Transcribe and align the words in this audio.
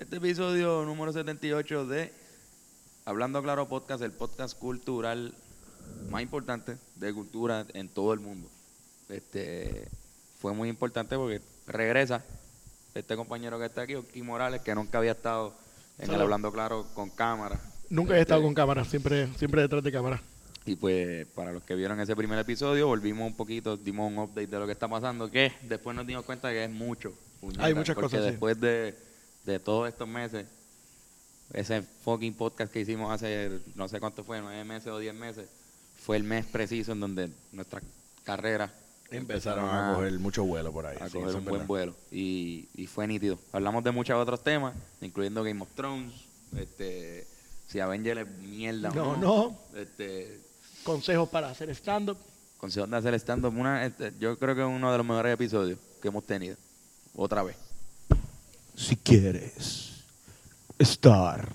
Este 0.00 0.16
episodio 0.16 0.82
número 0.86 1.12
78 1.12 1.86
de 1.86 2.10
Hablando 3.04 3.42
Claro 3.42 3.68
Podcast, 3.68 4.02
el 4.02 4.12
podcast 4.12 4.58
cultural 4.58 5.34
más 6.08 6.22
importante 6.22 6.78
de 6.96 7.12
cultura 7.12 7.66
en 7.74 7.86
todo 7.90 8.14
el 8.14 8.20
mundo. 8.20 8.48
Este 9.10 9.88
fue 10.38 10.54
muy 10.54 10.70
importante 10.70 11.16
porque 11.16 11.42
regresa 11.66 12.24
este 12.94 13.14
compañero 13.14 13.58
que 13.58 13.66
está 13.66 13.82
aquí, 13.82 13.94
Oki 13.94 14.22
Morales, 14.22 14.62
que 14.62 14.74
nunca 14.74 14.96
había 14.96 15.12
estado 15.12 15.52
en 15.98 16.10
el. 16.10 16.22
Hablando 16.22 16.50
Claro 16.50 16.86
con 16.94 17.10
cámara. 17.10 17.60
Nunca 17.90 18.14
he 18.14 18.20
Este, 18.20 18.22
estado 18.22 18.42
con 18.42 18.54
cámara, 18.54 18.86
siempre, 18.86 19.28
siempre 19.36 19.60
detrás 19.60 19.84
de 19.84 19.92
cámara. 19.92 20.22
Y 20.64 20.76
pues 20.76 21.26
para 21.34 21.52
los 21.52 21.62
que 21.62 21.74
vieron 21.74 22.00
ese 22.00 22.16
primer 22.16 22.38
episodio, 22.38 22.86
volvimos 22.86 23.26
un 23.26 23.36
poquito, 23.36 23.76
dimos 23.76 24.10
un 24.10 24.18
update 24.18 24.46
de 24.46 24.58
lo 24.58 24.64
que 24.64 24.72
está 24.72 24.88
pasando, 24.88 25.30
que 25.30 25.52
después 25.68 25.94
nos 25.94 26.06
dimos 26.06 26.24
cuenta 26.24 26.48
que 26.52 26.64
es 26.64 26.70
mucho. 26.70 27.12
Hay 27.58 27.74
muchas 27.74 27.94
porque 27.94 28.16
cosas, 28.16 28.24
sí. 28.24 28.30
después 28.30 28.58
de, 28.58 29.09
de 29.44 29.58
todos 29.58 29.88
estos 29.88 30.06
meses, 30.08 30.46
ese 31.52 31.82
fucking 31.82 32.34
podcast 32.34 32.72
que 32.72 32.80
hicimos 32.80 33.12
hace 33.12 33.60
no 33.74 33.88
sé 33.88 33.98
cuánto 34.00 34.22
fue, 34.24 34.40
nueve 34.40 34.62
meses 34.64 34.88
o 34.88 34.98
diez 34.98 35.14
meses, 35.14 35.48
fue 35.98 36.16
el 36.16 36.24
mes 36.24 36.46
preciso 36.46 36.92
en 36.92 37.00
donde 37.00 37.30
nuestras 37.52 37.82
carreras 38.24 38.70
Empezaron 39.12 39.68
a 39.68 39.94
coger 39.96 40.16
mucho 40.20 40.44
vuelo 40.44 40.70
por 40.72 40.86
ahí. 40.86 40.96
a 41.00 41.08
sí, 41.08 41.14
coger 41.18 41.34
un 41.34 41.44
buen 41.44 41.66
vuelo. 41.66 41.96
Y, 42.12 42.68
y 42.76 42.86
fue 42.86 43.08
nítido. 43.08 43.40
Hablamos 43.50 43.82
de 43.82 43.90
muchos 43.90 44.14
otros 44.16 44.40
temas, 44.44 44.72
incluyendo 45.00 45.42
Game 45.42 45.60
of 45.60 45.68
Thrones, 45.74 46.12
este, 46.56 47.26
si 47.66 47.80
Avengers 47.80 48.20
es 48.20 48.28
mierda 48.38 48.90
o 48.90 48.94
No, 48.94 49.16
no. 49.16 49.58
no. 49.72 49.78
Este, 49.80 50.40
Consejos 50.84 51.28
para 51.28 51.50
hacer 51.50 51.70
stand-up. 51.70 52.18
consejos 52.58 52.88
de 52.88 52.96
hacer 52.98 53.14
stand-up. 53.14 53.52
Una, 53.58 53.84
este, 53.84 54.12
yo 54.20 54.38
creo 54.38 54.54
que 54.54 54.60
es 54.60 54.68
uno 54.68 54.92
de 54.92 54.98
los 54.98 55.06
mejores 55.06 55.34
episodios 55.34 55.80
que 56.00 56.06
hemos 56.06 56.22
tenido. 56.24 56.56
Otra 57.16 57.42
vez. 57.42 57.56
Si 58.80 58.96
quieres 58.96 59.92
estar 60.78 61.46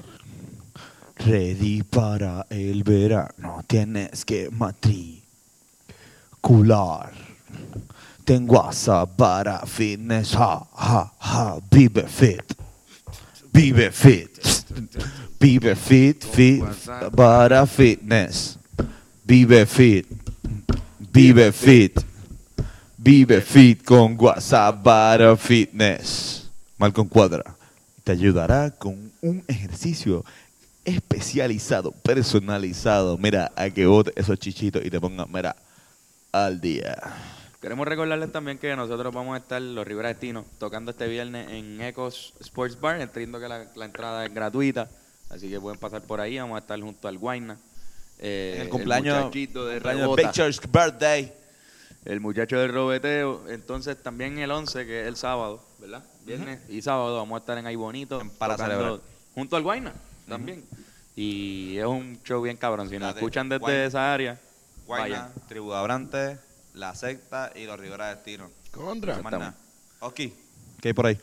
ready 1.17 1.81
para 1.81 2.45
el 2.51 2.83
verano, 2.83 3.63
tienes 3.67 4.23
que 4.23 4.51
matricular. 4.51 5.23
Ten 8.23 8.47
WhatsApp 8.47 9.17
para 9.17 9.65
fitness, 9.65 10.33
ja, 10.33 10.67
ja, 10.77 11.11
ja, 11.19 11.59
vive 11.71 12.07
fit. 12.07 12.55
Vive 13.51 13.91
fit. 13.91 14.39
Vive 15.39 15.75
fit, 15.75 16.23
fit 16.23 16.63
para 17.15 17.65
fitness. 17.65 18.59
Vive 19.25 19.65
fit. 19.65 20.05
Vive 21.11 21.51
fit. 21.51 22.05
Vive 22.99 23.41
fit 23.41 23.83
con 23.83 24.15
WhatsApp 24.15 24.83
para 24.83 25.35
fitness. 25.35 26.44
Malcolm 26.77 27.07
Cuadra 27.09 27.55
te 28.03 28.11
ayudará 28.11 28.71
con 28.71 29.11
un 29.21 29.43
ejercicio 29.47 30.23
especializado, 30.83 31.91
personalizado. 31.91 33.17
Mira, 33.17 33.51
a 33.55 33.69
que 33.69 33.85
bote 33.85 34.13
esos 34.15 34.37
chichitos 34.39 34.83
y 34.85 34.89
te 34.89 34.99
ponga, 34.99 35.25
mira, 35.25 35.55
al 36.31 36.61
día. 36.61 36.95
Queremos 37.61 37.87
recordarles 37.87 38.31
también 38.31 38.59
que 38.59 38.75
nosotros 38.75 39.11
vamos 39.11 39.33
a 39.33 39.39
estar, 39.39 39.59
los 39.59 39.87
Rivera 39.87 40.09
Destino, 40.09 40.45
tocando 40.59 40.91
este 40.91 41.07
viernes 41.07 41.49
en 41.49 41.81
Ecos 41.81 42.33
Sports 42.39 42.79
Bar, 42.79 43.01
entiendo 43.01 43.39
que 43.39 43.47
la, 43.47 43.65
la 43.75 43.85
entrada 43.85 44.23
es 44.25 44.31
gratuita, 44.33 44.87
así 45.31 45.49
que 45.49 45.59
pueden 45.59 45.79
pasar 45.79 46.03
por 46.03 46.21
ahí, 46.21 46.37
vamos 46.37 46.57
a 46.57 46.59
estar 46.59 46.79
junto 46.79 47.07
al 47.07 47.17
Guayna. 47.17 47.57
eh, 48.19 48.53
En 48.57 48.61
el 48.63 48.69
cumpleaños, 48.69 49.17
muchachito 49.17 49.65
de 49.65 49.75
cumpleaños 49.75 50.01
de 50.01 50.03
Rebota. 50.03 50.21
Pictures 50.31 50.61
birthday. 50.71 51.33
El 52.05 52.21
muchacho 52.21 52.59
del 52.59 52.71
robeteo. 52.71 53.49
Entonces 53.49 54.01
también 54.01 54.37
el 54.37 54.51
11, 54.51 54.85
que 54.85 55.01
es 55.01 55.07
el 55.07 55.15
sábado, 55.15 55.65
¿verdad? 55.79 56.03
Viernes 56.23 56.61
y 56.69 56.81
sábado 56.81 57.17
vamos 57.17 57.35
a 57.35 57.39
estar 57.39 57.57
en 57.57 57.65
Ahí 57.65 57.75
Bonito. 57.75 58.21
Para 58.37 58.57
celebrar. 58.57 58.99
Junto 59.33 59.55
al 59.55 59.63
Guayna 59.63 59.93
también. 60.27 60.63
Y 61.15 61.77
es 61.77 61.85
un 61.85 62.19
show 62.23 62.41
bien 62.41 62.57
cabrón. 62.57 62.89
Si 62.89 62.99
nos 62.99 63.15
escuchan 63.15 63.49
desde 63.49 63.59
Guayna. 63.59 63.85
esa 63.85 64.13
área, 64.13 64.39
Guayna. 64.85 65.31
Tribu 65.47 65.71
de 65.71 65.77
Abrante, 65.77 66.39
La 66.73 66.93
Secta 66.93 67.51
y 67.55 67.65
los 67.65 67.79
Rivera 67.79 68.13
Destino. 68.13 68.51
Contra. 68.71 69.21
Nada. 69.21 69.55
Oski, 69.99 70.33
¿Qué 70.81 70.89
hay 70.89 70.93
por 70.93 71.07
ahí? 71.07 71.17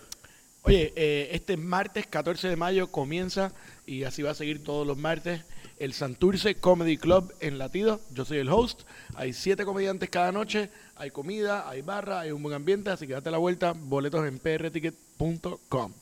Oye, 0.62 0.92
eh, 0.96 1.28
este 1.32 1.56
martes 1.56 2.06
14 2.06 2.48
de 2.48 2.56
mayo 2.56 2.88
comienza 2.88 3.52
y 3.86 4.04
así 4.04 4.22
va 4.22 4.30
a 4.30 4.34
seguir 4.34 4.64
todos 4.64 4.86
los 4.86 4.96
martes 4.96 5.42
el 5.78 5.92
Santurce 5.92 6.54
Comedy 6.56 6.96
Club 6.96 7.32
en 7.40 7.58
Latido. 7.58 8.00
Yo 8.12 8.24
soy 8.24 8.38
el 8.38 8.48
host. 8.48 8.82
Hay 9.14 9.32
siete 9.32 9.64
comediantes 9.64 10.10
cada 10.10 10.32
noche. 10.32 10.70
Hay 10.96 11.10
comida, 11.10 11.68
hay 11.68 11.82
barra, 11.82 12.20
hay 12.20 12.30
un 12.32 12.42
buen 12.42 12.54
ambiente. 12.54 12.90
Así 12.90 13.06
que 13.06 13.12
date 13.14 13.30
la 13.30 13.38
vuelta. 13.38 13.72
Boletos 13.72 14.26
en 14.26 14.38
prticket.com. 14.38 15.92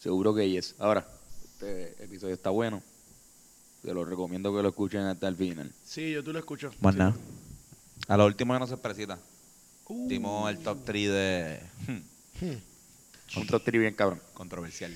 seguro 0.00 0.34
que 0.34 0.56
es. 0.58 0.74
Ahora, 0.78 1.06
este 1.44 2.02
episodio 2.04 2.34
está 2.34 2.50
bueno. 2.50 2.82
Te 3.82 3.94
lo 3.94 4.04
recomiendo 4.04 4.54
que 4.54 4.62
lo 4.62 4.68
escuchen 4.68 5.00
hasta 5.02 5.28
el 5.28 5.36
final. 5.36 5.72
Sí, 5.84 6.10
yo 6.12 6.22
tú 6.24 6.32
lo 6.32 6.38
escucho. 6.38 6.70
Más 6.80 6.94
Sí. 6.94 6.98
nada. 6.98 7.14
a 8.08 8.16
lo 8.16 8.26
último 8.26 8.52
que 8.54 8.60
no 8.60 8.66
se 8.66 8.76
presita. 8.76 9.18
Uh. 9.86 10.08
Dimos 10.08 10.50
el 10.50 10.58
top 10.58 10.78
3 10.84 11.10
de 11.10 11.60
Hmm. 11.86 12.56
Un 13.40 13.46
top 13.46 13.62
three 13.64 13.78
bien 13.78 13.94
cabrón. 13.94 14.20
controversial. 14.34 14.92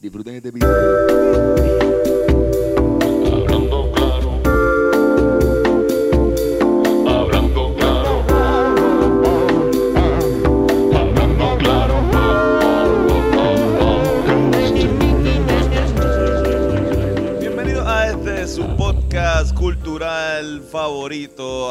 Disfruten 0.00 0.34
este 0.36 0.48
episodio. 0.50 2.03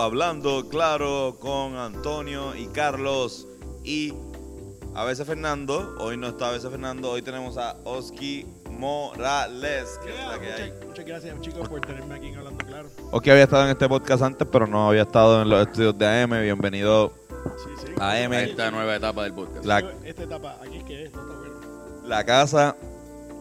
Hablando 0.04 0.70
claro, 0.70 1.38
con 1.40 1.76
Antonio 1.76 2.56
y 2.56 2.68
Carlos 2.68 3.48
y 3.84 4.14
a 4.94 5.04
veces 5.06 5.26
Fernando. 5.26 5.96
Hoy 6.00 6.18
no 6.18 6.28
está 6.28 6.50
a 6.50 6.52
veces 6.52 6.70
Fernando, 6.70 7.10
hoy 7.10 7.22
tenemos 7.22 7.58
a 7.58 7.78
Oski 7.84 8.46
Morales, 8.80 10.00
que 10.04 10.10
es 10.10 10.28
la 10.28 10.40
que 10.40 10.52
hay. 10.54 10.72
Muchas, 10.72 10.88
muchas 10.88 11.06
gracias, 11.06 11.42
chicos, 11.42 11.70
por 11.70 11.82
tenerme 11.82 12.16
aquí 12.16 12.28
en 12.28 12.38
Hablando 12.38 12.66
Claro. 12.66 12.90
Oski 13.12 13.30
había 13.30 13.44
estado 13.44 13.64
en 13.66 13.70
este 13.72 13.88
podcast 13.88 14.24
antes, 14.24 14.48
pero 14.52 14.68
no 14.68 14.88
había 14.90 15.04
estado 15.04 15.42
en 15.42 15.50
los 15.50 15.68
estudios 15.68 15.98
de 15.98 16.06
AM. 16.08 16.32
Bienvenido 16.42 17.14
Sí, 17.58 17.70
sí. 17.88 17.94
a 18.00 18.12
AM, 18.24 18.34
Esta 18.34 18.72
nueva 18.72 18.96
etapa 18.96 19.24
del 19.24 19.34
podcast. 19.34 19.66
la, 19.66 19.80
Esta 20.04 20.24
etapa, 20.24 20.60
aquí 20.66 20.78
es 20.78 20.84
que 20.86 21.04
es, 21.06 21.14
no 21.14 21.22
está 21.22 21.34
bueno. 21.36 22.08
la 22.08 22.24
casa 22.26 22.76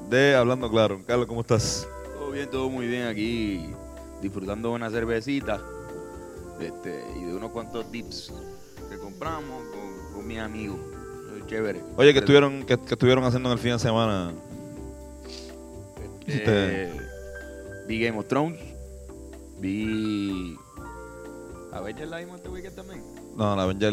de 0.08 0.34
Hablando 0.34 0.70
Claro. 0.70 1.00
Carlos, 1.06 1.26
¿cómo 1.26 1.40
estás? 1.42 1.86
Todo 2.14 2.30
bien, 2.32 2.50
todo 2.50 2.68
muy 2.70 2.86
bien 2.86 3.06
aquí, 3.06 3.70
disfrutando 4.20 4.68
de 4.70 4.74
una 4.74 4.90
cervecita 4.90 5.60
este, 6.60 7.04
y 7.16 7.24
de 7.24 7.34
unos 7.34 7.50
cuantos 7.50 7.90
dips 7.90 8.32
que 8.90 8.98
compramos 8.98 9.62
con, 9.70 10.14
con 10.14 10.26
mis 10.26 10.38
amigos. 10.38 10.78
Chévere. 11.46 11.82
Oye, 11.96 12.12
¿qué 12.12 12.20
estuvieron, 12.20 12.62
qué, 12.62 12.78
qué 12.78 12.94
estuvieron 12.94 13.24
haciendo 13.24 13.48
en 13.50 13.54
el 13.54 13.58
fin 13.58 13.72
de 13.72 13.78
semana? 13.80 14.32
Eh, 16.34 16.92
vi 17.88 18.00
Game 18.04 18.18
of 18.18 18.26
Thrones, 18.28 18.58
vi... 19.58 20.56
A 21.72 21.80
ver, 21.80 21.96
ya 21.96 22.06
la 22.06 22.18
vimos 22.18 22.36
este 22.36 22.48
weekend 22.50 22.76
también. 22.76 23.02
No, 23.36 23.56
la 23.56 23.62
Avenger, 23.62 23.92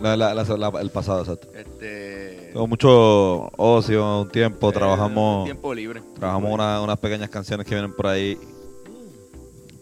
la, 0.00 0.16
la- 0.16 0.34
la- 0.34 0.44
la- 0.44 0.80
el 0.80 0.90
pasado, 0.90 1.20
exacto. 1.20 1.48
Este... 1.54 2.50
Tengo 2.52 2.66
mucho 2.66 3.48
ocio, 3.56 4.22
un 4.22 4.28
tiempo, 4.28 4.70
eh, 4.70 4.72
trabajamos, 4.72 5.44
Tiempo 5.44 5.72
libre. 5.72 6.02
trabajamos 6.16 6.52
una- 6.52 6.80
unas 6.82 6.98
pequeñas 6.98 7.30
canciones 7.30 7.64
que 7.66 7.74
vienen 7.76 7.94
por 7.94 8.08
ahí, 8.08 8.36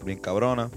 bien 0.05 0.19
cabronas. 0.19 0.71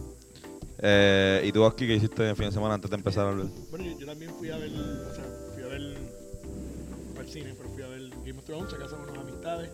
Eh, 0.79 1.43
¿Y 1.45 1.53
tú 1.53 1.65
aquí 1.67 1.87
qué 1.87 1.95
hiciste 1.97 2.29
el 2.29 2.35
fin 2.37 2.47
de 2.47 2.53
semana 2.53 2.75
antes 2.75 2.91
de 2.91 2.97
empezar 2.97 3.27
a 3.27 3.31
hablar? 3.31 3.47
Bueno, 3.71 3.85
yo, 3.85 3.99
yo 3.99 4.07
también 4.07 4.31
fui 4.35 4.51
a 4.51 4.57
ver, 4.57 4.71
o 4.71 5.15
sea, 5.15 5.25
fui 5.55 5.63
a 5.63 5.67
ver, 5.67 5.81
no 7.15 7.21
al 7.21 7.29
cine, 7.29 7.55
pero 7.57 7.69
fui 7.71 7.83
a 7.83 7.89
ver 7.89 8.09
Game 8.25 8.39
of 8.39 8.45
Thrones, 8.45 8.73
a 8.73 8.79
casa 8.79 8.97
de 8.97 9.03
unas 9.03 9.19
amistades. 9.19 9.71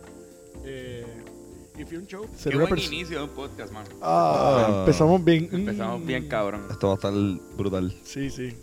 Eh, 0.65 1.05
y 1.77 1.85
fui 1.85 1.97
a 1.97 1.99
un 1.99 2.07
show. 2.07 2.25
Qué 2.43 2.55
buen 2.57 2.77
inicio 2.77 3.17
de 3.19 3.23
un 3.23 3.29
podcast, 3.31 3.71
man. 3.73 3.85
Ah, 4.01 4.65
Ah. 4.67 4.75
empezamos 4.79 5.23
bien. 5.23 5.49
Empezamos 5.51 6.01
Mm. 6.01 6.05
bien 6.05 6.27
cabrón. 6.27 6.65
Esto 6.69 6.87
va 6.87 6.93
a 6.93 6.95
estar 6.95 7.13
brutal. 7.57 7.95
Sí, 8.03 8.29
sí. 8.29 8.53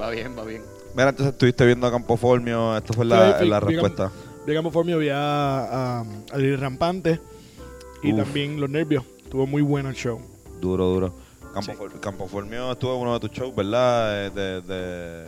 Va 0.00 0.10
bien, 0.10 0.36
va 0.36 0.44
bien. 0.44 0.62
Mira, 0.94 1.10
entonces 1.10 1.32
estuviste 1.32 1.64
viendo 1.66 1.86
a 1.86 1.90
Campo 1.90 2.16
Formio, 2.16 2.76
esta 2.76 2.92
fue 2.92 3.04
Sí, 3.04 3.10
la, 3.10 3.34
fui- 3.38 3.48
la 3.48 3.60
respuesta. 3.60 4.12
Vi 4.46 4.52
a 4.52 4.54
Campo 4.56 4.70
Formio, 4.70 4.98
vi 4.98 5.08
a, 5.10 5.18
a, 5.18 6.04
a 6.32 6.38
Lili 6.38 6.56
Rampante 6.56 7.20
y 8.02 8.12
Uf. 8.12 8.18
también 8.24 8.60
Los 8.60 8.68
Nervios. 8.68 9.04
Estuvo 9.22 9.46
muy 9.46 9.62
bueno 9.62 9.88
el 9.88 9.94
show. 9.94 10.20
Duro, 10.60 10.86
duro. 10.88 11.14
Campo, 11.54 11.72
Sí. 11.72 11.72
For- 11.76 12.00
Campo 12.00 12.26
Formio 12.26 12.72
estuvo 12.72 12.94
en 12.96 13.00
uno 13.02 13.14
de 13.14 13.20
tus 13.20 13.30
shows, 13.30 13.54
¿verdad? 13.54 14.26
Eh, 14.26 14.30
De, 14.30 14.60
de... 14.62 15.26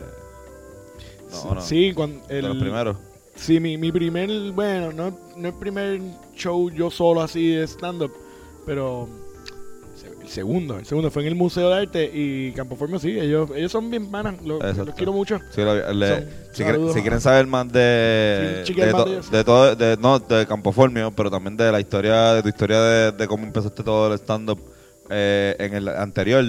No, 1.31 1.55
no. 1.55 1.61
Sí, 1.61 1.93
cuando 1.93 2.25
De 2.27 2.39
el, 2.39 2.47
los 2.47 2.57
primeros. 2.57 2.97
Sí, 3.35 3.59
mi, 3.59 3.77
mi 3.77 3.91
primer, 3.91 4.29
bueno, 4.53 4.91
no, 4.93 5.17
no 5.35 5.47
el 5.49 5.53
primer 5.55 5.99
show 6.35 6.69
yo 6.71 6.89
solo 6.89 7.21
así 7.21 7.49
de 7.51 7.63
stand-up, 7.67 8.11
pero 8.65 9.07
El 10.21 10.27
segundo, 10.29 10.79
el 10.79 10.85
segundo 10.85 11.11
fue 11.11 11.21
en 11.23 11.27
el 11.29 11.35
Museo 11.35 11.69
de 11.69 11.75
Arte 11.81 12.09
y 12.13 12.51
Campo 12.53 12.75
Formio, 12.75 12.97
sí, 12.99 13.11
ellos, 13.19 13.49
ellos 13.55 13.71
son 13.71 13.89
bien 13.91 14.09
panas, 14.09 14.35
lo- 14.43 14.57
Exacto. 14.57 14.85
los 14.85 14.95
quiero 14.95 15.13
mucho. 15.13 15.39
Sí, 15.51 15.61
lo- 15.61 15.93
le- 15.93 16.07
Son- 16.07 16.25
si, 16.51 16.63
quieren, 16.63 16.73
saludos. 16.75 16.93
si 16.93 17.01
quieren 17.01 17.21
saber 17.21 17.47
más 17.47 17.71
de, 17.71 18.63
Sí, 18.65 18.73
de, 18.73 18.91
to- 18.91 19.43
todo, 19.45 19.75
de, 19.75 19.97
no, 19.97 20.19
de 20.19 20.45
Campoformio, 20.47 21.11
pero 21.11 21.29
también 21.29 21.55
de 21.57 21.71
la 21.71 21.79
historia, 21.79 22.33
de 22.33 22.41
tu 22.41 22.49
historia 22.49 22.81
de, 22.81 23.11
de 23.11 23.27
cómo 23.27 23.43
empezaste 23.45 23.83
todo 23.83 24.07
el 24.11 24.17
stand-up 24.19 24.59
eh, 25.09 25.55
en 25.59 25.73
el 25.75 25.87
anterior, 25.89 26.43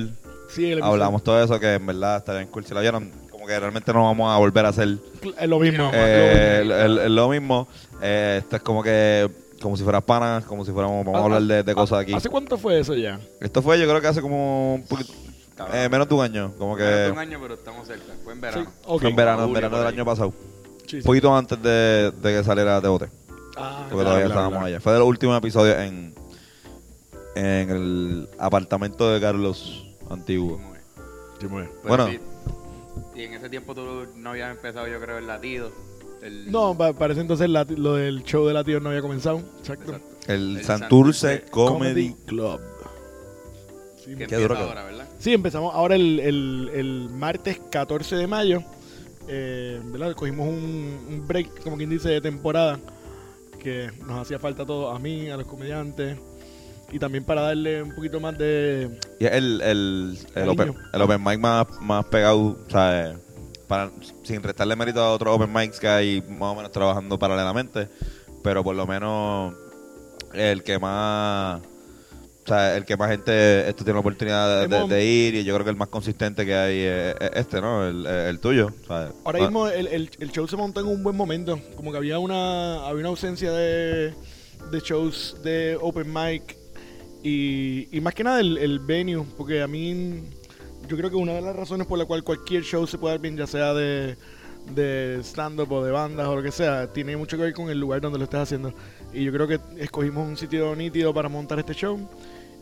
Sí, 0.49 0.71
el 0.71 0.83
hablamos 0.83 1.23
todo 1.25 1.43
eso 1.43 1.59
que 1.61 1.75
en 1.75 1.85
verdad 1.85 2.19
está 2.19 2.35
bien 2.35 2.47
cool. 2.49 2.65
Si 2.65 2.73
la 2.73 2.81
vieron, 2.81 3.11
como 3.47 3.55
que 3.55 3.61
realmente 3.61 3.93
no 3.93 4.03
vamos 4.05 4.35
a 4.35 4.39
volver 4.39 4.67
a 4.67 4.69
hacer 4.71 4.99
Es 5.39 5.49
lo 5.49 5.59
mismo. 5.61 5.91
eh, 5.95 6.63
lo 6.65 6.75
mismo. 6.75 6.81
el- 6.85 6.99
el- 6.99 7.15
lo 7.17 7.29
mismo. 7.29 7.69
Eh, 8.03 8.39
esto 8.43 8.57
es 8.57 8.63
como 8.63 8.83
que, 8.83 9.31
como 9.63 9.77
si 9.77 9.85
fueras 9.85 10.03
panas, 10.03 10.45
como 10.45 10.65
si 10.65 10.73
fuéramos, 10.73 11.05
vamos 11.05 11.21
a 11.21 11.25
hablar 11.25 11.43
de, 11.43 11.63
de 11.63 11.75
cosas 11.75 12.01
aquí. 12.01 12.13
¿Hace 12.13 12.29
cuánto 12.29 12.59
fue 12.59 12.81
eso 12.81 12.95
ya? 12.95 13.21
Esto 13.41 13.63
fue, 13.63 13.79
yo 13.79 13.87
creo 13.89 14.01
que 14.01 14.09
hace 14.09 14.21
como 14.21 14.75
un 14.75 14.83
poquito, 14.87 15.13
eh, 15.73 15.89
menos 15.89 16.09
de 16.09 16.15
un 16.15 16.23
año, 16.23 16.53
como 16.59 16.75
Menos 16.77 16.91
de 16.93 17.05
que 17.07 17.11
un 17.13 17.19
año, 17.19 17.39
pero 17.41 17.55
estamos 17.55 17.87
cerca. 17.87 18.13
Fue 18.25 18.33
en 18.33 18.41
verano. 18.41 18.71
Fue 18.85 19.09
en 19.09 19.17
verano, 19.17 19.45
en 19.45 19.53
verano 19.53 19.79
del 19.79 19.87
año 19.87 20.05
pasado. 20.05 20.33
Un 20.93 21.03
poquito 21.03 21.37
antes 21.37 21.63
de, 21.63 22.13
de 22.13 22.39
que 22.39 22.45
saliera 22.45 22.81
de 22.81 22.89
bote. 22.89 23.07
Ah, 23.57 23.87
Porque 23.89 23.95
claro, 23.95 24.05
todavía 24.05 24.25
claro, 24.27 24.27
estábamos 24.27 24.53
claro. 24.59 24.67
allá. 24.67 24.81
Fue 24.81 24.93
de 24.93 24.99
los 24.99 25.09
últimos 25.09 25.39
episodios 25.39 25.77
en, 25.79 26.15
en 27.35 27.71
el 27.71 28.29
apartamento 28.39 29.11
de 29.11 29.21
Carlos 29.21 29.87
antiguo. 30.11 30.59
Muy 30.59 30.71
bien. 30.73 30.83
Sí, 31.41 31.47
muy 31.47 31.63
bien. 31.63 31.73
Bueno. 31.87 32.09
Y 33.17 33.23
en 33.23 33.35
ese 33.35 33.49
tiempo 33.49 33.75
tú 33.75 34.07
no 34.17 34.31
habías 34.31 34.51
empezado, 34.51 34.87
yo 34.89 35.01
creo, 35.01 35.19
el 35.19 35.27
latido. 35.27 35.71
El, 36.23 36.51
No, 36.51 36.77
pa- 36.77 36.93
parece 36.93 37.21
entonces 37.21 37.49
la- 37.49 37.65
lo 37.65 37.95
del 37.95 38.23
show 38.25 38.47
de 38.47 38.55
latidos 38.55 38.83
no 38.83 38.89
había 38.91 39.03
comenzado. 39.03 39.39
Exacto. 39.59 39.93
Exacto. 39.95 40.33
El, 40.33 40.57
El 40.59 40.65
Santurce 40.65 41.29
Santurce 41.39 41.51
Comedy. 41.51 42.15
Club. 42.27 42.61
Sí, 43.99 44.11
Que 44.13 44.17
Qué 44.17 44.23
empieza 44.25 44.43
duro 44.43 44.55
que- 44.57 44.63
ahora, 44.63 44.85
¿verdad? 44.85 45.09
Sí, 45.19 45.33
empezamos 45.33 45.75
ahora 45.75 45.95
el, 45.97 46.21
el- 46.21 46.71
el 46.75 47.09
martes 47.11 47.61
14 47.71 48.17
de 48.17 48.27
mayo. 48.27 48.63
Eh, 49.29 49.81
¿verdad? 49.87 50.15
Cogimos 50.15 50.49
un, 50.49 50.99
un 51.09 51.25
break, 51.27 51.63
como 51.63 51.77
quien 51.77 51.91
dice, 51.91 52.09
de 52.09 52.21
temporada. 52.21 52.79
Que 53.59 53.91
nos 54.07 54.21
hacía 54.21 54.39
falta 54.39 54.63
a 54.63 54.67
todos, 54.67 54.95
a 54.95 54.99
mí, 55.01 55.29
a 55.29 55.37
los 55.37 55.47
comediantes. 55.47 56.17
Y 56.97 56.99
también 56.99 57.25
para 57.25 57.43
darle 57.43 57.83
un 57.83 57.95
poquito 57.95 58.19
más 58.21 58.39
de... 58.39 58.89
Y 59.21 59.27
es 59.27 59.33
el, 59.33 59.61
el, 59.61 60.19
el, 60.35 60.49
open, 60.49 60.75
el 60.95 61.03
open 61.03 61.23
mic 61.23 61.39
más, 61.39 61.67
más 61.83 62.07
pegado, 62.07 62.59
¿sabes? 62.71 63.19
Para, 63.69 63.91
sin 64.23 64.43
restarle 64.43 64.75
mérito 64.77 65.03
a 65.03 65.13
otros 65.13 65.35
open 65.37 65.53
mics 65.53 65.79
que 65.79 65.89
hay 65.89 66.23
más 66.23 66.53
o 66.53 66.55
menos 66.55 66.73
trabajando 66.73 67.19
paralelamente, 67.19 67.89
pero 68.43 68.65
por 68.65 68.75
lo 68.75 68.87
menos 68.87 69.55
el 70.33 70.63
que 70.63 70.79
más, 70.79 71.61
o 71.61 72.47
sea, 72.49 72.79
el 72.79 72.87
que 72.87 72.97
más 72.97 73.11
gente 73.11 73.69
esto 73.69 73.85
tiene 73.85 73.93
la 73.97 74.01
oportunidad 74.01 74.61
de, 74.63 74.69
de- 74.69 74.77
Hemos- 74.79 74.89
de 74.89 75.05
ir 75.05 75.35
y 75.35 75.45
yo 75.45 75.53
creo 75.53 75.65
que 75.65 75.71
el 75.73 75.77
más 75.77 75.89
consistente 75.89 76.47
que 76.47 76.55
hay 76.55 76.79
es, 76.79 77.15
es 77.21 77.31
este, 77.35 77.61
¿no? 77.61 77.87
El, 77.87 78.07
el 78.07 78.41
tuyo. 78.41 78.71
¿sabes? 78.89 79.13
Ahora 79.23 79.39
Ah, 79.41 79.43
mismo 79.43 79.69
el, 79.69 79.87
el- 79.89 80.11
el 80.19 80.33
show 80.33 80.49
se 80.49 80.57
montó 80.57 80.81
en 80.81 80.87
un 80.87 81.03
buen 81.03 81.15
momento. 81.17 81.61
Como 81.77 81.91
que 81.91 81.99
había 81.99 82.19
una, 82.19 82.87
había 82.87 83.01
una 83.01 83.09
ausencia 83.11 83.53
de, 83.53 84.15
de 84.71 84.81
shows 84.81 85.37
de 85.45 85.77
open 85.79 86.11
mic. 86.11 86.56
Y, 87.29 87.89
y 87.91 88.01
más 88.01 88.15
que 88.15 88.23
nada 88.23 88.41
el, 88.41 88.57
el 88.59 88.79
venue. 88.79 89.25
Porque 89.37 89.61
a 89.63 89.67
mí, 89.67 90.23
yo 90.89 90.97
creo 90.97 91.11
que 91.11 91.17
una 91.17 91.33
de 91.33 91.43
las 91.43 91.57
razones 91.57 91.87
por 91.87 91.99
la 91.99 92.05
cual 92.05 92.23
cualquier 92.23 92.63
show 92.63 92.87
se 92.87 92.99
puede 92.99 93.15
dar 93.15 93.21
bien, 93.21 93.37
ya 93.37 93.47
sea 93.47 93.75
de, 93.75 94.17
de 94.75 95.19
stand-up 95.23 95.71
o 95.73 95.85
de 95.85 95.91
bandas 95.91 96.29
o 96.29 96.37
lo 96.37 96.43
que 96.43 96.53
sea, 96.53 96.93
tiene 96.93 97.17
mucho 97.17 97.37
que 97.37 97.43
ver 97.45 97.53
con 97.53 97.69
el 97.71 97.81
lugar 97.81 98.01
donde 98.01 98.19
lo 98.19 98.25
estés 98.25 98.41
haciendo. 98.41 98.73
Y 99.13 99.25
yo 99.25 99.33
creo 99.33 99.49
que 99.49 99.59
escogimos 99.79 100.27
un 100.29 100.37
sitio 100.37 100.77
nítido 100.77 101.13
para 101.13 101.29
montar 101.29 101.59
este 101.59 101.75
show. 101.75 101.99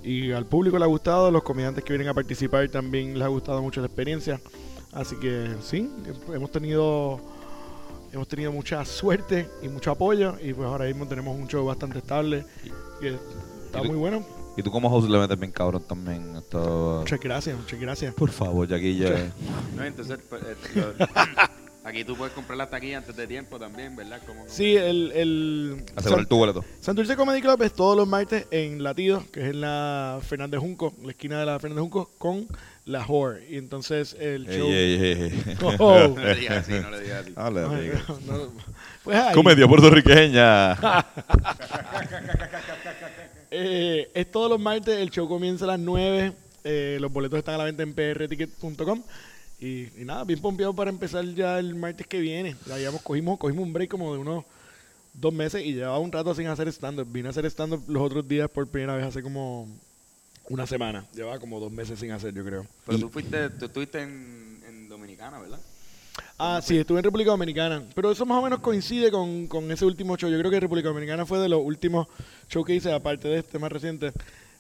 Y 0.03 0.33
al 0.33 0.47
público 0.47 0.79
le 0.79 0.85
ha 0.85 0.89
gustado, 0.89 1.31
los 1.31 1.43
comediantes 1.43 1.83
que 1.85 1.93
vienen 1.93 2.09
a 2.09 2.15
participar 2.15 2.69
también 2.69 3.15
les 3.15 3.23
ha 3.23 3.29
gustado 3.29 3.61
mucho 3.63 3.81
la 3.81 3.87
experiencia. 3.87 4.41
Así 4.93 5.17
que 5.17 5.49
sí, 5.63 5.91
hemos 6.33 6.51
tenido 6.51 7.21
hemos 8.13 8.29
tenido 8.29 8.53
mucha 8.53 8.85
suerte 8.85 9.49
y 9.61 9.69
mucho 9.69 9.91
apoyo 9.91 10.37
y 10.41 10.53
pues 10.55 10.69
ahora 10.69 10.85
mismo 10.85 11.05
tenemos 11.09 11.37
un 11.37 11.49
show 11.49 11.67
bastante 11.67 11.99
estable 11.99 12.45
que 13.01 13.09
está 13.67 13.81
¿Y 13.81 13.83
tú- 13.83 13.89
muy 13.89 13.97
bueno. 13.97 14.25
Y 14.57 14.63
tú 14.63 14.71
como 14.71 14.89
host 14.89 15.09
le 15.09 15.19
metes 15.19 15.39
bien 15.39 15.51
cabrón 15.51 15.83
también. 15.87 16.37
Esto... 16.37 16.99
Muchas 17.01 17.21
gracias, 17.21 17.59
muchas 17.59 17.81
gracias. 17.81 18.15
Por 18.15 18.31
favor, 18.31 18.69
Jackie, 18.69 18.97
ya. 18.97 19.33
No, 19.77 19.85
entonces, 19.85 20.19
pues, 20.29 20.43
eh, 20.43 20.55
aquí 21.83 22.05
tú 22.05 22.17
puedes 22.17 22.33
comprar 22.35 22.57
la 22.57 22.71
taquilla 22.71 22.99
antes 22.99 23.17
de 23.17 23.27
tiempo 23.27 23.59
también, 23.59 23.97
¿verdad? 23.97 24.21
Como, 24.25 24.45
Sí, 24.47 24.77
el, 24.77 25.11
el 25.13 25.85
Asegurar 25.97 26.27
tu 26.27 26.37
boleto. 26.37 26.65
Santurce 26.81 27.17
Comedy 27.17 27.41
Club 27.41 27.61
es 27.63 27.73
todos 27.73 27.97
los 27.97 28.07
martes 28.07 28.47
en 28.53 28.81
Latido, 28.83 29.25
que 29.33 29.41
es 29.41 29.47
en 29.51 29.61
la 29.61 30.21
Fernández 30.23 30.61
Junco, 30.61 30.95
la 31.03 31.11
esquina 31.11 31.41
de 31.41 31.47
la 31.47 31.59
Fernández 31.59 31.83
Junco 31.83 32.11
con 32.17 32.47
la 32.85 33.05
Whore. 33.05 33.45
Y 33.51 33.57
entonces 33.57 34.15
el 34.21 34.47
show... 34.47 34.69
ey, 34.69 34.95
ey, 34.95 35.23
ey. 35.23 35.57
Oh. 35.79 36.09
No 36.15 36.23
le 36.23 36.35
digas 36.37 36.59
así, 36.59 36.73
no 36.81 36.91
le 36.91 37.01
digas 37.01 37.23
así. 37.23 37.33
Ah, 37.37 37.51
no, 37.51 38.37
no. 38.37 38.53
Pues 39.03 39.19
ahí, 39.19 39.35
Comedia 39.35 39.67
puertorriqueña. 39.67 40.75
Eh, 43.57 44.11
es 44.15 44.31
todos 44.33 44.51
los 44.51 44.59
martes, 44.59 44.99
el 44.99 45.11
show 45.11 45.29
comienza 45.29 45.65
a 45.65 45.69
las 45.69 45.79
9. 45.79 46.33
eh, 46.65 46.99
los 47.01 47.13
boletos 47.13 47.39
están 47.39 47.55
a 47.55 47.59
la 47.59 47.65
venta 47.65 47.83
en 47.85 47.95
prticket.com. 47.95 49.03
Y, 49.61 49.83
y 50.01 50.05
nada, 50.05 50.25
bien 50.25 50.41
pompeado 50.41 50.75
para 50.75 50.91
empezar 50.91 51.25
ya 51.35 51.59
el 51.61 51.75
martes 51.77 52.07
que 52.07 52.19
viene. 52.19 52.57
Ya 52.67 52.75
habíamos, 52.75 53.01
cogimos, 53.03 53.39
cogimos 53.39 53.65
un 53.65 53.73
break 53.73 53.91
como 53.91 54.13
de 54.13 54.19
unos 54.19 54.45
dos 55.13 55.33
meses 55.33 55.65
y 55.65 55.73
llevaba 55.75 55.99
un 56.01 56.11
rato 56.11 56.35
sin 56.35 56.49
hacer 56.49 56.67
stand-up. 56.69 57.07
Vine 57.11 57.29
a 57.29 57.31
hacer 57.31 57.47
stand-up 57.47 57.85
los 57.87 58.03
otros 58.03 58.27
días 58.27 58.51
por 58.51 58.67
primera 58.67 58.97
vez 58.97 59.07
hace 59.07 59.23
como 59.23 59.69
una 60.49 60.67
semana. 60.67 61.07
Llevaba 61.15 61.39
como 61.39 61.61
dos 61.61 61.71
meses 61.71 62.01
sin 62.01 62.11
hacer, 62.11 62.35
yo 62.35 62.45
creo. 62.45 62.67
Pero 62.87 62.99
tú 62.99 63.09
fuiste, 63.09 63.51
tú 63.51 63.67
estuviste 63.67 64.03
en, 64.03 64.61
en 64.67 64.89
Dominicana, 64.89 65.39
¿verdad? 65.39 65.61
Ah, 66.37 66.61
sí, 66.63 66.77
estuve 66.79 66.99
en 66.99 67.05
República 67.05 67.31
Dominicana. 67.31 67.83
Pero 67.95 68.11
eso 68.11 68.27
más 68.27 68.39
o 68.39 68.43
menos 68.43 68.59
coincide 68.61 69.11
con, 69.11 69.47
con 69.47 69.71
ese 69.71 69.85
último 69.85 70.17
show. 70.17 70.29
Yo 70.29 70.39
creo 70.39 70.51
que 70.51 70.59
República 70.61 70.89
Dominicana 70.89 71.25
fue 71.27 71.39
de 71.39 71.49
los 71.49 71.61
últimos 71.63 72.09
shows 72.49 72.67
que 72.67 72.75
hice, 72.75 72.93
aparte 72.93 73.29
de 73.29 73.39
este 73.39 73.59
más 73.59 73.71
reciente. 73.71 74.13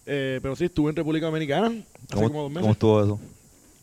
Eh, 0.07 0.39
pero 0.43 0.55
sí, 0.55 0.67
estuve 0.67 0.91
en 0.91 0.97
República 0.97 1.27
Dominicana 1.27 1.67
hace 1.69 2.15
¿Cómo, 2.15 2.29
como 2.29 2.43
dos 2.43 2.51
meses. 2.51 2.63
¿Cómo 2.63 2.73
estuvo 2.73 3.03
eso? 3.03 3.21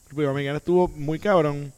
República 0.08 0.30
Dominicana 0.30 0.58
estuvo 0.58 0.88
muy 0.90 1.20
cabrón. 1.20 1.74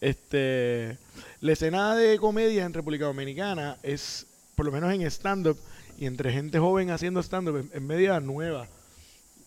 Este, 0.00 0.98
la 1.40 1.52
escena 1.52 1.94
de 1.94 2.18
comedia 2.18 2.64
en 2.66 2.74
República 2.74 3.06
Dominicana 3.06 3.78
es, 3.82 4.26
por 4.56 4.66
lo 4.66 4.72
menos 4.72 4.92
en 4.92 5.00
stand-up, 5.02 5.56
y 5.98 6.04
entre 6.06 6.30
gente 6.32 6.58
joven 6.58 6.90
haciendo 6.90 7.22
stand-up, 7.22 7.56
es, 7.56 7.66
es 7.74 7.80
media 7.80 8.20
nueva. 8.20 8.66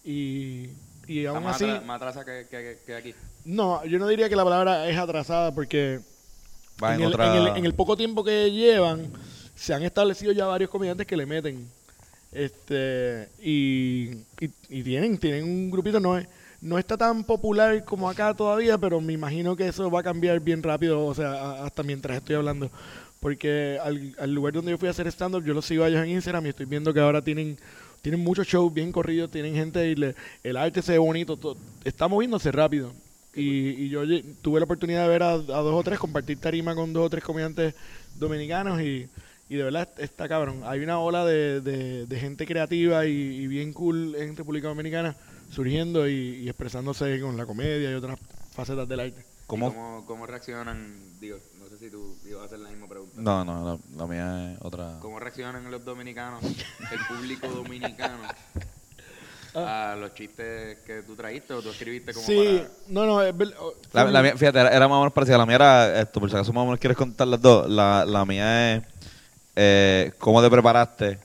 Y, 0.04 0.70
y 1.06 1.20
Está 1.26 1.32
aún 1.32 1.44
más, 1.44 1.56
así... 1.58 1.66
atra- 1.66 1.84
más 1.86 1.96
atrasada 1.98 2.26
que, 2.26 2.48
que- 2.50 2.80
que 2.86 2.96
aquí. 2.96 3.14
No, 3.48 3.84
yo 3.86 3.98
no 3.98 4.08
diría 4.08 4.28
que 4.30 4.36
la 4.36 4.44
palabra 4.44 4.90
es 4.90 4.98
atrasada 4.98 5.54
porque 5.54 6.00
Va 6.84 6.90
en, 6.96 7.02
en 7.02 7.08
el, 7.08 7.14
otra- 7.14 7.26
en 7.26 7.42
el- 7.42 7.58
en 7.58 7.66
el 7.66 7.74
poco 7.74 7.96
tiempo 7.98 8.24
que 8.24 8.52
llevan 8.52 9.12
se 9.56 9.74
han 9.74 9.84
establecido 9.84 10.32
ya 10.34 10.46
varios 10.46 10.70
comediantes 10.70 11.08
que 11.08 11.18
le 11.18 11.26
meten. 11.26 11.68
Este 12.32 13.30
y, 13.42 14.10
y, 14.40 14.50
y 14.70 14.84
tienen, 14.84 15.18
tienen 15.18 15.44
un 15.46 15.72
grupito, 15.72 16.00
no 16.00 16.18
es, 16.18 16.28
no 16.62 16.78
está 16.78 16.98
tan 16.98 17.24
popular 17.24 17.84
como 17.86 18.10
acá 18.10 18.34
todavía, 18.34 18.78
pero 18.78 19.00
me 19.02 19.14
imagino 19.14 19.56
que 19.56 19.68
eso 19.68 19.90
va 19.90 20.02
a 20.02 20.04
cambiar 20.04 20.40
bien 20.42 20.62
rápido, 20.62 21.06
o 21.06 21.16
sea, 21.16 21.64
hasta 21.64 21.84
mientras 21.84 22.18
estoy 22.18 22.36
hablando. 22.36 22.70
Porque 23.20 23.80
al, 23.82 24.14
al 24.20 24.32
lugar 24.34 24.54
donde 24.54 24.72
yo 24.72 24.78
fui 24.78 24.88
a 24.88 24.92
hacer 24.92 25.08
stand-up, 25.08 25.44
yo 25.44 25.54
los 25.54 25.66
sigo 25.66 25.84
a 25.84 25.88
ellos 25.88 26.04
en 26.04 26.12
Instagram 26.12 26.46
y 26.46 26.50
estoy 26.50 26.66
viendo 26.68 26.94
que 26.94 27.00
ahora 27.00 27.22
tienen 27.24 27.58
tienen 28.02 28.22
muchos 28.24 28.46
shows 28.46 28.72
bien 28.72 28.92
corridos, 28.92 29.32
tienen 29.32 29.56
gente 29.56 29.90
y 29.90 29.96
le- 29.96 30.16
el 30.44 30.56
arte 30.58 30.82
se 30.84 30.92
ve 30.92 30.98
bonito, 31.00 31.36
todo, 31.38 31.58
está 31.84 32.08
moviéndose 32.08 32.52
rápido. 32.52 32.94
Y, 33.38 33.84
y 33.86 33.90
yo 33.90 34.02
tuve 34.42 34.60
la 34.60 34.66
oportunidad 34.66 35.04
de 35.04 35.10
ver 35.10 35.24
a, 35.24 35.32
a 35.34 35.38
dos 35.38 35.74
o 35.74 35.84
tres, 35.84 36.00
compartir 36.00 36.40
tarima 36.40 36.76
con 36.76 36.92
dos 36.94 37.06
o 37.06 37.10
tres 37.10 37.24
comediantes 37.24 37.76
dominicanos 38.16 38.82
y, 38.82 39.08
y 39.50 39.56
de 39.56 39.64
verdad 39.64 39.88
está 39.98 40.28
cabrón. 40.28 40.62
Hay 40.66 40.80
una 40.82 41.00
ola 41.00 41.24
de, 41.26 41.62
de- 41.62 42.06
de 42.06 42.20
gente 42.20 42.46
creativa 42.46 43.06
y, 43.06 43.12
y 43.12 43.48
bien 43.48 43.74
cool 43.74 44.16
en 44.16 44.36
República 44.36 44.68
Dominicana 44.70 45.16
surgiendo 45.50 46.08
y, 46.10 46.14
y 46.44 46.50
expresándose 46.50 47.20
con 47.22 47.38
la 47.38 47.46
comedia 47.46 47.92
y 47.92 47.94
otras 47.94 48.20
facetas 48.52 48.88
del 48.88 49.00
arte. 49.02 49.22
¿Y 49.22 49.48
¿Cómo? 49.48 49.74
¿Cómo, 49.74 50.04
cómo 50.06 50.26
reaccionan? 50.28 51.20
Digo, 51.22 51.38
no 51.60 51.70
sé 51.70 51.78
si 51.78 51.90
tú 51.90 52.18
ibas 52.28 52.42
a 52.42 52.46
hacer 52.48 52.60
la 52.60 52.70
misma 52.70 52.88
pregunta. 52.90 53.22
No, 53.22 53.46
no, 53.46 53.80
la, 53.94 53.98
la 53.98 54.08
mía 54.08 54.54
es 54.54 54.58
otra. 54.62 54.98
¿Cómo 55.02 55.20
reaccionan 55.20 55.72
los 55.72 55.86
dominicanos, 55.86 56.44
el 56.44 57.00
público 57.16 57.48
dominicano, 57.48 58.24
a 59.66 59.96
los 59.96 60.14
chistes 60.14 60.78
que 60.86 61.02
tú 61.04 61.16
traíste 61.16 61.54
o 61.54 61.62
tú 61.62 61.70
escribiste 61.70 62.14
como 62.14 62.26
Sí, 62.26 62.60
para... 62.64 62.70
no, 62.90 63.06
no, 63.06 63.22
es 63.22 63.36
ver- 63.38 63.54
oh, 63.60 63.74
La, 63.94 64.04
fue- 64.04 64.12
la 64.12 64.22
mía, 64.22 64.34
fíjate, 64.38 64.60
era, 64.60 64.70
era 64.70 64.88
más 64.88 64.96
o 64.98 65.00
menos 65.00 65.14
parecida. 65.14 65.38
La 65.38 65.46
mía 65.46 65.56
era 65.56 66.02
esto, 66.02 66.20
por 66.20 66.30
si 66.30 66.36
acaso 66.36 66.54
más 66.54 66.62
o 66.62 66.66
menos 66.66 66.80
quieres 66.80 66.98
contar 66.98 67.28
las 67.28 67.42
dos. 67.42 67.70
La, 67.70 68.06
la 68.06 68.26
mía 68.26 68.76
es 68.76 68.84
eh, 69.56 70.12
cómo 70.20 70.42
te 70.42 70.50
preparaste 70.50 71.20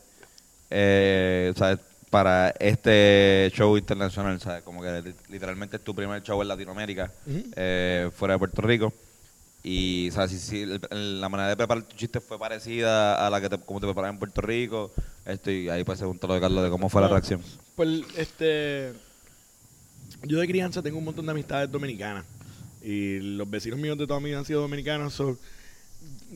eh, 0.70 1.52
¿sabes? 1.56 1.78
para 2.10 2.50
este 2.58 3.50
show 3.54 3.76
internacional. 3.76 4.40
¿sabes? 4.40 4.62
Como 4.62 4.80
que 4.82 5.02
li- 5.02 5.14
literalmente 5.28 5.76
es 5.76 5.84
tu 5.84 5.94
primer 5.94 6.22
show 6.22 6.40
en 6.42 6.48
Latinoamérica, 6.48 7.10
eh, 7.56 8.10
fuera 8.16 8.34
de 8.34 8.38
Puerto 8.38 8.62
Rico. 8.62 8.92
Y 9.64 10.10
¿sabes? 10.12 10.50
El- 10.52 10.80
el- 10.90 11.20
la 11.20 11.28
manera 11.28 11.48
de 11.50 11.56
preparar 11.56 11.84
tu 11.84 11.94
chiste 11.96 12.20
fue 12.20 12.36
parecida 12.38 13.24
a 13.26 13.30
la 13.30 13.40
que 13.40 13.48
te, 13.48 13.58
como 13.58 13.78
te 13.80 13.86
preparas 13.86 14.10
en 14.12 14.18
Puerto 14.18 14.40
Rico. 14.40 14.90
Esto, 15.24 15.50
y 15.52 15.68
ahí 15.68 15.84
pues 15.84 15.98
preguntarlo 16.00 16.34
de 16.34 16.40
Carlos 16.40 16.64
de 16.64 16.70
cómo 16.70 16.88
fue 16.88 17.00
la 17.00 17.06
Ah. 17.06 17.10
reacción. 17.10 17.40
Pues, 17.74 18.02
este, 18.16 18.92
yo 20.24 20.38
de 20.38 20.46
crianza 20.46 20.82
tengo 20.82 20.98
un 20.98 21.04
montón 21.04 21.26
de 21.26 21.32
amistades 21.32 21.70
dominicanas. 21.70 22.24
Y 22.82 23.18
los 23.20 23.48
vecinos 23.48 23.78
míos 23.78 23.96
de 23.96 24.06
toda 24.06 24.20
mi 24.20 24.30
vida 24.30 24.38
han 24.38 24.44
sido 24.44 24.60
dominicanos. 24.60 25.14
so, 25.14 25.38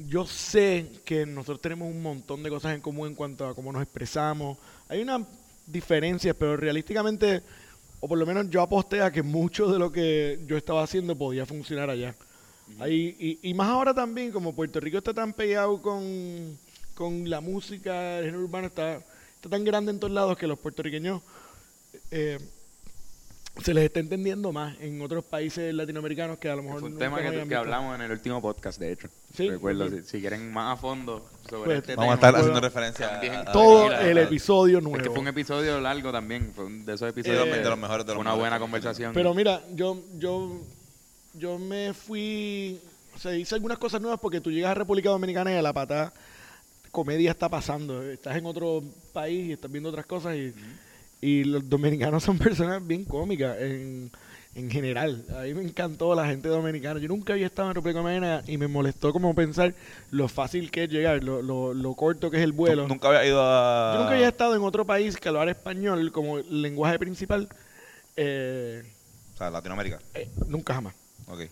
yo 0.09 0.27
sé 0.27 0.87
que 1.05 1.27
nosotros 1.27 1.61
tenemos 1.61 1.89
un 1.91 2.01
montón 2.01 2.43
de 2.43 2.51
cosas 2.51 2.75
en 2.75 2.81
común 2.81 3.09
en 3.09 3.15
cuanto 3.15 3.47
a 3.49 3.55
cómo 3.55 3.73
nos 3.73 3.83
expresamos. 3.83 4.57
Hay 4.89 5.03
unas 5.03 5.23
diferencias, 5.67 6.37
pero 6.39 6.57
realísticamente, 6.57 7.43
o 8.01 8.07
por 8.09 8.19
lo 8.19 8.27
menos 8.27 8.49
yo 8.49 8.63
aposté 8.63 9.03
a 9.03 9.11
que 9.11 9.23
mucho 9.23 9.71
de 9.73 9.79
lo 9.79 9.91
que 9.91 10.41
yo 10.47 10.57
estaba 10.57 10.83
haciendo 10.85 11.17
podía 11.17 11.45
funcionar 11.47 11.91
allá. 11.91 12.15
Ahí- 12.79 13.17
y, 13.43 13.51
y 13.51 13.55
más 13.55 13.69
ahora 13.69 13.93
también, 13.95 14.31
como 14.31 14.55
Puerto 14.55 14.79
Rico 14.81 14.99
está 14.99 15.13
tan 15.15 15.33
pegado 15.33 15.81
con, 15.83 16.57
con 16.95 17.29
la 17.29 17.41
música, 17.41 18.19
el 18.19 18.27
género 18.27 18.45
urbano 18.45 18.69
está, 18.69 19.01
está 19.37 19.49
tan 19.49 19.65
grande 19.65 19.91
en 19.93 20.01
todos 20.01 20.13
lados 20.13 20.37
que 20.37 20.47
los 20.47 20.59
puertorriqueños 20.59 21.23
eh, 22.11 22.39
se 23.63 23.73
les 23.73 23.85
está 23.85 24.01
entendiendo 24.01 24.53
más 24.53 24.79
en 24.81 25.01
otros 25.01 25.25
países 25.25 25.73
latinoamericanos 25.73 26.37
que 26.39 26.51
a 26.51 26.57
lo 26.57 26.63
mejor 26.63 26.81
Fue 26.81 26.91
un 26.91 26.99
tema 26.99 27.19
que, 27.21 27.55
hablamos 27.55 27.95
en 27.95 28.03
el 28.03 28.11
último 28.11 28.43
podcast, 28.43 28.79
de 28.79 28.93
hecho. 28.93 29.09
Sí, 29.35 29.49
Recuerdo, 29.49 29.89
si, 29.89 30.03
si 30.03 30.21
quieren 30.21 30.53
más 30.53 30.77
a 30.77 30.81
fondo 30.81 31.27
sobre 31.49 31.65
Pues, 31.65 31.79
este 31.79 31.97
Vamos 31.97 32.13
a 32.13 32.17
tema. 32.17 32.29
estar 32.29 32.35
haciendo 32.35 32.61
Bueno, 32.61 32.69
referencia 32.69 33.39
a, 33.39 33.41
a- 33.51 33.53
Todo 33.53 33.93
el 33.93 34.19
episodio 34.19 34.81
nuevo. 34.83 34.99
Es 34.99 35.03
que 35.05 35.11
fue 35.11 35.21
un 35.21 35.29
episodio 35.29 35.81
largo 35.81 36.13
también, 36.13 36.53
fue 36.55 36.67
un 36.67 36.85
de 36.85 36.95
esos 36.95 37.09
episodios 37.09 37.47
Eh, 37.47 37.51
de 37.63 37.65
los 37.71 37.79
mejores 37.79 38.05
de 38.05 38.13
los 38.13 38.21
una 38.21 38.31
mejores. 38.33 38.43
buena 38.43 38.59
conversación. 38.59 39.15
Pero 39.15 39.33
mira, 39.33 39.63
yo, 39.75 40.03
yo, 40.19 40.61
yo 41.33 41.59
me 41.59 41.95
fui, 41.95 42.79
o 43.15 43.19
sea, 43.19 43.35
hice 43.35 43.55
algunas 43.55 43.79
cosas 43.79 44.03
nuevas 44.03 44.21
porque 44.21 44.43
tú 44.43 44.51
llegas 44.51 44.73
a 44.73 44.75
República 44.75 45.09
Dominicana 45.09 45.51
y 45.53 45.57
a 45.57 45.63
la 45.63 45.73
patada 45.73 46.13
comedia 46.97 47.31
está 47.31 47.51
pasando. 47.51 48.03
Estás 48.03 48.35
en 48.39 48.47
otro 48.47 48.83
país 49.13 49.51
y 49.51 49.53
estás 49.53 49.71
viendo 49.71 49.91
otras 49.91 50.07
cosas 50.07 50.35
y, 50.35 50.55
y 51.21 51.45
los 51.45 51.69
dominicanos 51.69 52.25
son 52.25 52.39
personas 52.39 52.85
bien 52.87 53.05
cómicas 53.05 53.59
en, 53.61 54.11
en 54.55 54.71
general. 54.71 55.23
A 55.39 55.43
mí 55.43 55.53
me 55.53 55.63
encantó 55.63 56.15
la 56.15 56.27
gente 56.27 56.49
dominicana. 56.49 56.99
Yo 56.99 57.09
nunca 57.09 57.35
había 57.35 57.45
estado 57.47 57.69
en 57.69 57.75
República 57.75 57.99
Dominicana 58.01 58.43
y 58.47 58.57
me 58.57 58.67
molestó 58.67 59.13
como 59.13 59.35
pensar 59.35 59.75
lo 60.11 60.27
fácil 60.29 60.71
que 60.71 60.85
es 60.85 60.91
llegar, 60.91 61.23
lo, 61.23 61.43
lo, 61.43 61.75
lo 61.75 61.93
corto 61.95 62.31
que 62.31 62.39
es 62.39 62.43
el 62.45 62.53
vuelo. 62.53 62.89
Nunca 62.89 63.09
había 63.09 63.27
ido 63.27 63.43
a. 63.43 63.93
Yo 63.95 64.01
nunca 64.01 64.15
había 64.15 64.29
estado 64.29 64.57
en 64.57 64.63
otro 64.63 64.87
país 64.87 65.19
que 65.19 65.29
hablar 65.29 65.51
español 65.51 66.11
como 66.13 66.39
lenguaje 66.39 66.99
principal. 66.99 67.47
Eh, 68.17 68.83
O 69.35 69.37
sea, 69.37 69.51
Latinoamérica. 69.51 69.99
eh, 70.15 70.31
nunca 70.49 70.73
jamás. 70.73 70.95
Ok. 71.27 71.43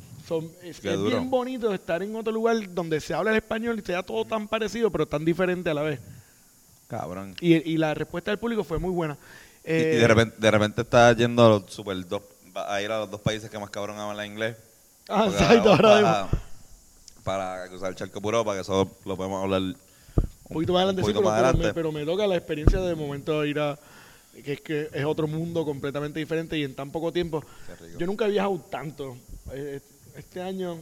Es 0.62 0.82
es 0.84 1.02
bien 1.02 1.28
bonito 1.30 1.72
estar 1.74 2.02
en 2.02 2.14
otro 2.16 2.32
lugar 2.32 2.56
donde 2.74 3.00
se 3.00 3.12
habla 3.14 3.30
el 3.30 3.36
español 3.36 3.78
y 3.78 3.82
sea 3.82 4.02
todo 4.02 4.24
tan 4.24 4.48
parecido, 4.48 4.90
pero 4.90 5.06
tan 5.06 5.24
diferente 5.24 5.68
a 5.70 5.74
la 5.74 5.82
vez. 5.82 6.00
Cabrón. 6.88 7.34
Y, 7.40 7.54
y 7.72 7.76
la 7.76 7.92
respuesta 7.94 8.30
del 8.30 8.38
público 8.38 8.64
fue 8.64 8.78
muy 8.78 8.90
buena. 8.90 9.14
Y- 9.64 9.70
Eh, 9.72 9.94
y 9.96 9.98
de 10.00 10.08
repente, 10.08 10.36
de 10.38 10.50
repente 10.50 10.82
estás 10.82 11.16
yendo 11.16 11.44
a 11.44 11.48
los 11.48 11.72
super 11.72 12.06
dos, 12.06 12.22
a 12.54 12.80
ir 12.82 12.90
a 12.90 13.00
los 13.00 13.10
dos 13.10 13.20
países 13.20 13.48
que 13.50 13.58
más 13.58 13.70
cabrón 13.70 13.98
hablan 13.98 14.26
inglés. 14.26 14.56
ah, 15.08 15.26
exacto, 15.30 15.70
ahora 15.72 16.28
para, 17.22 17.68
cruzar 17.68 17.88
el 17.90 17.96
charco 17.96 18.20
puro, 18.20 18.44
para 18.44 18.58
que 18.58 18.62
eso 18.62 18.90
lo 19.06 19.16
podemos 19.16 19.42
hablar 19.42 19.62
un 19.62 19.76
Un 20.44 20.54
poquito 20.54 20.72
más 20.74 20.82
adelante, 20.82 21.00
sí, 21.02 21.06
poquito 21.12 21.20
pero, 21.20 21.30
más 21.30 21.38
pero 21.38 21.46
adelante. 21.48 21.66
me, 21.68 21.74
pero 21.74 21.92
me 21.92 22.04
toca 22.04 22.26
la 22.26 22.36
experiencia 22.36 22.80
de 22.80 22.94
momento 22.94 23.44
ir 23.46 23.58
a. 23.58 23.78
que 24.44 24.52
es 24.54 24.60
que 24.60 24.88
es 24.92 25.04
otro 25.06 25.26
mundo 25.26 25.64
completamente 25.64 26.18
diferente 26.20 26.58
y 26.58 26.64
en 26.64 26.74
tan 26.74 26.90
poco 26.90 27.10
tiempo. 27.12 27.42
Yo 27.98 28.06
nunca 28.06 28.26
he 28.26 28.30
viajado 28.30 28.58
tanto. 28.70 29.16
Eh, 29.52 29.80
Este 30.16 30.40
año, 30.42 30.78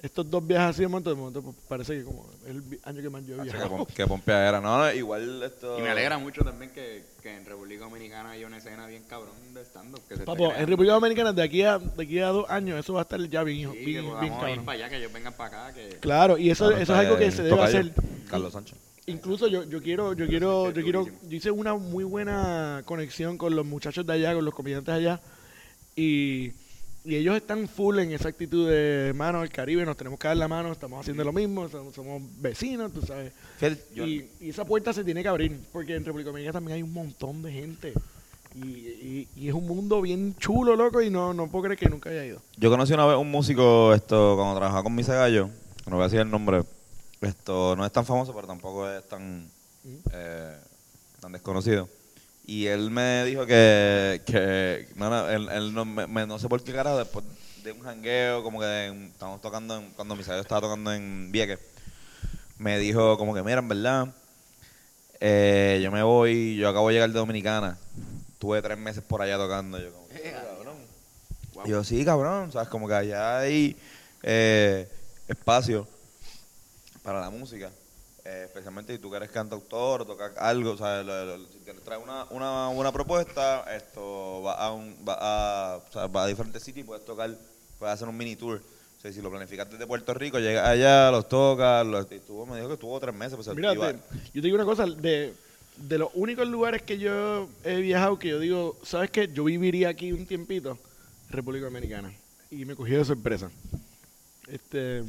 estos 0.00 0.30
dos 0.30 0.46
viajes 0.46 0.68
así 0.70 0.82
de 0.82 0.88
momento, 0.88 1.10
de 1.10 1.16
momento 1.16 1.42
pues, 1.42 1.56
parece 1.68 1.96
que 1.98 2.04
como 2.04 2.26
es 2.44 2.50
el 2.50 2.60
vi- 2.60 2.78
año 2.84 3.02
que 3.02 3.10
más 3.10 3.24
yo 3.26 3.34
he 3.36 3.40
Hacho, 3.40 3.50
que, 3.50 3.56
viajado. 3.58 3.76
pom- 3.78 3.86
que 3.92 4.06
Pompea 4.06 4.48
era. 4.48 4.60
No, 4.60 4.78
no, 4.78 4.92
igual 4.92 5.42
esto. 5.42 5.78
Y 5.78 5.82
me 5.82 5.88
alegra 5.90 6.18
mucho 6.18 6.42
también 6.44 6.70
que, 6.72 7.02
que 7.22 7.34
en 7.36 7.44
República 7.44 7.84
Dominicana 7.84 8.30
haya 8.30 8.46
una 8.46 8.58
escena 8.58 8.86
bien 8.86 9.02
cabrón 9.08 9.34
de 9.54 9.62
stand-up. 9.64 10.00
que 10.02 10.08
se 10.08 10.14
esté 10.14 10.24
Papo, 10.26 10.44
en 10.44 10.50
creando. 10.50 10.70
República 10.70 10.94
Dominicana 10.94 11.32
de 11.32 11.42
aquí 11.42 11.62
a 11.62 11.78
de 11.78 12.02
aquí 12.04 12.18
a 12.20 12.28
dos 12.28 12.48
años 12.48 12.78
eso 12.78 12.92
va 12.94 13.00
a 13.00 13.02
estar 13.02 13.20
ya 13.28 13.42
bien, 13.42 13.72
Sí, 13.72 13.78
que 13.78 13.84
bien, 13.84 14.02
bien 14.02 14.06
podamos 14.12 14.30
ir 14.32 14.38
cabrón. 14.40 14.64
para 14.64 14.78
allá, 14.78 14.88
que 14.88 14.96
ellos 14.98 15.12
vengan 15.12 15.32
para 15.32 15.66
acá. 15.66 15.74
Que... 15.74 15.88
Claro, 16.00 16.38
y 16.38 16.50
eso, 16.50 16.66
Claro, 16.68 16.82
eso 16.82 16.92
es 16.92 16.98
está 16.98 17.00
algo 17.00 17.16
que 17.18 17.24
el 17.26 17.32
se 17.32 17.42
debe 17.42 17.56
tocayo, 17.56 17.78
hacer. 17.80 17.92
Carlos 18.30 18.52
Sánchez. 18.52 18.78
Incluso 19.08 19.46
yo, 19.48 19.62
yo 19.64 19.80
quiero, 19.82 20.12
yo 20.14 20.26
quiero, 20.26 20.70
yo 20.72 20.82
quiero, 20.82 21.06
yo 21.06 21.36
hice 21.36 21.50
una 21.52 21.74
muy 21.74 22.02
buena 22.04 22.82
conexión 22.84 23.38
con 23.38 23.54
los 23.54 23.64
muchachos 23.64 24.04
de 24.04 24.12
allá, 24.14 24.34
con 24.34 24.44
los 24.44 24.52
comediantes 24.52 24.92
allá, 24.94 25.20
y, 25.94 26.50
y 27.06 27.16
ellos 27.16 27.36
están 27.36 27.68
full 27.68 27.98
en 28.00 28.12
esa 28.12 28.28
actitud 28.28 28.68
de 28.68 29.12
mano 29.14 29.42
el 29.42 29.50
Caribe, 29.50 29.84
nos 29.86 29.96
tenemos 29.96 30.18
que 30.18 30.28
dar 30.28 30.36
la 30.36 30.48
mano, 30.48 30.72
estamos 30.72 31.00
haciendo 31.00 31.22
lo 31.24 31.32
mismo, 31.32 31.68
somos, 31.68 31.94
somos 31.94 32.22
vecinos, 32.40 32.92
tú 32.92 33.00
sabes. 33.02 33.32
Y, 34.04 34.24
y 34.40 34.48
esa 34.50 34.64
puerta 34.64 34.92
se 34.92 35.04
tiene 35.04 35.22
que 35.22 35.28
abrir, 35.28 35.58
porque 35.72 35.94
en 35.94 36.04
República 36.04 36.30
Dominicana 36.30 36.54
también 36.54 36.76
hay 36.76 36.82
un 36.82 36.92
montón 36.92 37.42
de 37.42 37.52
gente. 37.52 37.92
Y, 38.54 38.58
y- 38.68 39.28
y 39.36 39.48
es 39.48 39.54
un 39.54 39.66
mundo 39.66 40.00
bien 40.02 40.34
chulo, 40.36 40.76
loco, 40.76 41.00
y 41.02 41.10
no, 41.10 41.32
no 41.34 41.48
puedo 41.48 41.64
creer 41.64 41.78
que 41.78 41.88
nunca 41.88 42.10
haya 42.10 42.24
ido. 42.24 42.40
Yo 42.56 42.70
conocí 42.70 42.92
una 42.94 43.06
vez 43.06 43.16
un 43.16 43.30
músico, 43.30 43.92
esto, 43.94 44.34
cuando 44.36 44.56
trabajaba 44.56 44.82
con 44.82 44.94
Misa 44.94 45.14
Gallo, 45.14 45.50
no 45.86 45.96
voy 45.96 46.00
a 46.02 46.04
decir 46.04 46.20
el 46.20 46.30
nombre, 46.30 46.62
esto 47.20 47.76
no 47.76 47.84
es 47.86 47.92
tan 47.92 48.04
famoso, 48.06 48.34
pero 48.34 48.46
tampoco 48.46 48.88
es 48.90 49.06
tan, 49.08 49.46
eh, 50.12 50.56
tan 51.20 51.32
desconocido. 51.32 51.88
Y 52.46 52.66
él 52.66 52.90
me 52.90 53.24
dijo 53.24 53.44
que, 53.46 54.22
que 54.24 54.88
no, 54.94 55.10
no, 55.10 55.28
él, 55.28 55.48
él 55.48 55.74
no, 55.74 55.84
me- 55.84 56.26
no 56.26 56.38
sé 56.38 56.48
por 56.48 56.62
qué 56.62 56.72
carajo, 56.72 56.98
después 56.98 57.24
de 57.64 57.72
un 57.72 57.80
jangueo, 57.80 58.42
como 58.44 58.60
que 58.60 58.86
en- 58.86 59.06
estábamos 59.06 59.40
tocando, 59.42 59.76
en- 59.76 59.90
cuando 59.90 60.14
Misa 60.14 60.30
Gallo 60.30 60.42
estaba 60.42 60.60
tocando 60.60 60.92
en 60.92 61.32
Vieques, 61.32 61.58
me 62.58 62.78
dijo 62.78 63.18
como 63.18 63.34
que, 63.34 63.42
mira, 63.42 63.58
en 63.58 63.68
verdad, 63.68 64.14
eh, 65.20 65.80
yo 65.82 65.90
me 65.90 66.02
voy, 66.02 66.56
yo 66.56 66.68
acabo 66.68 66.88
de 66.88 66.94
llegar 66.94 67.10
de 67.10 67.18
Dominicana, 67.18 67.78
tuve 68.38 68.62
tres 68.62 68.78
meses 68.78 69.02
por 69.02 69.22
allá 69.22 69.36
tocando, 69.36 69.78
yo 69.78 69.92
como, 69.92 70.06
Eh, 70.12 70.32
cabrón. 70.32 70.76
Y 71.64 71.70
yo, 71.70 71.82
sí, 71.82 72.04
cabrón, 72.04 72.52
¿sabes? 72.52 72.68
Como 72.68 72.86
que 72.86 72.94
allá 72.94 73.38
hay 73.40 73.76
eh, 74.22 74.88
espacio 75.26 75.88
para 77.02 77.20
la 77.20 77.30
música. 77.30 77.70
Eh, 78.28 78.42
especialmente 78.46 78.92
si 78.92 78.98
tú 78.98 79.08
que 79.10 79.16
eres 79.18 79.30
cantautor 79.30 80.02
o 80.02 80.04
tocas 80.04 80.32
algo. 80.36 80.74
Lo- 80.74 81.02
lo- 81.04 81.46
si 81.46 81.58
tienes- 81.64 81.82
traes 81.84 82.02
una, 82.02 82.24
una 82.30 82.68
buena 82.74 82.90
propuesta, 82.92 83.64
esto 83.74 84.42
va 84.42 84.54
a, 84.54 84.72
un, 84.72 84.96
va 85.08 85.16
a, 85.20 85.76
o 85.76 85.92
sea, 85.92 86.06
va 86.08 86.24
a 86.24 86.26
diferentes 86.26 86.62
sitios 86.62 86.84
y 86.84 86.86
puedes 86.86 87.04
tocar, 87.04 87.30
puedes 87.78 87.94
hacer 87.94 88.08
un 88.08 88.16
mini 88.16 88.34
tour. 88.36 88.60
O 88.98 89.00
sea, 89.00 89.12
si 89.12 89.20
lo 89.22 89.30
planificas 89.30 89.70
desde 89.70 89.86
Puerto 89.86 90.12
Rico, 90.14 90.38
llegas 90.40 90.66
allá, 90.66 91.10
los 91.12 91.28
tocas, 91.28 91.86
los, 91.86 92.10
estuvo, 92.10 92.46
me 92.46 92.56
dijo 92.56 92.66
que 92.68 92.74
estuvo 92.74 92.98
tres 92.98 93.14
meses. 93.14 93.36
Pues, 93.36 93.54
Mira, 93.54 93.72
te- 93.74 93.92
yo 94.32 94.40
te 94.40 94.40
digo 94.40 94.56
una 94.56 94.64
cosa, 94.64 94.86
de, 94.86 95.32
de 95.76 95.98
los 95.98 96.08
únicos 96.14 96.48
lugares 96.48 96.82
que 96.82 96.98
yo 96.98 97.48
he 97.62 97.76
viajado 97.80 98.18
que 98.18 98.28
yo 98.28 98.40
digo, 98.40 98.76
¿sabes 98.82 99.10
qué? 99.10 99.28
Yo 99.32 99.44
viviría 99.44 99.90
aquí 99.90 100.10
un 100.12 100.26
tiempito, 100.26 100.78
República 101.30 101.66
Dominicana. 101.66 102.12
Y 102.50 102.64
me 102.64 102.74
cogió 102.74 102.98
de 102.98 103.04
sorpresa. 103.04 103.50
Este, 104.48 105.02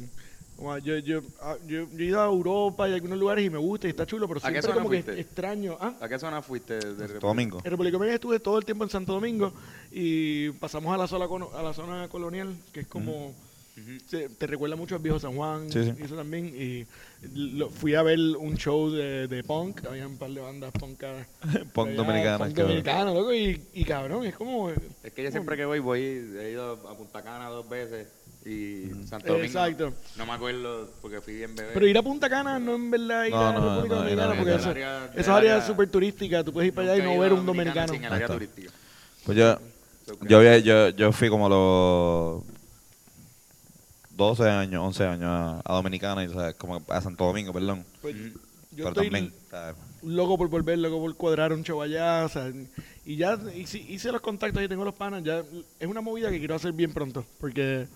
yo, 0.82 0.98
yo, 0.98 1.20
ah, 1.40 1.56
yo, 1.66 1.88
yo 1.92 1.98
he 1.98 2.04
ido 2.04 2.20
a 2.20 2.26
Europa 2.26 2.88
y 2.88 2.92
a 2.92 2.94
algunos 2.96 3.18
lugares 3.18 3.44
y 3.46 3.50
me 3.50 3.58
gusta 3.58 3.86
y 3.86 3.90
está 3.90 4.04
chulo, 4.06 4.26
pero 4.26 4.38
¿A 4.38 4.42
qué 4.42 4.46
siempre 4.48 4.62
zona 4.62 4.74
como 4.74 4.90
que 4.90 5.02
fuiste? 5.02 5.20
extraño. 5.20 5.76
¿Ah? 5.80 5.94
¿A 6.00 6.08
qué 6.08 6.18
zona 6.18 6.42
fuiste? 6.42 6.74
De 6.74 7.06
República? 7.06 7.18
Domingo. 7.26 7.58
En 7.64 7.70
República 7.70 7.92
Dominicana 7.92 8.14
estuve 8.16 8.40
todo 8.40 8.58
el 8.58 8.64
tiempo 8.64 8.84
en 8.84 8.90
Santo 8.90 9.12
Domingo 9.12 9.52
y 9.92 10.50
pasamos 10.52 10.92
a 10.94 10.98
la 10.98 11.06
zona, 11.06 11.26
a 11.54 11.62
la 11.62 11.72
zona 11.72 12.08
colonial, 12.08 12.56
que 12.72 12.80
es 12.80 12.86
como... 12.88 13.32
se- 14.08 14.28
te 14.30 14.46
recuerda 14.48 14.74
mucho 14.74 14.96
al 14.96 15.00
viejo 15.02 15.20
San 15.20 15.36
Juan 15.36 15.70
Sí, 15.70 15.84
sí. 15.84 15.92
y 15.96 16.02
eso 16.02 16.16
también. 16.16 16.46
Y 16.48 16.84
lo- 17.34 17.70
fui 17.70 17.94
a 17.94 18.02
ver 18.02 18.18
un 18.18 18.56
show 18.56 18.90
de, 18.90 19.28
de 19.28 19.44
punk, 19.44 19.84
había 19.86 20.08
un 20.08 20.18
par 20.18 20.30
de 20.30 20.40
bandas 20.40 20.72
punk. 20.80 21.04
Punk 21.72 21.90
dominicanas, 21.90 22.52
dominicano, 22.52 23.14
loco, 23.14 23.32
y, 23.32 23.62
y 23.74 23.84
cabrón, 23.84 24.26
es 24.26 24.34
como... 24.34 24.70
Es 24.70 25.12
que 25.14 25.22
yo 25.22 25.30
siempre 25.30 25.56
que 25.56 25.64
voy, 25.64 25.78
voy, 25.78 26.00
he 26.00 26.50
ido 26.50 26.72
a 26.88 26.96
Punta 26.96 27.22
Cana 27.22 27.48
dos 27.48 27.68
veces 27.68 28.08
y 28.44 28.90
Santo 29.06 29.26
Domingo. 29.28 29.44
exacto. 29.44 29.92
No 30.16 30.24
me 30.26 30.32
acuerdo 30.32 30.90
porque 31.02 31.20
fui 31.20 31.34
bien 31.34 31.54
bebé. 31.54 31.70
Pero 31.74 31.86
ir 31.86 31.98
a 31.98 32.02
Punta 32.02 32.28
Cana 32.30 32.58
no 32.58 32.74
en 32.76 32.90
verdad 32.90 33.24
ir 33.26 33.30
No, 33.32 33.46
a 33.48 33.52
no, 33.52 33.60
República 33.60 33.94
no, 33.94 34.00
Dominicana, 34.00 34.28
no, 34.28 34.34
porque 34.36 34.50
no, 34.50 34.56
eso, 34.56 34.64
no. 34.66 34.70
El 34.72 34.76
área- 34.84 35.04
eso 35.12 35.20
es 35.20 35.28
área 35.28 35.66
súper 35.66 35.88
turística, 35.90 36.44
tú 36.44 36.52
puedes 36.52 36.68
ir 36.68 36.74
para 36.74 36.92
allá 36.92 36.96
y 36.96 36.98
Nunca 36.98 37.04
he 37.04 37.08
no 37.08 37.14
ido 37.14 37.22
ver 37.22 37.32
a 37.32 37.34
un 37.40 37.46
Dominicana 37.46 37.86
dominicano. 37.86 37.92
Sin 37.94 38.04
el 38.04 38.12
Ahí 38.12 38.14
área 38.16 38.26
está. 38.26 38.34
turística. 38.34 38.72
Pues 39.24 39.38
yo, 39.38 39.58
yo, 40.28 40.38
había- 40.38 40.58
yo, 40.58 40.88
yo 40.90 41.12
fui 41.12 41.28
como 41.28 41.46
a 41.46 41.48
los 41.50 42.44
12 44.16 44.48
años, 44.48 44.82
11 44.82 45.04
años 45.04 45.24
a, 45.28 45.60
a 45.64 45.74
Dominicana, 45.74 46.24
y, 46.24 46.28
o 46.28 46.32
sea, 46.32 46.52
como 46.54 46.82
a 46.88 47.00
Santo 47.00 47.24
Domingo, 47.24 47.52
perdón. 47.52 47.84
Pues, 48.00 48.16
yo 48.16 48.30
Pero 48.76 48.88
estoy 48.88 49.04
también, 49.10 49.32
loco 50.02 50.38
por 50.38 50.48
volver, 50.48 50.78
loco 50.78 51.00
por 51.00 51.14
cuadrar 51.16 51.52
un 51.52 51.62
show 51.64 51.80
allá, 51.82 52.24
o 52.24 52.28
sea, 52.28 52.52
y 53.04 53.16
ya 53.16 53.38
hice, 53.54 53.78
hice 53.78 54.12
los 54.12 54.20
contactos 54.20 54.62
y 54.62 54.68
tengo 54.68 54.84
los 54.84 54.94
panas, 54.94 55.22
ya 55.24 55.42
es 55.80 55.86
una 55.88 56.00
movida 56.00 56.30
que 56.30 56.38
quiero 56.38 56.54
hacer 56.54 56.72
bien 56.72 56.92
pronto, 56.92 57.24
porque 57.40 57.86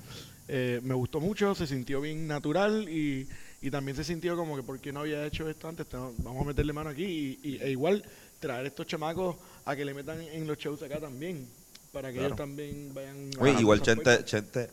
eh, 0.55 0.81
me 0.83 0.93
gustó 0.95 1.19
mucho, 1.19 1.55
se 1.55 1.67
sintió 1.67 2.03
bien 2.03 2.27
natural 2.29 2.87
y, 2.89 3.27
y 3.63 3.71
también 3.71 3.97
se 3.97 4.05
sintió 4.05 4.37
como 4.37 4.55
que 4.55 4.63
porque 4.63 4.93
no 4.93 5.01
había 5.01 5.25
hecho 5.25 5.49
esto 5.49 5.67
antes, 5.67 5.87
Tengo- 5.89 6.13
vamos 6.19 6.43
a 6.43 6.49
meterle 6.49 6.75
mano 6.75 6.91
aquí 6.91 7.39
y, 7.43 7.49
y- 7.55 7.63
e 7.63 7.71
igual 7.71 8.05
traer 8.39 8.67
estos 8.67 8.87
chamacos 8.87 9.37
a 9.65 9.75
que 9.75 9.85
le 9.85 9.95
metan 9.95 10.21
en 10.21 10.47
los 10.47 10.59
shows 10.59 10.83
acá 10.83 11.01
también, 11.01 11.49
para 11.91 12.09
que 12.09 12.15
Claro. 12.19 12.27
ellos 12.29 12.37
también 12.37 12.93
vayan... 12.93 13.31
Oye, 13.39 13.53
igual 13.61 13.79
esas 13.79 13.87
Chente, 13.87 14.03
puertas. 14.05 14.25
Chente, 14.27 14.71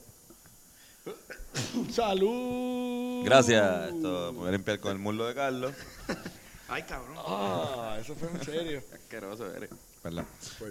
¡Salud! 1.91 3.23
gracias. 3.23 3.93
Esto, 3.93 4.31
me 4.33 4.39
voy 4.39 4.49
a 4.49 4.51
limpiar 4.51 4.79
con 4.79 4.91
el 4.91 4.99
muslo 4.99 5.27
de 5.27 5.33
Carlos. 5.35 5.73
Ay, 6.67 6.83
cabrón. 6.83 7.15
Ah, 7.17 7.97
eso 8.01 8.15
fue 8.15 8.29
en 8.29 8.43
serio. 8.43 8.83
Qué 8.89 8.95
asqueroso 8.95 9.55
eres. 9.55 9.69
¿Verdad? 10.03 10.23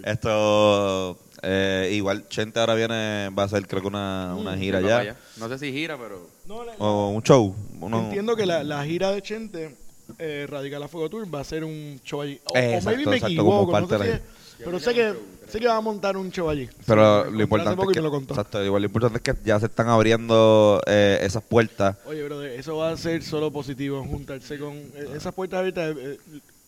Esto, 0.04 1.18
eh, 1.42 1.90
igual, 1.92 2.26
Chente 2.28 2.58
ahora 2.60 2.74
viene, 2.74 3.28
va 3.38 3.42
a 3.42 3.46
hacer 3.46 3.66
creo 3.66 3.82
que 3.82 3.88
una, 3.88 4.34
una 4.36 4.56
gira 4.56 4.80
ya. 4.80 5.16
No 5.36 5.48
sé 5.48 5.58
si 5.58 5.72
gira, 5.72 5.98
pero. 5.98 6.26
No, 6.46 6.64
la- 6.64 6.72
O 6.78 7.10
un 7.10 7.22
show. 7.22 7.54
uno- 7.80 7.98
Entiendo 8.04 8.34
que 8.36 8.46
la, 8.46 8.64
la 8.64 8.82
gira 8.84 9.10
de 9.12 9.20
Chente, 9.20 9.76
eh, 10.18 10.46
Radical 10.48 10.82
a 10.82 10.88
Fuego 10.88 11.10
Tour, 11.10 11.32
va 11.34 11.40
a 11.40 11.44
ser 11.44 11.62
un 11.64 12.00
show 12.04 12.22
allí. 12.22 12.40
O, 12.46 12.54
o 12.54 12.58
Exacto, 12.58 12.86
maybe 12.90 13.10
me 13.10 13.16
exacto, 13.16 13.36
como 13.44 13.50
equivoco, 13.62 13.80
no 13.80 13.86
parte 13.86 13.88
sé 13.88 13.98
de 13.98 14.04
si 14.04 14.10
la 14.10 14.16
es- 14.16 14.22
pero 14.64 14.80
sé 14.80 14.92
que, 14.92 15.14
sé 15.48 15.60
que 15.60 15.68
va 15.68 15.76
a 15.76 15.80
montar 15.80 16.16
un 16.16 16.32
show 16.32 16.48
allí. 16.50 16.68
Pero 16.84 17.26
Sí, 17.26 17.30
lo 17.32 17.42
importante 17.42 17.80
es 17.80 17.88
y 17.90 17.92
que, 17.92 18.00
me 18.00 18.04
lo 18.04 18.10
contó. 18.10 18.34
exacto, 18.34 18.64
igual 18.64 18.82
lo 18.82 18.86
importante 18.86 19.18
es 19.18 19.22
que 19.22 19.34
ya 19.44 19.60
se 19.60 19.66
están 19.66 19.88
abriendo 19.88 20.80
eh, 20.86 21.18
esas 21.22 21.44
puertas. 21.44 21.96
Oye, 22.06 22.24
bro, 22.24 22.42
eso 22.42 22.76
va 22.78 22.90
a 22.90 22.96
ser 22.96 23.22
solo 23.22 23.52
positivo, 23.52 24.02
juntarse 24.02 24.58
con 24.58 24.72
eh, 24.74 25.10
esas 25.14 25.32
puertas 25.34 25.58
ahorita. 25.60 25.92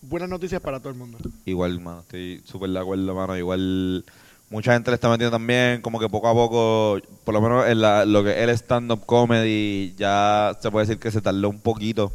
Buenas 0.01 0.29
noticias 0.29 0.61
para 0.61 0.79
todo 0.79 0.89
el 0.89 0.97
mundo. 0.97 1.17
Igual, 1.45 1.79
mano, 1.79 2.01
estoy 2.01 2.41
súper 2.45 2.69
de 2.71 2.79
acuerdo, 2.79 3.13
mano. 3.15 3.37
Igual, 3.37 4.03
mucha 4.49 4.73
gente 4.73 4.91
le 4.91 4.95
está 4.95 5.09
metiendo 5.09 5.31
también, 5.35 5.81
como 5.81 5.99
que 5.99 6.09
poco 6.09 6.27
a 6.27 6.33
poco, 6.33 6.99
por 7.23 7.33
lo 7.33 7.41
menos 7.41 7.67
en 7.67 7.81
la- 7.81 8.05
lo 8.05 8.23
que 8.23 8.31
es 8.31 8.37
el 8.37 8.49
stand-up 8.51 9.05
comedy, 9.05 9.93
ya 9.97 10.57
se 10.59 10.71
puede 10.71 10.87
decir 10.87 10.99
que 10.99 11.11
se 11.11 11.21
tardó 11.21 11.49
un 11.49 11.59
poquito 11.59 12.11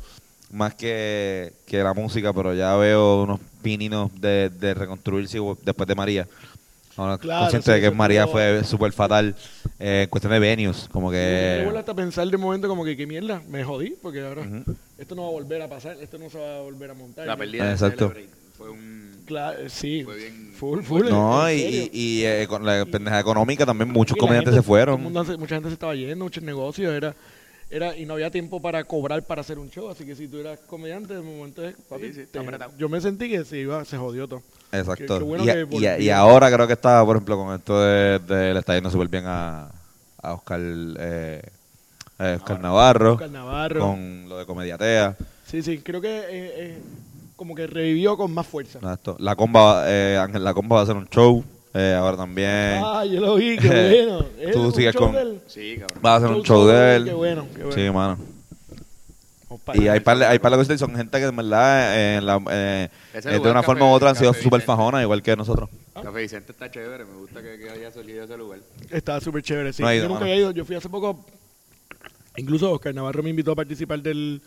más 0.52 0.74
que, 0.74 1.52
que 1.66 1.82
la 1.82 1.92
música, 1.94 2.32
pero 2.32 2.54
ya 2.54 2.76
veo 2.76 3.22
unos 3.24 3.40
pininos 3.62 4.10
de, 4.20 4.48
de 4.50 4.74
reconstruirse 4.74 5.38
después 5.64 5.86
de 5.88 5.94
María. 5.94 6.28
Ahora, 6.96 7.18
Claro, 7.18 7.40
consciente 7.42 7.66
sí, 7.66 7.80
de 7.80 7.80
que 7.80 7.90
María 7.94 8.26
fue 8.26 8.64
súper 8.64 8.92
fatal 8.92 9.34
eh, 9.78 10.02
en 10.04 10.08
cuestión 10.08 10.32
de 10.32 10.38
venues, 10.38 10.88
como 10.90 11.10
que... 11.10 11.60
vuelvo 11.64 11.78
hasta 11.78 11.94
pensar 11.94 12.26
de 12.28 12.36
momento 12.38 12.68
como 12.68 12.84
que 12.84 12.96
qué 12.96 13.06
mierda, 13.06 13.42
me 13.48 13.62
jodí, 13.64 13.94
porque 14.00 14.22
ahora 14.22 14.42
Ujú. 14.42 14.74
esto 14.98 15.14
no 15.14 15.22
va 15.22 15.28
a 15.28 15.32
volver 15.32 15.60
a 15.62 15.68
pasar, 15.68 15.96
esto 16.00 16.18
no 16.18 16.30
se 16.30 16.38
va 16.38 16.56
a 16.56 16.60
volver 16.62 16.90
a 16.90 16.94
montar. 16.94 17.26
La 17.26 17.34
¿no? 17.34 17.38
pérdida 17.38 17.66
de 17.66 17.72
Exacto. 17.72 18.08
Celebrate 18.08 18.28
fue 18.56 18.70
un. 18.70 19.06
Claro, 19.26 19.58
eh, 19.60 19.68
sí, 19.68 20.04
Fue 20.04 20.16
bien- 20.16 20.52
full, 20.54 20.82
full. 20.82 21.08
No, 21.10 21.50
y, 21.50 21.54
y, 21.56 21.90
y, 21.92 22.24
eh, 22.24 22.46
con 22.48 22.64
la 22.64 22.86
pendeja 22.86 23.18
económica 23.18 23.66
también 23.66 23.90
muchos 23.90 24.16
comediantes 24.16 24.54
gente- 24.54 24.62
se 24.62 24.66
fueron. 24.66 25.02
mundo 25.02 25.24
mucha 25.38 25.56
gente 25.56 25.68
se 25.68 25.72
estaba 25.74 25.94
yendo, 25.96 26.24
muchos 26.24 26.44
negocios, 26.44 26.94
era, 26.94 27.12
era 27.68 27.96
y 27.96 28.06
no 28.06 28.14
había 28.14 28.30
tiempo 28.30 28.60
para 28.62 28.84
cobrar 28.84 29.22
para 29.24 29.40
hacer 29.40 29.58
un 29.58 29.70
show, 29.70 29.88
así 29.88 30.04
que 30.04 30.14
si 30.14 30.28
tú 30.28 30.38
eras 30.38 30.58
comediante, 30.68 31.14
de 31.14 31.20
momento 31.20 31.64
es, 31.66 31.74
papi, 31.88 32.08
Sí, 32.08 32.14
sí, 32.14 32.20
está 32.20 32.40
te- 32.40 32.46
apretado. 32.46 32.72
yo 32.78 32.88
me 32.88 33.00
sentí 33.00 33.28
que 33.28 33.44
se 33.44 33.58
iba, 33.58 33.84
se 33.84 33.96
jodió 33.96 34.28
todo. 34.28 34.42
Exacto. 34.72 35.14
Qué- 35.14 35.18
qué 35.18 35.24
bueno 35.24 35.44
y, 35.44 35.48
a- 35.50 35.52
que 35.54 35.58
y 35.58 35.62
a- 35.62 35.66
volvieron. 35.66 36.02
y 36.02 36.08
ahora 36.10 36.52
creo 36.52 36.66
que 36.66 36.72
está, 36.74 37.04
por 37.04 37.16
ejemplo, 37.16 37.36
con 37.36 37.54
esto 37.54 37.80
de, 37.80 38.18
de- 38.20 38.52
le 38.54 38.60
está 38.60 38.74
yendo 38.74 38.90
súper 38.90 39.08
bien 39.08 39.24
a, 39.26 39.68
a 40.22 40.32
Oscar, 40.34 40.60
eh, 40.60 41.42
eh, 42.18 42.36
Oscar 42.40 42.60
Navarro, 42.60 43.12
Oscar 43.14 43.30
Navarro. 43.30 43.80
con 43.80 44.28
lo 44.28 44.38
de 44.38 44.46
Comediatea. 44.46 45.16
Sí, 45.44 45.62
sí, 45.62 45.78
creo 45.78 46.00
que 46.00 46.08
eh, 46.18 46.24
eh, 46.30 46.78
como 47.36 47.54
que 47.54 47.66
revivió 47.66 48.16
con 48.16 48.32
más 48.32 48.46
fuerza. 48.46 48.78
Exacto. 48.78 49.16
La 49.18 49.34
comba, 49.36 49.84
eh, 49.86 50.16
Ángel 50.18 50.42
La 50.44 50.54
Comba 50.54 50.76
va 50.76 50.80
a 50.80 50.84
hacer 50.84 50.96
un 50.96 51.08
show, 51.08 51.44
eh, 51.76 51.94
ahora 51.94 52.16
también. 52.16 52.80
Ah, 52.82 53.04
yo 53.04 53.20
lo 53.20 53.34
vi, 53.36 53.56
qué 53.58 53.68
bueno. 54.06 54.26
¿Es 54.40 54.52
Tú 54.52 54.70
sigues 54.72 54.94
show 54.94 55.04
con- 55.04 55.12
de 55.14 55.20
él? 55.22 55.40
Sí, 55.46 55.76
cabrón. 55.78 56.00
Va 56.04 56.14
a 56.14 56.16
hacer 56.16 56.28
un 56.30 56.42
show 56.42 56.66
de 56.66 56.96
él. 56.96 57.04
Qué 57.04 57.12
bueno, 57.12 57.46
qué 57.54 57.62
bueno. 57.64 57.72
Sí, 57.72 57.90
mano. 57.90 58.18
Y 59.74 59.86
hay 59.88 60.00
par, 60.00 60.18
de- 60.18 60.26
hay 60.26 60.38
par 60.38 60.50
de 60.52 60.58
cosas 60.58 60.74
y 60.74 60.78
son 60.78 60.94
gente 60.96 61.18
que 61.18 61.24
en 61.24 61.36
verdad, 61.36 61.96
eh, 61.96 62.16
en 62.16 62.26
la- 62.26 62.42
eh, 62.50 62.88
eh, 63.14 63.20
de 63.20 63.38
una 63.38 63.54
Café- 63.54 63.66
forma 63.66 63.86
u 63.86 63.92
otra 63.92 64.10
han 64.10 64.16
sido 64.16 64.34
súper 64.34 64.60
fajonas, 64.62 65.02
igual 65.02 65.22
que 65.22 65.36
nosotros. 65.36 65.70
Café 65.94 66.20
Vicente 66.20 66.52
está 66.52 66.70
chévere, 66.70 67.04
me 67.04 67.14
gusta 67.16 67.40
que, 67.42 67.56
que 67.58 67.70
haya 67.70 67.90
salido 67.92 68.24
ese 68.24 68.36
lugar. 68.36 68.58
Estaba 68.90 69.20
súper 69.20 69.42
chévere, 69.42 69.72
sí. 69.72 69.82
No 69.82 69.92
ido, 69.92 70.02
yo 70.02 70.08
nunca 70.08 70.20
mano. 70.20 70.32
había 70.32 70.42
ido, 70.42 70.50
yo 70.50 70.64
fui 70.64 70.76
hace 70.76 70.88
poco. 70.88 71.24
Incluso 72.36 72.70
Oscar 72.72 72.94
Navarro 72.94 73.22
me 73.22 73.30
invitó 73.30 73.52
a 73.52 73.56
participar 73.56 74.00
del 74.02 74.42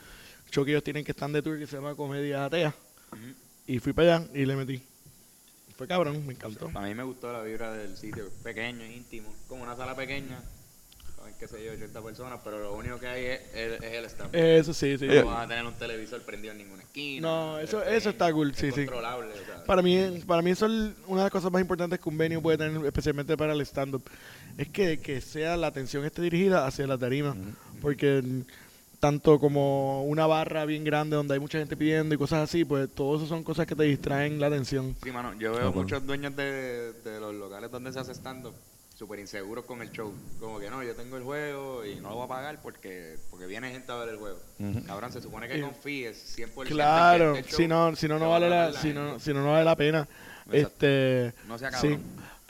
show 0.51 0.63
que 0.63 0.71
ellos 0.71 0.83
tienen 0.83 1.03
que 1.03 1.11
están 1.11 1.31
de 1.33 1.41
tour 1.41 1.57
que 1.57 1.65
se 1.65 1.77
llama 1.77 1.95
Comedia 1.95 2.45
Atea. 2.45 2.73
Y 3.65 3.79
fui 3.79 3.93
para 3.93 4.17
allá 4.17 4.27
y 4.33 4.45
le 4.45 4.55
metí. 4.55 4.81
Fue 5.79 5.87
cabrón, 5.87 6.27
me 6.27 6.33
encantó. 6.33 6.69
A 6.75 6.81
mí 6.81 6.93
me 6.93 7.03
gustó 7.03 7.31
la 7.31 7.41
vibra 7.41 7.71
del 7.71 7.95
sitio, 7.95 8.25
pequeño, 8.43 8.83
íntimo, 8.85 9.33
como 9.47 9.63
una 9.63 9.77
sala 9.77 9.95
pequeña, 9.95 10.41
qué 11.39 11.47
sé 11.47 11.63
yo, 11.63 11.71
80 11.71 12.01
personas, 12.01 12.41
pero 12.43 12.59
lo 12.59 12.73
único 12.75 12.99
que 12.99 13.07
hay 13.07 13.23
es, 13.27 13.39
es- 13.55 13.81
es 13.83 13.93
el 13.93 14.03
stand. 14.05 14.35
Eso 14.35 14.73
sí, 14.73 14.97
sí. 14.97 15.05
no 15.07 15.27
vas 15.27 15.45
a 15.45 15.47
tener 15.47 15.65
un 15.65 15.73
televisor 15.75 16.21
prendido 16.23 16.51
en 16.51 16.57
ninguna 16.57 16.83
esquina. 16.83 17.25
No, 17.25 17.59
eso- 17.59 17.81
es 17.81 17.93
eso 17.99 18.09
está 18.09 18.29
cool, 18.33 18.51
es 18.51 18.57
sí, 18.57 18.71
sí. 18.71 18.85
controlable, 18.85 19.29
Para 19.65 19.81
mí, 19.81 20.21
para 20.27 20.41
mí 20.41 20.51
eso 20.51 20.65
es 20.65 20.71
una 21.07 21.21
de 21.21 21.25
las 21.27 21.31
cosas 21.31 21.49
más 21.49 21.61
importantes 21.61 21.97
que 21.97 22.09
un 22.09 22.17
venue 22.17 22.41
puede 22.41 22.57
tener, 22.57 22.85
especialmente 22.85 23.37
para 23.37 23.53
el 23.53 23.61
stand-up. 23.61 24.03
Es 24.57 24.67
que, 24.67 24.99
que 24.99 25.21
sea 25.21 25.55
la 25.55 25.67
atención 25.67 26.03
esté 26.03 26.21
dirigida 26.21 26.67
hacia 26.67 26.85
la 26.87 26.97
tarima. 26.97 27.37
Porque 27.81 28.21
tanto 28.99 29.39
como 29.39 30.03
una 30.03 30.27
barra 30.27 30.65
bien 30.65 30.83
grande 30.83 31.15
donde 31.15 31.33
hay 31.33 31.39
mucha 31.39 31.57
gente 31.57 31.77
pidiendo 31.77 32.13
y 32.13 32.17
cosas 32.17 32.39
así, 32.49 32.65
pues 32.65 32.89
todo 32.93 33.17
eso 33.17 33.27
son 33.27 33.43
cosas 33.43 33.65
que 33.65 33.75
te 33.75 33.83
distraen 33.83 34.39
la 34.39 34.47
atención. 34.47 34.95
Sí, 35.03 35.11
mano, 35.11 35.33
yo 35.39 35.53
veo 35.53 35.71
muchos 35.71 36.05
dueños 36.05 36.35
de, 36.35 36.93
de 36.93 37.19
los 37.19 37.33
locales 37.33 37.71
donde 37.71 37.93
se 37.93 37.99
hace 37.99 38.13
stand-up 38.13 38.53
súper 38.97 39.19
inseguros 39.19 39.63
con 39.63 39.81
el 39.81 39.89
show. 39.91 40.13
Como 40.41 40.59
que 40.59 40.69
no, 40.69 40.83
yo 40.83 40.93
tengo 40.93 41.15
el 41.15 41.23
juego 41.23 41.85
y 41.85 41.95
no 41.95 42.09
lo 42.09 42.15
voy 42.15 42.25
a 42.25 42.27
pagar 42.27 42.61
porque 42.61 43.15
porque 43.29 43.45
viene 43.45 43.71
gente 43.71 43.89
a 43.93 43.95
ver 43.95 44.09
el 44.09 44.17
juego. 44.17 44.39
Cabrón, 44.85 45.13
se 45.13 45.21
supone 45.21 45.47
que 45.47 45.55
Sí. 45.55 45.61
confíes 45.61 46.37
100% 46.37 46.61
en 46.63 46.67
Claro, 46.67 47.35
este 47.35 47.55
si 47.55 47.67
no, 47.67 47.95
si 47.95 48.09
no, 48.09 48.19
no 48.19 48.29
vale 48.29 48.49
la, 48.49 48.65
mamar 48.67 48.73
si 48.81 48.93
no, 48.93 49.17
si 49.19 49.33
no, 49.33 49.41
no 49.41 49.51
vale 49.53 49.63
la 49.63 49.75
pena. 49.77 50.05
Exacto. 50.51 50.85
Este, 50.85 51.33
No 51.47 51.57
sea 51.57 51.71
sí. 51.71 51.97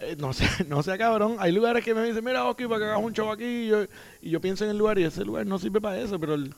Eh, 0.02 0.16
no 0.18 0.32
sea, 0.34 0.50
no 0.68 0.82
sea 0.84 0.98
cabrón. 0.98 1.36
Hay 1.40 1.52
lugares 1.52 1.84
que 1.84 1.94
me 1.94 2.04
dicen, 2.04 2.24
mira, 2.24 2.46
Oski, 2.46 2.66
para 2.68 2.80
que 2.80 2.86
hagas 2.86 3.04
un 3.04 3.14
show 3.14 3.32
aquí. 3.32 3.44
Y 3.46 3.68
yo, 3.68 3.84
y 4.22 4.30
yo 4.30 4.40
pienso 4.42 4.64
en 4.64 4.72
el 4.72 4.78
lugar 4.78 4.98
y 5.00 5.04
ese 5.04 5.26
lugar 5.26 5.46
no 5.46 5.60
sirve 5.60 5.82
para 5.82 5.98
eso, 6.00 6.20
pero 6.20 6.36
el- 6.36 6.54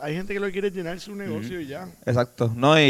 hay 0.00 0.14
gente 0.14 0.32
que 0.34 0.40
lo 0.40 0.50
quiere 0.50 0.70
llenar 0.70 1.00
su 1.00 1.14
negocio 1.16 1.60
y 1.60 1.66
ya. 1.66 1.88
Exacto. 2.06 2.52
No, 2.54 2.78
y, 2.80 2.82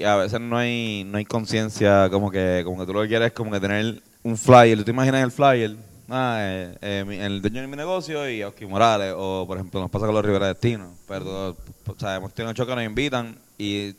y 0.00 0.02
a 0.04 0.16
veces 0.16 0.40
no 0.40 0.58
hay, 0.58 1.04
no 1.04 1.16
hay 1.18 1.24
conciencia, 1.24 2.08
como 2.10 2.30
que, 2.30 2.62
como 2.64 2.78
que 2.80 2.86
tú 2.86 2.92
lo 2.92 3.02
que 3.02 3.08
quieres 3.08 3.28
es 3.28 3.32
como 3.32 3.50
que 3.50 3.60
tener 3.60 4.02
un 4.22 4.36
flyer. 4.36 4.76
¿Tú 4.78 4.84
te 4.84 4.90
imaginas 4.90 5.22
el 5.22 5.30
flyer? 5.30 5.76
Ah, 6.10 6.38
eh, 6.40 6.78
eh, 6.80 7.04
mi- 7.06 7.16
el 7.16 7.40
dueño 7.42 7.60
de 7.62 7.66
mi 7.66 7.76
negocio 7.76 8.28
y 8.30 8.42
Oscar 8.42 8.68
Morales. 8.68 9.14
O, 9.16 9.44
por 9.46 9.56
ejemplo, 9.58 9.80
nos 9.80 9.90
pasa 9.90 10.06
con 10.06 10.14
los 10.14 10.24
Rivera 10.24 10.48
Destino. 10.48 10.94
Pero, 11.06 11.50
o 11.86 11.94
sea, 11.98 12.16
hemos 12.16 12.32
tenido 12.34 12.52
shows 12.54 12.68
que 12.68 12.74
nos 12.74 12.84
invitan 12.84 13.38
y 13.58 13.94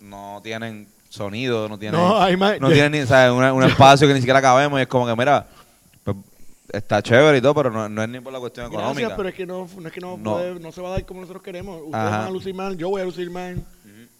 no 0.00 0.40
tienen 0.42 0.88
sonido, 1.08 1.68
no 1.68 1.78
tienen, 1.78 2.00
No, 2.00 2.20
hay 2.20 2.36
más- 2.36 2.60
no 2.60 2.68
tienen 2.70 2.92
ni, 2.92 3.06
¿sabes? 3.06 3.32
Una- 3.32 3.52
un 3.52 3.62
espacio 3.96 4.06
que 4.08 4.14
ni 4.14 4.20
siquiera 4.20 4.40
cabemos 4.42 4.78
y 4.78 4.82
es 4.82 4.88
como 4.88 5.06
que, 5.06 5.16
mira, 5.16 5.46
pues, 6.04 6.16
está 6.72 7.02
chévere 7.02 7.38
y 7.38 7.40
todo, 7.40 7.54
pero 7.54 7.70
no, 7.70 7.88
no 7.88 8.02
es 8.02 8.08
ni 8.08 8.20
por 8.20 8.32
la 8.32 8.38
cuestión 8.40 8.66
económica. 8.66 9.00
Gracias, 9.00 9.16
pero 9.16 9.28
es 9.28 9.34
que 9.34 9.46
no, 9.46 9.68
no 9.78 9.88
es 9.88 9.94
que 9.94 10.00
no, 10.00 10.16
No. 10.16 10.32
puede- 10.34 10.60
no 10.60 10.72
se 10.72 10.80
va 10.80 10.88
a 10.88 10.92
dar 10.92 11.04
como 11.06 11.20
nosotros 11.20 11.42
queremos. 11.42 11.76
Ustedes 11.82 11.94
Ajá. 12.04 12.18
van 12.18 12.26
a 12.26 12.30
lucir 12.30 12.54
mal, 12.54 12.76
yo 12.76 12.88
voy 12.90 13.00
a 13.02 13.04
lucir 13.04 13.30
mal. 13.30 13.62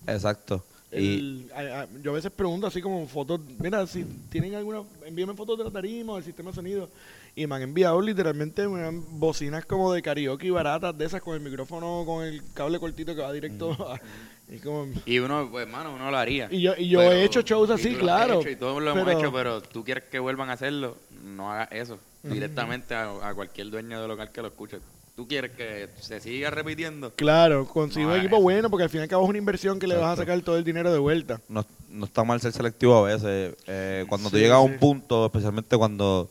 Exacto. 0.06 0.64
Y, 0.96 1.14
El- 1.18 1.50
a- 1.54 1.82
a- 1.82 1.88
yo 2.02 2.10
a 2.12 2.14
veces 2.14 2.30
pregunto 2.30 2.66
así 2.66 2.80
como 2.80 3.06
fotos, 3.06 3.40
mira, 3.58 3.86
si 3.86 4.04
tienen 4.30 4.54
alguna, 4.54 4.82
envíame 5.04 5.34
fotos 5.34 5.58
de 5.58 5.64
la 5.64 5.70
tarima 5.70 6.12
o 6.12 6.16
del 6.16 6.24
sistema 6.24 6.50
de 6.50 6.54
sonido. 6.56 6.88
Y 7.34 7.46
me 7.46 7.54
han 7.56 7.62
enviado 7.62 8.00
literalmente 8.00 8.66
bocinas 8.66 9.66
como 9.66 9.92
de 9.92 10.00
karaoke 10.00 10.50
baratas 10.50 10.96
de 10.96 11.04
esas 11.04 11.20
con 11.20 11.34
el 11.34 11.40
micrófono, 11.42 12.02
con 12.06 12.24
el 12.24 12.40
cable 12.54 12.78
cortito 12.78 13.14
que 13.14 13.20
va 13.20 13.32
directo 13.32 13.72
a... 13.72 14.00
Y, 14.48 14.58
como, 14.58 14.86
Y 15.04 15.18
uno, 15.18 15.48
pues, 15.50 15.68
mano, 15.68 15.92
uno 15.92 16.08
lo 16.10 16.16
haría. 16.16 16.46
y 16.52 16.62
yo, 16.62 16.74
y 16.78 16.88
yo 16.88 17.02
he 17.02 17.24
hecho 17.24 17.42
shows 17.42 17.68
así, 17.68 17.94
claro. 17.96 18.40
hecho 18.40 18.48
y 18.48 18.54
todos 18.56 18.80
lo 18.80 18.92
hemos 18.92 19.08
hecho, 19.12 19.32
pero 19.32 19.60
tú 19.60 19.82
quieres 19.84 20.04
que 20.04 20.20
vuelvan 20.20 20.50
a 20.50 20.52
hacerlo, 20.52 20.96
no 21.24 21.50
hagas 21.52 21.68
eso 21.72 21.98
directamente 22.22 22.94
a, 22.94 23.10
a 23.28 23.34
cualquier 23.34 23.70
dueño 23.70 24.00
de 24.00 24.06
local 24.08 24.30
que 24.30 24.40
lo 24.42 24.48
escuche. 24.48 24.78
Tú 25.16 25.26
quieres 25.26 25.52
que 25.52 25.88
se 25.98 26.20
siga 26.20 26.50
repitiendo. 26.50 27.10
Claro, 27.14 27.66
consigo 27.66 28.02
No 28.02 28.08
un 28.08 28.12
hagas 28.12 28.26
equipo 28.26 28.42
bueno 28.42 28.68
porque 28.68 28.84
al 28.84 28.90
fin 28.90 29.00
y 29.00 29.02
al 29.04 29.08
cabo 29.08 29.24
es 29.24 29.30
una 29.30 29.38
inversión 29.38 29.78
que 29.78 29.86
le 29.86 29.96
vas 29.96 30.12
a 30.18 30.22
sacar 30.22 30.38
todo 30.42 30.58
el 30.58 30.64
dinero 30.64 30.92
de 30.92 30.98
vuelta. 30.98 31.40
no, 31.48 31.64
no 31.88 32.04
está 32.04 32.22
mal 32.22 32.38
ser 32.40 32.52
selectivo 32.52 32.94
a 32.96 33.02
veces. 33.02 33.56
Eh, 33.66 34.04
cuando 34.10 34.28
tú 34.28 34.36
Sí, 34.36 34.42
llegas 34.42 34.58
a 34.58 34.60
un 34.60 34.76
punto, 34.78 35.24
especialmente 35.24 35.74
cuando 35.78 36.28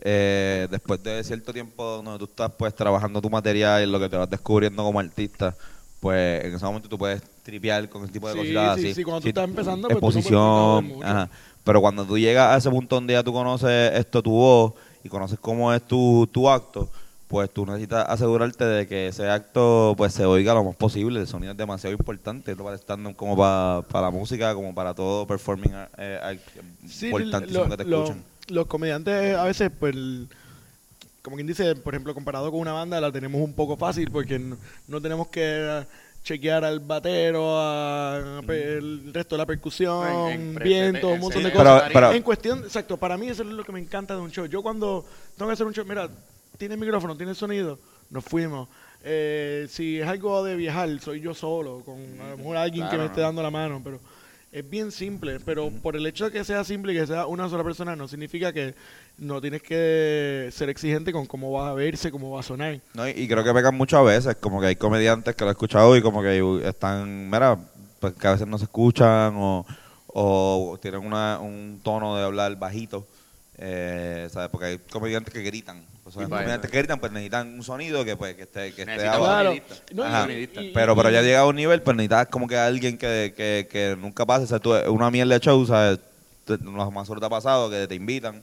eh, 0.00 0.68
después 0.70 1.02
de 1.02 1.24
cierto 1.24 1.54
tiempo 1.54 2.02
donde 2.02 2.18
tú 2.18 2.24
estás 2.26 2.52
pues 2.58 2.74
trabajando 2.74 3.22
tu 3.22 3.30
material 3.30 3.82
y 3.82 3.86
lo 3.90 3.98
que 3.98 4.10
te 4.10 4.16
vas 4.18 4.28
descubriendo 4.28 4.82
como 4.82 5.00
artista, 5.00 5.56
pues 6.00 6.44
en 6.44 6.54
ese 6.54 6.64
momento 6.66 6.90
tú 6.90 6.98
puedes 6.98 7.22
tripear 7.42 7.88
con 7.88 8.04
ese 8.04 8.12
tipo 8.12 8.28
de 8.28 8.34
Sí, 8.34 8.38
cositas 8.40 8.74
sí, 8.80 8.86
así. 8.88 8.94
sí, 8.94 9.04
cuando 9.04 9.22
tú 9.22 9.28
estás 9.28 9.44
empezando, 9.44 9.88
pues, 9.88 10.00
tú 10.00 10.06
no 10.06 10.12
puedes 10.12 10.16
exposición, 10.16 10.84
mucho. 10.88 11.06
ajá. 11.06 11.30
Pero 11.64 11.80
cuando 11.80 12.04
tú 12.04 12.18
llegas 12.18 12.48
a 12.54 12.58
ese 12.58 12.68
punto 12.68 12.96
donde 12.96 13.14
ya 13.14 13.22
tú 13.22 13.32
conoces 13.32 13.92
esto, 13.94 14.22
tu 14.22 14.32
voz, 14.32 14.74
y 15.02 15.08
conoces 15.08 15.38
cómo 15.40 15.72
es 15.72 15.80
tu, 15.86 16.28
tu 16.30 16.50
acto, 16.50 16.90
pues 17.32 17.48
tú 17.50 17.64
necesitas 17.64 18.04
asegurarte 18.10 18.62
de 18.66 18.86
que 18.86 19.06
ese 19.08 19.26
acto 19.26 19.94
pues 19.96 20.12
se 20.12 20.26
oiga 20.26 20.52
lo 20.52 20.64
más 20.64 20.76
posible. 20.76 21.18
El 21.18 21.26
sonido 21.26 21.52
es 21.52 21.56
demasiado 21.58 21.94
importante, 21.96 22.50
tanto 22.52 22.62
para 22.62 22.74
el 22.76 22.80
stand 22.80 23.16
como 23.16 23.34
para, 23.38 23.80
para 23.88 24.06
la 24.06 24.10
música, 24.10 24.54
como 24.54 24.74
para 24.74 24.92
todo 24.92 25.26
performing 25.26 25.72
eh, 25.96 26.38
Sí, 26.86 27.06
importantísimo 27.06 27.64
lo- 27.64 27.70
que 27.70 27.76
te 27.78 27.84
lo- 27.86 28.02
escuchen. 28.04 28.22
los 28.48 28.66
comediantes 28.66 29.34
a 29.34 29.44
veces, 29.44 29.70
pues, 29.80 29.94
el- 29.96 30.28
como 31.22 31.36
quien 31.36 31.46
dice, 31.46 31.74
por 31.74 31.94
ejemplo, 31.94 32.12
comparado 32.12 32.50
con 32.50 32.60
una 32.60 32.72
banda, 32.74 33.00
la 33.00 33.10
tenemos 33.10 33.40
un 33.40 33.54
poco 33.54 33.78
fácil 33.78 34.10
porque 34.10 34.38
no, 34.38 34.58
no 34.88 35.00
tenemos 35.00 35.28
que 35.28 35.40
eh, 35.42 35.84
chequear 36.24 36.66
al 36.66 36.80
batero, 36.80 37.58
a, 37.58 38.38
a 38.40 38.42
pe- 38.42 38.74
el 38.76 39.10
resto 39.14 39.36
de 39.36 39.38
la 39.38 39.46
percusión, 39.46 40.06
En- 40.28 40.40
en 40.48 40.54
pre- 40.54 40.64
viento, 40.64 41.08
en- 41.08 41.14
un 41.14 41.20
montón 41.20 41.42
de 41.44 41.50
cosas. 41.50 41.82
Pero- 41.84 41.92
pero- 41.94 42.12
en 42.12 42.22
cuestión, 42.22 42.58
exacto, 42.58 42.98
para 42.98 43.16
mí 43.16 43.28
eso 43.28 43.42
es 43.42 43.48
lo 43.48 43.64
que 43.64 43.72
me 43.72 43.80
encanta 43.80 44.14
de 44.14 44.20
un 44.20 44.30
show. 44.30 44.44
Yo 44.44 44.62
cuando 44.62 45.06
tengo 45.38 45.48
que 45.48 45.54
hacer 45.54 45.66
un 45.66 45.72
show, 45.72 45.86
mira, 45.88 46.10
tienes 46.58 46.78
micrófono, 46.78 47.16
tienes 47.16 47.38
sonido, 47.38 47.78
nos 48.10 48.24
fuimos. 48.24 48.68
Eh, 49.04 49.66
si 49.68 49.98
es 49.98 50.06
algo 50.06 50.44
de 50.44 50.54
viajar, 50.56 50.88
soy 51.00 51.20
yo 51.20 51.34
solo, 51.34 51.82
con 51.84 51.98
a 52.20 52.30
lo 52.30 52.36
mejor 52.36 52.56
alguien 52.56 52.88
que 52.88 52.96
me 52.96 53.06
esté 53.06 53.20
dando 53.20 53.42
la 53.42 53.50
mano, 53.50 53.80
pero 53.82 53.98
es 54.52 54.68
bien 54.68 54.92
simple. 54.92 55.40
Pero 55.40 55.70
por 55.70 55.96
el 55.96 56.06
hecho 56.06 56.26
de 56.26 56.30
que 56.30 56.44
sea 56.44 56.62
simple 56.62 56.92
y 56.92 56.96
que 56.96 57.06
sea 57.06 57.26
una 57.26 57.48
sola 57.48 57.64
persona, 57.64 57.96
no 57.96 58.06
significa 58.06 58.52
que 58.52 58.74
no 59.18 59.40
tienes 59.40 59.62
que 59.62 60.50
ser 60.52 60.68
exigente 60.68 61.12
con 61.12 61.26
cómo 61.26 61.50
va 61.50 61.70
a 61.70 61.74
verse, 61.74 62.10
cómo 62.10 62.30
va 62.30 62.40
a 62.40 62.44
sonar. 62.44 62.80
No, 62.94 63.08
y, 63.08 63.12
y 63.12 63.28
creo 63.28 63.42
que 63.42 63.52
pegan 63.52 63.74
mucho 63.76 63.98
a 63.98 64.02
veces, 64.02 64.36
como 64.36 64.60
que 64.60 64.68
hay 64.68 64.76
comediantes 64.76 65.34
que 65.34 65.44
lo 65.44 65.50
he 65.50 65.52
escuchado 65.52 65.96
y 65.96 66.02
como 66.02 66.22
que 66.22 66.62
están, 66.64 67.28
mira, 67.28 67.58
pues 67.98 68.14
que 68.14 68.26
a 68.26 68.32
veces 68.32 68.46
no 68.46 68.58
se 68.58 68.64
escuchan 68.64 69.34
o, 69.36 69.66
o 70.08 70.78
tienen 70.80 71.04
una, 71.04 71.38
un 71.40 71.80
tono 71.82 72.16
de 72.16 72.24
hablar 72.24 72.56
bajito, 72.56 73.06
eh, 73.58 74.28
¿sabes? 74.30 74.48
Porque 74.50 74.66
hay 74.66 74.78
comediantes 74.78 75.32
que 75.32 75.42
gritan. 75.42 75.84
Pues, 76.02 76.16
comediantes 76.16 76.70
que 76.70 76.78
gritan, 76.78 76.98
pues 76.98 77.12
necesitan 77.12 77.54
un 77.54 77.62
sonido 77.62 78.04
que, 78.04 78.16
pues, 78.16 78.34
que 78.34 78.42
esté, 78.42 78.72
que 78.74 78.82
esté 78.82 79.06
abajo. 79.06 79.24
Claro. 79.24 79.50
sonidista. 79.50 79.74
No, 79.94 80.02
y- 80.02 80.06
Ajá. 80.06 80.22
Sonidista. 80.22 80.62
y- 80.62 80.72
Pero, 80.72 80.96
pero 80.96 81.10
ya 81.10 81.22
llega 81.22 81.40
a 81.40 81.46
un 81.46 81.56
nivel, 81.56 81.82
pues 81.82 81.96
necesitas 81.96 82.26
como 82.28 82.48
que 82.48 82.56
alguien 82.56 82.98
que, 82.98 83.32
que, 83.36 83.68
que 83.70 83.96
nunca 83.98 84.26
pase. 84.26 84.44
O 84.44 84.46
sea, 84.48 84.58
tú, 84.58 84.74
una 84.90 85.10
mierda 85.10 85.34
de 85.34 85.40
show, 85.40 85.64
¿sabes? 85.66 86.00
Más 86.92 87.06
solo 87.06 87.20
te 87.20 87.26
ha 87.26 87.30
pasado 87.30 87.70
que 87.70 87.86
te 87.86 87.94
invitan 87.94 88.42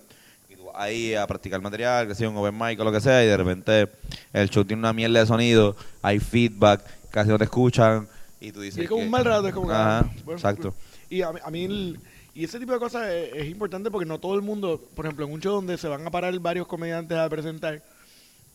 y 0.50 0.56
tú 0.56 0.66
vas 0.66 0.76
ahí 0.78 1.14
a 1.16 1.28
practicar 1.28 1.62
material, 1.62 2.08
que 2.08 2.16
sea 2.16 2.30
un 2.30 2.38
open 2.38 2.58
mic 2.58 2.80
o 2.80 2.84
lo 2.86 2.92
que 2.94 3.02
sea, 3.02 3.22
y 3.24 3.28
de 3.28 3.36
repente 3.38 3.90
el 4.32 4.50
show 4.50 4.64
tiene 4.64 4.80
una 4.80 4.94
mierda 4.94 5.20
de 5.20 5.26
sonido, 5.26 5.76
hay 6.02 6.20
feedback, 6.20 6.82
casi 7.12 7.30
no 7.30 7.38
te 7.38 7.44
escuchan, 7.44 8.08
y 8.40 8.54
tú 8.54 8.62
dices. 8.62 8.80
Y 8.80 8.84
es 8.84 8.88
como 8.90 9.02
que- 9.02 9.06
un 9.06 9.12
mal 9.12 9.26
rato, 9.26 9.48
es 9.50 9.54
como 9.54 9.68
que, 9.68 9.74
Ajá, 9.74 10.00
ah, 10.00 10.12
bueno, 10.24 10.38
exacto. 10.40 10.74
Y 11.10 11.22
a 11.24 11.34
mí, 11.34 11.40
a 11.44 11.52
mí 11.52 11.66
el- 11.66 12.00
y 12.34 12.44
ese 12.44 12.60
tipo 12.60 12.74
de 12.74 12.80
cosas 12.80 13.10
es, 13.10 13.48
importante 13.48 13.90
porque 13.90 14.06
no 14.06 14.20
todo 14.20 14.36
el 14.36 14.42
mundo, 14.42 14.82
por 14.96 15.06
ejemplo, 15.06 15.26
en 15.26 15.34
un 15.34 15.42
show 15.42 15.56
donde 15.56 15.78
se 15.78 15.88
van 15.88 16.06
a 16.06 16.12
parar 16.12 16.38
varios 16.40 16.68
comediantes 16.68 17.18
a 17.18 17.28
presentar, 17.30 17.84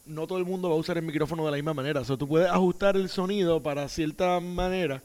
no 0.06 0.26
todo 0.26 0.38
el 0.38 0.44
mundo 0.44 0.68
va 0.68 0.74
a 0.74 0.78
usar 0.78 0.96
el 0.98 1.04
micrófono 1.04 1.44
de 1.44 1.50
la 1.50 1.56
misma 1.56 1.74
manera. 1.74 2.00
O 2.00 2.04
sea, 2.04 2.16
tú 2.16 2.28
puedes 2.28 2.48
ajustar 2.48 2.96
el 2.96 3.08
sonido 3.08 3.62
para 3.62 3.88
cierta 3.88 4.38
manera. 4.40 5.02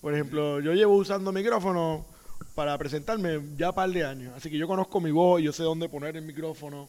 Por 0.00 0.14
ejemplo, 0.14 0.60
yo 0.60 0.72
llevo 0.72 0.96
usando 0.96 1.32
micrófono 1.32 2.06
para 2.54 2.76
presentarme 2.78 3.40
ya 3.56 3.70
un 3.70 3.74
par 3.74 3.90
de 3.90 4.04
años. 4.04 4.34
Así 4.36 4.50
que 4.50 4.58
yo 4.58 4.66
conozco 4.66 5.00
mi 5.00 5.10
voz, 5.10 5.42
yo 5.42 5.52
sé 5.52 5.62
dónde 5.62 5.88
poner 5.88 6.16
el 6.16 6.22
micrófono. 6.24 6.88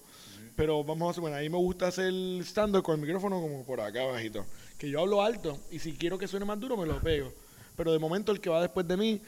Pero 0.55 0.83
vamos 0.83 1.11
a 1.11 1.13
suponer, 1.13 1.39
a 1.39 1.41
mí 1.41 1.49
me 1.49 1.57
gusta 1.57 1.87
hacer 1.87 2.13
stand 2.41 2.79
con 2.81 2.95
el 2.95 3.01
micrófono 3.01 3.41
como 3.41 3.63
por 3.65 3.81
acá 3.81 4.03
abajito. 4.03 4.45
Que 4.77 4.89
yo 4.89 4.99
hablo 4.99 5.21
alto 5.21 5.59
y 5.71 5.79
si 5.79 5.93
quiero 5.93 6.17
que 6.17 6.27
suene 6.27 6.45
más 6.45 6.59
duro 6.59 6.77
me 6.77 6.85
lo 6.85 6.99
pego. 6.99 7.33
Pero 7.75 7.91
de 7.91 7.99
momento 7.99 8.31
el 8.31 8.39
que 8.39 8.51
va 8.51 8.61
después 8.61 8.87
de 8.87 8.97
mí 8.97 9.21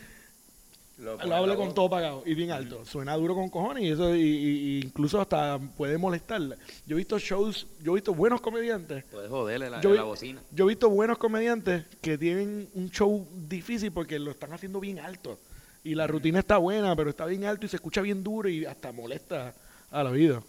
Lo 0.97 1.17
lo 1.17 1.36
habla 1.36 1.58
con 1.58 1.73
todo 1.73 1.89
pagado 1.89 2.23
y 2.25 2.34
bien 2.36 2.51
alto. 2.51 2.86
Suena 2.86 3.15
duro 3.15 3.36
con 3.36 3.49
cojones 3.49 3.84
y 3.84 3.89
eso 3.89 4.15
y, 4.15 4.79
incluso 4.84 5.19
hasta 5.19 5.60
puede 5.75 5.97
molestar. 5.97 6.41
Yo 6.86 6.95
he 6.95 6.97
visto 6.97 7.19
shows, 7.19 7.67
yo 7.84 7.91
he 7.91 7.95
visto 7.95 8.13
buenos 8.13 8.39
comediantes. 8.39 9.03
Puedes 9.12 9.29
joderle 9.29 9.69
la, 9.69 9.81
Yo 9.81 9.93
la 9.93 10.03
bocina. 10.03 10.41
Yo 10.51 10.63
he 10.65 10.67
visto 10.69 10.89
buenos 10.89 11.17
comediantes 11.17 11.84
que 12.01 12.17
tienen 12.17 12.69
un 12.75 12.89
show 12.91 13.27
difícil 13.49 13.91
porque 13.91 14.19
lo 14.19 14.31
están 14.31 14.53
haciendo 14.53 14.79
bien 14.79 14.99
alto. 14.99 15.38
Y 15.84 15.95
la 15.95 16.08
rutina 16.08 16.39
está 16.39 16.58
buena, 16.58 16.95
pero 16.95 17.10
está 17.10 17.25
bien 17.25 17.43
alto 17.43 17.65
y 17.65 17.69
se 17.69 17.75
escucha 17.75 17.99
bien 18.01 18.23
duro 18.23 18.47
y 18.47 18.65
hasta 18.65 18.91
molesta 18.93 19.53
al 19.91 20.08
oído. 20.08 20.43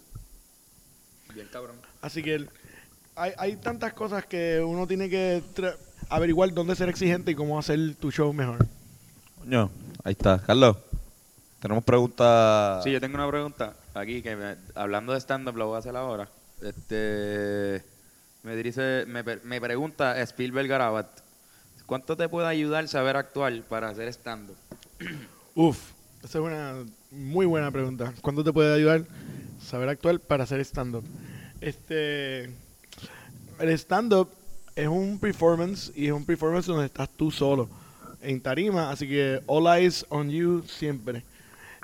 Bien 1.34 1.48
cabrón. 1.52 1.76
Así 2.00 2.22
que 2.22 2.34
el- 2.36 2.50
hay, 3.16 3.32
hay 3.36 3.56
tantas 3.56 3.92
cosas 3.94 4.24
que 4.26 4.60
uno 4.60 4.86
tiene 4.86 5.10
que 5.10 5.42
averiguar 6.08 6.54
dónde 6.54 6.76
ser 6.76 6.88
exigente 6.88 7.32
y 7.32 7.34
cómo 7.34 7.58
hacer 7.58 7.96
tu 7.96 8.12
show 8.12 8.32
mejor. 8.32 8.64
Coño, 9.46 9.70
ahí 10.02 10.10
está. 10.10 10.42
Carlos, 10.44 10.76
tenemos 11.60 11.84
preguntas. 11.84 12.82
Sí, 12.82 12.90
yo 12.90 13.00
tengo 13.00 13.14
una 13.14 13.28
pregunta 13.28 13.74
aquí 13.94 14.20
que 14.20 14.34
me- 14.34 14.56
hablando 14.74 15.12
de 15.12 15.20
stand-up 15.20 15.54
lo 15.56 15.68
voy 15.68 15.76
a 15.76 15.78
hacer 15.78 15.94
ahora. 15.94 16.28
Este 16.60 17.80
me 18.42 18.56
dice, 18.56 19.04
me, 19.06 19.22
pe- 19.22 19.38
me 19.44 19.60
pregunta 19.60 20.20
Spielberg 20.22 20.66
Garabat, 20.66 21.06
¿cuánto 21.86 22.16
te 22.16 22.28
puede 22.28 22.48
ayudar 22.48 22.88
saber 22.88 23.16
actuar 23.16 23.62
para 23.68 23.88
hacer 23.88 24.08
stand-up? 24.08 24.56
Uf, 25.54 25.92
esa 26.24 26.38
es 26.38 26.44
una 26.44 26.84
muy 27.12 27.46
buena 27.46 27.70
pregunta. 27.70 28.12
¿Cuánto 28.22 28.42
te 28.42 28.52
puede 28.52 28.74
ayudar 28.74 29.04
saber 29.62 29.88
actuar 29.88 30.18
para 30.18 30.42
hacer 30.42 30.58
stand-up? 30.64 31.04
Este, 31.60 32.46
el 33.60 33.70
stand-up 33.78 34.28
es 34.74 34.88
un 34.88 35.20
performance 35.20 35.92
y 35.94 36.06
es 36.08 36.12
un 36.12 36.24
performance 36.24 36.66
donde 36.66 36.86
estás 36.86 37.08
tú 37.16 37.30
solo 37.30 37.68
en 38.26 38.40
tarima, 38.40 38.90
así 38.90 39.06
que 39.08 39.40
all 39.46 39.66
eyes 39.66 40.04
on 40.08 40.30
you 40.30 40.62
siempre. 40.68 41.22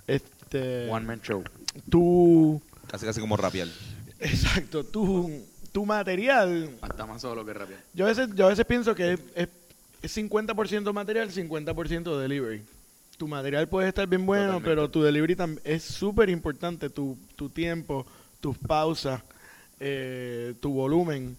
Este, 0.07 0.89
One 0.91 1.07
Man 1.07 1.21
Show. 1.23 1.43
tu, 1.89 2.61
Casi 2.89 3.07
casi 3.07 3.21
como 3.21 3.37
rapial. 3.37 3.73
exacto, 4.21 4.85
tu, 4.85 5.31
tu 5.73 5.87
material 5.87 6.71
Hasta 6.81 7.07
más 7.07 7.23
solo 7.23 7.45
que 7.45 7.53
rápido. 7.55 7.79
Yo 7.95 8.05
a 8.07 8.09
veces, 8.09 8.29
yo 8.35 8.47
a 8.47 8.49
veces 8.51 8.65
pienso 8.67 8.95
que 8.95 9.15
es, 9.15 9.21
es, 9.35 9.49
es 10.03 10.17
50% 10.17 10.93
material, 10.93 11.31
50% 11.31 12.19
delivery. 12.19 12.63
Tu 13.17 13.29
material 13.29 13.69
puede 13.69 13.89
estar 13.89 14.07
bien 14.09 14.27
bueno, 14.27 14.45
Totalmente. 14.55 14.69
pero 14.71 14.91
tu 14.91 15.03
delivery 15.03 15.37
tam- 15.37 15.61
es 15.65 15.83
súper 15.85 16.29
importante. 16.29 16.91
Tu, 16.91 17.17
tu 17.37 17.49
tiempo, 17.49 18.05
tus 18.41 18.59
pausas, 18.59 19.23
eh, 19.79 20.55
tu 20.61 20.73
volumen. 20.73 21.37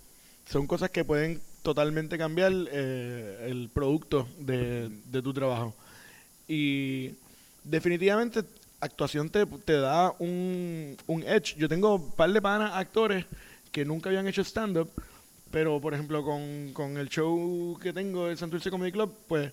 Son 0.50 0.66
cosas 0.66 0.90
que 0.92 1.04
pueden 1.04 1.42
totalmente 1.64 2.18
cambiar 2.18 2.52
eh, 2.72 3.48
el 3.50 3.70
producto 3.74 4.28
de, 4.38 4.90
de 5.06 5.22
tu 5.22 5.34
trabajo. 5.34 5.74
Y 6.48 7.12
definitivamente 7.64 8.44
actuación 8.82 9.30
te, 9.30 9.46
te 9.46 9.74
da 9.74 10.14
un, 10.20 10.98
un 11.08 11.24
edge. 11.24 11.56
Yo 11.58 11.68
tengo 11.68 11.96
un 11.96 12.12
par 12.12 12.32
de 12.32 12.42
panas 12.42 12.74
actores 12.76 13.26
que 13.72 13.86
nunca 13.86 14.10
habían 14.10 14.28
hecho 14.28 14.44
stand-up, 14.44 14.92
pero 15.50 15.80
por 15.80 15.94
ejemplo 15.94 16.24
con, 16.24 16.72
con 16.74 16.98
el 16.98 17.10
show 17.10 17.80
que 17.82 17.94
tengo, 17.94 18.28
el 18.28 18.38
Santurce 18.38 18.70
Comedy 18.70 18.92
Club, 18.92 19.12
pues 19.28 19.52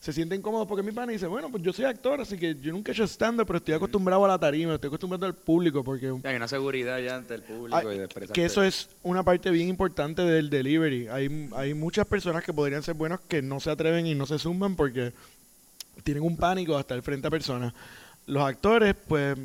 se 0.00 0.14
sienten 0.14 0.40
cómodos 0.40 0.66
porque 0.66 0.82
mi 0.82 0.92
pana 0.92 1.12
dice, 1.12 1.26
bueno, 1.26 1.50
pues 1.50 1.62
yo 1.62 1.74
soy 1.74 1.84
actor, 1.84 2.22
así 2.22 2.38
que 2.38 2.54
yo 2.54 2.72
nunca 2.72 2.90
he 2.90 2.94
hecho 2.94 3.04
stand-up, 3.06 3.46
pero 3.46 3.58
estoy 3.58 3.74
acostumbrado 3.74 4.24
a 4.24 4.28
la 4.28 4.38
tarima, 4.38 4.74
estoy 4.74 4.88
acostumbrado 4.88 5.26
al 5.26 5.34
público, 5.34 5.84
porque 5.84 6.14
Hay 6.24 6.36
una 6.36 6.48
seguridad 6.48 6.98
ya 7.00 7.16
ante 7.16 7.34
el 7.34 7.42
público 7.42 7.92
y 7.92 7.98
de 7.98 8.08
que 8.32 8.46
eso 8.46 8.62
es 8.62 8.88
una 9.02 9.22
parte 9.22 9.50
bien 9.50 9.68
importante 9.68 10.22
del 10.22 10.48
delivery. 10.48 11.08
Hay, 11.08 11.50
hay 11.54 11.74
muchas 11.74 12.06
personas 12.06 12.42
que 12.42 12.54
podrían 12.54 12.82
ser 12.82 12.94
buenos 12.94 13.20
que 13.20 13.42
no 13.42 13.60
se 13.60 13.70
atreven 13.70 14.06
y 14.06 14.14
no 14.14 14.24
se 14.24 14.38
zumban 14.38 14.74
porque 14.74 15.12
tienen 16.02 16.22
un 16.22 16.38
pánico 16.38 16.78
hasta 16.78 16.94
el 16.94 17.02
frente 17.02 17.28
a 17.28 17.30
personas. 17.30 17.74
Los 18.24 18.42
actores, 18.42 18.94
pues, 19.06 19.36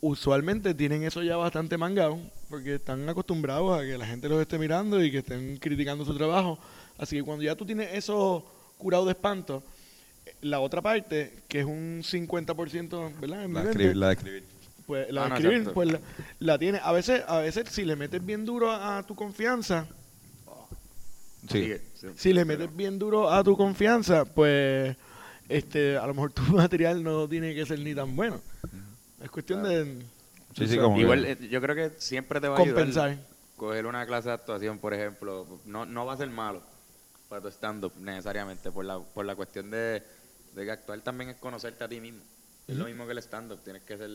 usualmente 0.00 0.74
tienen 0.74 1.04
eso 1.04 1.22
ya 1.22 1.36
bastante 1.36 1.78
mangado 1.78 2.18
porque 2.48 2.74
están 2.74 3.08
acostumbrados 3.08 3.78
a 3.78 3.84
que 3.84 3.96
la 3.96 4.06
gente 4.06 4.28
los 4.28 4.40
esté 4.40 4.58
mirando 4.58 5.00
y 5.00 5.12
que 5.12 5.18
estén 5.18 5.58
criticando 5.58 6.04
su 6.04 6.16
trabajo. 6.16 6.58
Así 6.98 7.14
que 7.16 7.22
cuando 7.22 7.44
ya 7.44 7.54
tú 7.54 7.64
tienes 7.64 7.94
eso 7.94 8.44
curado 8.80 9.04
de 9.04 9.12
espanto, 9.12 9.62
la 10.40 10.58
otra 10.60 10.82
parte, 10.82 11.32
que 11.48 11.60
es 11.60 11.64
un 11.66 12.02
50%, 12.02 13.20
¿verdad? 13.20 13.44
En 13.44 13.54
La 13.54 13.62
escribir, 13.62 13.96
la 13.96 14.06
de 14.08 14.12
escribir. 14.14 14.44
pues 14.86 15.10
la 15.12 15.20
Ah, 15.20 15.24
de 15.24 15.30
no, 15.30 15.36
escribir, 15.36 15.72
pues 15.72 15.92
la, 15.92 16.00
la 16.40 16.58
tiene. 16.58 16.80
A 16.82 16.90
veces, 16.92 17.22
a 17.28 17.38
veces 17.38 17.68
si 17.70 17.84
le 17.84 17.94
metes 17.96 18.24
bien 18.24 18.44
duro 18.44 18.70
a, 18.70 18.98
a 18.98 19.02
tu 19.06 19.14
confianza, 19.14 19.86
Sí. 21.48 21.72
Si 22.16 22.32
le 22.34 22.44
metes 22.44 22.74
bien 22.76 22.98
duro 22.98 23.30
a 23.30 23.42
tu 23.42 23.56
confianza, 23.56 24.24
pues 24.26 24.94
este, 25.48 25.96
a 25.96 26.06
lo 26.06 26.14
mejor 26.14 26.32
tu 26.34 26.42
material 26.42 27.02
no 27.02 27.26
tiene 27.28 27.54
que 27.54 27.64
ser 27.64 27.78
ni 27.80 27.94
tan 27.94 28.14
bueno. 28.14 28.40
Es 29.22 29.30
cuestión 29.30 29.62
de 29.62 30.02
Sí, 30.56 30.66
sí, 30.66 30.76
como 30.76 30.98
Igual, 31.00 31.24
eh, 31.24 31.38
yo 31.50 31.60
creo 31.60 31.74
que 31.76 31.92
siempre 31.98 32.40
te 32.40 32.48
va 32.48 32.56
a 32.56 32.60
ayudar 32.60 32.74
compensar. 32.74 33.18
coger 33.56 33.86
una 33.86 34.04
clase 34.04 34.28
de 34.28 34.34
actuación, 34.34 34.78
por 34.78 34.92
ejemplo, 34.92 35.46
no, 35.64 35.86
no 35.86 36.04
va 36.04 36.12
a 36.14 36.16
ser 36.16 36.28
malo 36.28 36.60
para 37.30 37.40
tu 37.40 37.48
stand-up 37.48 37.92
necesariamente, 37.96 38.72
por 38.72 38.84
la, 38.84 38.98
por 38.98 39.24
la 39.24 39.36
cuestión 39.36 39.70
de, 39.70 40.02
de 40.54 40.64
que 40.64 40.70
actuar 40.70 41.00
también 41.00 41.30
es 41.30 41.36
conocerte 41.36 41.84
a 41.84 41.88
ti 41.88 42.00
mismo. 42.00 42.20
Es 42.66 42.76
lo 42.76 42.84
mismo 42.84 43.06
que 43.06 43.12
el 43.12 43.18
stand-up, 43.18 43.60
tienes 43.64 43.82
que 43.84 43.96
ser, 43.96 44.10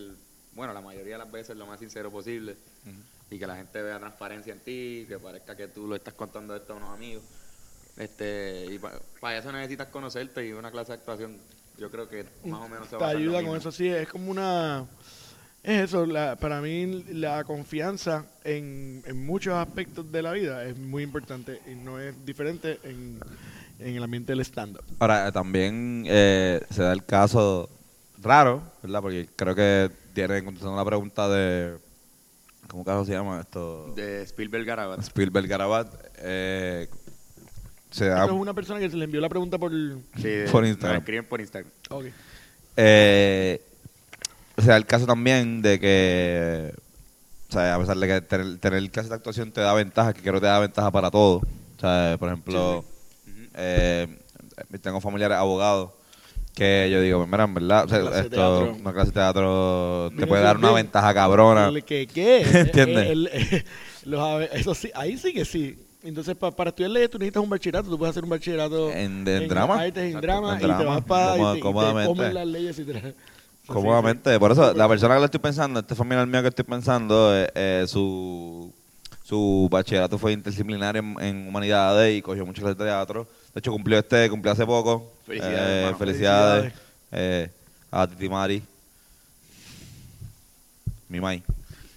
bueno, 0.54 0.74
la 0.74 0.82
mayoría 0.82 1.14
de 1.14 1.20
las 1.20 1.32
veces 1.32 1.58
lo 1.58 1.66
más 1.66 1.80
sincero 1.80 2.12
posible 2.12 2.56
y 3.32 3.40
que 3.40 3.48
la 3.48 3.56
gente 3.56 3.82
vea 3.82 4.00
transparencia 4.00 4.54
en 4.54 4.60
ti, 4.60 5.06
que 5.08 5.18
parezca 5.18 5.56
que 5.56 5.70
tú 5.70 5.88
lo 5.88 5.96
estás 5.96 6.14
contando 6.14 6.56
esto 6.56 6.74
a 6.74 6.76
unos 6.76 6.90
amigos. 6.90 7.24
Este, 7.98 8.66
y 8.70 8.80
para 9.20 9.38
eso 9.38 9.52
necesitas 9.52 9.88
conocerte 9.88 10.46
y 10.46 10.52
una 10.52 10.70
clase 10.70 10.92
de 10.92 10.98
actuación 10.98 11.40
yo 11.78 11.90
creo 11.92 12.10
que 12.10 12.26
más 12.46 12.62
o 12.62 12.70
menos 12.70 12.86
se 12.86 12.92
te 12.92 12.98
va 12.98 13.08
a 13.08 13.12
ayuda 13.12 13.44
con 13.44 13.58
eso, 13.58 13.72
sí, 13.72 13.88
es 13.88 14.08
como 14.08 14.30
una... 14.32 14.86
Es 15.66 15.86
eso, 15.86 16.06
la, 16.06 16.36
para 16.36 16.62
mí 16.62 17.04
la 17.12 17.44
confianza 17.44 18.26
en, 18.44 19.02
en 19.08 19.26
muchos 19.26 19.56
aspectos 19.56 20.12
de 20.12 20.22
la 20.22 20.32
vida 20.32 20.64
es 20.64 20.78
muy 20.78 21.02
importante 21.02 21.60
y 21.70 21.74
no 21.74 22.00
es 22.00 22.14
diferente 22.24 22.80
en, 22.84 23.20
en 23.80 23.96
el 23.96 24.04
ambiente 24.04 24.32
del 24.34 24.42
stand-up. 24.42 24.84
Ahora, 25.00 25.32
también 25.32 26.04
eh, 26.08 26.62
se 26.70 26.84
da 26.84 26.94
el 26.94 27.04
caso 27.04 27.68
raro, 28.22 28.62
¿verdad? 28.84 29.02
Porque 29.02 29.28
creo 29.36 29.56
que 29.56 29.90
tiene, 30.14 30.44
contestando 30.44 30.78
la 30.78 30.86
pregunta 30.86 31.28
de. 31.30 31.78
¿Cómo 32.68 32.86
caso 32.86 33.04
se 33.06 33.14
llama 33.14 33.42
esto? 33.42 33.92
De 33.96 34.22
Spielberg 34.22 34.66
Garabat. 34.66 35.00
Spielberg 35.02 35.48
Garabat. 35.48 35.94
Eh, 36.20 36.88
se 37.90 38.06
da. 38.06 38.22
Esto 38.22 38.36
es 38.36 38.42
una 38.42 38.54
persona 38.54 38.80
que 38.80 38.90
se 38.92 38.98
le 38.98 39.06
envió 39.06 39.20
la 39.22 39.30
pregunta 39.30 39.58
por... 39.58 39.72
Sí, 39.72 40.30
Por 40.52 40.66
Instagram. 40.66 41.00
escriben 41.00 41.26
por 41.26 41.42
Instagram. 41.42 41.72
Ok. 41.90 42.06
Eh, 42.78 43.62
se 44.58 44.68
da 44.70 44.78
el 44.78 44.86
caso 44.86 45.06
también 45.06 45.62
de 45.62 45.80
que. 45.80 46.74
O 47.50 47.54
sea, 47.54 47.76
a 47.76 47.80
pesar 47.80 47.98
de 47.98 48.08
que 48.08 48.22
tener, 48.22 48.58
tener 48.58 48.90
clases 48.92 49.10
de 49.10 49.16
actuación 49.16 49.52
te 49.52 49.62
da 49.62 49.74
ventaja, 49.74 50.14
que 50.14 50.22
creo 50.22 50.34
que 50.36 50.40
te 50.42 50.46
da 50.48 50.60
ventaja 50.60 50.92
para 50.92 51.12
todo. 51.12 51.38
O 51.38 51.80
sea, 51.80 52.16
por 52.20 52.30
ejemplo, 52.30 52.84
eh, 53.54 54.08
tengo 54.82 55.00
familiares 55.02 55.38
abogados 55.38 55.92
que 56.54 56.90
yo 56.92 57.02
digo, 57.02 57.26
mira, 57.28 57.44
en 57.44 57.54
verdad, 57.54 57.86
o 57.86 57.90
sea, 57.90 58.00
Una 58.00 58.10
clase 58.12 58.30
de 58.30 58.36
esto, 58.36 58.58
teatro. 58.60 58.78
una 58.82 58.94
clase 58.94 59.08
de 59.08 59.14
teatro 59.14 60.08
te 60.10 60.16
Mira, 60.16 60.28
puede 60.28 60.42
dar 60.44 60.58
una 60.58 60.68
bien. 60.70 60.86
ventaja 60.86 61.14
cabrona. 61.14 61.68
El 61.68 61.84
que 61.84 62.08
qué. 62.08 62.42
¿Entiendes? 62.54 63.10
El- 63.10 63.28
el- 63.28 63.66
los 64.06 64.42
eso 64.54 64.74
sí, 64.74 64.90
ahí 64.96 65.18
sí 65.18 65.34
que 65.34 65.44
sí. 65.46 65.78
Entonces, 66.04 66.36
pa- 66.36 66.52
para 66.52 66.70
estudiar 66.70 66.92
leyes, 66.92 67.10
tú 67.10 67.18
necesitas 67.20 67.44
un 67.44 67.50
bachillerato. 67.50 67.90
Tú 67.90 67.98
puedes 67.98 68.12
hacer 68.12 68.24
un 68.24 68.30
bachillerato 68.30 68.90
En- 68.92 69.28
en 69.28 69.48
drama. 69.48 69.82
artes, 69.82 70.14
en 70.14 70.22
drama, 70.22 70.52
en 70.52 70.58
y 70.58 70.62
te 70.62 70.68
drama, 70.68 70.86
vas 70.86 71.04
para. 71.04 71.36
y 71.38 71.42
te, 71.42 71.52
y 71.52 71.54
te 71.56 71.60
cómodamente. 71.60 72.08
comen 72.08 72.34
las 72.34 72.48
leyes 72.48 72.80
y 72.80 72.84
te. 72.86 73.16
Cómodamente. 73.68 74.40
Por 74.40 74.52
eso, 74.52 74.74
la 74.74 74.88
persona 74.88 75.16
que 75.16 75.20
le 75.20 75.26
estoy 75.26 75.40
pensando, 75.40 75.80
este 75.80 75.96
familiar 75.96 76.28
mío 76.28 76.42
que 76.42 76.50
estoy 76.50 76.66
pensando, 76.66 77.36
eh, 77.36 77.50
eh, 77.56 77.86
su, 77.88 78.72
su 79.24 79.68
bachillerato 79.72 80.18
fue 80.18 80.34
interdisciplinario 80.34 81.02
en, 81.02 81.16
en 81.22 81.48
humanidades 81.48 82.18
y 82.18 82.22
cogió 82.22 82.46
muchas 82.46 82.62
clases 82.64 82.78
de 82.78 82.86
teatro. 82.86 83.28
De 83.54 83.60
hecho, 83.60 83.72
cumplió 83.72 83.98
este, 84.00 84.30
cumplió 84.30 84.52
hace 84.54 84.66
poco. 84.66 85.12
Felicidades, 85.26 85.60
Eh, 85.60 85.80
hermano. 85.80 85.98
felicidades. 85.98 86.64
Felicidades. 86.64 86.80
eh, 87.12 87.50
a 87.92 88.08
Titi 88.08 88.30
Mari. 88.30 88.62
Mi 91.08 91.20
mai. 91.20 91.42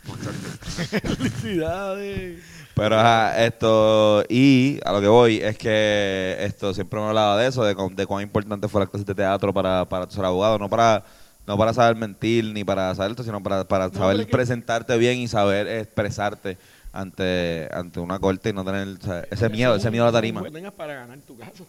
Felicidades. 1.03 2.43
Pero 2.75 2.99
ajá, 2.99 3.45
esto, 3.45 4.23
y 4.29 4.79
a 4.85 4.93
lo 4.93 5.01
que 5.01 5.09
voy 5.09 5.39
es 5.39 5.59
que 5.59 6.37
esto 6.39 6.73
siempre 6.73 7.01
me 7.01 7.07
hablaba 7.07 7.37
de 7.37 7.49
eso, 7.49 7.65
de, 7.65 7.75
de 7.75 8.07
cuán 8.07 8.23
importante 8.23 8.69
fue 8.69 8.81
la 8.83 8.87
clase 8.87 9.05
de 9.05 9.15
teatro 9.17 9.53
para, 9.53 9.85
para 9.85 10.09
ser 10.09 10.25
abogado, 10.25 10.59
no 10.59 10.69
para 10.69 11.03
no 11.49 11.57
para 11.59 11.73
saber 11.75 11.97
mentir 11.97 12.45
ni 12.45 12.63
para 12.63 12.95
saber 12.95 13.11
esto, 13.13 13.25
sino 13.25 13.43
para, 13.43 13.65
para 13.67 13.89
No, 13.89 13.95
saber 13.95 14.21
es 14.21 14.27
que- 14.27 14.33
presentarte 14.33 14.97
bien 14.99 15.19
y 15.19 15.27
saber 15.27 15.67
expresarte 15.67 16.59
ante, 16.93 17.69
ante 17.73 17.99
una 18.01 18.19
corte 18.19 18.51
y 18.51 18.53
no 18.53 18.65
tener 18.65 18.87
o 18.87 19.01
sea, 19.01 19.25
ese 19.31 19.49
miedo, 19.49 19.75
ese 19.75 19.91
miedo 19.91 20.05
a 20.05 20.09
la 20.09 20.13
tarima. 20.13 20.43
Que 20.45 20.51
tengas 20.51 20.73
para 20.75 20.95
ganar 20.95 21.19
tu 21.21 21.37
caso. 21.37 21.67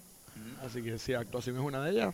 Así 0.66 0.82
que 0.84 1.00
si 1.00 1.14
actuación 1.14 1.56
es 1.56 1.62
una 1.62 1.82
de 1.84 1.92
ellas, 1.92 2.14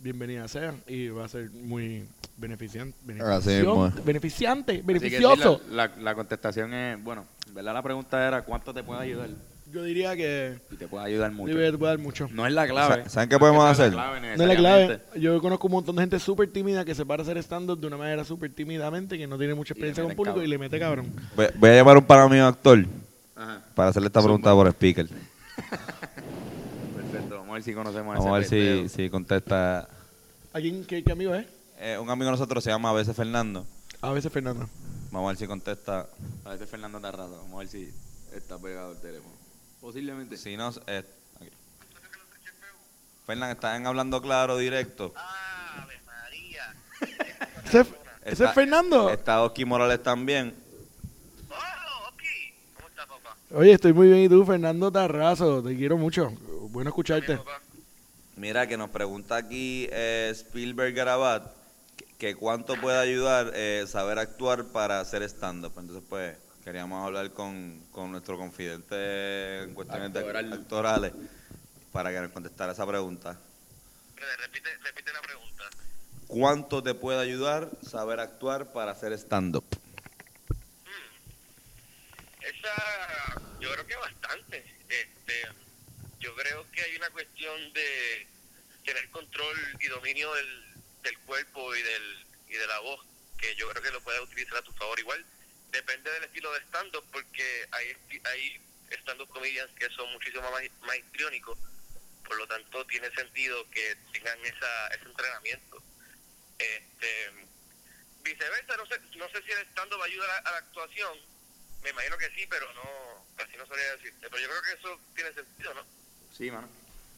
bienvenida 0.00 0.46
sea. 0.48 0.74
Y 0.86 1.08
va 1.08 1.24
a 1.24 1.28
ser 1.28 1.50
muy 1.50 2.06
beneficiante. 2.36 2.96
Beneficiante, 4.04 4.72
Así 4.72 4.82
que 4.82 4.82
sí, 4.82 4.86
beneficioso. 4.86 5.60
la, 5.70 5.88
la- 5.88 5.96
la 5.96 6.14
contestación 6.14 6.72
es, 6.72 7.02
bueno, 7.02 7.24
en 7.48 7.54
verdad 7.54 7.74
la 7.74 7.82
pregunta 7.82 8.26
era 8.26 8.42
cuánto 8.42 8.72
te 8.72 8.82
puede 8.84 9.00
ayudar. 9.02 9.30
Yo 9.72 9.82
diría 9.82 10.14
que 10.16 10.60
Y 10.70 10.76
te 10.76 10.86
puede 10.86 11.04
ayudar 11.06 11.32
mucho. 11.32 11.52
debe 11.54 11.76
puede 11.76 11.92
dar 11.92 11.98
mucho. 11.98 12.28
No 12.32 12.46
es 12.46 12.52
la 12.52 12.66
clave. 12.68 13.02
Sa- 13.04 13.08
¿saben 13.10 13.28
qué 13.28 13.34
No 13.34 13.40
podemos 13.40 13.64
hacer? 13.68 13.92
La 13.92 14.04
clave 14.12 14.36
No 14.36 14.42
es 14.44 14.48
la 14.48 14.56
clave. 14.56 15.00
Yo 15.16 15.40
conozco 15.40 15.66
un 15.66 15.72
montón 15.72 15.96
de 15.96 16.02
gente 16.02 16.20
súper 16.20 16.50
tímida 16.52 16.84
que 16.84 16.94
se 16.94 17.04
para 17.04 17.22
a 17.22 17.24
hacer 17.24 17.36
stand-up 17.38 17.78
de 17.80 17.86
una 17.88 17.96
manera 17.96 18.24
súper 18.24 18.52
tímidamente, 18.52 19.18
que 19.18 19.26
no 19.26 19.36
tiene 19.38 19.54
mucha 19.54 19.74
experiencia 19.74 20.04
con 20.04 20.14
público 20.14 20.34
cabrón. 20.36 20.44
y 20.46 20.48
le 20.48 20.58
mete 20.58 20.78
cabrón. 20.78 21.12
Voy, 21.34 21.46
voy 21.56 21.70
a 21.70 21.74
llamar 21.74 21.96
a 21.96 21.98
un 21.98 22.04
pana 22.04 22.28
mío 22.28 22.46
actor 22.46 22.84
Ajá. 23.34 23.60
para 23.74 23.88
hacerle 23.90 24.06
esta 24.06 24.22
pregunta 24.22 24.52
por 24.54 24.68
speaker. 24.68 25.08
Perfecto. 26.96 27.36
Vamos 27.38 27.50
a 27.50 27.54
ver 27.54 27.62
si 27.62 27.74
conocemos 27.74 28.14
a 28.16 28.18
Vamos 28.18 28.34
a 28.34 28.38
ver 28.38 28.44
si, 28.48 28.88
si 28.88 29.10
contesta. 29.10 29.88
¿A 30.52 30.60
quién, 30.60 30.84
qué, 30.84 31.02
qué 31.02 31.12
amigo 31.12 31.34
es? 31.34 31.46
Eh, 31.80 31.98
un 31.98 32.08
amigo 32.08 32.26
de 32.26 32.30
nosotros 32.32 32.62
se 32.64 32.70
llama 32.70 32.90
a 32.90 32.92
veces 32.94 33.14
Fernando. 33.16 33.66
A 34.00 34.12
veces 34.12 34.32
Fernando. 34.32 34.68
Vamos 35.10 35.26
a 35.28 35.32
ver 35.32 35.36
si 35.38 35.46
contesta. 35.46 36.06
A 36.44 36.50
veces 36.50 36.68
Fernando 36.68 36.98
está 36.98 37.10
rato. 37.12 37.36
Vamos 37.42 37.54
a 37.54 37.58
ver 37.58 37.68
si 37.68 37.90
está 38.34 38.58
pegado 38.58 38.92
el 38.92 38.98
teléfono. 38.98 39.35
Posiblemente. 39.80 40.36
Si 40.36 40.56
no, 40.56 40.72
eh, 40.86 41.02
aquí. 41.40 41.50
Fernán, 43.26 43.50
¿están 43.50 43.86
hablando 43.86 44.20
claro, 44.22 44.56
directo? 44.56 45.12
¿Ese, 47.66 47.80
es- 47.80 47.86
ese 48.22 48.32
Está- 48.32 48.48
es 48.48 48.54
Fernando? 48.54 49.10
Está 49.10 49.42
Oski 49.42 49.64
Morales 49.64 50.02
también. 50.02 50.54
Oye, 53.52 53.72
estoy 53.72 53.92
muy 53.92 54.08
bien. 54.08 54.20
¿Y 54.24 54.28
tú, 54.28 54.44
Fernando 54.44 54.90
Tarrazo? 54.90 55.62
Te 55.62 55.76
quiero 55.76 55.96
mucho. 55.96 56.30
Bueno 56.70 56.90
escucharte. 56.90 57.38
Mira, 58.36 58.66
que 58.66 58.76
nos 58.76 58.90
pregunta 58.90 59.36
aquí 59.36 59.88
eh, 59.92 60.28
Spielberg 60.34 60.92
Garabat 60.94 61.52
que, 61.96 62.04
que 62.18 62.34
cuánto 62.34 62.74
puede 62.80 62.98
ayudar 62.98 63.52
eh, 63.54 63.84
saber 63.88 64.18
actuar 64.18 64.64
para 64.66 65.00
hacer 65.00 65.22
stand-up. 65.22 65.72
Entonces, 65.78 66.02
pues, 66.08 66.36
queríamos 66.66 67.06
hablar 67.06 67.30
con, 67.30 67.80
con 67.92 68.10
nuestro 68.10 68.36
confidente 68.36 69.62
en 69.62 69.72
cuestiones 69.72 70.12
de 70.12 70.18
Actoral. 70.18 70.52
actorales 70.52 71.12
para 71.92 72.10
que 72.10 72.20
nos 72.20 72.32
contestara 72.32 72.72
esa 72.72 72.84
pregunta. 72.84 73.38
Repite, 74.16 74.76
repite 74.78 75.12
la 75.12 75.22
pregunta. 75.22 75.62
¿Cuánto 76.26 76.82
te 76.82 76.92
puede 76.94 77.20
ayudar 77.20 77.70
saber 77.88 78.18
actuar 78.18 78.72
para 78.72 78.90
hacer 78.90 79.12
stand-up? 79.12 79.64
Esa, 82.40 83.40
yo 83.60 83.70
creo 83.70 83.86
que 83.86 83.94
bastante. 83.94 84.64
Este, 84.88 85.42
yo 86.18 86.34
creo 86.34 86.68
que 86.72 86.82
hay 86.82 86.96
una 86.96 87.10
cuestión 87.10 87.72
de 87.74 88.26
tener 88.84 89.08
control 89.10 89.56
y 89.78 89.86
dominio 89.86 90.34
del, 90.34 90.64
del 91.04 91.16
cuerpo 91.20 91.76
y 91.76 91.82
del 91.82 92.26
y 92.48 92.54
de 92.54 92.66
la 92.66 92.80
voz, 92.80 93.06
que 93.38 93.54
yo 93.54 93.68
creo 93.68 93.84
que 93.84 93.92
lo 93.92 94.00
puedes 94.00 94.20
utilizar 94.20 94.58
a 94.58 94.62
tu 94.62 94.72
favor. 94.72 94.98
Igual 94.98 95.24
depende 95.76 96.10
del 96.10 96.24
estilo 96.24 96.52
de 96.52 96.60
stand-up, 96.60 97.04
porque 97.12 97.66
hay, 97.72 97.96
hay 98.24 98.60
stand-up 98.90 99.28
comedians 99.28 99.70
que 99.78 99.88
son 99.90 100.10
muchísimo 100.12 100.50
más, 100.50 100.62
más 100.86 100.96
histriónicos, 100.96 101.58
por 102.24 102.36
lo 102.36 102.46
tanto 102.46 102.84
tiene 102.86 103.10
sentido 103.12 103.68
que 103.70 103.96
tengan 104.12 104.38
esa, 104.44 104.88
ese 104.88 105.04
entrenamiento. 105.04 105.82
Este, 106.58 107.30
viceversa, 108.24 108.76
no 108.76 108.86
sé, 108.86 109.00
no 109.16 109.28
sé 109.28 109.42
si 109.42 109.52
el 109.52 109.66
stand-up 109.68 110.02
ayuda 110.02 110.24
a 110.24 110.28
la, 110.28 110.38
a 110.48 110.52
la 110.52 110.58
actuación, 110.58 111.18
me 111.82 111.90
imagino 111.90 112.18
que 112.18 112.30
sí, 112.30 112.46
pero 112.50 112.66
no, 112.74 113.44
así 113.44 113.56
no 113.56 113.66
sabría 113.66 113.92
decirte. 113.92 114.28
Pero 114.28 114.38
yo 114.38 114.48
creo 114.48 114.62
que 114.62 114.72
eso 114.72 115.00
tiene 115.14 115.32
sentido, 115.32 115.74
¿no? 115.74 115.82
Sí, 116.36 116.50
mano. 116.50 116.68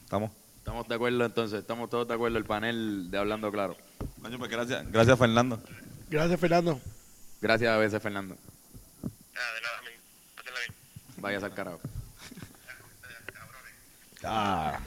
¿Estamos? 0.03 0.31
Estamos 0.57 0.87
de 0.87 0.95
acuerdo 0.95 1.25
entonces. 1.25 1.61
Estamos 1.61 1.89
todos 1.89 2.07
de 2.07 2.13
acuerdo. 2.13 2.37
El 2.37 2.45
panel 2.45 3.09
de 3.09 3.17
Hablando 3.17 3.51
Claro. 3.51 3.75
Coño, 4.21 4.37
pues 4.37 4.51
gracias, 4.51 4.91
gracias 4.91 5.17
Fernando. 5.17 5.61
Gracias, 6.09 6.39
Fernando. 6.39 6.79
Gracias 7.41 7.71
a 7.71 7.77
veces, 7.77 8.01
Fernando. 8.01 8.35
Ah, 9.03 9.53
de 9.55 9.61
nada, 9.61 9.81
men. 9.83 9.93
Pásenla 10.35 10.59
bien. 10.59 10.73
Vayas 11.21 11.43
al 11.43 11.53
carajo. 11.53 11.79
Ah. 14.23 14.79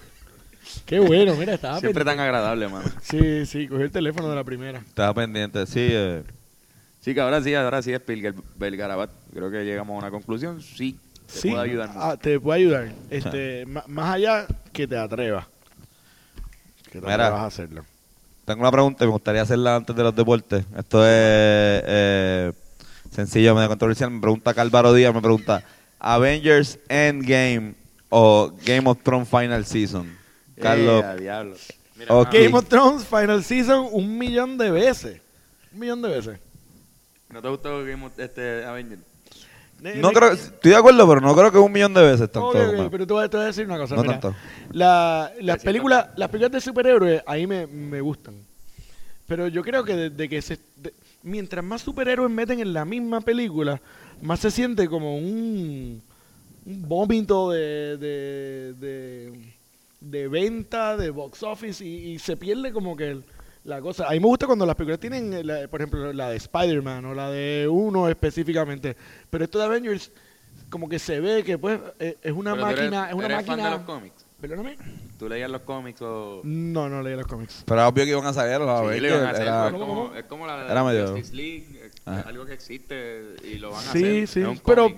Qué 0.86 0.98
bueno, 1.00 1.34
mira, 1.36 1.54
estaba 1.54 1.78
Siempre 1.80 2.04
pendiente. 2.04 2.18
tan 2.18 2.20
agradable, 2.20 2.68
mano. 2.68 2.88
Sí, 3.02 3.46
sí, 3.46 3.66
cogió 3.68 3.84
el 3.84 3.90
teléfono 3.90 4.28
de 4.28 4.36
la 4.36 4.44
primera. 4.44 4.78
Estaba 4.80 5.14
pendiente, 5.14 5.66
sí. 5.66 5.88
eh, 5.90 6.22
Sí, 7.00 7.14
que 7.14 7.20
ahora 7.20 7.42
sí, 7.42 7.52
ahora 7.54 7.82
sí 7.82 7.92
es 7.92 8.00
Pilger 8.00 8.34
Belgarabat. 8.56 9.10
Creo 9.32 9.50
que 9.50 9.64
llegamos 9.64 9.94
a 9.94 9.98
una 9.98 10.10
conclusión. 10.10 10.62
Sí, 10.62 10.98
te 11.26 11.32
Sí, 11.40 11.50
puede 11.50 11.62
ayudar 11.62 11.90
ah, 11.96 12.16
te 12.20 12.38
puede 12.38 12.60
ayudar. 12.60 12.92
Este, 13.10 13.64
más 13.66 14.08
allá 14.14 14.46
que 14.72 14.86
te 14.86 14.96
atrevas. 14.96 15.46
Que 16.90 17.00
te 17.00 17.10
atrevas 17.10 17.32
a 17.40 17.46
hacerlo. 17.46 17.84
Tengo 18.44 18.60
una 18.60 18.72
pregunta 18.72 19.04
y 19.04 19.06
me 19.06 19.12
gustaría 19.12 19.42
hacerla 19.42 19.76
antes 19.76 19.94
de 19.94 20.02
los 20.02 20.14
deportes. 20.14 20.64
Esto 20.76 21.04
es 21.04 21.10
eh, 21.86 22.52
sencillo, 23.10 23.54
medio 23.54 23.68
controversial. 23.68 24.10
Me 24.10 24.20
pregunta 24.20 24.52
Cálvaro 24.52 24.92
Díaz, 24.92 25.14
me 25.14 25.20
pregunta 25.20 25.62
Avengers 26.00 26.78
Endgame 26.88 27.74
o 28.08 28.52
Game 28.64 28.88
of 28.88 28.98
Thrones 29.02 29.28
Final 29.28 29.64
Season. 29.64 30.18
Carlos, 30.60 31.04
Eh, 31.04 31.16
diablo. 31.20 31.56
Mira, 31.96 32.14
Game 32.32 32.54
of 32.56 32.66
Thrones 32.66 33.04
Final 33.04 33.44
Season 33.44 33.86
un 33.92 34.18
millón 34.18 34.58
de 34.58 34.70
veces. 34.70 35.20
Un 35.72 35.78
millón 35.78 36.02
de 36.02 36.08
veces. 36.08 36.38
¿No 37.30 37.40
te 37.40 37.48
gustó 37.48 37.84
Game 37.84 38.04
of 38.04 38.18
este 38.18 38.64
Avenger? 38.64 38.98
No 39.80 40.12
creo, 40.12 40.32
estoy 40.32 40.70
de 40.70 40.76
acuerdo, 40.76 41.08
pero 41.08 41.20
no 41.20 41.34
creo 41.34 41.50
que 41.50 41.58
un 41.58 41.72
millón 41.72 41.92
de 41.94 42.02
veces 42.02 42.30
tanto. 42.30 42.52
Pero 42.52 43.06
te 43.06 43.12
voy, 43.12 43.24
a, 43.24 43.28
te 43.28 43.36
voy 43.36 43.44
a 43.44 43.46
decir 43.48 43.66
una 43.66 43.78
cosa. 43.78 43.96
No 43.96 44.02
mira. 44.02 44.20
tanto. 44.20 44.36
La- 44.72 45.32
las, 45.40 45.62
películas, 45.62 46.08
las 46.16 46.28
películas 46.28 46.52
de 46.52 46.60
superhéroes 46.60 47.22
ahí 47.26 47.46
me, 47.46 47.66
me 47.66 48.00
gustan. 48.00 48.34
Pero 49.26 49.48
yo 49.48 49.62
creo 49.62 49.82
que 49.84 49.96
desde 49.96 50.28
que 50.28 50.40
se... 50.42 50.58
de- 50.76 50.92
mientras 51.24 51.64
más 51.64 51.82
superhéroes 51.82 52.30
meten 52.30 52.60
en 52.60 52.72
la 52.72 52.84
misma 52.84 53.20
película, 53.22 53.80
más 54.20 54.40
se 54.40 54.50
siente 54.52 54.88
como 54.88 55.16
un, 55.16 56.00
un 56.66 56.88
vómito 56.88 57.50
de, 57.50 57.96
de, 57.96 58.74
de, 58.74 59.32
de 60.00 60.28
venta, 60.28 60.96
de 60.96 61.10
box 61.10 61.42
office, 61.42 61.84
y, 61.84 62.12
y 62.12 62.18
se 62.20 62.36
pierde 62.36 62.72
como 62.72 62.96
que 62.96 63.10
el- 63.10 63.24
la 63.64 63.80
cosa. 63.80 64.08
A 64.08 64.10
mí 64.12 64.20
me 64.20 64.26
gusta 64.26 64.46
cuando 64.46 64.66
las 64.66 64.74
películas 64.74 65.00
tienen, 65.00 65.32
eh, 65.32 65.44
la- 65.44 65.68
por 65.68 65.80
ejemplo, 65.80 66.12
la 66.12 66.30
de 66.30 66.36
Spider-Man 66.36 67.04
o 67.06 67.14
la 67.14 67.30
de 67.30 67.68
uno 67.70 68.08
específicamente. 68.08 68.96
Pero 69.30 69.44
esto 69.44 69.58
de 69.58 69.64
Avengers, 69.64 70.10
como 70.70 70.88
que 70.88 70.98
se 70.98 71.20
ve 71.20 71.44
que 71.44 71.58
pues 71.58 71.78
eh, 71.98 72.16
es 72.22 72.32
una 72.32 72.52
Pero 72.54 72.64
tú 72.66 72.70
eres- 72.72 72.80
máquina... 72.90 73.08
es 73.08 73.14
una 73.14 73.24
eres 73.26 73.36
máquina... 73.38 73.56
fan 73.56 73.64
de 73.64 73.70
los 73.70 73.80
cómics? 73.86 74.26
Perdóname. 74.40 74.76
¿Tú 75.18 75.28
leías 75.28 75.48
los 75.48 75.60
cómics 75.62 76.02
o...? 76.02 76.40
No, 76.42 76.88
no 76.88 77.00
leí 77.00 77.14
los 77.14 77.26
cómics. 77.28 77.62
Pero 77.64 77.78
era 77.80 77.88
obvio 77.88 78.04
que 78.04 78.10
iban 78.10 78.26
a 78.26 78.32
saber, 78.32 78.60
a 78.62 78.80
Sí, 78.92 78.96
iban 79.06 79.22
a 79.24 79.30
hacer, 79.30 79.42
era- 79.42 79.66
es, 79.68 79.72
como, 79.74 80.14
es 80.16 80.24
como 80.24 80.46
la 80.48 81.06
Justice 81.06 81.36
League, 81.36 81.66
eh, 81.74 81.90
Ajá. 82.06 82.20
algo 82.28 82.44
que 82.46 82.54
existe 82.54 83.36
y 83.44 83.58
lo 83.58 83.70
van 83.70 83.78
a 83.86 83.92
Sí, 83.92 83.98
hacer. 84.22 84.26
sí, 84.26 84.40
un 84.40 84.58
pero-. 84.58 84.88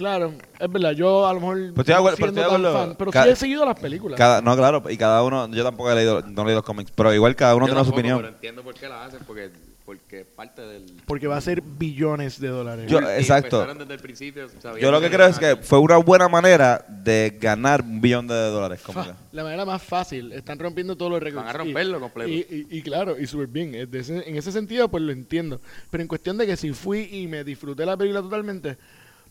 Claro, 0.00 0.32
es 0.58 0.72
verdad. 0.72 0.92
Yo 0.92 1.26
a 1.28 1.34
lo 1.34 1.40
mejor 1.40 1.56
Pues 1.58 1.68
estoy 1.68 1.84
de 1.84 1.94
acuerdo- 1.94 2.16
no 2.16 2.16
pero 2.16 2.16
siendo 2.16 2.40
estoy 2.40 2.42
de 2.42 2.42
tan 2.42 2.66
acuerdo. 2.70 2.86
fan, 2.88 2.96
pero 2.98 3.10
Ca- 3.10 3.24
sí 3.24 3.28
he 3.28 3.36
seguido 3.36 3.64
las 3.66 3.78
películas. 3.78 4.16
cada, 4.18 4.40
no, 4.40 4.56
claro, 4.56 4.82
y 4.88 4.96
cada 4.96 5.22
uno, 5.22 5.46
yo 5.48 5.62
tampoco 5.62 5.92
he 5.92 5.94
leído, 5.94 6.22
no 6.22 6.42
he 6.42 6.44
leído 6.46 6.60
los 6.60 6.64
cómics, 6.64 6.90
pero 6.94 7.12
igual 7.12 7.36
cada 7.36 7.54
uno 7.54 7.66
Yo 7.66 7.74
tiene 7.74 7.84
su 7.86 7.92
opinión. 7.92 8.16
Pero 8.18 8.28
entiendo 8.28 8.62
por 8.62 8.74
qué 8.74 8.88
la 8.88 9.04
hacen, 9.04 9.20
porque 9.26 9.50
porque 9.84 10.20
es 10.20 10.26
parte 10.26 10.62
del... 10.62 10.84
Porque 11.04 11.26
va 11.26 11.36
a 11.36 11.40
ser 11.40 11.62
billones 11.62 12.38
de 12.40 12.46
dólares. 12.46 12.88
Yo- 12.88 13.00
Y 13.00 13.04
exacto. 13.20 13.56
empezaron 13.56 13.78
desde 13.78 13.94
el 13.94 13.98
principio, 14.00 14.48
sabiendo 14.48 14.78
Yo 14.78 14.92
lo 14.92 15.00
que 15.00 15.10
que 15.10 15.16
creo 15.16 15.26
es 15.26 15.36
que 15.36 15.56
fue 15.56 15.80
una 15.80 15.96
buena 15.96 16.28
manera 16.28 16.84
de 16.88 17.36
ganar 17.40 17.82
un 17.82 18.00
billón 18.00 18.28
de 18.28 18.34
dólares. 18.36 18.80
Como 18.86 19.02
que. 19.02 19.08
Fa, 19.10 19.16
la 19.32 19.42
manera 19.42 19.64
más 19.64 19.82
fácil. 19.82 20.32
Están 20.32 20.60
rompiendo 20.60 20.94
todos 20.94 21.10
los 21.10 21.20
récords. 21.20 21.44
Van 21.44 21.56
a 21.56 21.58
Y- 21.58 21.64
romperlo 21.66 21.98
completo. 21.98 22.30
Y, 22.30 22.66
y- 22.70 22.78
y 22.78 22.82
claro, 22.82 23.18
y 23.18 23.26
súper 23.26 23.48
bien. 23.48 23.74
En 23.74 24.36
ese 24.36 24.52
sentido, 24.52 24.88
pues 24.88 25.02
lo 25.02 25.10
entiendo. 25.10 25.60
Pero 25.90 26.02
en 26.02 26.06
cuestión 26.08 26.38
de 26.38 26.46
que 26.46 26.56
si 26.56 26.72
fui 26.72 27.08
y 27.10 27.26
me 27.26 27.42
disfruté 27.42 27.84
la 27.84 27.96
película 27.96 28.22
totalmente, 28.22 28.76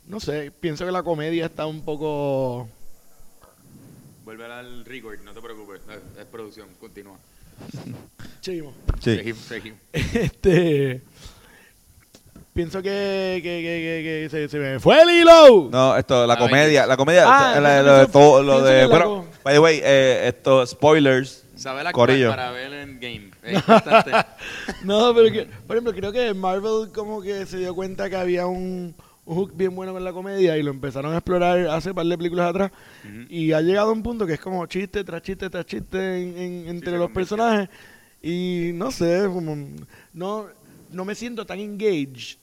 no 0.09 0.19
sé, 0.19 0.51
pienso 0.51 0.85
que 0.85 0.91
la 0.91 1.03
comedia 1.03 1.45
está 1.45 1.65
un 1.65 1.81
poco... 1.81 2.67
Vuelve 4.25 4.45
al 4.45 4.83
record, 4.85 5.19
no 5.21 5.31
te 5.33 5.41
preocupes, 5.41 5.81
es, 5.89 6.19
es 6.19 6.25
producción, 6.25 6.67
continúa. 6.79 7.17
Chimo. 8.41 8.73
Sí. 8.99 9.15
Seguimos, 9.15 9.41
seguimos. 9.43 9.79
Este... 9.93 11.01
Pienso 12.53 12.81
que, 12.81 13.39
que, 13.41 13.41
que, 13.41 13.61
que- 13.61 14.03
que 14.03 14.27
se, 14.29 14.49
se 14.49 14.57
me 14.59 14.79
fue 14.79 15.01
el 15.01 15.09
hilo. 15.09 15.69
No, 15.71 15.95
esto, 15.95 16.27
la 16.27 16.37
comedia, 16.37 16.85
la 16.85 16.97
comedia, 16.97 17.23
Ah, 17.25 17.59
la- 17.59 17.81
lo 17.81 17.93
de 17.93 17.99
pienso- 18.07 18.11
todo, 18.11 18.43
lo 18.43 18.53
pienso 18.55 18.65
de, 18.65 18.75
que 18.75 18.81
la 18.81 18.87
bueno, 18.87 19.05
co- 19.05 19.25
by 19.45 19.53
the 19.53 19.59
way, 19.59 19.79
eh, 19.81 20.27
esto, 20.27 20.65
spoilers, 20.65 21.45
Saber 21.55 21.87
actuar 21.87 22.07
Corillo. 22.09 22.29
para 22.29 22.51
ver 22.51 22.73
el 22.73 22.99
game. 22.99 23.31
Es 23.43 23.53
importante. 23.55 24.11
No, 24.83 25.13
pero 25.15 25.31
que, 25.31 25.45
por 25.67 25.75
ejemplo, 25.77 25.93
creo 25.93 26.11
que 26.11 26.33
Marvel 26.33 26.89
como 26.93 27.21
que 27.21 27.45
se 27.45 27.57
dio 27.59 27.73
cuenta 27.75 28.09
que 28.09 28.15
había 28.17 28.45
un, 28.47 28.93
un 29.29 29.35
hook 29.35 29.53
bien 29.55 29.75
bueno 29.75 29.93
con 29.93 30.03
la 30.03 30.11
comedia 30.11 30.57
y 30.57 30.63
lo 30.63 30.71
empezaron 30.71 31.13
a 31.13 31.17
explorar 31.17 31.67
hace 31.69 31.93
par 31.93 32.05
de 32.05 32.17
películas 32.17 32.49
atrás 32.49 32.71
Ujú. 33.05 33.25
y 33.29 33.51
ha 33.53 33.61
llegado 33.61 33.89
a 33.89 33.93
un 33.93 34.01
punto 34.01 34.25
que 34.25 34.33
es 34.33 34.39
como 34.39 34.65
chiste 34.65 35.03
tras 35.03 35.21
chiste 35.21 35.49
tras 35.49 35.65
chiste 35.65 35.97
en- 36.21 36.37
en- 36.37 36.67
entre 36.67 36.91
se 36.93 36.97
los 36.97 37.11
personajes 37.11 37.69
y 38.23 38.71
no 38.73 38.91
sé, 38.91 39.23
como 39.31 39.55
no, 40.13 40.47
no 40.91 41.05
me 41.05 41.13
siento 41.15 41.45
tan 41.45 41.59
engaged 41.59 42.37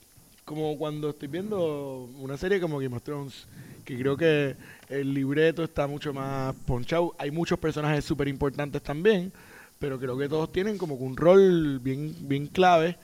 como 0.45 0.77
cuando 0.77 1.09
estoy 1.09 1.27
viendo 1.27 2.09
una 2.19 2.37
serie 2.37 2.61
como 2.61 2.79
Game 2.79 2.95
of 2.95 3.03
Thrones, 3.03 3.45
que 3.83 3.97
creo 3.99 4.15
que 4.15 4.55
el 4.87 5.13
libreto 5.13 5.61
está 5.63 5.87
mucho 5.87 6.13
más 6.13 6.55
ponchado. 6.65 7.13
Hay 7.19 7.31
muchos 7.31 7.59
personajes 7.59 8.05
súper 8.05 8.29
importantes 8.29 8.81
también, 8.81 9.33
pero 9.77 9.99
creo 9.99 10.17
que 10.17 10.29
todos 10.29 10.49
tienen 10.53 10.77
como 10.77 10.95
un 10.95 11.17
rol 11.17 11.79
bien, 11.79 12.15
bien 12.21 12.47
clave. 12.47 12.95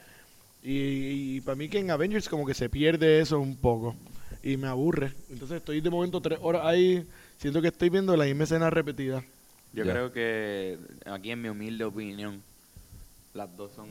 Y, 0.64 1.36
y 1.38 1.42
para 1.42 1.56
mí 1.56 1.68
que 1.70 1.80
en 1.80 1.92
Avengers 1.92 2.30
como 2.30 2.46
que 2.46 2.54
se 2.54 2.70
pierde 2.70 3.20
eso 3.20 3.40
un 3.40 3.58
poco. 3.58 3.96
Y 4.42 4.58
me 4.58 4.68
aburre. 4.68 5.14
Entonces 5.30 5.58
estoy 5.58 5.82
de 5.82 5.90
momento 5.90 6.22
tres 6.22 6.40
horas 6.42 6.64
ahí, 6.66 7.06
siento 7.38 7.62
que 7.62 7.68
estoy 7.70 7.90
viendo 7.90 8.16
la 8.16 8.26
misma 8.26 8.44
escena 8.46 8.70
repetida. 8.70 9.24
Yo 9.74 9.84
creo 9.84 10.12
que 10.12 10.78
aquí 11.06 11.32
en 11.32 11.42
mi 11.42 11.50
humilde 11.50 11.84
opinión, 11.84 12.42
las 13.34 13.56
dos 13.58 13.72
son 13.74 13.88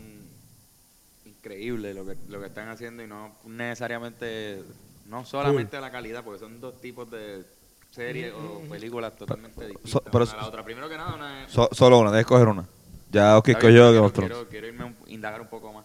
increíbles 1.25 1.95
lo 1.95 2.07
que, 2.07 2.17
lo 2.29 2.41
que 2.41 2.47
están 2.47 2.69
haciendo 2.69 3.03
y 3.03 3.07
no 3.07 3.33
necesariamente, 3.47 4.63
no 5.07 5.25
solamente 5.25 5.81
la 5.81 5.91
calidad, 5.91 6.23
porque 6.25 6.41
son 6.41 6.61
dos 6.61 6.81
tipos 6.81 7.11
de 7.11 7.43
series 7.91 8.33
o 8.33 8.61
películas 8.71 9.17
totalmente 9.17 9.67
distintas 9.67 10.03
pero- 10.11 10.25
una 10.25 10.33
a 10.33 10.37
la 10.37 10.47
otra. 10.49 10.65
Primero 10.65 10.89
que 10.89 10.97
nada, 10.97 11.15
una 11.15 11.45
es... 11.45 11.53
So- 11.53 11.69
solo 11.73 11.99
una, 11.99 12.11
debes 12.11 12.27
coger 12.27 12.49
una. 12.49 12.67
Ya, 13.11 13.37
ok, 13.37 13.53
cogió 13.53 14.11
quiero, 14.13 14.49
quiero, 14.49 14.67
irme 14.67 14.85
un- 14.85 14.97
indagar 15.09 15.41
un 15.41 15.49
poco 15.49 15.73
más. 15.73 15.85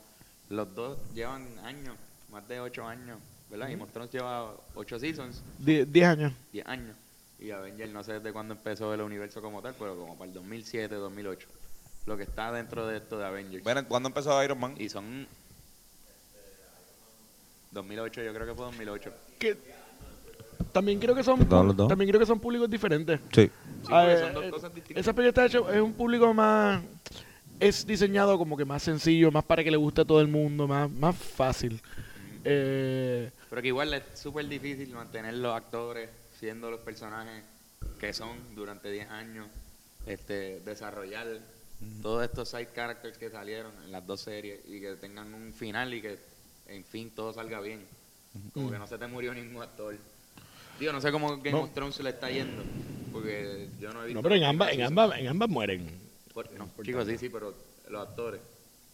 Los 0.50 0.74
dos 0.76 0.98
llevan 1.14 1.46
años, 1.64 1.96
más 2.32 2.48
de 2.48 2.60
ocho 2.60 2.86
años, 2.88 3.20
¿verdad? 3.50 3.70
Of 3.82 3.92
Thrones 3.92 4.12
lleva 4.12 4.56
ocho 4.76 4.98
seasons, 5.00 5.42
Die- 5.60 5.86
diez 5.86 6.06
años. 6.08 6.34
10 6.54 6.66
años. 6.68 6.96
Y 7.40 7.52
Avengers 7.52 7.92
no 7.92 8.04
sé 8.04 8.14
desde 8.14 8.34
cuándo 8.34 8.54
empezó 8.56 8.94
el 8.94 9.02
universo 9.02 9.42
como 9.42 9.62
tal, 9.62 9.76
pero 9.78 9.96
como 9.96 10.18
para 10.18 10.28
el 10.30 10.34
2007, 10.34 10.96
2008. 10.96 11.48
Lo 12.08 12.18
que 12.18 12.24
está 12.24 12.52
dentro 12.52 12.88
de 12.88 12.98
esto 12.98 13.18
de 13.20 13.26
Avengers. 13.26 13.64
Bueno, 13.64 13.86
¿Cuándo 13.88 14.08
empezó 14.10 14.42
Iron 14.44 14.60
Man? 14.60 14.74
Y 14.80 14.90
son... 14.90 15.28
2008, 17.72 18.24
yo 18.24 18.34
creo 18.34 18.48
que 18.48 18.54
fue 18.56 18.66
2008. 18.66 19.12
Que 19.38 19.58
también 20.72 21.00
creo 21.00 21.14
que 21.14 21.24
son 21.24 21.40
Los 21.40 21.50
dos, 21.50 21.66
los 21.66 21.76
dos. 21.76 21.88
también 21.90 22.10
creo 22.10 22.20
que 22.20 22.26
son 22.26 22.40
públicos 22.40 22.70
diferentes. 22.70 23.20
Sí. 23.34 23.44
Sí, 23.46 23.52
Ah, 23.92 24.02
porque 24.06 24.14
eh, 24.14 24.20
son 24.20 24.34
dos 24.34 24.44
eh, 24.46 24.50
cosas 24.50 24.74
distintas. 24.74 25.02
Esa 25.02 25.14
película 25.14 25.46
está 25.46 25.46
hecha, 25.60 25.76
es 25.76 25.82
un 25.82 25.94
público 25.94 26.34
más 26.34 26.82
es 27.60 27.86
diseñado 27.88 28.38
como 28.38 28.56
que 28.58 28.66
más 28.66 28.84
sencillo, 28.84 29.32
más 29.32 29.44
para 29.44 29.64
que 29.64 29.72
le 29.72 29.78
guste 29.78 30.02
a 30.02 30.06
todo 30.06 30.22
el 30.22 30.28
mundo, 30.28 30.68
más 30.68 30.90
más 30.92 31.16
fácil. 31.16 31.82
Eh, 32.44 33.30
Pero 33.50 33.62
que 33.62 33.68
igual 33.68 33.94
es 33.94 34.04
súper 34.16 34.48
difícil 34.48 34.90
mantener 34.94 35.34
los 35.36 35.56
actores 35.56 36.10
siendo 36.40 36.70
los 36.72 36.80
personajes 36.82 37.44
que 38.00 38.14
son 38.14 38.38
durante 38.56 38.92
10 38.92 39.10
años, 39.10 39.48
este, 40.06 40.60
desarrollar 40.62 41.26
todos 42.02 42.24
estos 42.24 42.50
side 42.50 42.70
characters 42.74 43.18
que 43.18 43.30
salieron 43.30 43.72
en 43.84 43.92
las 43.92 44.06
dos 44.06 44.22
series 44.22 44.60
y 44.68 44.80
que 44.80 44.94
tengan 44.96 45.34
un 45.34 45.54
final 45.54 45.94
y 45.94 46.02
que 46.02 46.18
en 46.68 46.84
fin 46.84 47.12
todo 47.12 47.34
salga 47.34 47.60
bien. 47.60 47.82
Como 48.54 48.72
que 48.72 48.78
no 48.78 48.88
se 48.88 48.98
te 48.98 49.08
murió 49.08 49.34
ningún 49.34 49.62
actor. 49.64 49.96
Digo, 50.80 50.92
no 50.92 51.02
sé 51.02 51.12
cómo 51.12 51.38
Game 51.38 51.52
No. 51.52 51.62
of 51.64 51.74
Thrones 51.74 51.96
se 51.96 52.04
le 52.04 52.12
está 52.12 52.30
yendo, 52.30 52.62
porque 53.12 53.68
yo 53.80 53.92
no 53.94 54.04
he 54.04 54.08
visto... 54.08 54.20
no, 54.20 54.24
pero 54.24 54.36
en 54.36 54.44
ambas 54.44 54.72
en 54.74 54.82
ambas 54.84 55.18
en 55.20 55.28
ambas 55.28 55.50
mueren. 55.50 55.88
No, 56.58 56.70
chicos, 56.84 57.06
sí, 57.08 57.18
sí, 57.18 57.30
pero 57.30 57.54
los 57.90 58.02
actores, 58.08 58.40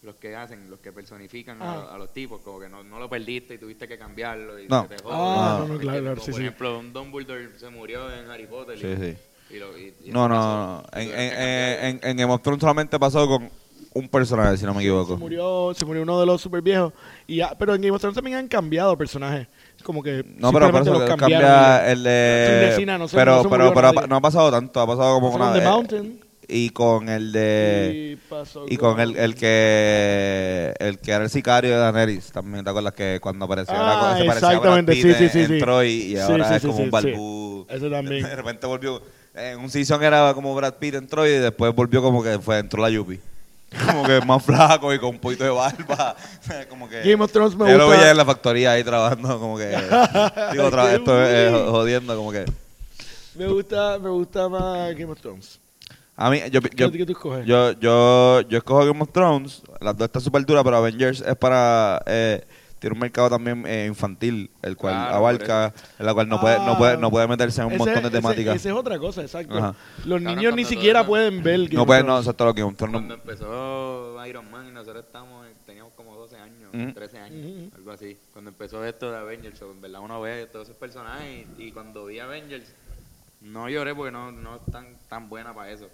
los 0.04 0.16
que 0.16 0.36
hacen, 0.36 0.70
los 0.70 0.80
que 0.80 0.92
personifican 0.92 1.62
a, 1.62 1.72
Ah. 1.72 1.76
los- 1.78 1.92
a 1.94 1.98
los 1.98 2.14
tipos, 2.14 2.42
como 2.42 2.60
que 2.60 2.68
no, 2.70 2.84
no 2.84 3.00
lo 3.00 3.10
perdiste 3.10 3.54
y 3.56 3.58
tuviste 3.58 3.88
que 3.88 3.98
cambiarlo 3.98 4.60
y 4.60 4.68
No. 4.68 4.84
se 4.84 4.96
te 4.96 5.04
jode. 5.04 5.14
Ah, 5.16 5.58
no, 5.62 5.68
no, 5.68 5.74
¿Me 5.76 5.80
claro, 5.80 6.00
claro, 6.02 6.16
Como 6.16 6.26
sí, 6.26 6.32
por 6.32 6.40
sí. 6.40 6.46
ejemplo, 6.46 6.80
un 6.80 6.94
Dumbledore 6.94 7.50
se 7.60 7.70
murió 7.70 8.12
en 8.14 8.30
Harry 8.30 8.48
Potter. 8.48 8.78
y- 8.78 8.82
Sí, 8.82 8.96
sí. 8.98 9.56
y 9.56 9.60
lo- 9.60 9.78
y- 9.78 9.94
y 10.06 10.12
No, 10.12 10.28
no, 10.28 10.36
pasó. 10.36 10.48
no. 10.94 11.00
En, 11.00 11.08
Tuvieron 11.08 11.22
en, 11.22 11.86
en, 11.86 12.00
en 12.10 12.18
Game 12.18 12.34
of 12.34 12.42
Thrones 12.42 12.62
solamente 12.62 13.00
pasó 13.00 13.28
con 13.28 13.50
un 13.96 14.10
personaje, 14.10 14.58
si 14.58 14.66
no 14.66 14.74
me 14.74 14.80
Se 14.82 14.88
equivoco. 14.88 15.18
murió, 15.18 15.72
se 15.76 15.86
murió 15.86 16.02
uno 16.02 16.20
de 16.20 16.26
los 16.26 16.42
super 16.42 16.62
viejos. 16.62 16.92
Y 17.28 17.38
ya- 17.38 17.54
pero 17.58 17.76
en 17.76 17.82
Game 17.82 17.92
of 17.92 18.02
Thrones 18.02 18.16
también 18.16 18.38
han 18.38 18.48
cambiado 18.48 18.98
personajes. 18.98 19.48
Como 19.84 20.02
que 20.02 20.24
No, 20.38 20.52
pero 20.52 20.72
por 20.72 20.82
eso 20.82 21.06
cambia 21.18 21.92
el 21.92 22.04
de... 22.04 22.48
Sin 22.62 22.70
Resina, 22.70 22.98
no 22.98 23.08
se- 23.08 23.16
pero, 23.16 23.36
no 23.38 23.44
se 23.44 23.50
pero, 23.50 23.66
murió 23.72 23.74
pero 23.74 24.00
ha 24.00 24.08
no 24.08 24.16
ha 24.16 24.22
pasado 24.22 24.50
tanto, 24.52 24.80
ha 24.82 24.88
pasado 24.88 25.14
como 25.20 25.30
una... 25.36 25.54
The 25.54 25.60
eh, 25.60 25.64
Mountain. 25.64 26.23
Y 26.48 26.70
con 26.72 27.10
el 27.10 27.32
de... 27.32 28.18
y 28.68 28.74
Y 28.74 28.78
con 28.78 29.00
el, 29.00 29.16
el 29.16 29.36
que 29.36 30.74
el 30.80 31.00
que 31.00 31.12
era 31.12 31.24
el 31.24 31.30
sicario 31.30 31.72
de 31.72 31.78
Daenerys, 31.78 32.32
también 32.32 32.64
te 32.64 32.70
acuerdas 32.70 32.94
que 32.94 33.20
cuando 33.22 33.46
apareció 33.46 33.74
Ah, 33.78 34.16
se 34.18 34.26
parecía 34.26 34.48
exactamente, 34.50 34.92
Pitt 34.94 35.02
sí, 35.04 35.14
sí, 35.14 35.30
sí, 35.30 35.40
en 35.42 35.48
sí. 35.48 35.60
Troy 35.60 35.90
y 35.90 36.10
Sí, 36.12 36.18
ahora 36.18 36.56
es 36.56 36.62
como 36.62 36.78
un 36.78 36.92
barbú. 36.92 37.66
Ese 37.70 37.90
también. 37.90 38.24
De 38.24 38.36
repente 38.36 38.68
volvió 38.68 39.02
en 39.36 39.60
un 39.60 39.70
season 39.70 40.04
era 40.04 40.34
como 40.34 40.54
Brad 40.56 40.76
Pitt 40.76 40.96
en 40.96 41.08
Troy 41.08 41.30
y 41.30 41.38
después 41.40 41.74
volvió 41.74 42.02
como 42.02 42.22
que 42.24 42.38
fue 42.40 42.60
entró 42.60 42.82
la 42.82 42.90
Yuppie. 42.90 43.20
Como 43.88 44.04
que 44.04 44.22
más 44.22 44.44
flaco 44.46 44.94
y 44.94 45.00
con 45.00 45.10
un 45.10 45.20
poquito 45.20 45.44
de 45.44 45.50
barba. 45.50 46.16
como 46.70 46.88
que 46.88 47.02
Game 47.02 47.24
of 47.24 47.32
Thrones 47.32 47.56
me 47.56 47.72
yo 47.72 47.78
lo 47.80 47.86
gusta- 47.88 48.00
veía 48.02 48.12
en 48.12 48.18
la 48.18 48.26
factoría 48.26 48.72
ahí 48.74 48.84
trabajando 48.84 49.40
como 49.40 49.58
que 49.58 49.70
digo 50.52 50.66
otra 50.66 50.84
vez 50.86 50.94
esto 51.00 51.24
es 51.24 51.52
Qué 51.52 51.66
jodiendo 51.72 52.16
como 52.16 52.32
que 52.32 52.46
Me 53.34 53.48
gusta, 53.48 53.98
me 53.98 54.10
gusta 54.10 54.48
más 54.48 54.92
Game 54.96 55.12
of 55.12 55.20
Thrones. 55.20 55.60
A 56.16 56.30
mí 56.30 56.42
yo 56.52 56.62
¿Qué, 56.62 56.70
yo, 56.76 56.92
qué 56.92 57.06
tú 57.06 57.12
escoges? 57.14 57.46
Yo, 57.46 57.72
yo, 57.74 58.42
yo 58.42 58.58
escojo 58.58 58.86
Game 58.86 59.02
of 59.02 59.12
Thrones. 59.12 59.64
Las 59.82 59.98
dos 59.98 60.06
están 60.06 60.22
súper 60.22 60.46
duras, 60.46 60.64
pero 60.64 60.78
Avengers 60.78 61.22
es 61.22 61.36
para. 61.36 62.02
Eh, 62.06 62.44
tiene 62.80 62.96
un 62.96 63.00
mercado 63.00 63.30
también 63.30 63.64
eh, 63.66 63.86
infantil, 63.88 64.52
el 64.62 64.76
cual 64.76 64.94
Claro, 64.94 65.16
abarca, 65.16 65.74
en 65.98 66.06
la 66.06 66.14
cual 66.14 66.28
no 66.28 66.42
puede, 66.42 66.58
no 66.60 66.78
puede, 66.78 66.98
no 66.98 67.10
puede 67.10 67.28
meterse 67.30 67.62
en 67.62 67.68
un 67.68 67.74
Ese- 67.74 67.80
montón 67.86 68.04
de 68.04 68.10
temáticas. 68.10 68.56
Esa 68.58 68.70
es 68.70 68.76
otra 68.76 69.00
cosa, 69.00 69.22
exacto. 69.22 69.58
Ajá. 69.58 69.74
Los 70.06 70.22
niños 70.22 70.54
ni 70.54 70.66
siquiera 70.66 71.06
pueden 71.06 71.42
ver 71.42 71.62
Game 71.62 71.76
no 71.76 71.82
of 71.84 71.88
puede, 71.88 72.02
no, 72.02 72.08
Thrones. 72.08 72.26
exacto 72.26 72.46
lo 72.46 72.54
que 72.54 72.62
Thrones 72.62 72.78
Cuando 72.78 73.00
no- 73.02 73.14
empezó 73.14 74.26
Iron 74.28 74.52
Man 74.52 74.68
y 74.68 74.72
nosotros 74.72 75.06
estábamos, 75.06 75.48
teníamos 75.66 75.94
como 75.94 76.14
12 76.18 76.36
años, 76.36 76.72
Ujú. 76.74 76.92
13 76.94 77.20
años, 77.20 77.72
algo 77.74 77.92
así. 77.92 78.18
Cuando 78.34 78.52
empezó 78.52 78.84
esto 78.84 79.10
de 79.12 79.18
Avengers, 79.18 79.62
en 79.62 79.80
verdad 79.82 80.02
uno 80.02 80.20
ve 80.20 80.46
todos 80.52 80.68
esos 80.68 80.78
personajes 80.78 81.46
y, 81.58 81.64
y 81.64 81.72
cuando 81.72 82.06
vi 82.08 82.20
Avengers, 82.20 82.66
no 83.40 83.70
lloré 83.70 83.96
porque 83.96 84.12
no, 84.12 84.34
no 84.34 84.56
es 84.58 84.62
tan, 84.70 84.88
tan 85.08 85.30
buena 85.30 85.54
para 85.54 85.72
eso. 85.72 85.88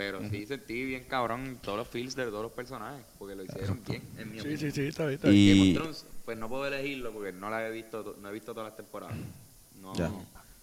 Pero 0.00 0.20
sí 0.30 0.46
sentí 0.46 0.82
bien 0.82 1.04
cabrón 1.06 1.58
todos 1.62 1.76
los 1.76 1.86
feels 1.88 2.16
de 2.16 2.24
todos 2.24 2.42
los 2.44 2.52
personajes, 2.52 3.02
porque 3.18 3.34
lo 3.36 3.44
hicieron 3.44 3.82
bien, 3.86 4.02
en 4.16 4.30
mi 4.30 4.36
Sí, 4.36 4.40
opinión. 4.40 4.58
sí, 4.60 4.70
sí, 4.70 4.86
está 4.88 5.02
bien. 5.04 5.16
Está 5.16 5.28
bien. 5.28 5.38
Y- 5.38 5.50
Game 5.50 5.70
of 5.72 5.76
Thrones, 5.82 6.06
pues 6.24 6.38
no 6.38 6.48
puedo 6.48 6.66
elegirlo 6.66 7.12
porque 7.12 7.32
no 7.32 7.50
la 7.50 7.66
he 7.66 7.70
visto, 7.70 8.02
to- 8.02 8.16
no 8.22 8.30
he 8.30 8.32
visto 8.32 8.54
todas 8.54 8.70
las 8.70 8.76
temporadas. 8.78 9.14
No, 9.82 9.94
Ya. 9.94 10.10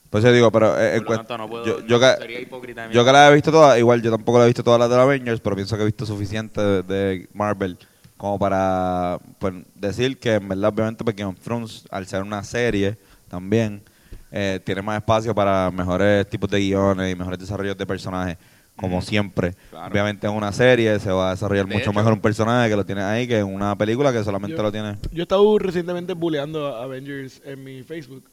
Pues 0.09 0.23
yo 0.23 0.31
digo, 0.31 0.51
pero 0.51 0.79
eh, 0.79 0.95
en 0.95 1.03
por 1.03 1.03
lo 1.03 1.09
cuest- 1.11 1.17
tanto 1.27 1.37
no 1.37 1.49
puedo, 1.49 1.65
yo, 1.65 1.79
no, 1.81 1.85
yo 1.85 1.99
que, 1.99 2.15
sería 2.17 2.39
hipócrita 2.39 2.81
de 2.81 2.87
mi 2.87 2.93
yo 2.95 3.05
que 3.05 3.11
la 3.11 3.29
he 3.29 3.33
visto 3.35 3.51
todas, 3.51 3.77
igual 3.77 4.01
yo 4.01 4.09
tampoco 4.09 4.39
la 4.39 4.45
he 4.45 4.47
visto 4.47 4.63
todas 4.63 4.79
las 4.79 4.89
de 4.89 4.95
Avengers, 4.95 5.39
pero 5.39 5.55
pienso 5.55 5.75
que 5.75 5.83
he 5.83 5.85
visto 5.85 6.05
suficiente 6.07 6.59
de, 6.61 6.81
de 6.81 7.29
Marvel 7.33 7.77
como 8.17 8.39
para 8.39 9.19
pues, 9.37 9.53
decir 9.75 10.17
que 10.17 10.33
en 10.33 10.47
verdad 10.47 10.73
obviamente 10.73 11.03
porque 11.03 11.21
Game 11.21 11.33
of 11.35 11.39
Thrones, 11.41 11.83
al 11.91 12.07
ser 12.07 12.23
una 12.23 12.43
serie 12.43 12.97
también, 13.29 13.83
eh, 14.31 14.59
tiene 14.65 14.81
más 14.81 14.97
espacio 14.97 15.35
para 15.35 15.69
mejores 15.69 16.27
tipos 16.27 16.49
de 16.49 16.59
guiones 16.59 17.11
y 17.11 17.15
mejores 17.15 17.37
desarrollos 17.37 17.77
de 17.77 17.85
personajes, 17.85 18.37
como 18.77 19.01
siempre. 19.01 19.53
Claro. 19.69 19.91
Obviamente 19.91 20.27
en 20.27 20.33
una 20.33 20.51
serie 20.53 20.97
se 20.99 21.11
va 21.11 21.27
a 21.29 21.31
desarrollar 21.31 21.65
De 21.67 21.73
mucho 21.73 21.89
hecho. 21.89 21.93
mejor 21.93 22.13
un 22.13 22.21
personaje 22.21 22.69
que 22.69 22.75
lo 22.77 22.85
tiene 22.85 23.01
ahí 23.03 23.27
que 23.27 23.39
en 23.39 23.47
una 23.53 23.75
película 23.77 24.13
que 24.13 24.23
solamente 24.23 24.55
Yo- 24.55 24.63
lo 24.63 24.71
tiene... 24.71 24.97
Yo 25.11 25.19
he 25.19 25.23
estado 25.23 25.57
recientemente 25.59 26.13
bulleando 26.13 26.67
a 26.75 26.83
Avengers 26.83 27.41
en 27.43 27.63
mi 27.63 27.83
Facebook. 27.83 28.23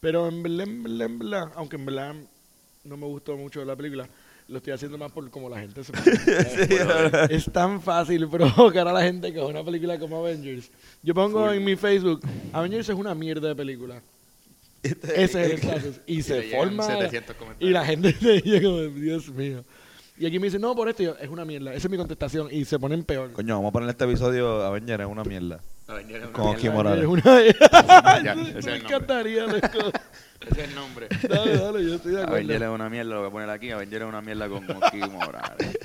Pero 0.00 0.28
en 0.28 0.42
verdad, 0.42 0.62
en 0.66 0.82
verdad, 0.82 1.06
en 1.06 1.18
verdad, 1.18 1.48
aunque 1.56 1.76
en 1.76 1.86
verdad 1.86 2.14
no 2.84 2.96
me 2.96 3.06
gustó 3.06 3.36
mucho 3.36 3.64
la 3.64 3.74
película, 3.76 4.06
lo 4.48 4.58
estoy 4.58 4.74
haciendo 4.74 4.98
más 4.98 5.10
por 5.10 5.30
como 5.30 5.48
la 5.48 5.58
gente 5.60 5.82
se 5.82 5.92
Es 7.34 7.50
tan 7.50 7.80
fácil 7.80 8.28
provocar 8.28 8.86
a 8.86 8.92
la 8.92 9.02
gente 9.02 9.32
con 9.34 9.46
una 9.46 9.64
película 9.64 9.98
como 9.98 10.18
Avengers. 10.18 10.70
Yo 11.02 11.14
pongo 11.14 11.50
en 11.50 11.64
mi 11.64 11.76
Facebook, 11.76 12.20
Avengers 12.52 12.88
es 12.90 12.94
una 12.94 13.14
mierda 13.14 13.48
de 13.48 13.54
película. 13.56 14.02
Ese 14.84 15.24
es 15.24 15.34
el 15.34 15.52
estatus. 15.52 16.00
Y 16.06 16.22
se 16.22 16.40
le 16.40 16.46
llegan 16.48 16.60
forma. 16.66 16.84
700 16.84 17.36
comentarios. 17.36 17.70
Y 17.70 17.72
la 17.72 17.84
gente 17.84 18.12
se 18.12 18.32
dice 18.42 18.62
como, 18.62 18.78
Dios 18.82 19.28
mío. 19.30 19.64
Y 20.16 20.26
aquí 20.26 20.38
me 20.38 20.46
dicen, 20.46 20.60
no, 20.60 20.76
por 20.76 20.88
esto, 20.88 21.02
Y 21.02 21.06
yo, 21.06 21.16
es 21.20 21.28
una 21.28 21.44
mierda. 21.44 21.72
Esa 21.74 21.86
es 21.86 21.90
mi 21.90 21.96
contestación. 21.96 22.48
Y 22.50 22.64
se 22.64 22.78
ponen 22.78 23.02
peor. 23.02 23.32
Coño, 23.32 23.56
vamos 23.56 23.70
a 23.70 23.72
ponerle 23.72 23.90
este 23.92 24.04
episodio 24.04 24.62
Avenger 24.62 25.00
es 25.00 25.06
una 25.08 25.24
mierda. 25.24 25.60
Avengers 25.88 26.22
es 26.22 26.28
una 26.28 26.32
Como 26.32 26.54
mierda. 26.54 26.72
Morales. 26.72 27.02
Es 27.04 27.08
una... 27.08 27.22
Ya, 28.22 28.32
ese 28.34 28.58
es 28.58 28.64
me 28.66 28.72
el 28.76 28.82
nombre. 28.82 28.86
encantaría. 28.86 29.44
Ese 30.44 30.60
es 30.62 30.68
el 30.68 30.74
nombre. 30.74 31.08
Dale, 31.26 31.56
dale, 31.56 31.84
yo 31.84 31.94
estoy 31.94 32.12
de 32.12 32.18
acuerdo. 32.18 32.34
Avengers 32.36 32.62
es 32.62 32.68
una 32.68 32.90
mierda, 32.90 33.10
lo 33.14 33.18
voy 33.20 33.28
a 33.28 33.32
poner 33.32 33.48
aquí. 33.50 33.70
Avengers 33.70 34.02
es 34.02 34.08
una 34.08 34.20
mierda 34.20 34.48
con 34.48 34.66
Kim 34.92 35.10
Morales. 35.10 35.78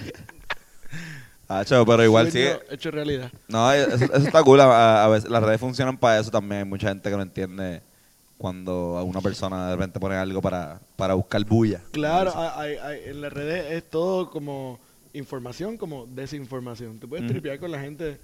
Ah, 1.48 1.64
chavo, 1.66 1.86
pero 1.86 2.04
igual 2.04 2.32
sí. 2.32 2.44
Hecho 2.70 2.92
realidad. 2.92 3.32
No, 3.48 3.72
eso, 3.72 3.96
eso 3.96 4.16
está 4.18 4.44
cool. 4.44 4.60
A, 4.62 5.06
a 5.06 5.08
veces 5.08 5.30
las 5.30 5.42
redes 5.42 5.60
funcionan 5.60 5.98
para 5.98 6.20
eso 6.20 6.30
también. 6.30 6.60
Hay 6.60 6.66
mucha 6.68 6.90
gente 6.90 7.10
que 7.10 7.16
no 7.16 7.22
entiende 7.24 7.82
cuando 8.40 8.98
a 8.98 9.04
una 9.04 9.20
persona 9.22 9.68
de 9.68 9.76
repente 9.76 10.00
pone 10.00 10.16
algo 10.16 10.42
para, 10.42 10.80
para 10.96 11.14
buscar 11.14 11.44
bulla. 11.46 11.82
Claro, 11.92 12.32
hay- 12.36 12.76
hay- 12.76 12.78
hay- 12.78 13.10
en 13.10 13.22
las 13.22 13.32
redes 13.34 13.72
es 13.74 13.90
todo 13.90 14.32
como 14.32 14.80
información, 15.14 15.76
como 15.78 16.06
desinformación. 16.08 17.00
Tú 17.00 17.10
puedes 17.10 17.26
Ujú. 17.26 17.34
tripear 17.34 17.60
con 17.60 17.70
la 17.70 17.80
gente 17.82 18.18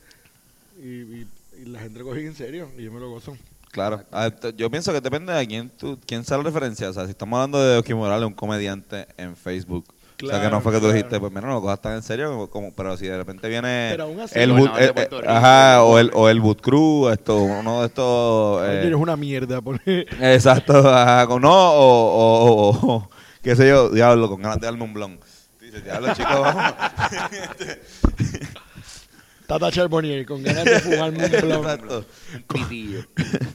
y, 0.82 0.88
y- 0.88 1.28
y 1.61 1.66
la 1.66 1.80
gente 1.82 1.99
lo 1.99 2.05
coge 2.05 2.26
en 2.26 2.34
serio 2.34 2.70
y 2.78 2.84
yo 2.84 2.91
me 2.93 2.99
lo 3.01 3.09
gozo. 3.09 3.38
Claro. 3.72 4.03
Ah, 4.09 4.32
Yo 4.55 4.72
pienso 4.72 4.93
que 4.93 5.01
depende 5.01 5.34
de 5.34 5.45
quién, 5.47 5.70
tú, 5.70 5.99
quién 6.07 6.24
sea 6.24 6.38
la 6.38 6.43
referencia. 6.43 6.89
O 6.89 6.93
sea, 6.93 7.03
si 7.03 7.11
estamos 7.11 7.36
hablando 7.36 7.59
de 7.61 7.84
Kim 7.84 7.97
Morales, 7.97 8.26
un 8.26 8.34
comediante 8.34 9.05
en 9.18 9.36
Facebook. 9.36 9.84
O 10.16 10.28
sea, 10.28 10.36
que 10.38 10.41
Claro, 10.41 10.49
no 10.55 10.61
fue 10.61 10.72
que 10.72 10.78
tú 10.78 10.84
claro. 10.86 10.93
dijiste, 10.95 11.20
pues 11.20 11.32
mira, 11.32 11.47
no 11.47 11.53
lo 11.55 11.61
cojas 11.61 11.82
tan 11.82 11.93
en 11.93 12.03
serio. 12.03 12.30
Como, 12.32 12.49
como- 12.49 12.74
pero 12.74 12.95
si 12.97 13.07
de 13.07 13.18
repente 13.18 13.47
viene 13.49 13.89
Pero 13.91 14.03
aún 14.05 14.20
así- 14.22 14.39
el, 14.39 14.53
Boot- 14.53 14.72
eh, 14.80 14.93
eh, 14.95 15.09
ajá, 15.28 15.84
o 15.84 15.99
el, 15.99 16.11
o 16.13 16.30
el 16.30 16.39
Boot 16.39 16.61
Crew, 16.61 17.09
esto, 17.09 17.38
uno 17.43 17.82
de 17.82 17.88
estos... 17.88 18.61
eh, 18.63 18.68
Avengers 18.68 18.95
es 18.95 19.01
una 19.01 19.16
mierda. 19.18 19.61
pone- 19.61 19.82
Exacto, 20.22 20.78
ajá, 20.89 21.28
con- 21.28 21.41
no, 21.41 21.51
o, 21.51 22.07
o, 22.07 22.70
o- 22.70 22.93
o- 22.95 23.09
qué 23.41 23.55
sé 23.55 23.68
yo, 23.68 23.89
diablo, 23.89 24.30
con 24.30 24.41
ganas 24.41 24.59
de 24.59 24.66
darme 24.68 24.84
un 24.84 24.93
blon. 24.93 25.20
Dice, 25.61 25.82
diablo, 25.82 26.13
chico, 26.13 26.41
vamos. 26.41 26.74
Tata 29.47 29.72
Charbonnier 29.72 30.26
con 30.26 30.41
ganas 30.41 30.66
de 30.66 30.80
fumarme 30.80 31.26
un 31.26 31.32
blon. 31.32 31.59
Exacto. 31.61 32.05
Un 32.34 32.41
pitillo. 32.47 33.01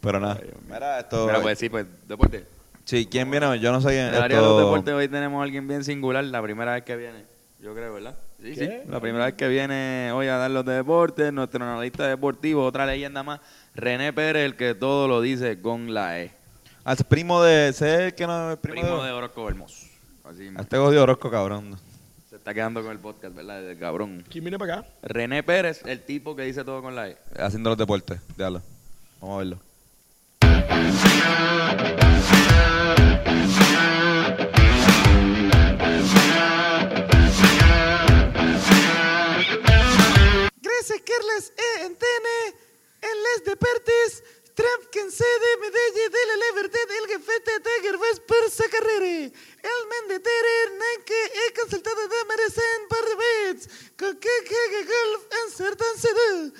Pero 0.00 0.20
nada, 0.20 0.40
mira 0.68 1.00
esto. 1.00 1.26
Pero 1.26 1.42
pues 1.42 1.58
sí, 1.58 1.68
pues, 1.68 1.86
deporte. 2.06 2.46
Sí, 2.88 3.06
¿quién 3.06 3.30
viene? 3.30 3.58
Yo 3.60 3.70
no 3.70 3.80
sé 3.80 3.88
quién. 3.88 4.08
En 4.08 4.14
el 4.14 4.22
área 4.22 4.38
de 4.38 4.42
los 4.42 4.58
deportes 4.58 4.94
hoy 4.94 5.08
tenemos 5.08 5.40
a 5.40 5.44
alguien 5.44 5.68
bien 5.68 5.84
singular, 5.84 6.24
la 6.24 6.42
primera 6.42 6.72
vez 6.72 6.84
que 6.84 6.96
viene, 6.96 7.24
yo 7.60 7.74
creo, 7.74 7.94
¿verdad? 7.94 8.16
Sí, 8.42 8.54
¿Qué? 8.54 8.82
sí. 8.84 8.90
La 8.90 9.00
primera 9.00 9.26
vez 9.26 9.34
que 9.34 9.48
viene 9.48 10.10
hoy 10.14 10.28
a 10.28 10.36
dar 10.36 10.50
los 10.50 10.64
de 10.64 10.74
deportes, 10.74 11.32
nuestro 11.32 11.62
analista 11.64 12.06
deportivo, 12.08 12.64
otra 12.64 12.86
leyenda 12.86 13.22
más, 13.22 13.40
René 13.74 14.12
Pérez, 14.12 14.44
el 14.46 14.56
que 14.56 14.74
todo 14.74 15.06
lo 15.06 15.20
dice 15.20 15.60
con 15.60 15.92
la 15.92 16.20
E. 16.20 16.30
Ah, 16.84 16.94
es 16.94 17.02
primo 17.04 17.42
de. 17.42 17.68
¿Ese 17.68 17.94
es 17.94 18.00
el 18.00 18.14
que 18.14 18.26
no 18.26 18.52
es 18.52 18.58
primo, 18.58 18.80
Primo 18.80 19.02
de. 19.02 19.08
de 19.08 19.12
Orozco 19.12 19.48
Hermoso. 19.48 19.86
Así 20.24 20.42
mismo. 20.44 20.60
Este 20.60 20.78
odio 20.78 21.02
Orozco, 21.02 21.30
cabrón. 21.30 21.76
se 22.30 22.36
está 22.36 22.54
quedando 22.54 22.82
con 22.82 22.92
el 22.92 22.98
podcast, 22.98 23.34
¿verdad? 23.34 23.68
El 23.70 23.78
cabrón. 23.78 24.24
¿Quién 24.30 24.44
viene 24.44 24.58
para 24.58 24.78
acá? 24.78 24.88
René 25.02 25.42
Pérez, 25.42 25.82
el 25.84 26.02
tipo 26.02 26.34
que 26.36 26.42
dice 26.42 26.64
todo 26.64 26.80
con 26.80 26.94
la 26.94 27.08
E. 27.08 27.16
Haciendo 27.38 27.70
los 27.70 27.78
deportes, 27.78 28.20
diablo. 28.36 28.62
Vamos 29.20 29.34
a 29.34 29.38
verlo. 29.38 29.67
Gràcies, 40.62 41.00
Carles 41.04 41.52
E. 41.56 41.68
Antena, 41.86 42.36
en 43.02 43.16
les 43.26 43.40
deportes, 43.44 44.22
Trump 44.58 44.82
concede 44.92 45.50
medalla 45.62 46.06
de 46.16 46.22
la 46.30 46.36
libertad 46.46 46.88
al 46.98 47.06
jefe 47.12 47.36
de 47.66 47.74
Gervais 47.84 48.18
per 48.26 48.44
carrera. 48.70 49.30
El 49.72 49.80
mandatari 49.92 50.56
Nanke 50.80 51.20
he 51.40 51.46
consultado 51.54 52.02
de 52.08 52.20
Maracén 52.30 52.80
per 52.90 53.04
debats, 53.10 53.62
con 53.98 54.16
que 54.18 54.34
que 54.48 54.80
golf 54.94 55.22
encertant-se 55.44 56.10
de. 56.18 56.52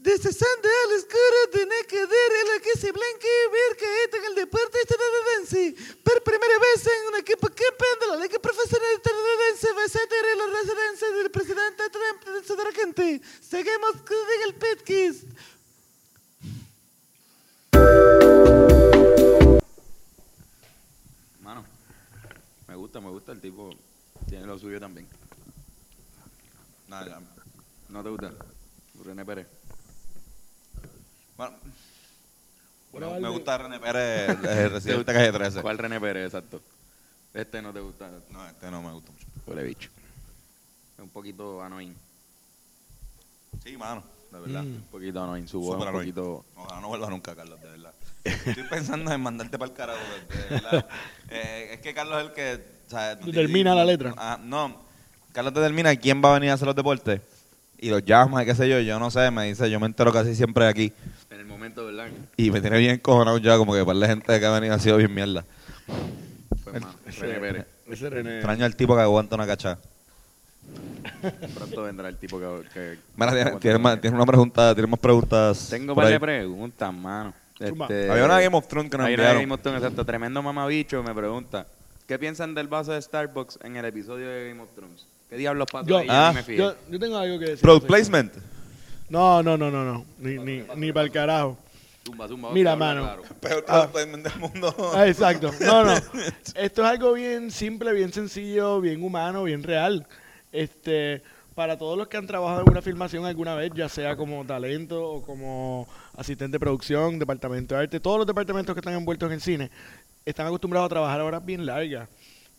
Descesando 0.00 0.68
al 0.84 0.92
oscuro 0.96 1.38
de 1.54 1.66
Nacader 1.66 2.32
en 2.40 2.48
la 2.54 2.60
que 2.62 2.70
se 2.78 2.92
blanque 2.92 3.34
ver 3.50 3.76
que 3.76 4.16
en 4.16 4.24
el 4.26 4.34
deporte 4.36 4.78
estadounidense. 4.78 5.74
Por 6.04 6.22
primera 6.22 6.56
vez 6.60 6.86
en 6.86 7.08
un 7.08 7.16
equipo 7.18 7.48
campeón 7.48 7.96
de 8.00 8.06
la 8.06 8.16
Liga 8.22 8.38
Profesional 8.38 8.94
Estadounidense 8.94 9.72
va 9.72 9.82
a 9.84 9.88
ser 9.88 10.08
la 10.36 10.46
residencia 10.60 11.10
del 11.10 11.30
presidente 11.32 11.82
Trump 11.90 12.24
de 12.24 12.46
Sudarcante. 12.46 13.20
Seguimos 13.42 13.96
con 14.06 14.26
el 14.46 14.54
podcast. 14.54 15.24
Mano, 21.40 21.64
me 22.66 22.74
gusta, 22.76 23.00
me 23.00 23.10
gusta 23.10 23.32
el 23.32 23.40
tipo. 23.40 23.70
Tiene 24.28 24.46
lo 24.46 24.58
suyo 24.58 24.78
también. 24.78 25.08
Nada, 26.88 27.06
ya. 27.06 27.20
¿No 27.88 28.02
te 28.02 28.10
gusta? 28.10 28.32
René 29.04 29.24
Pérez. 29.24 29.46
Bueno, 31.36 31.56
Bueno, 32.90 33.06
me, 33.06 33.12
vale. 33.12 33.22
me 33.22 33.28
gusta 33.28 33.58
René 33.58 33.78
Pérez, 33.78 34.30
el, 34.30 34.44
el 34.46 34.70
residente 34.72 35.12
calle 35.12 35.30
13. 35.32 35.62
¿Cuál 35.62 35.78
René 35.78 36.00
Pérez, 36.00 36.26
exacto? 36.26 36.60
Este 37.32 37.62
no 37.62 37.72
te 37.72 37.78
gusta, 37.80 38.10
No, 38.30 38.44
este 38.48 38.70
no 38.70 38.82
me 38.82 38.92
gusta 38.92 39.12
mucho. 39.12 39.26
huele 39.46 39.62
bicho. 39.62 39.88
Es 40.96 41.00
un 41.04 41.10
poquito 41.10 41.62
annoying. 41.62 41.94
Sí, 43.62 43.76
mano, 43.76 44.02
de 44.32 44.40
verdad. 44.40 44.62
Mm. 44.64 44.66
Un 44.74 44.86
poquito 44.90 45.22
annoying, 45.22 45.46
su 45.46 45.60
voz 45.60 45.74
Súper 45.74 45.82
un 45.82 45.88
annoying. 45.94 46.12
poquito... 46.12 46.44
Ojalá 46.56 46.80
no 46.80 46.88
vuelva 46.88 47.08
nunca, 47.10 47.36
Carlos, 47.36 47.60
de 47.60 47.68
verdad. 47.70 47.94
Estoy 48.24 48.64
pensando 48.64 49.07
en 49.18 49.22
mandarte 49.24 49.58
para 49.58 49.70
el 49.70 49.76
carajo, 49.76 49.98
verdad. 50.50 50.86
Eh, 51.30 51.74
es 51.74 51.80
que 51.80 51.92
Carlos 51.92 52.22
es 52.22 52.28
el 52.28 52.32
que... 52.32 52.64
o 52.86 52.90
sea, 52.90 53.14
Determina 53.16 53.74
la 53.74 53.84
letra. 53.84 54.14
Ah, 54.16 54.38
no, 54.42 54.80
Carlos 55.32 55.52
determina 55.52 55.94
quién 55.94 56.22
va 56.24 56.30
a 56.30 56.34
venir 56.34 56.50
a 56.50 56.54
hacer 56.54 56.66
los 56.66 56.74
deportes. 56.74 57.20
Y 57.78 57.90
los 57.90 58.02
llama, 58.02 58.42
y 58.42 58.46
qué 58.46 58.54
sé 58.54 58.68
yo, 58.68 58.80
yo 58.80 58.98
no 58.98 59.10
sé, 59.10 59.30
me 59.30 59.44
dice, 59.44 59.70
yo 59.70 59.78
me 59.78 59.86
entero 59.86 60.10
casi 60.10 60.34
siempre 60.34 60.66
aquí. 60.66 60.92
En 61.30 61.38
el 61.38 61.46
momento, 61.46 61.84
¿verdad? 61.84 62.08
Y 62.36 62.50
me 62.50 62.60
tiene 62.60 62.78
bien 62.78 62.98
cojonado 62.98 63.38
ya, 63.38 63.58
como 63.58 63.74
que 63.74 63.84
para 63.84 63.98
la 63.98 64.06
gente 64.06 64.40
que 64.40 64.46
ha 64.46 64.50
venido 64.50 64.74
ha 64.74 64.78
sido 64.78 64.96
bien 64.96 65.14
mierda. 65.14 65.44
Pues, 66.64 66.80
mano, 66.80 66.94
René 67.06 67.38
Pérez. 67.38 67.66
Ese 67.88 68.10
René. 68.10 68.36
Extraño 68.38 68.64
al 68.64 68.74
tipo 68.74 68.96
que 68.96 69.02
aguanta 69.02 69.36
una 69.36 69.46
cachada. 69.46 69.78
Pronto 71.54 71.82
vendrá 71.82 72.08
el 72.08 72.16
tipo 72.16 72.38
que... 72.38 72.68
que 72.72 72.98
Mira, 73.16 73.32
tiene, 73.32 73.50
tiene 73.60 73.78
más, 73.78 74.00
tiene 74.00 74.16
una 74.16 74.26
pregunta, 74.26 74.74
tiene 74.74 74.88
más 74.88 75.00
preguntas. 75.00 75.68
Tengo 75.70 75.94
de 75.94 76.18
preguntas, 76.18 76.92
mano. 76.92 77.32
Este, 77.60 78.10
Había 78.10 78.24
una 78.24 78.40
Game 78.40 78.56
of 78.56 78.68
Thrones 78.68 78.90
que 78.90 78.98
nos 78.98 79.08
enviaron. 79.08 79.40
Game 79.42 79.54
of 79.54 79.60
Thrones, 79.60 79.82
exacto. 79.82 80.04
Tremendo 80.04 80.42
mamabicho 80.42 81.02
me 81.02 81.14
pregunta. 81.14 81.66
¿Qué 82.06 82.18
piensan 82.18 82.54
del 82.54 82.68
vaso 82.68 82.92
de 82.92 83.02
Starbucks 83.02 83.58
en 83.64 83.76
el 83.76 83.84
episodio 83.84 84.28
de 84.28 84.48
Game 84.48 84.62
of 84.62 84.70
Thrones? 84.74 85.06
¿Qué 85.28 85.36
diablos 85.36 85.66
pasó 85.70 85.86
Yo, 85.86 85.98
ahí? 85.98 86.06
Ah. 86.08 86.28
Ni 86.30 86.36
me 86.36 86.42
fijé. 86.42 86.58
yo, 86.58 86.74
yo 86.88 86.98
tengo 86.98 87.18
algo 87.18 87.38
que 87.38 87.44
decir. 87.46 87.60
Product 87.60 87.86
placement. 87.86 88.32
No, 89.10 89.42
no, 89.42 89.56
no, 89.56 89.70
no, 89.70 89.84
no. 89.84 90.04
Ni, 90.18 90.38
ni, 90.38 90.64
ni 90.76 90.92
para 90.92 91.04
el 91.04 91.10
carajo. 91.12 91.58
Zumba, 92.06 92.26
zumba, 92.28 92.50
Mira, 92.52 92.72
habla 92.72 92.86
mano. 92.86 93.02
claro. 93.02 93.22
Peor 93.40 93.64
Ah. 93.68 93.72
product 93.88 93.92
placement 93.92 94.24
del 94.28 94.38
mundo. 94.40 94.92
Ah, 94.94 95.06
exacto. 95.06 95.50
No, 95.60 95.84
no. 95.84 95.92
Esto 96.54 96.82
es 96.82 96.88
algo 96.88 97.12
bien 97.12 97.50
simple, 97.50 97.92
bien 97.92 98.12
sencillo, 98.12 98.80
bien 98.80 99.02
humano, 99.02 99.42
bien 99.44 99.62
real. 99.62 100.06
Este, 100.52 101.22
para 101.54 101.76
todos 101.76 101.98
los 101.98 102.08
que 102.08 102.16
han 102.16 102.26
trabajado 102.26 102.62
en 102.62 102.70
una 102.70 102.80
filmación 102.82 103.26
alguna 103.26 103.54
vez, 103.54 103.72
ya 103.74 103.88
sea 103.88 104.16
como 104.16 104.44
talento 104.46 105.02
o 105.04 105.22
como 105.22 105.86
asistente 106.18 106.56
de 106.56 106.60
producción, 106.60 107.18
departamento 107.18 107.74
de 107.74 107.82
arte, 107.82 108.00
todos 108.00 108.18
los 108.18 108.26
departamentos 108.26 108.74
que 108.74 108.80
están 108.80 108.94
envueltos 108.94 109.28
en 109.28 109.34
el 109.34 109.40
cine, 109.40 109.70
están 110.26 110.48
acostumbrados 110.48 110.86
a 110.86 110.90
trabajar 110.90 111.20
horas 111.20 111.44
bien 111.44 111.64
largas. 111.64 112.08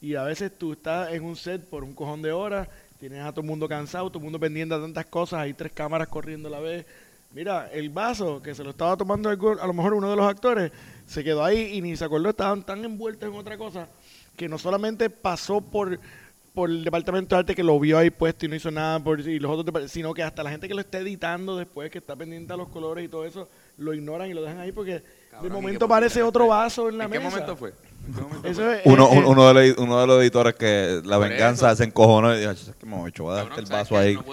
Y 0.01 0.15
a 0.15 0.23
veces 0.23 0.57
tú 0.57 0.71
estás 0.73 1.11
en 1.11 1.23
un 1.25 1.35
set 1.35 1.61
por 1.69 1.83
un 1.83 1.93
cojón 1.93 2.21
de 2.21 2.31
horas, 2.31 2.69
tienes 2.99 3.19
a 3.19 3.31
todo 3.31 3.41
el 3.41 3.47
mundo 3.47 3.67
cansado, 3.67 4.09
todo 4.09 4.19
el 4.19 4.23
mundo 4.23 4.39
pendiente 4.39 4.73
de 4.73 4.81
tantas 4.81 5.05
cosas, 5.07 5.41
hay 5.41 5.53
tres 5.53 5.73
cámaras 5.73 6.07
corriendo 6.07 6.47
a 6.47 6.51
la 6.51 6.59
vez. 6.61 6.85
Mira, 7.33 7.69
el 7.71 7.89
vaso 7.89 8.41
que 8.41 8.55
se 8.55 8.63
lo 8.63 8.69
estaba 8.71 8.95
tomando 8.95 9.29
algo- 9.29 9.59
a 9.61 9.67
lo 9.67 9.73
mejor 9.73 9.93
uno 9.93 10.09
de 10.09 10.15
los 10.15 10.25
actores, 10.25 10.71
se 11.05 11.23
quedó 11.23 11.43
ahí 11.43 11.73
y 11.73 11.81
ni 11.81 11.97
se 11.97 12.05
acordó, 12.05 12.29
estaban 12.29 12.63
tan 12.63 12.83
envueltos 12.85 13.29
en 13.29 13.35
otra 13.35 13.57
cosa 13.57 13.87
que 14.37 14.47
no 14.47 14.57
solamente 14.57 15.09
pasó 15.09 15.59
por, 15.59 15.99
por 16.59 16.69
el 16.69 16.83
departamento 16.83 17.35
de 17.35 17.39
arte 17.39 17.55
que 17.55 17.63
lo 17.63 17.79
vio 17.79 17.97
ahí 17.97 18.09
puesto 18.09 18.45
y 18.45 18.49
no 18.49 18.55
hizo 18.55 18.69
nada, 18.69 18.99
por, 18.99 19.21
y 19.21 19.39
los 19.39 19.49
otros 19.49 19.89
sino 19.89 20.13
que 20.13 20.23
hasta 20.23 20.43
la 20.43 20.49
gente 20.51 20.67
que 20.67 20.73
lo 20.73 20.81
está 20.81 20.97
editando 20.97 21.55
después, 21.55 21.89
que 21.89 21.99
está 21.99 22.17
pendiente 22.17 22.51
a 22.51 22.57
los 22.57 22.67
colores 22.67 23.05
y 23.05 23.07
todo 23.07 23.23
eso, 23.25 23.47
lo 23.77 23.93
ignoran 23.93 24.29
y 24.29 24.33
lo 24.33 24.41
dejan 24.41 24.59
ahí 24.59 24.73
porque 24.73 25.01
Cabrón, 25.31 25.43
de 25.53 25.57
¿y 25.57 25.61
momento 25.61 25.87
parece 25.87 26.21
otro 26.21 26.47
vaso 26.47 26.89
en 26.89 26.97
la 26.97 27.05
¿En 27.05 27.11
qué 27.11 27.19
mesa. 27.19 27.29
momento 27.31 27.55
fue? 27.55 27.69
¿En 27.69 28.13
qué 28.13 28.21
momento 28.21 28.47
Eso 28.49 28.61
fue? 28.61 28.75
es, 28.79 28.81
Uno, 28.83 29.05
es- 29.09 29.17
un- 29.19 29.25
uno, 29.25 29.53
de 29.53 29.67
los, 29.69 29.77
uno 29.77 30.01
de 30.01 30.07
los 30.07 30.21
editores 30.21 30.55
que 30.55 31.01
la 31.05 31.17
venganza 31.17 31.67
eso. 31.69 31.77
se 31.77 31.83
encojonó 31.85 32.35
y 32.35 32.39
dijo, 32.41 32.51
"Ch, 32.53 32.73
que 32.77 32.85
me 32.85 32.97
voy 32.97 33.09
a 33.09 33.13
Cabrón, 33.13 33.47
el 33.59 33.67
¿sabes 33.67 33.69
vaso 33.69 33.97
ahí. 33.97 34.15
No 34.15 34.23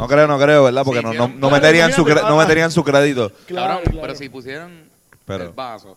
No 0.00 0.08
creo, 0.08 0.26
no 0.26 0.38
creo, 0.40 0.64
¿verdad? 0.64 0.82
Porque 0.84 0.98
Sí, 1.00 1.06
no, 1.06 1.12
no, 1.14 1.28
no 1.28 1.34
Claro, 1.38 1.50
meterían 1.54 1.92
su, 1.92 2.04
no 2.04 2.36
meterían 2.36 2.70
su 2.72 2.82
crédito. 2.82 3.30
Claro, 3.46 3.66
Cabrón, 3.74 3.82
claro. 3.92 4.00
pero 4.02 4.14
si 4.16 4.28
pusieron 4.28 4.72
Pero- 5.26 5.44
el 5.44 5.50
vaso, 5.50 5.96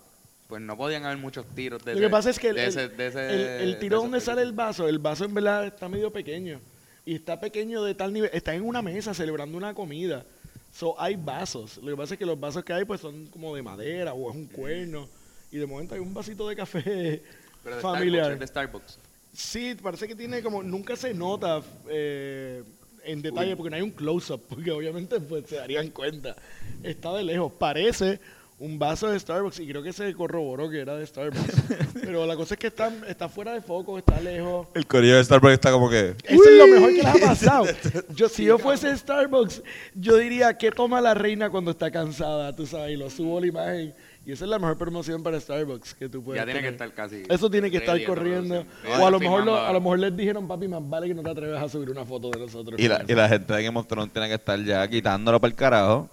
pues 0.52 0.62
no 0.62 0.76
podían 0.76 1.06
haber 1.06 1.18
muchos 1.18 1.46
tiros 1.56 1.82
de 1.86 1.96
Lo 1.96 2.02
que 2.02 2.10
pasa 2.10 2.30
es 2.30 2.38
que 2.38 2.50
el, 2.50 2.58
ese- 2.58 2.84
el- 2.84 3.70
el 3.70 3.80
tiro 3.80 4.02
donde 4.02 4.20
sale 4.20 4.42
el 4.42 4.52
vaso, 4.52 4.86
el 4.86 5.00
vaso 5.00 5.24
en 5.24 5.34
verdad 5.34 5.66
está 5.66 5.88
medio 5.88 6.12
pequeño. 6.12 6.60
Y 7.06 7.16
está 7.16 7.40
pequeño 7.40 7.82
de 7.84 7.96
tal 7.96 8.12
nivel, 8.12 8.30
está 8.34 8.54
en 8.54 8.64
una 8.64 8.82
mesa 8.82 9.14
celebrando 9.14 9.58
una 9.58 9.74
comida. 9.74 10.26
So, 10.74 11.00
hay 11.00 11.16
vasos. 11.16 11.78
Lo 11.78 11.92
que 11.92 11.96
pasa 11.96 12.16
es 12.16 12.20
que 12.20 12.26
los 12.26 12.38
vasos 12.38 12.66
que 12.66 12.74
hay 12.74 12.84
pues 12.84 13.00
son 13.00 13.28
como 13.28 13.56
de 13.56 13.62
madera 13.62 14.14
o 14.14 14.30
es 14.30 14.36
un 14.36 14.48
cuerno. 14.48 15.08
Y 15.54 15.58
de 15.58 15.66
momento 15.66 15.96
hay 15.96 16.02
un 16.02 16.14
vasito 16.14 16.46
de 16.50 16.56
café 16.58 17.24
Pero 17.64 17.78
de 17.78 17.82
familiar. 17.82 18.26
Starbucks, 18.26 18.40
de 18.42 18.48
Starbucks. 18.48 19.00
Sí, 19.34 19.76
parece 19.82 20.06
que 20.06 20.16
tiene 20.16 20.44
como, 20.44 20.62
nunca 20.64 20.98
se 20.98 21.14
nota 21.14 21.62
eh, 21.88 22.62
en 23.06 23.22
detalle 23.22 23.56
porque 23.56 23.70
no 23.70 23.78
hay 23.78 23.82
un 23.84 23.92
close-up, 23.92 24.42
porque 24.50 24.70
obviamente 24.72 25.18
pues 25.22 25.46
se 25.48 25.56
darían 25.56 25.88
cuenta. 25.92 26.36
Está 26.84 27.14
de 27.16 27.24
lejos, 27.24 27.54
parece 27.54 28.20
un 28.62 28.78
vaso 28.78 29.10
de 29.10 29.20
Starbucks 29.20 29.60
y 29.60 29.68
creo 29.68 29.82
que 29.82 29.92
se 29.92 30.14
corroboró 30.14 30.70
que 30.70 30.80
era 30.82 30.96
de 30.96 31.06
Starbucks. 31.06 31.64
Pero 32.02 32.26
la 32.28 32.36
cosa 32.36 32.54
es 32.54 32.60
que 32.60 32.68
está, 32.68 32.92
está 33.08 33.28
fuera 33.28 33.54
de 33.54 33.62
foco, 33.62 33.98
está 33.98 34.20
lejos. 34.22 34.68
El 34.76 34.86
corillo 34.86 35.18
de 35.18 35.24
Starbucks 35.24 35.54
está 35.54 35.72
como 35.72 35.90
que. 35.90 36.16
Eso 36.24 36.44
es 36.50 36.58
lo 36.58 36.68
mejor 36.68 36.90
que 36.90 36.96
les 36.98 37.06
ha 37.06 37.28
pasado. 37.28 37.66
Yo, 38.16 38.30
si 38.30 38.46
yo 38.46 38.58
fuese 38.60 38.96
Starbucks, 38.96 39.64
yo 39.96 40.16
diría 40.18 40.56
que 40.58 40.70
toma 40.72 41.02
la 41.02 41.14
reina 41.16 41.50
cuando 41.50 41.72
está 41.72 41.90
cansada, 41.90 42.56
tú 42.56 42.66
sabes, 42.68 42.94
y 42.94 42.98
lo 42.98 43.10
subo 43.10 43.40
a 43.40 43.42
la 43.42 43.48
imagen. 43.48 43.96
Y 44.24 44.32
esa 44.34 44.46
es 44.46 44.52
la 44.52 44.60
mejor 44.60 44.78
promoción 44.78 45.24
para 45.24 45.40
Starbucks 45.40 45.96
que 45.96 46.08
tú 46.08 46.22
puedes 46.24 46.40
Ya 46.40 46.46
tiene 46.46 46.60
que 46.60 46.68
tener. 46.68 46.74
estar 46.90 46.94
casi. 46.94 47.24
Eso 47.28 47.50
tiene 47.50 47.72
que 47.72 47.78
estar 47.78 48.04
corriendo. 48.06 48.64
O 49.00 49.08
a 49.08 49.10
lo, 49.10 49.20
mejor 49.20 49.44
lo- 49.44 49.58
a 49.58 49.74
lo 49.74 49.80
mejor 49.82 49.98
les 49.98 50.16
dijeron, 50.16 50.48
papi, 50.48 50.68
más 50.68 50.88
vale 50.88 51.08
que 51.08 51.16
no 51.16 51.24
te 51.24 51.32
atreves 51.32 51.60
a 51.60 51.68
subir 51.68 51.90
una 51.90 52.06
foto 52.06 52.30
de 52.30 52.40
nosotros. 52.40 52.80
Y 52.80 52.88
la, 52.88 53.00
y 53.08 53.12
eso". 53.12 53.16
la 53.16 53.28
gente 53.30 53.52
de 53.54 53.64
Game 53.64 53.80
of 53.80 53.88
Thrones 53.88 54.14
tiene 54.14 54.28
que 54.28 54.36
estar 54.36 54.64
ya 54.64 54.88
quitándolo 54.88 55.42
para 55.42 55.50
el 55.50 55.56
carajo. 55.56 56.08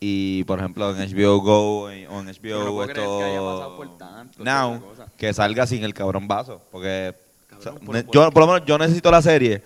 Y 0.00 0.44
por 0.44 0.58
ejemplo 0.58 0.94
en 0.94 1.08
HBO 1.10 1.38
Go 1.40 1.82
o 1.84 1.90
en 1.90 2.02
Yo 2.04 2.10
no 2.10 2.32
HBO 2.32 2.86
que 2.86 2.92
haya 2.92 3.38
pasado 3.40 3.62
esto 3.62 3.76
por 3.76 3.98
tanto, 3.98 4.44
Now 4.44 4.82
que 5.16 5.32
salga 5.32 5.66
sin 5.66 5.82
el 5.84 5.94
cabrón 5.94 6.28
vaso. 6.28 6.60
Porque 6.70 7.14
o 7.56 7.62
sea, 7.62 7.72
Cabrón, 7.72 7.86
por- 7.86 7.94
ne- 7.94 8.04
por- 8.04 8.14
yo 8.14 8.30
por 8.30 8.40
lo 8.42 8.46
menos 8.52 8.66
yo 8.66 8.76
necesito 8.78 9.10
la 9.10 9.22
serie 9.22 9.62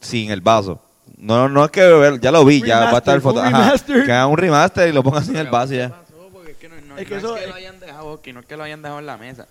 sin 0.00 0.30
el 0.30 0.40
vaso. 0.40 0.80
No, 1.18 1.48
no 1.48 1.64
es 1.64 1.70
que 1.70 1.82
ver- 1.82 2.20
ya 2.20 2.30
lo 2.30 2.44
vi, 2.44 2.62
ya 2.62 2.80
va 2.84 2.90
a 2.92 2.98
estar 2.98 3.14
el 3.16 3.20
foto. 3.20 3.42
Ajá, 3.42 3.50
remaster. 3.64 4.04
que 4.06 4.12
hagan 4.12 4.30
un 4.30 4.38
remaster 4.38 4.88
y 4.88 4.92
lo 4.92 5.02
pongan 5.02 5.24
sin 5.24 5.36
el 5.36 5.48
vaso 5.48 5.74
y 5.74 5.76
¿qué 5.76 5.82
ya. 5.82 5.88
pasó? 5.90 6.28
Porque 6.32 6.50
es 6.52 6.56
que 6.56 6.68
no, 6.68 6.76
no- 6.80 6.96
Es 6.98 7.06
que 7.06 7.14
no 7.14 7.18
eso 7.18 7.34
es 7.36 7.38
que 7.40 7.44
es- 7.44 7.50
lo 7.50 7.56
hayan 7.56 7.80
dejado 7.80 8.12
aquí, 8.14 8.32
no 8.32 8.40
es 8.40 8.46
que 8.46 8.56
lo 8.56 8.62
hayan 8.62 8.80
dejado 8.80 9.00
en 9.00 9.06
la 9.06 9.16
mesa. 9.18 9.46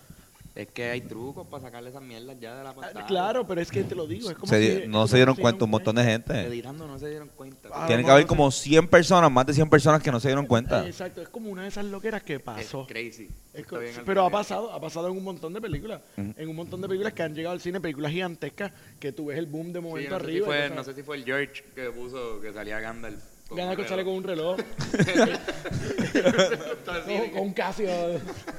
Es 0.59 0.67
que 0.71 0.89
hay 0.89 0.99
trucos 0.99 1.47
para 1.47 1.63
sacarle 1.63 1.89
esas 1.89 2.01
mierdas 2.01 2.35
ya 2.37 2.53
de 2.57 2.63
la 2.65 2.71
Ah, 2.71 2.75
pantalla. 2.75 3.05
Claro, 3.05 3.47
pero 3.47 3.61
es 3.61 3.71
que 3.71 3.83
te 3.85 3.95
lo 3.95 4.05
digo. 4.05 4.29
Es 4.29 4.35
como 4.35 4.47
Se 4.51 4.59
di- 4.59 4.87
no 4.89 5.07
se 5.07 5.15
dieron 5.15 5.35
cuenta 5.35 5.63
un 5.63 5.71
montón 5.71 5.95
de 5.95 6.03
gente. 6.03 6.37
Editando 6.41 6.85
no 6.85 6.99
se 6.99 7.07
dieron 7.09 7.29
cuenta. 7.29 7.69
Ah, 7.71 7.87
Tiene 7.87 8.03
que 8.03 8.11
haber 8.11 8.23
no 8.25 8.27
como 8.27 8.51
100 8.51 8.87
personas, 8.89 9.31
más 9.31 9.45
de 9.45 9.53
100 9.53 9.69
personas 9.69 10.03
que 10.03 10.11
no 10.11 10.19
se 10.19 10.27
dieron 10.27 10.45
cuenta. 10.45 10.85
Exacto, 10.85 11.21
es 11.21 11.29
como 11.29 11.49
una 11.49 11.61
de 11.61 11.69
esas 11.69 11.85
loqueras 11.85 12.23
que 12.23 12.35
es 12.35 12.41
pasó. 12.41 12.85
crazy. 12.87 13.29
Es 13.53 13.65
al 13.71 14.03
pero 14.05 14.25
ha 14.25 14.29
pasado, 14.29 14.71
ha 14.73 14.81
pasado 14.81 15.07
en 15.07 15.15
un 15.17 15.23
montón 15.23 15.53
de 15.53 15.61
películas. 15.61 16.01
En 16.17 16.49
un 16.49 16.55
montón 16.57 16.81
de 16.81 16.87
películas 16.89 17.13
que 17.13 17.23
han 17.23 17.33
llegado 17.33 17.53
al 17.53 17.61
cine, 17.61 17.79
películas 17.79 18.11
gigantescas, 18.11 18.73
que 18.99 19.13
tú 19.13 19.27
ves 19.27 19.37
el 19.37 19.45
boom 19.45 19.71
de 19.71 19.79
Sí, 19.79 19.85
momento 19.85 20.09
no, 20.11 20.19
sé 20.19 20.25
si 20.25 20.31
arriba. 20.31 20.45
fue, 20.47 20.69
no 20.75 20.83
sé 20.83 20.93
si 20.93 21.03
fue 21.03 21.15
el 21.17 21.23
George 21.23 21.63
que 21.73 21.89
puso 21.91 22.41
que 22.41 22.51
salía 22.51 22.81
Gandalf. 22.81 23.23
Gana 23.51 23.75
que 23.75 23.87
sale 23.87 24.03
con 24.03 24.13
un 24.13 24.23
reloj. 24.23 24.57
con, 26.85 27.29
con 27.31 27.41
un 27.41 27.53
Casio, 27.53 27.89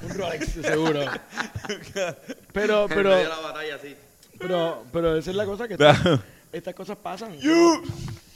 un 0.02 0.08
Rolex, 0.10 0.48
seguro. 0.62 1.00
Pero, 2.52 2.82
En 2.82 2.88
pero, 2.88 3.10
medio 3.10 3.22
de 3.22 3.28
la 3.28 3.38
batalla, 3.40 3.78
sí. 3.80 3.94
pero, 4.38 4.82
pero 4.92 5.16
esa 5.16 5.30
es 5.30 5.36
la 5.36 5.44
cosa 5.44 5.68
que 5.68 5.76
Claro. 5.76 6.20
estas 6.52 6.74
cosas 6.74 6.96
pasan. 6.98 7.36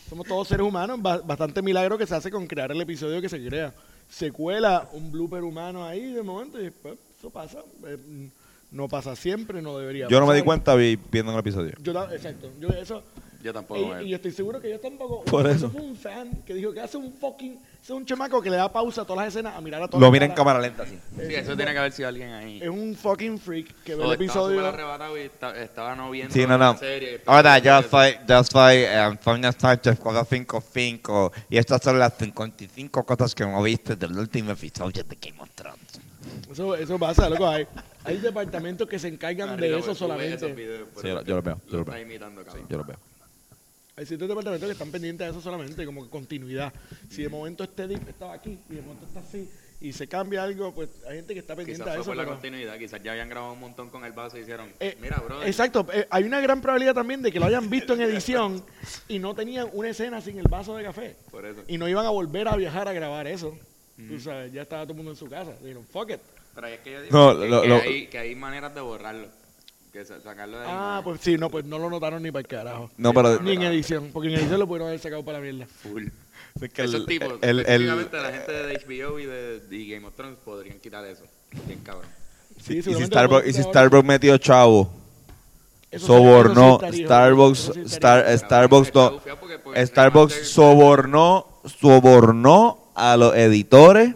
Somos 0.08 0.26
todos 0.28 0.46
seres 0.46 0.64
humanos, 0.66 1.00
ba- 1.02 1.18
bastante 1.18 1.60
milagro 1.62 1.98
que 1.98 2.06
se 2.06 2.14
hace 2.14 2.30
con 2.30 2.46
crear 2.46 2.70
el 2.70 2.80
episodio 2.80 3.20
que 3.20 3.28
se 3.28 3.44
crea. 3.44 3.72
Se 4.08 4.30
cuela 4.30 4.88
un 4.92 5.10
blooper 5.10 5.42
humano 5.42 5.84
ahí 5.84 6.12
de 6.12 6.22
momento 6.22 6.60
y 6.60 6.64
después 6.64 6.96
eso 7.18 7.30
pasa. 7.30 7.58
Eh, 7.86 8.28
No 8.70 8.88
pasa 8.88 9.16
siempre, 9.16 9.60
no 9.62 9.78
debería 9.78 10.06
Yo 10.08 10.20
no 10.20 10.26
me 10.26 10.34
di 10.34 10.40
pasar. 10.40 10.44
cuenta 10.46 10.74
vi- 10.76 10.98
viendo 11.10 11.32
el 11.32 11.38
episodio. 11.38 11.72
Yo, 11.80 11.92
ta- 11.92 12.14
exacto. 12.14 12.50
Yo 12.60 12.68
eso, 12.68 13.02
Yo 13.44 13.52
tampoco. 13.52 14.00
y, 14.00 14.06
y 14.06 14.08
yo 14.08 14.16
estoy 14.16 14.30
seguro 14.32 14.58
que 14.58 14.70
yo 14.70 14.80
tampoco. 14.80 15.22
Por 15.24 15.46
eso. 15.46 15.68
fue 15.70 15.82
un 15.82 15.94
fan 15.94 16.30
que 16.46 16.54
dijo 16.54 16.72
que 16.72 16.80
hace 16.80 16.96
un 16.96 17.12
fucking. 17.12 17.60
Es 17.82 17.90
un 17.90 18.06
chamaco 18.06 18.40
que 18.40 18.48
le 18.48 18.56
da 18.56 18.72
pausa 18.72 19.02
a 19.02 19.04
todas 19.04 19.26
las 19.26 19.34
escenas 19.34 19.54
a 19.54 19.60
mirar 19.60 19.82
a 19.82 19.86
todas 19.88 20.00
Lo 20.00 20.10
mira 20.10 20.24
en 20.24 20.32
cámara 20.32 20.58
lenta 20.58 20.84
así. 20.84 20.98
Sí, 21.14 21.34
eso 21.34 21.54
tiene 21.54 21.72
que 21.72 21.78
haber 21.78 21.92
sido 21.92 22.08
alguien 22.08 22.30
ahí. 22.32 22.62
Es 22.62 22.70
un 22.70 22.94
fucking 22.96 23.38
freak 23.38 23.82
que 23.84 23.94
ve 23.94 24.02
O 24.02 24.06
el 24.06 24.14
episodio. 24.14 24.66
arrebatado 24.66 25.18
y 25.18 25.20
esta- 25.20 25.60
estaba 25.62 25.94
no 25.94 26.10
viendo 26.10 26.32
Sí, 26.32 26.40
no, 26.46 26.56
la 26.56 26.72
no. 26.72 26.78
serie. 26.78 27.20
Hola, 27.26 27.58
yo 27.58 27.82
soy, 27.82 28.16
yo 28.26 28.42
soy 28.44 28.76
eh, 28.76 28.96
Antonio 28.96 29.52
Sánchez 29.52 29.98
455 30.00 31.32
y 31.50 31.58
estas 31.58 31.82
son 31.82 31.98
las 31.98 32.14
55 32.16 33.04
cosas 33.04 33.34
que 33.34 33.44
no 33.44 33.62
viste 33.62 33.96
del 33.96 34.16
último 34.16 34.52
episodio 34.52 35.04
de 35.04 35.18
Game 35.20 35.40
of 35.42 35.50
Thrones. 35.54 35.80
Eso, 36.50 36.74
eso 36.74 36.98
pasa, 36.98 37.28
loco. 37.28 37.46
Hay, 37.46 37.66
hay 38.04 38.16
departamentos 38.16 38.88
que 38.88 38.98
se 38.98 39.08
encargan 39.08 39.60
de 39.60 39.76
eso 39.76 39.86
pues, 39.88 39.98
solamente. 39.98 40.38
Sí, 40.38 40.62
yo- 41.02 41.14
lo 41.22 41.42
veo, 41.42 41.60
yo 41.70 41.76
lo 41.78 41.84
veo. 41.84 41.98
imitando, 42.00 42.42
cabrón. 42.42 42.66
Yo 42.70 42.78
lo 42.78 42.84
veo. 42.84 42.96
Hay 43.96 44.06
ciertos 44.06 44.28
departamentos 44.28 44.66
que 44.66 44.72
están 44.72 44.90
pendientes 44.90 45.24
de 45.26 45.30
eso 45.30 45.40
solamente, 45.40 45.86
como 45.86 46.02
que 46.04 46.10
continuidad. 46.10 46.72
Si 47.08 47.22
de 47.22 47.28
momento 47.28 47.62
este 47.64 47.86
dip 47.86 48.08
estaba 48.08 48.34
aquí 48.34 48.58
y 48.68 48.74
de 48.74 48.82
momento 48.82 49.06
está 49.06 49.20
así 49.20 49.48
y 49.80 49.92
se 49.92 50.08
cambia 50.08 50.42
algo, 50.42 50.74
pues 50.74 50.88
hay 51.08 51.16
gente 51.16 51.32
que 51.34 51.40
está 51.40 51.54
pendiente 51.54 51.84
Quizás 51.84 51.88
a 51.88 51.92
fue 51.94 52.00
eso. 52.02 52.10
por 52.10 52.16
la 52.16 52.22
pero- 52.24 52.34
continuidad, 52.34 52.76
quizás 52.78 53.00
ya 53.04 53.12
habían 53.12 53.28
grabado 53.28 53.52
un 53.52 53.60
montón 53.60 53.90
con 53.90 54.04
el 54.04 54.12
vaso 54.12 54.36
y 54.36 54.40
hicieron, 54.40 54.68
Eh, 54.80 54.96
mira, 55.00 55.22
bro. 55.24 55.44
Exacto, 55.44 55.86
eh, 55.92 56.06
hay 56.10 56.24
una 56.24 56.40
gran 56.40 56.60
probabilidad 56.60 56.94
también 56.94 57.22
de 57.22 57.30
que 57.30 57.38
lo 57.38 57.46
hayan 57.46 57.70
visto 57.70 57.94
en 57.94 58.00
edición 58.00 58.64
y 59.06 59.20
no 59.20 59.32
tenían 59.34 59.68
una 59.72 59.90
escena 59.90 60.20
sin 60.20 60.38
el 60.38 60.48
vaso 60.48 60.76
de 60.76 60.82
café. 60.84 61.16
Por 61.30 61.44
eso. 61.46 61.62
Y 61.68 61.78
no 61.78 61.88
iban 61.88 62.04
a 62.06 62.10
volver 62.10 62.48
a 62.48 62.56
viajar 62.56 62.88
a 62.88 62.92
grabar 62.92 63.26
eso. 63.28 63.56
Tú 64.08 64.18
sabes, 64.18 64.52
ya 64.52 64.62
estaba 64.62 64.82
todo 64.82 64.92
el 64.94 64.96
mundo 64.96 65.12
en 65.12 65.16
su 65.16 65.28
casa. 65.28 65.52
Dijeron, 65.60 65.86
fuck 65.86 66.10
it. 66.10 66.20
Pero 66.52 66.66
es 66.66 66.80
que 66.80 66.92
yo 66.92 67.02
digo 67.02 67.16
No, 67.16 67.40
que, 67.40 67.48
lo- 67.48 67.62
que 67.62 67.68
lo- 67.68 67.74
hay, 67.76 68.06
que 68.08 68.18
hay 68.18 68.34
maneras 68.34 68.74
de 68.74 68.80
borrarlo. 68.80 69.28
Que 69.94 70.04
sa- 70.04 70.20
sacarlo 70.20 70.58
de 70.58 70.64
ahí. 70.66 70.70
Ah, 70.74 71.00
pues 71.04 71.20
sí, 71.20 71.38
no, 71.38 71.48
pues 71.48 71.64
no 71.64 71.78
lo 71.78 71.88
notaron 71.88 72.20
ni 72.20 72.32
para 72.32 72.40
el 72.40 72.48
carajo. 72.48 72.90
No, 72.96 73.14
pero 73.14 73.40
Ni 73.40 73.52
en 73.52 73.62
edición, 73.62 74.10
porque 74.12 74.28
en 74.28 74.40
edición 74.40 74.58
lo 74.58 74.66
pudieron 74.66 74.88
haber 74.88 74.98
sacado 74.98 75.24
para 75.24 75.38
la 75.38 75.44
mierda. 75.44 75.66
full. 75.84 76.08
es 76.60 76.72
que 76.72 76.82
Esos 76.82 76.94
el, 76.96 77.06
tipos, 77.06 77.34
el, 77.42 77.58
la 77.86 78.32
gente 78.32 78.52
de 78.52 78.74
HBO 78.84 79.20
y 79.20 79.26
de, 79.26 79.60
de 79.60 79.86
Game 79.86 80.04
of 80.04 80.14
Thrones 80.16 80.36
podrían 80.44 80.80
quitar 80.80 81.04
eso. 81.06 81.22
Bien 81.68 81.78
cabrón. 81.84 82.06
Sí, 82.60 82.78
y 82.78 82.82
si 82.82 83.04
Starbucks, 83.06 83.46
y 83.46 83.52
si 83.52 83.62
Starbucks 83.62 84.04
metió 84.04 84.36
chavo, 84.38 84.90
Eso 85.92 86.06
sobornó, 86.08 86.78
eso 86.82 86.92
sí 86.92 87.02
estaría- 87.02 87.06
Starbucks, 87.06 87.58
estaría- 87.60 87.84
Star, 87.84 88.38
Starbucks, 88.38 88.94
no, 88.96 89.20
porque, 89.38 89.58
pues, 89.60 89.88
Starbucks 89.90 90.48
sobornó, 90.48 91.46
sobornó 91.66 92.90
a 92.96 93.16
los 93.16 93.32
editores 93.36 94.12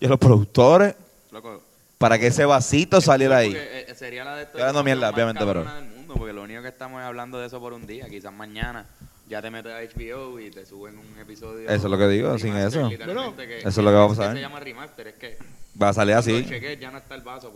y 0.00 0.06
a 0.06 0.08
los 0.08 0.18
productores 0.18 0.94
Loco, 1.32 1.62
para 1.98 2.18
que 2.18 2.28
ese 2.28 2.46
vasito 2.46 3.00
saliera 3.02 3.38
ahí. 3.38 3.54
Sería 3.98 4.24
la 4.24 4.36
de 4.36 4.46
hablando 4.54 4.84
mierda, 4.84 5.10
obviamente, 5.10 5.40
pero- 5.44 5.64
cabrona 5.64 5.80
del 5.80 5.90
mundo, 5.96 6.14
porque 6.16 6.32
lo 6.32 6.42
único 6.42 6.62
que 6.62 6.68
estamos 6.68 7.00
es 7.00 7.06
hablando 7.06 7.38
de 7.38 7.46
eso 7.46 7.60
por 7.60 7.72
un 7.72 7.86
día, 7.86 8.08
quizás 8.08 8.32
mañana 8.32 8.86
ya 9.28 9.42
te 9.42 9.50
metes 9.50 9.72
a 9.72 9.80
HBO 9.82 10.40
y 10.40 10.50
te 10.50 10.64
suben 10.64 10.96
un 10.98 11.18
episodio. 11.20 11.68
Eso 11.68 11.74
es 11.86 11.90
lo 11.90 11.98
que 11.98 12.08
digo, 12.08 12.38
sin 12.38 12.56
eso. 12.56 12.88
literalmente, 12.88 13.46
que- 13.46 13.58
Eso 13.58 13.68
es 13.68 13.76
lo 13.78 13.90
que 13.90 13.96
va 13.96 14.04
a 14.04 14.08
pasar. 14.08 14.34
se 14.34 14.40
llama 14.40 14.60
remaster, 14.60 15.08
es 15.08 15.14
que 15.16 15.36
Va 15.80 15.90
a 15.90 15.92
salir 15.92 16.14
así. 16.14 16.44
cheques 16.46 16.80
ya 16.80 16.90
no 16.90 16.98
está 16.98 17.14
el 17.14 17.20
vaso. 17.22 17.52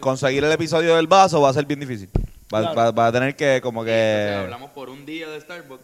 conseguir 0.00 0.44
el 0.44 0.52
episodio 0.52 0.96
del 0.96 1.06
vaso 1.06 1.40
va 1.40 1.48
a 1.48 1.52
ser 1.54 1.64
bien 1.66 1.80
difícil. 1.80 2.08
Va, 2.54 2.60
Claro. 2.60 2.74
va- 2.76 2.90
va 2.92 3.06
a 3.08 3.12
tener 3.12 3.34
que 3.34 3.60
como 3.62 3.84
Y 3.84 3.88
entonces 3.90 4.30
que... 4.32 4.44
hablamos 4.44 4.70
por 4.72 4.90
un 4.90 5.04
día 5.06 5.28
de 5.28 5.40
Starbucks, 5.40 5.82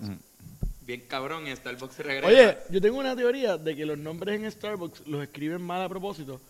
bien 0.87 1.03
cabrón, 1.09 1.47
y 1.49 1.57
Starbucks 1.57 1.99
regresa. 1.99 2.27
Oye, 2.29 2.59
yo 2.71 2.81
tengo 2.81 2.99
una 2.99 3.17
teoría 3.17 3.57
de 3.57 3.75
que 3.75 3.87
los 3.87 3.97
nombres 3.99 4.41
en 4.41 4.49
Starbucks 4.51 5.07
los 5.07 5.23
escriben 5.23 5.63
mal 5.63 5.83
a 5.83 5.89
propósito 5.89 6.41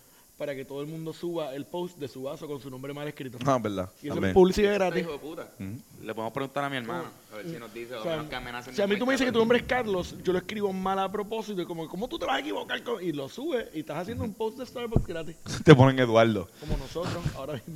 para 0.40 0.54
que 0.54 0.64
todo 0.64 0.80
el 0.80 0.86
mundo 0.86 1.12
suba 1.12 1.54
el 1.54 1.66
post 1.66 1.98
de 1.98 2.08
su 2.08 2.22
vaso 2.22 2.48
con 2.48 2.58
su 2.62 2.70
nombre 2.70 2.94
mal 2.94 3.06
escrito. 3.06 3.36
No, 3.44 3.56
es 3.58 3.62
verdad. 3.62 3.90
Y 4.02 4.06
eso 4.06 4.14
también. 4.14 4.30
es 4.30 4.34
publicidad 4.34 4.72
gratis. 4.72 5.02
hijo 5.02 5.12
de 5.12 5.18
puta. 5.18 5.48
Le 5.58 6.14
podemos 6.14 6.32
preguntar 6.32 6.64
a 6.64 6.70
mi 6.70 6.78
hermano, 6.78 7.10
a 7.30 7.36
ver 7.36 7.46
si 7.50 7.58
nos 7.58 7.74
dice, 7.74 7.94
o, 7.94 8.00
O 8.00 8.02
sea, 8.02 8.12
menos 8.12 8.28
que 8.30 8.36
amenacen 8.36 8.74
si 8.74 8.80
a 8.80 8.86
mí 8.86 8.98
tú 8.98 9.04
me 9.04 9.12
dices 9.12 9.26
que 9.26 9.32
tu 9.32 9.38
nombre 9.38 9.58
es 9.58 9.64
Carlos, 9.64 10.16
yo 10.24 10.32
lo 10.32 10.38
escribo 10.38 10.72
mal 10.72 10.98
a 10.98 11.12
propósito 11.12 11.60
y 11.60 11.66
como, 11.66 11.86
¿cómo 11.90 12.08
tú 12.08 12.18
te 12.18 12.24
vas 12.24 12.36
a 12.36 12.40
equivocar? 12.40 12.82
con-?" 12.82 13.04
Y 13.04 13.12
lo 13.12 13.28
subes 13.28 13.68
y 13.74 13.80
estás 13.80 13.98
haciendo 13.98 14.24
un 14.24 14.32
post 14.32 14.56
de 14.56 14.64
Starbucks 14.64 15.06
gratis, 15.06 15.36
Te 15.64 15.74
ponen 15.74 15.98
Eduardo. 15.98 16.48
como 16.58 16.78
nosotros 16.78 17.22
ahora 17.36 17.52
mismo. 17.52 17.74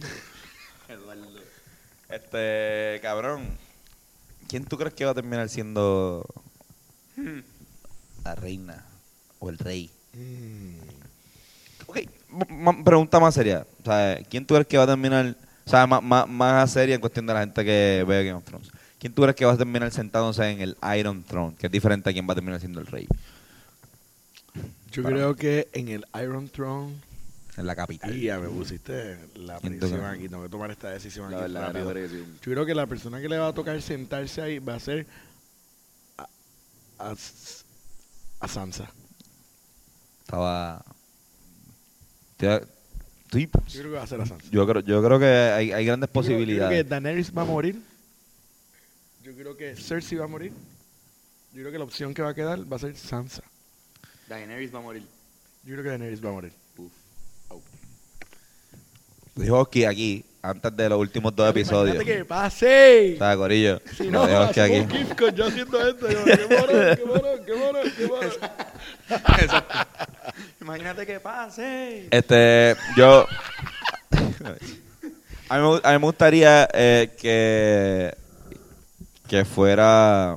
Eduardo. 0.89 1.29
Este, 2.09 2.99
cabrón. 3.03 3.59
¿Quién 4.49 4.65
tú 4.65 4.79
crees 4.79 4.95
que 4.95 5.05
va 5.05 5.11
a 5.11 5.15
terminar 5.15 5.51
siendo 5.51 6.25
la 8.25 8.35
reina 8.35 8.87
o 9.39 9.51
el 9.51 9.59
rey? 9.59 9.91
Ok, 10.15 10.17
m- 10.17 10.79
m- 10.79 10.84
pregunta 12.85 13.21
más 13.21 13.35
seria. 13.35 13.67
O 13.81 13.85
sea, 13.85 14.19
¿quién 14.29 14.47
tú 14.47 14.55
crees 14.55 14.67
que 14.67 14.77
va 14.79 14.85
a 14.85 14.89
terminar, 14.89 15.37
o 15.67 15.71
sea, 15.71 15.87
más, 15.87 16.03
más, 16.03 16.29
más 16.29 16.71
seria 16.71 16.95
en 16.95 17.01
cuestión 17.01 17.27
de 17.27 17.35
la 17.35 17.41
gente 17.41 17.65
que 17.65 18.05
ve 18.07 18.25
Game 18.25 18.39
of 18.39 18.45
Thrones? 18.45 18.71
¿Quién 18.99 19.13
tú 19.13 19.23
crees 19.23 19.37
que 19.37 19.45
va 19.45 19.53
a 19.53 19.57
terminar 19.59 19.91
sentándose 19.93 20.49
en 20.51 20.61
el 20.61 20.77
Iron 20.99 21.23
Throne, 21.25 21.55
que 21.59 21.67
es 21.67 21.73
diferente 21.73 22.09
a 22.09 22.13
quién 22.13 22.27
va 22.29 22.33
a 22.33 22.35
terminar 22.37 22.59
siendo 22.61 22.81
el 22.81 22.87
rey? 22.87 23.07
Yo 24.93 25.03
Para- 25.03 25.17
creo 25.17 25.37
que 25.37 25.69
en 25.73 25.89
el 25.89 26.07
Iron 26.23 26.49
Throne... 26.49 26.95
En 27.57 27.67
la 27.67 27.77
capital. 27.77 28.13
Y 28.17 28.23
ya 28.23 28.39
me 28.41 28.49
pusiste 28.49 29.17
la 29.37 29.59
¿Quién 29.61 29.79
presión 29.79 30.05
aquí, 30.07 30.29
tengo 30.29 30.43
que 30.43 30.49
tomar 30.49 30.73
esta 30.73 30.91
decisión 30.91 31.31
La 31.31 31.37
aquí 31.45 31.53
verdad, 31.53 31.73
rápido. 31.73 31.95
la. 31.95 32.01
Yo 32.01 32.25
creo 32.43 32.67
que 32.67 32.75
la 32.75 32.87
persona 32.87 33.21
que 33.21 33.29
le 33.29 33.39
va 33.39 33.47
a 33.49 33.53
tocar 33.55 33.81
sentarse 33.81 34.43
ahí 34.43 34.59
va 34.59 34.75
a 34.75 34.81
ser 34.81 35.07
a, 36.19 36.27
a, 36.99 37.15
a 38.41 38.49
Sansa. 38.49 38.91
Estaba. 40.25 40.85
Estoy- 42.53 43.51
Yo 43.69 43.81
creo 43.81 43.83
que 43.93 43.97
va 43.97 44.03
a 44.03 44.07
ser 44.07 44.21
a 44.21 44.27
Sansa. 44.27 44.47
yo 44.51 44.67
creo, 44.67 44.83
yo 44.83 45.03
creo 45.03 45.19
que 45.19 45.27
hay, 45.27 45.73
hay 45.73 45.85
grandes 45.87 46.09
Yo 46.09 46.13
creo- 46.13 46.23
posibilidades. 46.23 46.61
Yo 46.61 46.69
creo 46.69 46.85
que 46.85 46.89
Daenerys 46.91 47.37
va 47.37 47.43
a 47.43 47.45
morir. 47.47 47.81
Yo 49.23 49.35
creo 49.35 49.57
que 49.57 49.75
Cersei 49.77 50.19
va 50.19 50.25
a 50.25 50.29
morir. 50.29 50.53
Yo 51.53 51.61
creo 51.61 51.73
que 51.73 51.79
la 51.79 51.85
opción 51.85 52.13
que 52.15 52.23
va 52.23 52.31
a 52.31 52.35
quedar 52.35 52.71
va 52.71 52.77
a 52.77 52.79
ser 52.81 52.97
Sansa. 52.97 53.43
Daenerys 54.29 54.73
va 54.75 54.79
a 54.79 54.83
morir. 54.83 55.03
Yo 55.65 55.73
creo 55.73 55.83
que 55.83 55.89
Daenerys 55.91 56.25
va 56.25 56.29
a 56.29 56.33
morir. 56.33 56.53
Dijo 59.35 59.59
Oski 59.59 59.85
aquí, 59.85 60.25
antes 60.45 60.77
de 60.77 60.89
los 60.91 60.99
últimos 60.99 61.35
dos 61.35 61.49
episodios. 61.49 61.95
Imagínate 61.95 62.19
que 62.19 62.25
pase. 62.27 63.13
Está, 63.15 63.35
Corillo. 63.35 63.81
Si 63.97 64.11
no, 64.11 64.23
Oski 64.25 64.61
hacemos 64.61 64.61
aquí. 64.61 64.79
un 64.81 64.91
GIF 64.91 65.15
con 65.15 65.35
yo 65.35 65.47
haciendo 65.47 65.89
esto. 65.89 66.11
Yo, 66.11 66.25
qué 66.25 66.47
mono, 66.51 66.67
qué 66.97 67.05
mono, 67.07 67.45
qué 67.47 67.55
mono, 67.57 67.79
qué 67.97 68.07
mono. 68.07 68.31
Imagínate 70.61 71.07
que 71.07 71.19
pase. 71.19 72.09
Este, 72.11 72.77
yo. 72.95 73.27
A 75.49 75.59
mí, 75.59 75.81
a 75.83 75.93
mí 75.93 75.99
me 75.99 76.07
gustaría 76.07 76.69
eh, 76.75 77.11
que. 77.19 78.15
Que 79.27 79.45
fuera. 79.47 80.37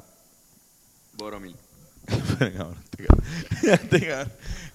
Boromir. 1.13 1.55
Este 3.63 4.07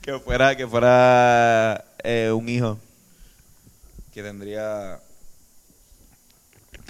que 0.03 0.18
fuera. 0.18 0.55
Que 0.55 0.66
fuera 0.66 1.85
eh, 2.05 2.30
un 2.30 2.47
hijo. 2.51 2.78
Que 4.12 4.22
tendría. 4.22 5.01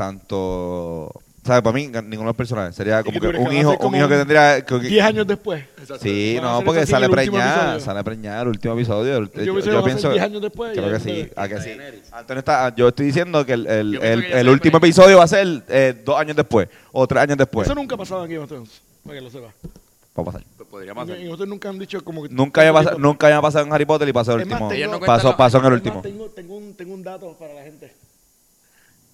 Tanto. 0.03 1.12
¿Sabes? 1.44 1.61
Para 1.62 1.74
mí, 1.74 1.88
ninguno 1.88 2.20
de 2.20 2.24
los 2.26 2.36
personajes. 2.36 2.76
Sería 2.76 3.03
como 3.03 3.18
que 3.18 3.26
un 3.26 3.53
hijo, 3.53 3.76
un 3.80 3.96
hijo 3.96 4.09
que 4.09 4.16
tendría. 4.16 4.64
que- 4.64 4.78
Diez 4.78 5.05
años 5.05 5.26
después. 5.26 5.64
Sí, 6.00 6.36
Van 6.40 6.44
no, 6.44 6.64
porque 6.64 6.86
sale 6.86 7.07
en 7.07 7.12
el 7.12 7.18
último 7.18 7.36
preñada, 7.36 7.62
episodio. 7.72 7.80
sale 7.84 8.05
preñada 8.05 8.42
el 8.42 8.48
último 8.48 8.74
episodio. 8.74 9.24
Yo 9.24 9.42
yo, 9.42 9.59
yo 9.59 9.82
pienso, 9.84 10.11
10 10.11 10.22
años 10.22 10.40
después, 10.40 10.72
creo 10.72 10.88
que 10.92 11.00
sí, 11.00 11.11
ustedes. 11.22 11.32
a 11.38 11.48
que 11.48 11.61
sí. 11.61 11.70
Antonio 12.12 12.38
está, 12.38 12.72
yo 12.76 12.88
estoy 12.88 13.07
diciendo 13.07 13.44
que 13.44 13.55
el, 13.55 13.66
el, 13.66 13.96
el- 14.24 14.48
último 14.48 14.78
episodio 14.78 15.18
va 15.18 15.24
a 15.24 15.28
ser 15.28 15.64
eh, 15.68 16.00
dos 16.05 16.16
años 16.16 16.36
después 16.36 16.68
o 16.92 17.07
tres 17.09 17.22
años 17.24 17.36
después. 17.36 17.66
Eso 17.66 17.74
nunca 17.74 17.96
ha 17.96 17.98
pasado 17.98 18.22
of 18.22 18.48
Thrones. 18.48 18.80
Para 19.05 19.16
que 19.18 19.20
lo 19.24 19.30
sepa. 19.30 19.48
Va 20.16 20.22
a 20.22 20.24
pasar. 20.24 20.44
Pues 20.57 20.68
podría 20.68 20.94
pasar. 20.94 21.16
Of 21.16 21.22
Thrones 21.24 21.48
nunca 21.48 21.68
han 21.70 21.78
dicho 21.80 22.05
como 22.05 22.22
que. 22.22 22.28
Nunca 22.28 22.61
había 22.61 22.72
pasado, 22.72 22.98
nunca 22.98 23.26
había 23.26 23.40
pasado 23.42 23.66
en 23.66 23.72
Harry 23.72 23.84
Potter 23.84 24.09
y 24.09 24.12
pasó 24.12 24.36
el 24.36 24.42
Es 24.42 24.46
más, 24.46 24.61
último. 24.62 25.00
pasó, 25.00 25.59
en 25.59 25.64
el 25.64 25.72
último. 25.72 26.00
tengo, 26.03 26.26
tengo, 26.26 26.55
un, 26.57 26.74
tengo 26.74 26.94
un 26.94 27.03
dato 27.03 27.32
para 27.36 27.53
la 27.55 27.62
gente. 27.62 27.92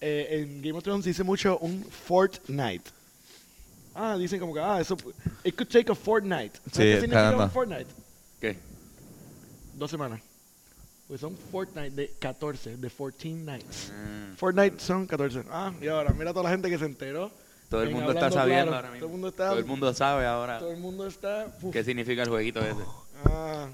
Eh, 0.01 0.41
en 0.43 0.63
Game 0.63 0.77
of 0.79 0.85
Thrones 0.85 1.05
dice 1.05 1.25
mucho 1.25 1.59
un 1.59 1.83
fortnight. 1.85 2.83
Ah, 3.95 4.17
dicen 4.17 4.39
como 4.39 4.55
que, 4.55 4.61
ah, 4.61 4.81
eso. 4.81 4.97
It 5.45 5.57
could 5.57 5.69
take 5.69 5.91
a 5.91 5.95
fortnight. 5.95 6.55
¿Sabes 6.55 6.73
Sí, 6.73 6.79
qué 6.83 6.93
significa 7.01 7.23
caramba. 7.23 7.45
un 7.45 7.51
fortnight? 7.51 7.89
¿Qué? 8.41 8.57
Dos 9.75 9.91
semanas. 9.91 10.21
Pues 11.09 11.21
son 11.21 11.37
fortnight 11.37 11.95
de 11.95 12.11
14, 12.19 12.77
de 12.77 12.89
14 12.91 13.29
nights. 13.31 13.91
Mm, 13.93 14.35
Fortnight 14.37 14.79
son 14.79 15.07
14. 15.07 15.43
Ah, 15.51 15.73
y 15.81 15.89
ahora, 15.89 16.13
mira 16.13 16.33
toda 16.33 16.45
la 16.45 16.51
gente 16.51 16.69
que 16.69 16.79
se 16.79 16.85
enteró. 16.85 17.33
todo 17.71 17.83
el 17.83 17.91
mundo 17.91 18.13
está 18.13 18.31
sabiendo 18.31 18.67
Claro, 18.73 18.77
ahora 18.77 18.91
mismo. 18.91 18.99
todo 19.01 19.07
el 19.09 19.13
mundo 19.13 19.29
está- 19.29 19.49
Todo 19.51 19.59
el 19.59 19.65
mundo 19.67 19.95
sabe 19.95 20.27
ahora 20.27 20.59
Todo 20.59 20.71
el 20.73 20.79
mundo 20.79 21.07
está. 21.07 21.47
uf, 21.63 21.73
qué 21.73 21.83
significa 21.83 22.23
el 22.23 22.29
jueguito 22.29 22.61
ese. 22.61 22.81
ah, 23.25 23.69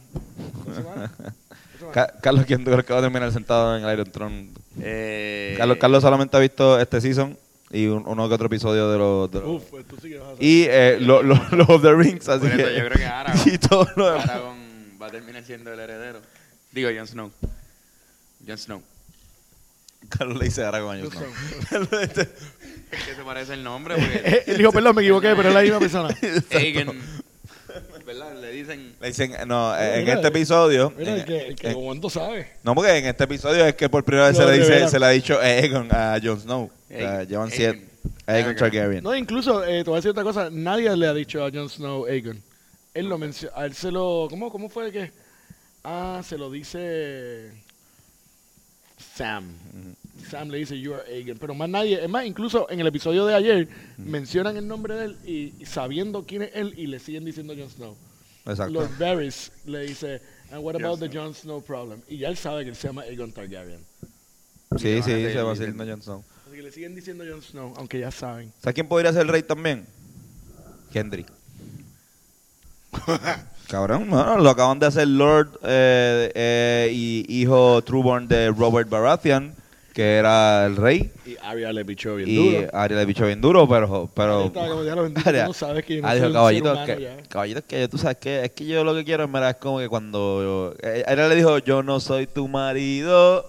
dos 0.64 0.76
semanas. 0.76 1.10
Ca- 1.92 2.12
Carlos, 2.20 2.44
¿quién 2.46 2.64
tú 2.64 2.70
crees 2.70 2.84
que 2.86 2.92
va 2.92 2.98
a 2.98 3.02
terminar 3.02 3.30
sentado 3.32 3.76
en 3.76 3.84
el 3.84 3.92
Iron 3.92 4.10
Throne? 4.10 4.48
Eh, 4.80 5.54
Carlos, 5.58 5.78
Carlos 5.80 6.02
solamente 6.02 6.36
ha 6.36 6.40
visto 6.40 6.78
este 6.80 7.00
season 7.00 7.36
y 7.70 7.86
un- 7.86 8.04
uno 8.06 8.28
que 8.28 8.34
otro 8.34 8.46
episodio 8.46 8.90
de 8.90 8.98
los. 8.98 9.30
de 9.30 9.40
los- 9.40 9.48
Uf, 9.48 9.62
pues 9.70 9.86
tú 9.86 9.96
sí 10.00 10.08
que 10.10 10.18
vas 10.18 10.28
a 10.28 10.32
hacer. 10.32 10.44
y 10.44 10.66
eh, 10.68 10.96
los 11.00 11.24
lo, 11.24 11.34
los 11.52 11.68
of 11.68 11.82
the 11.82 11.92
Rings, 11.94 12.28
así 12.28 12.46
eso 12.46 12.56
que. 12.56 12.62
yo 12.62 12.84
creo 12.86 12.90
que 12.98 13.06
Aragorn, 13.06 13.48
y 13.54 13.58
todo 13.58 13.88
lo 13.96 14.10
demás. 14.12 14.28
Aragorn 14.28 14.58
va 15.00 15.06
a 15.06 15.10
terminar 15.10 15.44
siendo 15.44 15.72
el 15.72 15.80
heredero. 15.80 16.20
Digo, 16.72 16.88
Jon 16.96 17.06
Snow. 17.06 17.30
Jon 18.46 18.58
Snow. 18.58 18.82
Carlos 20.08 20.38
le 20.38 20.44
dice 20.44 20.64
Aragorn 20.64 20.98
a 20.98 21.02
Jon 21.02 21.10
Snow. 21.68 22.00
Es 22.00 23.02
que 23.04 23.14
se 23.16 23.22
parece 23.24 23.54
el 23.54 23.64
nombre 23.64 23.96
porque 23.96 24.44
Él 24.46 24.58
dijo, 24.58 24.70
perdón, 24.72 24.94
me 24.94 25.02
equivoqué, 25.02 25.34
pero 25.36 25.48
es 25.48 25.54
la 25.54 25.62
misma 25.62 25.78
persona. 25.80 26.14
Aegon, 26.52 26.96
¿verdad? 28.05 28.34
Le 28.40 28.50
dicen 28.52 28.94
Le 29.00 29.09
dicen, 29.09 29.32
no, 29.46 29.76
en 29.78 30.09
este 30.09 30.28
episodio. 30.28 30.92
Mira, 30.96 31.12
en- 31.12 31.18
el 31.20 31.24
que, 31.24 31.38
el 31.48 31.57
que 31.57 31.68
en- 31.70 32.11
sabe. 32.11 32.48
no, 32.62 32.74
porque 32.74 32.96
en 32.98 33.07
este 33.07 33.24
episodio 33.24 33.64
es 33.66 33.74
que 33.74 33.88
por 33.88 34.05
primera 34.05 34.28
vez 34.28 34.36
se 34.36 34.44
le, 34.46 34.59
dice, 34.59 34.88
se 34.88 34.98
le 34.98 35.07
ha 35.07 35.11
dicho 35.11 35.38
Aegon 35.40 35.88
a 35.90 36.18
Jon 36.22 36.40
Snow. 36.40 36.62
O 36.64 36.70
sea, 36.88 37.11
Aegon. 37.18 37.26
llevan 37.28 37.48
Aegon. 37.48 37.50
siete. 37.50 37.88
Aegon 38.26 38.48
Aegon. 38.50 38.57
Targaryen. 38.57 39.02
No, 39.05 39.14
incluso, 39.14 39.64
eh, 39.64 39.84
te 39.84 39.90
voy 39.90 39.94
a 39.94 39.96
decir 39.96 40.11
otra 40.11 40.22
cosa, 40.22 40.48
nadie 40.50 40.94
le 40.96 41.07
ha 41.07 41.14
dicho 41.14 41.44
a 41.44 41.50
Jon 41.50 41.68
Snow 41.68 42.07
Aegon. 42.07 42.42
Él 42.94 43.09
lo 43.09 43.18
mencionó, 43.18 43.57
a 43.57 43.66
él 43.66 43.74
se 43.74 43.90
lo, 43.90 44.26
¿cómo, 44.30 44.50
cómo 44.50 44.68
fue 44.68 44.92
que? 44.92 45.11
Ah, 45.82 46.22
se 46.24 46.38
lo 46.38 46.50
dice 46.50 47.50
Sam. 49.16 49.44
Sam 50.24 50.48
le 50.48 50.58
dice, 50.58 50.78
you 50.78 50.94
are 50.94 51.02
Aegon. 51.08 51.38
Pero 51.38 51.54
más 51.54 51.68
nadie, 51.68 52.02
es 52.02 52.08
más, 52.08 52.24
incluso 52.26 52.68
en 52.70 52.80
el 52.80 52.86
episodio 52.86 53.26
de 53.26 53.34
ayer, 53.34 53.68
mencionan 53.98 54.56
el 54.56 54.66
nombre 54.66 54.94
de 54.94 55.04
él 55.06 55.16
y, 55.24 55.54
y 55.62 55.66
sabiendo 55.66 56.24
quién 56.24 56.42
es 56.42 56.50
él 56.54 56.74
y 56.76 56.86
le 56.86 56.98
siguen 56.98 57.24
diciendo 57.24 57.54
Jon 57.56 57.70
Snow. 57.70 57.96
Exacto. 58.46 58.72
Lord 58.72 58.90
Varys 58.98 59.50
le 59.64 59.86
dice, 59.86 60.20
and 60.50 60.62
what 60.62 60.74
about 60.76 61.00
the 61.00 61.08
Jon 61.08 61.34
Snow 61.34 61.60
problem? 61.62 62.00
Y 62.08 62.18
ya 62.18 62.28
él 62.28 62.36
sabe 62.36 62.64
que 62.64 62.70
él 62.70 62.76
se 62.76 62.88
llama 62.88 63.02
Aegon 63.02 63.32
Targaryen. 63.32 63.80
Sí, 64.76 64.98
a 64.98 65.02
sí, 65.02 65.10
se 65.10 65.42
va 65.42 65.52
diciendo. 65.52 65.54
siguiendo 65.54 65.84
Jon 65.86 66.02
Snow. 66.02 66.24
Así 66.46 66.56
que 66.56 66.62
le 66.62 66.72
siguen 66.72 66.94
diciendo 66.94 67.24
Jon 67.28 67.42
Snow, 67.42 67.74
aunque 67.76 68.00
ya 68.00 68.10
saben. 68.10 68.52
¿Sabes 68.60 68.74
quién 68.74 68.88
podría 68.88 69.12
ser 69.12 69.22
el 69.22 69.28
rey 69.28 69.42
también? 69.42 69.86
Gendry. 70.92 71.24
Cabrón, 73.68 74.10
bueno, 74.10 74.38
lo 74.38 74.50
acaban 74.50 74.78
de 74.78 74.86
hacer 74.86 75.08
Lord 75.08 75.58
eh, 75.62 76.30
eh, 76.34 76.90
y 76.92 77.24
hijo 77.28 77.82
Trueborn 77.82 78.28
de 78.28 78.50
Robert 78.50 78.88
Baratheon, 78.88 79.54
que 79.95 80.16
era 80.16 80.66
el 80.66 80.76
rey. 80.76 81.11
Y 81.24 81.36
Arya 81.40 81.72
le 81.72 81.84
pichó 81.84 82.16
bien 82.16 82.28
Y 82.28 82.34
duro. 82.36 82.68
Arya 82.72 82.97
le 82.97 83.05
bicho 83.07 83.24
bien 83.26 83.40
duro, 83.40 83.68
pero... 83.68 84.11
pero 84.12 84.34
Arya 84.34 84.47
estaba 84.47 84.68
como, 84.68 84.84
"Ya 84.84 84.95
lo 84.97 85.03
bendito, 85.05 85.30
Arya- 85.30 85.42
tú 85.45 85.49
no 85.49 85.55
sabes 85.55 85.84
que 85.84 85.97
yo 85.97 86.03
no 86.03 86.09
Ah, 86.09 86.11
soy 86.11 86.16
dijo, 86.18 86.26
un 86.28 86.32
caballito, 86.34 86.74
ser 86.74 86.74
es 86.74 86.88
humano 86.88 86.99
que, 87.16 87.22
ya". 87.22 87.28
caballito, 87.28 87.59
es 87.61 87.64
que 87.64 87.88
tú 87.88 87.99
sabes 87.99 88.16
que 88.18 88.45
es 88.45 88.51
que 88.51 88.66
yo 88.66 88.82
lo 88.84 88.92
que 88.95 89.05
quiero 89.05 89.24
en 89.24 89.32
verdad 89.32 89.51
es 89.51 89.57
como 89.57 89.78
que 89.78 89.88
cuando 89.88 90.74
eh, 90.82 91.05
Arya 91.07 91.28
le 91.28 91.36
dijo, 91.36 91.59
yo 91.59 91.82
no 91.84 92.01
soy 92.01 92.26
tu 92.26 92.49
marido, 92.49 93.47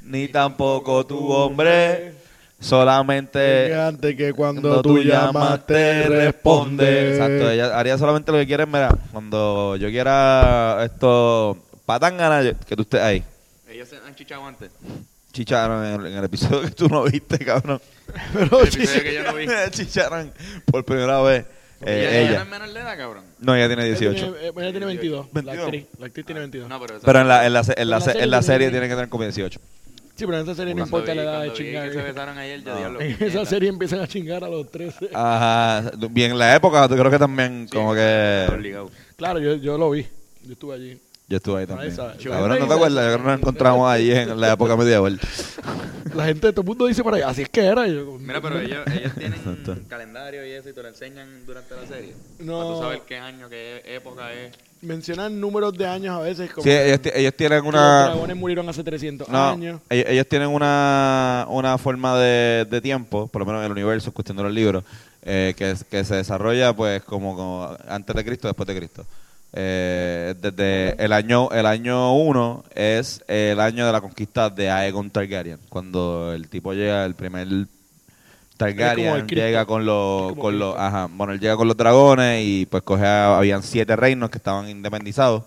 ni 0.00 0.26
tampoco 0.28 1.04
tu 1.06 1.30
hombre, 1.30 2.14
solamente 2.60 3.38
Que 3.68 3.74
antes 3.74 4.16
que 4.16 4.32
cuando 4.32 4.62
cuando 4.62 4.82
tú 4.82 5.02
llamas 5.02 5.66
te 5.66 6.08
responde. 6.08 7.10
Exacto, 7.10 7.50
ella 7.50 7.78
haría 7.78 7.98
solamente 7.98 8.32
lo 8.32 8.38
que 8.38 8.46
quiere, 8.46 8.64
mira, 8.64 8.88
cuando 9.12 9.76
yo 9.76 9.88
quiera 9.90 10.82
esto, 10.84 11.58
patangana, 11.84 12.54
que 12.66 12.74
tú 12.74 12.82
estés 12.82 13.00
ahí. 13.02 13.22
Ellos 13.68 13.88
se 13.88 13.96
han 13.96 14.14
chichado 14.14 14.46
antes. 14.46 14.70
Chicharon 15.34 15.84
en 15.84 16.00
el, 16.00 16.06
en 16.12 16.18
el 16.18 16.24
episodio 16.24 16.62
que 16.62 16.70
tú 16.70 16.88
no 16.88 17.02
viste, 17.04 17.38
cabrón. 17.38 17.80
Pero, 18.32 18.60
El 18.60 18.68
episodio 18.68 19.02
que 19.02 19.14
yo 19.14 19.22
no 19.24 19.34
vi. 19.34 19.46
Chicharon 19.70 20.32
por 20.64 20.84
primera 20.84 21.20
vez. 21.22 21.44
eh, 21.82 21.98
ella, 22.00 22.10
ella 22.10 22.20
no 22.26 22.30
ella. 22.30 22.42
es 22.42 22.48
menor 22.48 22.72
de 22.72 22.80
edad, 22.80 22.96
cabrón. 22.96 23.24
No, 23.40 23.54
ella 23.56 23.66
tiene 23.66 23.82
ella 23.86 23.98
18. 23.98 24.14
tiene, 24.32 24.46
eh, 24.48 24.52
ella 24.56 24.70
tiene 24.70 24.86
22. 24.86 25.26
La 25.26 25.32
22. 25.42 25.64
actriz, 25.66 25.86
la 25.98 26.06
actriz 26.06 26.26
tiene 26.26 26.40
22. 26.40 26.68
No, 26.68 26.80
pero, 26.80 27.20
en 27.20 27.28
la, 27.28 27.46
en 27.46 27.52
la, 27.52 27.60
en 27.60 27.66
la, 27.66 27.74
En 27.76 27.90
la 27.90 28.00
se- 28.00 28.04
serie 28.06 28.22
en 28.22 28.30
la 28.30 28.38
tiene 28.40 28.46
serie 28.46 28.66
20. 28.68 28.70
tiene 28.78 28.88
que 28.88 28.94
tener 28.94 29.08
como 29.10 29.22
18. 29.24 29.60
Sí, 30.16 30.24
pero 30.26 30.36
en 30.38 30.44
esa 30.44 30.54
serie 30.54 30.74
no 30.76 30.84
importa 30.84 31.10
vi- 31.10 31.16
la 31.18 31.22
edad 31.24 31.42
de 31.42 31.50
que 31.50 31.56
se 31.56 31.64
chingar. 31.64 31.90
besaron 31.90 32.38
ayer, 32.38 32.62
yo 32.62 32.70
No. 32.72 32.78
diablo. 32.78 33.00
En 33.00 33.16
esa 33.20 33.44
serie 33.44 33.68
empiezan 33.68 33.98
a 33.98 34.06
chingar 34.06 34.44
a 34.44 34.48
los 34.48 34.70
13. 34.70 35.10
Ajá. 35.12 35.90
Bien, 36.10 36.30
en 36.30 36.38
la 36.38 36.54
época, 36.54 36.88
yo 36.88 36.96
creo 36.96 37.10
que 37.10 37.18
también, 37.18 37.66
como 37.72 37.92
que. 37.94 38.46
Obligado. 38.52 38.90
Claro, 39.16 39.40
yo, 39.40 39.56
yo 39.56 39.76
lo 39.76 39.90
vi. 39.90 40.06
Yo 40.44 40.52
estuve 40.52 40.74
allí. 40.76 40.98
Yo 41.26 41.38
estuve 41.38 41.60
ahí 41.60 41.66
Nadie 41.66 41.90
también. 41.90 42.18
Cabrón, 42.22 42.58
¿no 42.60 42.66
te 42.68 42.74
acuerdas? 42.74 43.16
Que 43.16 43.22
nos 43.22 43.38
encontramos 43.38 43.90
ahí 43.90 44.10
en 44.12 44.38
la 44.40 44.52
época 44.52 44.76
medieval. 44.76 45.18
La 46.14 46.26
gente, 46.26 46.52
todo 46.52 46.60
el 46.60 46.66
mundo 46.68 46.86
dice 46.86 47.02
por 47.02 47.14
ahí, 47.14 47.22
así 47.22 47.42
es 47.42 47.48
que 47.48 47.64
era. 47.64 47.88
Y 47.88 47.94
yo, 47.94 48.18
Mira, 48.20 48.40
pero 48.40 48.60
ellos, 48.60 48.86
ellos 48.94 49.12
tienen 49.18 49.40
un 49.44 49.84
calendario 49.88 50.46
y 50.46 50.52
eso 50.52 50.68
y 50.68 50.72
te 50.72 50.80
lo 50.82 50.88
enseñan 50.88 51.44
durante 51.46 51.74
la 51.74 51.86
serie. 51.88 52.14
No. 52.38 52.58
Para 52.58 52.68
tú 52.74 52.80
saber 52.82 53.00
qué 53.08 53.16
año, 53.18 53.48
qué 53.48 53.82
época 53.86 54.32
es. 54.32 54.52
Mencionan 54.82 55.40
números 55.40 55.72
de 55.76 55.86
años 55.86 56.14
a 56.14 56.20
veces. 56.20 56.52
Como 56.52 56.62
Sí, 56.62 56.70
ellos, 56.70 57.00
ti- 57.00 57.10
ellos 57.14 57.34
tienen 57.34 57.58
Los 57.64 57.66
una. 57.68 58.04
dragones 58.10 58.36
murieron 58.36 58.68
hace 58.68 58.84
300 58.84 59.28
No, 59.28 59.48
años. 59.50 59.80
ellos, 59.88 60.06
ellos 60.08 60.26
tienen 60.28 60.48
una, 60.50 61.46
una 61.48 61.78
forma 61.78 62.16
de, 62.18 62.66
de 62.70 62.80
tiempo, 62.82 63.26
por 63.26 63.40
lo 63.40 63.46
menos 63.46 63.60
en 63.60 63.66
el 63.66 63.72
universo, 63.72 64.10
es 64.10 64.14
cuestión 64.14 64.36
de 64.36 64.42
los 64.44 64.52
libros, 64.52 64.84
eh, 65.22 65.54
que, 65.56 65.70
es- 65.72 65.84
que 65.84 66.04
se 66.04 66.16
desarrolla 66.16 66.74
pues 66.74 67.02
como, 67.02 67.34
como 67.34 67.76
antes 67.88 68.14
de 68.14 68.24
Cristo, 68.24 68.46
después 68.46 68.66
de 68.68 68.76
Cristo. 68.76 69.04
Eh, 69.56 70.34
desde 70.40 70.96
el 71.04 71.12
año 71.12 71.48
el 71.52 71.64
año 71.66 72.12
1 72.14 72.64
es 72.74 73.22
el 73.28 73.60
año 73.60 73.86
de 73.86 73.92
la 73.92 74.00
conquista 74.00 74.50
de 74.50 74.68
Aegon 74.68 75.10
Targaryen, 75.10 75.60
cuando 75.68 76.32
el 76.34 76.48
tipo 76.48 76.72
llega, 76.72 77.04
el 77.04 77.14
primer 77.14 77.46
Targaryen 78.56 79.26
llega 79.28 79.64
con 79.66 79.84
los, 79.84 80.34
con 80.40 80.58
los, 80.58 80.76
ajá, 80.76 81.08
bueno, 81.12 81.32
él 81.32 81.40
llega 81.40 81.56
con 81.56 81.68
los 81.68 81.76
dragones 81.76 82.42
y 82.44 82.66
pues 82.66 82.82
coge, 82.82 83.04
a- 83.06 83.36
habían 83.36 83.62
siete 83.62 83.94
reinos 83.96 84.30
que 84.30 84.38
estaban 84.38 84.68
independizados 84.68 85.42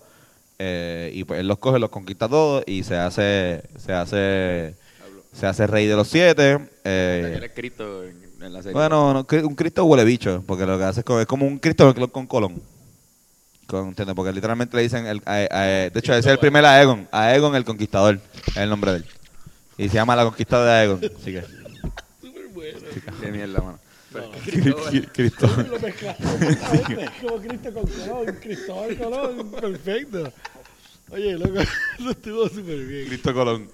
eh, 0.58 1.10
y 1.14 1.24
pues 1.24 1.40
él 1.40 1.48
los 1.48 1.58
coge, 1.58 1.78
los 1.78 1.90
conquista 1.90 2.28
todos 2.28 2.64
y 2.66 2.82
se 2.84 2.96
hace, 2.96 3.62
se 3.78 3.92
hace, 3.92 4.74
se 5.32 5.46
hace 5.46 5.66
rey 5.66 5.86
de 5.86 5.96
los 5.96 6.08
siete. 6.08 6.58
eh, 6.84 7.50
Cristo 7.54 8.04
en, 8.04 8.16
en 8.42 8.52
la 8.52 8.62
serie. 8.62 8.72
bueno, 8.74 9.12
no, 9.12 9.26
un 9.46 9.54
Cristo 9.54 9.84
huele 9.84 10.04
bicho, 10.04 10.42
porque 10.46 10.64
lo 10.66 10.78
que 10.78 10.84
hace 10.84 11.00
es 11.00 11.04
como, 11.04 11.20
es 11.20 11.26
como 11.26 11.46
un 11.46 11.58
Cristo 11.58 11.94
con 12.10 12.26
colón. 12.26 12.60
Con, 13.68 13.88
¿entiendes? 13.88 14.14
Porque 14.16 14.32
literalmente 14.32 14.74
le 14.78 14.82
dicen, 14.82 15.06
el, 15.06 15.20
a- 15.26 15.46
a- 15.50 15.62
de 15.66 15.92
hecho, 15.94 16.12
ese 16.14 16.20
es 16.20 16.26
el 16.26 16.38
primer 16.38 16.64
Aegon. 16.64 17.06
Aegon 17.12 17.54
el 17.54 17.64
Conquistador, 17.66 18.18
es 18.46 18.56
el 18.56 18.70
nombre 18.70 18.92
de 18.92 18.96
él. 18.98 19.04
Y 19.76 19.88
se 19.90 19.94
llama 19.96 20.16
La 20.16 20.24
Conquista 20.24 20.64
de 20.64 20.70
Aegon. 20.70 21.00
Así 21.20 21.32
que, 21.32 21.44
Súper 22.22 22.46
bueno. 22.48 22.78
Qué 23.20 23.30
mierda, 23.30 23.60
mano. 23.60 23.78
Cristo. 25.12 25.46
Lo 25.70 25.78
mezclaste 25.80 26.24
perfectamente, 26.26 27.10
como 27.22 27.36
Cristo 27.42 27.72
con 27.74 27.86
Colón, 27.86 28.36
Cristóbal 28.40 28.96
Colón, 28.96 29.50
perfecto. 29.50 30.32
Oye, 31.10 31.38
loco, 31.38 31.60
eso 31.98 32.10
estuvo 32.10 32.48
súper 32.48 32.78
bien. 32.86 33.06
Cristo 33.08 33.34
Colón. 33.34 33.70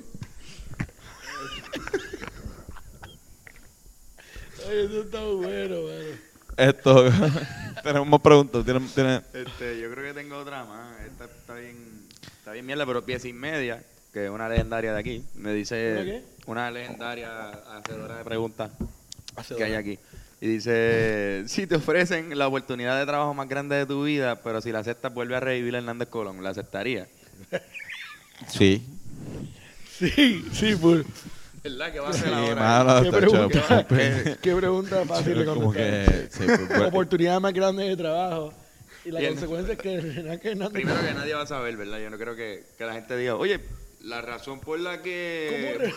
Oye, 4.69 4.85
eso 4.87 5.01
está 5.03 5.21
bueno, 5.23 5.77
mano. 5.83 6.34
Esto, 6.57 7.05
tenemos 7.83 8.09
más 8.09 8.21
preguntas. 8.21 8.65
¿Tiene, 8.65 8.81
tiene- 8.95 9.21
Este, 9.33 9.81
yo 9.81 9.91
creo 9.91 10.05
que 10.15 10.21
tengo 10.21 10.37
otra 10.37 10.65
más. 10.65 11.01
Esta 11.03 11.25
está 11.25 11.55
bien, 11.55 11.77
está 12.39 12.53
bien 12.53 12.67
mierda, 12.67 12.87
pero 12.87 13.05
pieza 13.05 13.29
y 13.29 13.33
media, 13.33 13.83
que 14.13 14.25
es 14.27 14.31
una 14.31 14.49
legendaria 14.49 14.93
de 14.93 15.01
aquí. 15.01 15.25
Me 15.35 15.53
dice 15.53 15.93
¿Una 15.95 16.05
qué? 16.05 16.23
una 16.47 16.71
legendaria 16.71 17.49
hacedora 17.79 18.19
de 18.19 18.25
preguntas 18.25 18.71
Hacedora. 19.37 19.67
que 19.67 19.73
hay 19.73 19.77
aquí. 19.79 19.99
Y 20.41 20.49
dice, 20.49 21.45
si 21.47 21.67
te 21.67 21.77
ofrecen 21.77 22.37
la 22.39 22.47
oportunidad 22.49 22.99
de 22.99 23.07
trabajo 23.07 23.33
más 23.33 23.49
grande 23.49 23.77
de 23.77 23.87
tu 23.87 24.05
vida, 24.05 24.43
pero 24.43 24.61
si 24.61 24.73
la 24.73 24.81
aceptas 24.81 25.13
vuelve 25.15 25.37
a 25.37 25.41
revivir 25.41 25.75
a 25.75 25.79
Hernández 25.79 26.09
Colón, 26.09 26.43
¿la 26.43 26.51
aceptaría? 26.51 27.09
Sí. 28.49 28.85
Sí, 29.99 30.45
sí, 30.53 30.75
pues. 30.77 31.07
¿Verdad 31.65 31.93
que 31.93 31.99
va 32.01 32.11
a 32.11 32.13
Sí, 32.13 32.21
ser 32.21 32.35
ahora? 32.35 33.01
¿Qué 33.03 33.11
pregunta? 33.11 33.87
Qué 34.43 34.55
pregunta 34.55 35.05
fácil 35.07 35.39
de 35.39 35.45
contestar. 35.47 35.73
que, 35.75 36.29
sí, 36.31 36.43
pues, 36.47 36.69
bueno. 36.69 36.89
Oportunidad 36.89 37.41
más 37.41 37.55
grande 37.55 37.85
de 37.89 37.97
trabajo. 37.97 38.53
Y 39.05 39.11
la 39.11 39.21
Bien. 39.21 39.33
consecuencia 39.33 39.73
es 39.73 39.79
que 39.79 40.01
Renan 40.01 40.41
Hernández- 40.41 40.73
Primero 40.73 41.01
que 41.01 41.15
nadie 41.15 41.35
va 41.35 41.43
a 41.43 41.47
saber, 41.47 41.77
¿verdad? 41.77 41.99
Yo 42.01 42.11
no 42.11 42.19
creo 42.19 42.37
que, 42.37 42.65
que 42.77 42.85
la 42.85 42.93
gente 42.93 43.17
diga, 43.17 43.37
oye, 43.37 43.61
la 44.03 44.21
razón 44.21 44.61
por 44.61 44.79
la 44.79 45.01
que, 45.03 45.79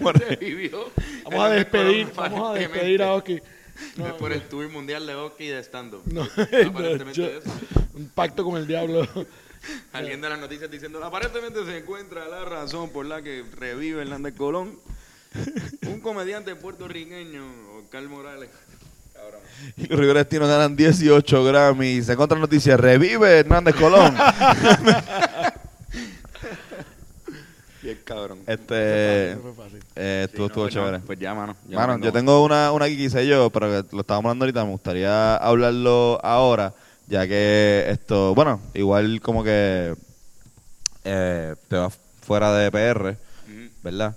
por 0.00 0.20
la 0.20 0.26
que 0.28 0.36
revivió 0.36 0.90
Vamos 1.24 1.44
a 1.44 1.50
despedir, 1.50 2.08
vamos 2.14 2.50
a 2.50 2.58
despedir 2.58 3.02
a 3.02 3.12
Oski. 3.14 3.34
es 3.34 4.12
por 4.18 4.32
el 4.32 4.42
tour 4.42 4.68
mundial 4.70 5.06
de 5.06 5.14
hockey 5.14 5.46
y 5.48 5.50
de 5.50 5.60
stand-up. 5.62 6.02
No, 6.06 6.22
Aparentemente 6.22 7.12
yo- 7.20 7.26
eso. 7.26 7.50
un 7.94 8.08
pacto 8.08 8.44
con 8.44 8.56
el 8.56 8.66
diablo. 8.66 9.06
Alguien 9.92 10.20
de 10.20 10.28
las 10.28 10.38
noticias 10.38 10.70
diciendo, 10.70 11.02
aparentemente 11.04 11.64
se 11.64 11.78
encuentra 11.78 12.28
la 12.28 12.44
razón 12.44 12.90
por 12.90 13.06
la 13.06 13.22
que 13.22 13.44
revive 13.56 14.02
Hernández 14.02 14.34
Colón. 14.36 14.78
Un 15.86 16.00
comediante 16.00 16.54
puertorriqueño, 16.56 17.42
Oscar 17.78 18.02
Morales. 18.08 18.48
Cabrón. 19.12 19.40
Y 19.76 19.86
los 19.86 19.98
Rivera 19.98 20.20
Destino 20.20 20.46
ganan 20.46 20.76
18 20.76 21.44
Grammys. 21.44 22.08
En 22.08 22.20
otra 22.20 22.38
noticia, 22.38 22.76
revive 22.76 23.38
Hernández 23.40 23.74
Colón. 23.76 24.14
Bien 27.82 27.98
cabrón. 28.04 28.38
este, 28.46 29.36
No 29.36 29.42
fue 29.54 29.64
fácil. 29.64 29.78
eh, 29.94 30.22
Sí, 30.26 30.30
estuvo, 30.30 30.40
no, 30.42 30.46
estuvo 30.48 30.64
pues, 30.64 30.74
chévere. 30.74 30.98
Pues 31.00 31.18
ya, 31.18 31.34
mano. 31.34 31.56
Ya 31.68 31.76
Mano, 31.78 31.98
no 31.98 32.04
yo 32.04 32.12
tengo 32.12 32.42
una, 32.44 32.72
una 32.72 32.86
que 32.86 32.96
quise 32.96 33.26
yo, 33.26 33.50
pero 33.50 33.68
que 33.68 33.94
lo 33.94 34.00
estábamos 34.00 34.30
hablando 34.30 34.44
ahorita. 34.44 34.64
Me 34.64 34.70
gustaría 34.72 35.36
hablarlo 35.36 36.18
ahora, 36.24 36.74
ya 37.06 37.26
que 37.28 37.86
esto, 37.88 38.34
bueno, 38.34 38.60
igual 38.74 39.20
como 39.20 39.44
que 39.44 39.94
eh, 41.04 41.54
te 41.68 41.76
vas 41.76 41.96
fuera 42.22 42.52
de 42.54 42.70
PR, 42.72 43.10
Ujú. 43.10 43.68
¿verdad? 43.84 44.16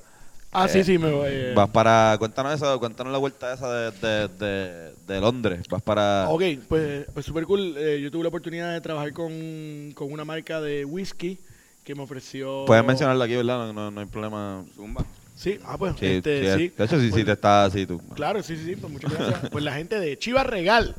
Ah, 0.52 0.68
sí, 0.68 0.84
sí, 0.84 0.98
me 0.98 1.12
voy. 1.12 1.28
eh. 1.32 1.54
Vas 1.56 1.70
para, 1.70 2.16
cuéntanos 2.18 2.54
eso, 2.56 2.80
cuéntanos 2.80 3.14
la 3.14 3.20
vuelta 3.20 3.54
esa 3.54 3.72
de, 3.72 3.92
de, 3.92 4.28
de, 4.28 4.94
de 5.08 5.22
Londres. 5.22 5.62
Vas 5.70 5.82
para... 5.84 6.28
Ok, 6.30 6.42
pues, 6.68 7.06
pues 7.14 7.26
súper 7.26 7.46
cool. 7.46 7.76
Eh, 7.78 8.00
yo 8.02 8.10
tuve 8.10 8.24
la 8.24 8.30
oportunidad 8.30 8.74
de 8.74 8.82
trabajar 8.82 9.14
con, 9.14 9.92
con 9.94 10.12
una 10.12 10.26
marca 10.26 10.60
de 10.60 10.86
whisky 10.86 11.38
que 11.84 11.94
me 11.94 12.02
ofreció. 12.02 12.64
Puedes 12.66 12.84
mencionarlo 12.84 13.24
aquí, 13.24 13.36
¿verdad? 13.36 13.68
No, 13.68 13.74
no, 13.74 13.92
no 13.92 14.00
hay 14.02 14.08
problema. 14.08 14.64
Zumba. 14.76 15.06
Sí, 15.36 15.60
ah, 15.64 15.78
pues. 15.78 15.94
Sí, 16.00 16.06
este, 16.06 16.42
sí, 16.42 16.60
sí. 16.70 16.74
De 16.76 16.84
hecho, 16.86 17.00
sí, 17.00 17.06
sí, 17.06 17.12
Pues, 17.12 17.26
te 17.26 17.32
está 17.32 17.66
así 17.66 17.86
tú. 17.86 18.02
Claro, 18.16 18.42
sí, 18.44 18.58
sí, 18.58 18.66
sí, 18.66 18.76
pues 18.76 18.92
muchas 18.92 19.14
gracias. 19.14 19.50
Pues 19.52 19.64
la 19.64 19.74
gente 19.74 20.00
de 20.00 20.18
Chivas 20.18 20.46
Regal, 20.48 20.96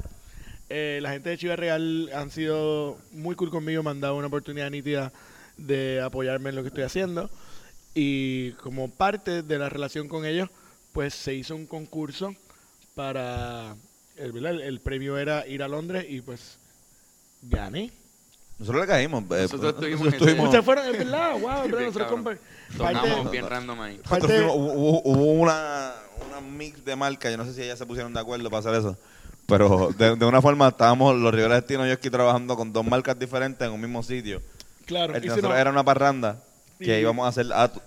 eh, 0.69 1.01
la 1.03 1.11
gente 1.11 1.29
de 1.31 1.37
Chivas 1.39 1.59
Regal 1.59 2.09
han 2.15 2.31
sido 2.31 2.97
muy 3.13 3.35
cool 3.35 3.51
conmigo, 3.51 3.83
me 3.83 3.91
han 3.91 4.01
dado 4.01 4.15
una 4.17 4.29
oportunidad 4.29 4.71
nítida 4.71 5.13
de 5.59 6.01
apoyarme 6.01 6.51
en 6.51 6.57
lo 6.57 6.63
que 6.63 6.69
estoy 6.69 6.85
haciendo. 6.85 7.29
Y 7.95 8.53
como 8.53 8.89
parte 8.89 9.43
de 9.43 9.59
la 9.59 9.69
relación 9.69 10.09
con 10.09 10.25
ellos, 10.25 10.49
pues 10.93 11.15
se 11.15 11.35
hizo 11.35 11.55
un 11.57 11.67
concurso 11.67 12.35
para, 12.95 13.75
el, 14.17 14.33
¿verdad? 14.33 14.53
el, 14.53 14.61
el 14.63 14.81
premio 14.81 15.19
era 15.19 15.47
ir 15.47 15.63
a 15.63 15.69
Londres 15.69 16.07
y 16.09 16.21
pues 16.21 16.59
gané. 17.43 17.91
Nosotros 18.59 18.83
le 18.83 18.87
caímos. 18.89 19.23
eh, 19.25 19.43
Nosotros 19.43 19.75
estuvimos 19.75 20.07
en 20.09 20.13
estuvimos- 20.15 20.45
Ustedes 20.47 20.65
fueron, 20.65 20.87
es 20.87 20.99
verdad, 20.99 21.33
wow, 21.41 21.63
Bien 21.69 21.85
nosotros 21.87 22.13
compa- 22.13 22.39
parte- 22.79 23.31
bien 23.31 23.49
random 23.49 23.81
ahí. 23.81 23.97
Nosotros 23.97 24.21
parte- 24.21 24.37
fuimos- 24.37 24.55
hubo, 24.57 25.33
una, 25.33 25.93
una 26.29 26.41
mix 26.43 26.85
de 26.85 26.95
marcas, 26.97 27.31
yo 27.31 27.39
no 27.39 27.45
sé 27.47 27.55
si 27.55 27.63
ellas 27.63 27.79
se 27.79 27.87
pusieron 27.87 28.13
de 28.13 28.21
acuerdo 28.21 28.51
para 28.51 28.61
hacer 28.61 28.75
eso, 28.75 28.99
pero 29.47 29.91
de, 29.97 30.15
de 30.15 30.25
una 30.27 30.43
forma 30.43 30.69
estábamos 30.69 31.17
los 31.17 31.33
Rivera 31.35 31.55
Destino 31.55 31.87
y 31.87 31.89
yo 31.89 31.95
aquí 31.95 32.11
trabajando 32.11 32.55
con 32.55 32.71
dos 32.73 32.85
marcas 32.85 33.19
diferentes 33.19 33.67
en 33.67 33.73
un 33.73 33.81
mismo 33.81 34.03
sitio. 34.03 34.43
claro, 34.85 35.15
El 35.15 35.21
de 35.23 35.27
y 35.27 35.31
si 35.31 35.37
nosotros 35.37 35.53
no- 35.55 35.59
era 35.59 35.71
una 35.71 35.83
parranda 35.85 36.43
que 36.87 37.01
íbamos 37.01 37.25
a 37.27 37.29
hacer 37.29 37.47
a 37.53 37.69
tu- 37.69 37.81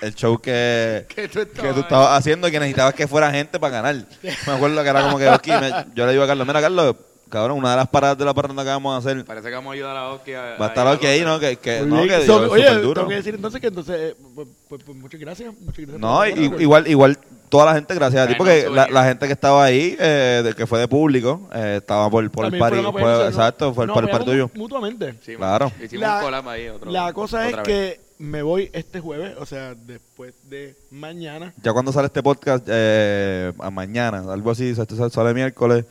el 0.00 0.14
show 0.14 0.38
que, 0.40 1.06
Que 1.14 1.28
tú 1.28 1.34
que 1.40 1.42
estabas 1.42 1.74
tú 1.74 1.80
estabas 1.80 2.18
haciendo 2.18 2.48
y 2.48 2.50
que 2.50 2.58
necesitabas 2.58 2.94
que 2.94 3.06
fuera 3.06 3.30
gente 3.30 3.58
para 3.60 3.80
ganar. 3.82 3.96
Me 4.46 4.52
acuerdo 4.52 4.82
que 4.82 4.88
era 4.88 5.02
como 5.02 5.18
que 5.18 5.30
me- 5.52 5.86
yo 5.94 6.06
le 6.06 6.12
digo 6.12 6.24
a 6.24 6.26
Carlos, 6.26 6.46
mira 6.46 6.60
Carlos, 6.60 6.96
cabrón, 7.30 7.58
una 7.58 7.70
de 7.72 7.76
las 7.76 7.88
paradas 7.88 8.18
de 8.18 8.24
la 8.24 8.34
parranda 8.34 8.62
que 8.62 8.68
vamos 8.70 8.94
a 8.94 8.98
hacer 8.98 9.24
Parece 9.24 9.48
que 9.48 9.54
vamos 9.54 9.70
a 9.70 9.74
ayudar 9.74 9.96
a 9.96 10.08
Oski 10.10 10.34
a... 10.34 10.56
va 10.60 10.66
a 10.66 10.68
estar 10.68 10.86
aquí 10.88 11.06
ahí, 11.06 11.22
¿no? 11.22 11.38
Que, 11.40 11.56
que, 11.56 11.80
no, 11.82 12.02
que 12.04 12.26
So, 12.26 12.42
digo, 12.42 12.56
es 12.56 12.66
oye, 12.66 12.80
tengo 12.94 13.08
que 13.08 13.14
decir 13.14 13.34
entonces 13.34 13.60
que 13.60 13.66
entonces, 13.68 13.96
eh, 13.98 14.16
pues, 14.34 14.48
pues, 14.68 14.82
pues, 14.84 14.96
muchas 14.98 15.20
gracias. 15.20 15.52
Muchas 15.60 15.78
gracias 15.86 16.00
No, 16.00 16.26
i- 16.26 16.62
igual, 16.62 16.86
igual 16.86 17.18
toda 17.54 17.66
la 17.66 17.74
gente, 17.74 17.94
gracias 17.94 18.26
a 18.26 18.28
ti, 18.28 18.34
porque 18.36 18.68
la, 18.68 19.04
gente 19.04 19.26
que 19.28 19.32
estaba 19.32 19.64
ahí, 19.64 19.96
eh, 20.00 20.42
de- 20.44 20.54
que 20.54 20.66
fue 20.66 20.80
de 20.80 20.88
público, 20.88 21.48
eh, 21.54 21.76
estaba 21.78 22.10
por, 22.10 22.28
por 22.30 22.44
el 22.46 22.50
También 22.50 22.60
party, 22.60 22.76
fueron 22.78 22.86
a 22.86 22.92
fue- 22.92 23.00
apoyarse, 23.02 23.22
¿no? 23.22 23.28
exacto, 23.30 23.74
fue 23.74 23.84
el 23.84 23.90
party, 23.92 24.10
party 24.10 24.24
tuyo. 24.24 24.50
Mutuamente. 24.54 25.14
Sí, 25.24 25.36
Claro. 25.36 25.70
Hicimos 25.80 26.00
La- 26.00 26.16
un 26.18 26.24
collab 26.24 26.48
ahí. 26.48 26.68
Otro, 26.68 26.90
La 26.90 27.12
cosa 27.12 27.42
es 27.46 27.54
otra 27.54 27.62
vez. 27.62 27.68
que 27.68 28.00
me 28.18 28.42
voy 28.42 28.70
este 28.72 28.98
jueves, 29.00 29.36
o 29.38 29.46
sea, 29.46 29.74
después 29.76 30.34
de 30.50 30.74
mañana. 30.90 31.52
Ya 31.62 31.72
cuando 31.72 31.92
sale 31.92 32.06
este 32.06 32.22
podcast, 32.24 32.66
eh, 32.68 33.52
a 33.60 33.70
mañana, 33.70 34.24
algo 34.32 34.50
así, 34.50 34.70
esto 34.70 34.96
sale, 34.96 35.10
sale 35.10 35.32
miércoles 35.34 35.84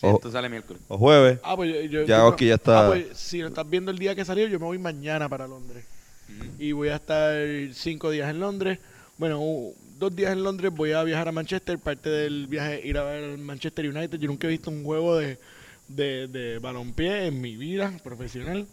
Sí, 0.00 0.06
o, 0.06 0.14
esto 0.16 0.30
sale 0.30 0.48
miércoles. 0.50 0.82
o 0.88 0.98
jueves. 0.98 1.38
Ah, 1.42 1.56
pues 1.56 1.72
yo, 1.74 1.80
yo- 1.82 2.04
Ya 2.04 2.18
yo- 2.18 2.26
Oski 2.28 2.48
ya 2.48 2.54
está- 2.56 2.84
Ah, 2.86 2.88
pues 2.90 3.06
si 3.16 3.40
lo 3.40 3.48
estás 3.48 3.68
viendo 3.68 3.90
el 3.90 3.98
día 3.98 4.14
que 4.14 4.24
salió, 4.26 4.46
yo 4.46 4.58
me 4.60 4.66
voy 4.66 4.78
mañana 4.78 5.26
para 5.28 5.46
Londres. 5.48 5.84
Y 6.58 6.72
voy 6.72 6.88
a 6.90 6.96
estar 6.96 7.34
cinco 7.72 8.10
días 8.10 8.28
en 8.28 8.38
Londres. 8.40 8.78
Bueno, 9.16 9.40
u- 9.40 9.74
dos 9.98 10.14
días 10.14 10.32
en 10.32 10.42
Londres, 10.42 10.70
voy 10.74 10.92
a 10.92 11.02
viajar 11.02 11.28
a 11.28 11.32
Manchester. 11.32 11.78
Parte 11.78 12.08
del 12.08 12.46
viaje 12.46 12.80
ir 12.86 12.96
a 12.98 13.04
ver 13.04 13.36
Manchester 13.38 13.88
United. 13.88 14.18
Yo 14.18 14.28
nunca 14.28 14.46
he 14.46 14.50
visto 14.50 14.70
un 14.70 14.84
juego 14.84 15.16
de, 15.16 15.38
de, 15.88 16.28
de 16.28 16.58
balompié 16.58 17.26
en 17.26 17.40
mi 17.40 17.56
vida 17.56 17.92
profesional. 18.02 18.66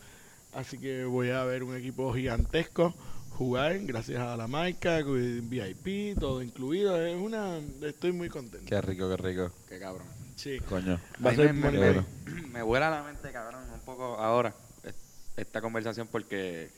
Así 0.54 0.78
que 0.78 1.04
voy 1.06 1.30
a 1.32 1.44
ver 1.44 1.64
un 1.64 1.76
equipo 1.76 2.14
gigantesco 2.14 2.94
jugar, 3.32 3.78
gracias 3.80 4.22
a 4.22 4.38
la 4.38 4.48
marca, 4.48 5.02
VIP, 5.04 6.18
todo 6.18 6.42
incluido. 6.42 7.06
Es 7.06 7.20
una, 7.20 7.60
estoy 7.82 8.14
muy 8.14 8.30
contento. 8.30 8.66
Qué 8.68 8.80
rico, 8.82 9.10
qué 9.10 9.18
rico. 9.18 9.52
Qué 9.68 9.78
cabrón. 9.80 10.08
Sí. 10.38 10.60
Coño. 10.70 11.00
Va 11.26 11.32
a 11.32 11.36
ser 11.36 11.54
me, 11.54 11.70
muy 11.70 11.72
me- 11.72 11.78
bueno. 11.92 12.06
me 12.54 12.62
vuela 12.62 12.90
la 12.90 13.04
mente, 13.04 13.32
cabrón, 13.32 13.64
un 13.74 13.80
poco 13.82 14.16
ahora 14.18 14.54
es- 14.84 14.94
esta 15.36 15.60
conversación 15.62 16.08
porque 16.10 16.70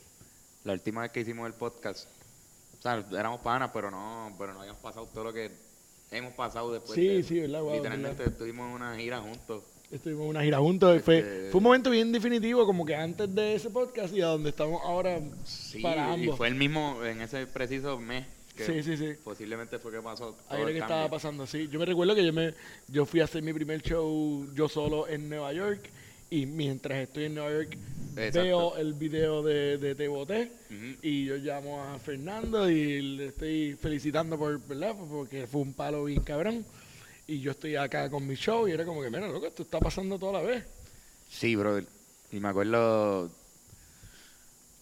la 0.63 0.73
última 0.73 1.01
vez 1.01 1.11
que 1.11 1.19
hicimos 1.21 1.45
el 1.47 1.53
podcast, 1.53 2.07
o 2.79 2.81
sea, 2.81 3.03
éramos 3.11 3.41
panas, 3.41 3.71
pero 3.73 3.89
no, 3.91 4.33
pero 4.37 4.53
no 4.53 4.59
habíamos 4.61 4.81
pasado 4.81 5.07
todo 5.13 5.25
lo 5.25 5.33
que 5.33 5.51
hemos 6.11 6.33
pasado 6.33 6.71
después. 6.71 6.93
Sí, 6.95 7.07
de- 7.07 7.23
sí, 7.23 7.39
¿verdad? 7.39 7.61
Wow, 7.61 7.73
Literalmente 7.75 8.17
¿verdad? 8.19 8.33
estuvimos 8.33 8.67
en 8.69 8.73
una 8.75 8.95
gira 8.97 9.19
juntos. 9.19 9.63
Estuvimos 9.91 10.23
en 10.25 10.29
una 10.31 10.43
gira 10.43 10.59
juntos. 10.59 10.97
y 10.97 10.99
Fue, 10.99 11.17
Este- 11.19 11.49
fue 11.51 11.57
un 11.59 11.63
momento 11.63 11.89
bien 11.89 12.11
definitivo, 12.11 12.65
como 12.65 12.85
que 12.85 12.95
antes 12.95 13.33
de 13.33 13.55
ese 13.55 13.69
podcast 13.69 14.13
y 14.13 14.21
a 14.21 14.27
donde 14.27 14.49
estamos 14.49 14.81
ahora 14.83 15.19
Sí, 15.45 15.79
para 15.81 16.09
y 16.17 16.21
ambos. 16.21 16.37
fue 16.37 16.47
el 16.49 16.55
mismo, 16.55 17.03
en 17.03 17.21
ese 17.21 17.47
preciso 17.47 17.97
mes 17.99 18.25
que 18.55 18.65
Sí, 18.65 18.83
sí, 18.83 18.97
sí. 18.97 19.13
posiblemente 19.23 19.77
fue 19.79 19.91
que 19.91 20.01
pasó 20.01 20.35
Ahí 20.49 20.65
que 20.65 20.79
estaba 20.79 21.07
pasando, 21.09 21.45
sí. 21.45 21.67
Yo 21.71 21.79
me 21.79 21.85
recuerdo 21.85 22.15
que 22.15 22.25
yo 22.25 22.33
me 22.33 22.53
yo 22.87 23.05
fui 23.05 23.21
a 23.21 23.25
hacer 23.25 23.43
mi 23.43 23.53
primer 23.53 23.81
show 23.83 24.45
yo 24.55 24.67
solo 24.67 25.07
en 25.07 25.29
Nueva 25.29 25.53
York 25.53 25.89
y 26.29 26.45
mientras 26.45 26.99
estoy 26.99 27.25
en 27.25 27.35
Nueva 27.35 27.51
York 27.51 27.77
Exacto. 28.17 28.41
veo 28.43 28.77
el 28.77 28.93
video 28.93 29.43
de, 29.43 29.77
de 29.77 29.95
Te 29.95 30.07
Boté 30.07 30.51
y 31.01 31.25
yo 31.25 31.37
llamo 31.37 31.81
a 31.83 31.99
Fernando 31.99 32.69
y 32.69 33.01
le 33.01 33.27
estoy 33.27 33.77
felicitando 33.79 34.37
por, 34.37 34.59
¿verdad? 34.67 34.95
Porque 35.09 35.45
fue 35.47 35.61
un 35.61 35.73
palo 35.73 36.03
bien 36.05 36.21
cabrón. 36.23 36.65
Y 37.29 37.39
yo 37.41 37.51
estoy 37.51 37.75
acá 37.75 38.09
con 38.09 38.25
mi 38.25 38.35
show 38.35 38.67
y 38.67 38.71
era 38.71 38.85
como 38.85 39.01
que, 39.01 39.09
mira, 39.09 39.27
loco, 39.27 39.45
esto 39.47 39.61
está 39.63 39.79
pasando 39.79 40.17
toda 40.17 40.33
la 40.33 40.41
vez. 40.41 40.63
Sí, 41.29 41.55
brother. 41.57 41.85
Y 42.31 42.39
me 42.39 42.47
acuerdo 42.47 43.29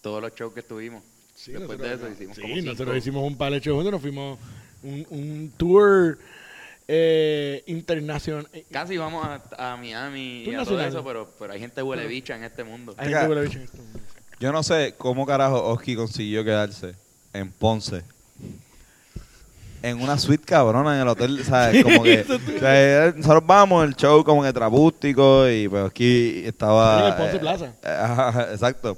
todos 0.01 0.21
los 0.21 0.33
shows 0.35 0.53
que 0.53 0.59
estuvimos. 0.59 1.03
Sí, 1.33 1.51
Después 1.51 1.77
nosotros- 1.79 1.99
de 2.01 2.05
eso 2.07 2.13
hicimos 2.13 2.35
sí, 2.35 2.41
como 2.41 2.55
nosotros 2.61 2.97
hicimos 2.97 3.23
un 3.27 3.37
par 3.37 3.51
de 3.51 3.59
shows 3.59 3.75
juntos, 3.75 3.91
nos 3.91 4.01
fuimos 4.01 4.39
un, 4.83 5.05
un 5.09 5.53
tour 5.57 6.17
eh, 6.87 7.63
internacional. 7.67 8.47
eh, 8.53 8.65
Casi 8.71 8.97
vamos 8.97 9.25
a, 9.25 9.73
a 9.73 9.77
Miami 9.77 10.43
y 10.43 10.53
a 10.55 10.63
todo 10.63 10.79
eso, 10.81 11.03
pero, 11.03 11.29
pero 11.39 11.53
hay 11.53 11.59
gente 11.59 11.81
huele 11.81 12.07
bicha 12.07 12.35
en 12.35 12.43
este 12.43 12.63
mundo. 12.63 12.93
hay 12.97 13.09
gente 13.09 13.27
huele 13.27 13.41
bicho 13.41 13.57
en 13.57 13.63
este 13.65 13.77
mundo. 13.77 13.99
Yo 14.39 14.51
no 14.51 14.63
sé 14.63 14.95
cómo 14.97 15.25
carajo 15.25 15.63
Oski 15.63 15.95
consiguió 15.95 16.43
quedarse 16.43 16.95
en 17.33 17.51
Ponce. 17.51 18.03
En 19.81 20.01
una 20.01 20.17
suite 20.17 20.43
cabrona 20.43 20.95
en 20.95 21.01
el 21.03 21.07
hotel, 21.07 21.43
¿sabes? 21.43 21.83
Como 21.83 22.01
que, 22.01 22.25
o 22.27 22.59
sea, 22.59 23.07
eh, 23.07 23.13
nosotros 23.15 23.43
vamos, 23.45 23.85
el 23.85 23.95
show 23.95 24.23
como 24.23 24.41
que 24.41 24.51
trapústico 24.51 25.47
y 25.47 25.67
pues 25.67 25.83
Oski 25.85 26.41
estaba... 26.45 26.99
En 27.01 27.05
el 27.05 27.13
Ponce 27.15 27.35
eh, 27.35 27.39
Plaza. 27.39 27.65
eh, 27.83 27.97
ajá, 28.01 28.47
exacto. 28.51 28.97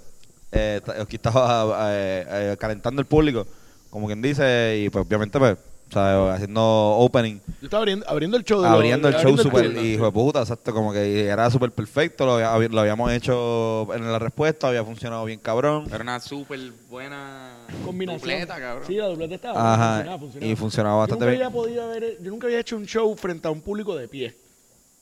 Eh, 0.50 0.80
Oski 1.02 1.18
estaba 1.18 1.90
eh, 1.92 2.26
eh, 2.30 2.58
calentando 2.58 3.02
el 3.02 3.06
público, 3.06 3.46
como 3.90 4.08
quien 4.08 4.22
dice, 4.22 4.82
y 4.86 4.90
pues 4.90 5.06
obviamente 5.06 5.38
pues, 5.38 5.58
o 5.90 5.92
sea, 5.94 6.34
haciendo 6.34 6.62
opening. 6.64 7.40
Yo 7.62 7.66
estaba 7.68 7.80
abriendo, 7.82 8.06
abriendo 8.10 8.38
el 8.38 8.44
show. 8.44 8.62
de 8.62 8.68
abriendo 8.68 9.08
el 9.08 9.16
show 9.16 9.38
super 9.38 9.74
tour. 9.74 9.84
hijo 9.86 10.06
de 10.06 10.12
puta, 10.12 10.40
exacto, 10.42 10.74
como 10.74 10.92
que 10.92 11.26
era 11.26 11.50
súper 11.50 11.72
perfecto, 11.72 12.26
lo, 12.26 12.34
había- 12.34 12.68
lo 12.70 12.80
habíamos 12.82 13.12
hecho 13.14 13.88
en 13.94 14.12
la 14.12 14.20
respuesta, 14.20 14.68
había 14.68 14.84
funcionado 14.84 15.24
bien 15.26 15.40
cabrón. 15.40 15.86
Era 15.92 16.02
una 16.04 16.20
súper 16.20 16.60
buena 16.90 17.52
Combinación. 17.86 18.20
dupleta, 18.20 18.60
cabrón. 18.60 18.84
Sí, 18.88 18.96
la 18.96 19.08
dupleta 19.08 19.36
estaba. 19.36 19.74
Ajá, 19.74 19.88
funcionaba, 19.96 20.20
funcionaba. 20.20 20.52
y 20.52 20.56
funcionaba 20.56 20.96
Yo 20.96 21.00
bastante 21.00 21.26
nunca 21.26 21.32
bien. 21.32 21.44
había 21.44 21.56
podido 21.56 21.84
haber, 21.84 22.18
yo 22.22 22.30
nunca 22.32 22.48
había 22.48 22.60
hecho 22.60 22.76
un 22.78 22.86
show 22.86 23.16
frente 23.16 23.48
a 23.48 23.52
un 23.52 23.62
público 23.62 23.96
de 23.96 24.08
pie. 24.08 24.36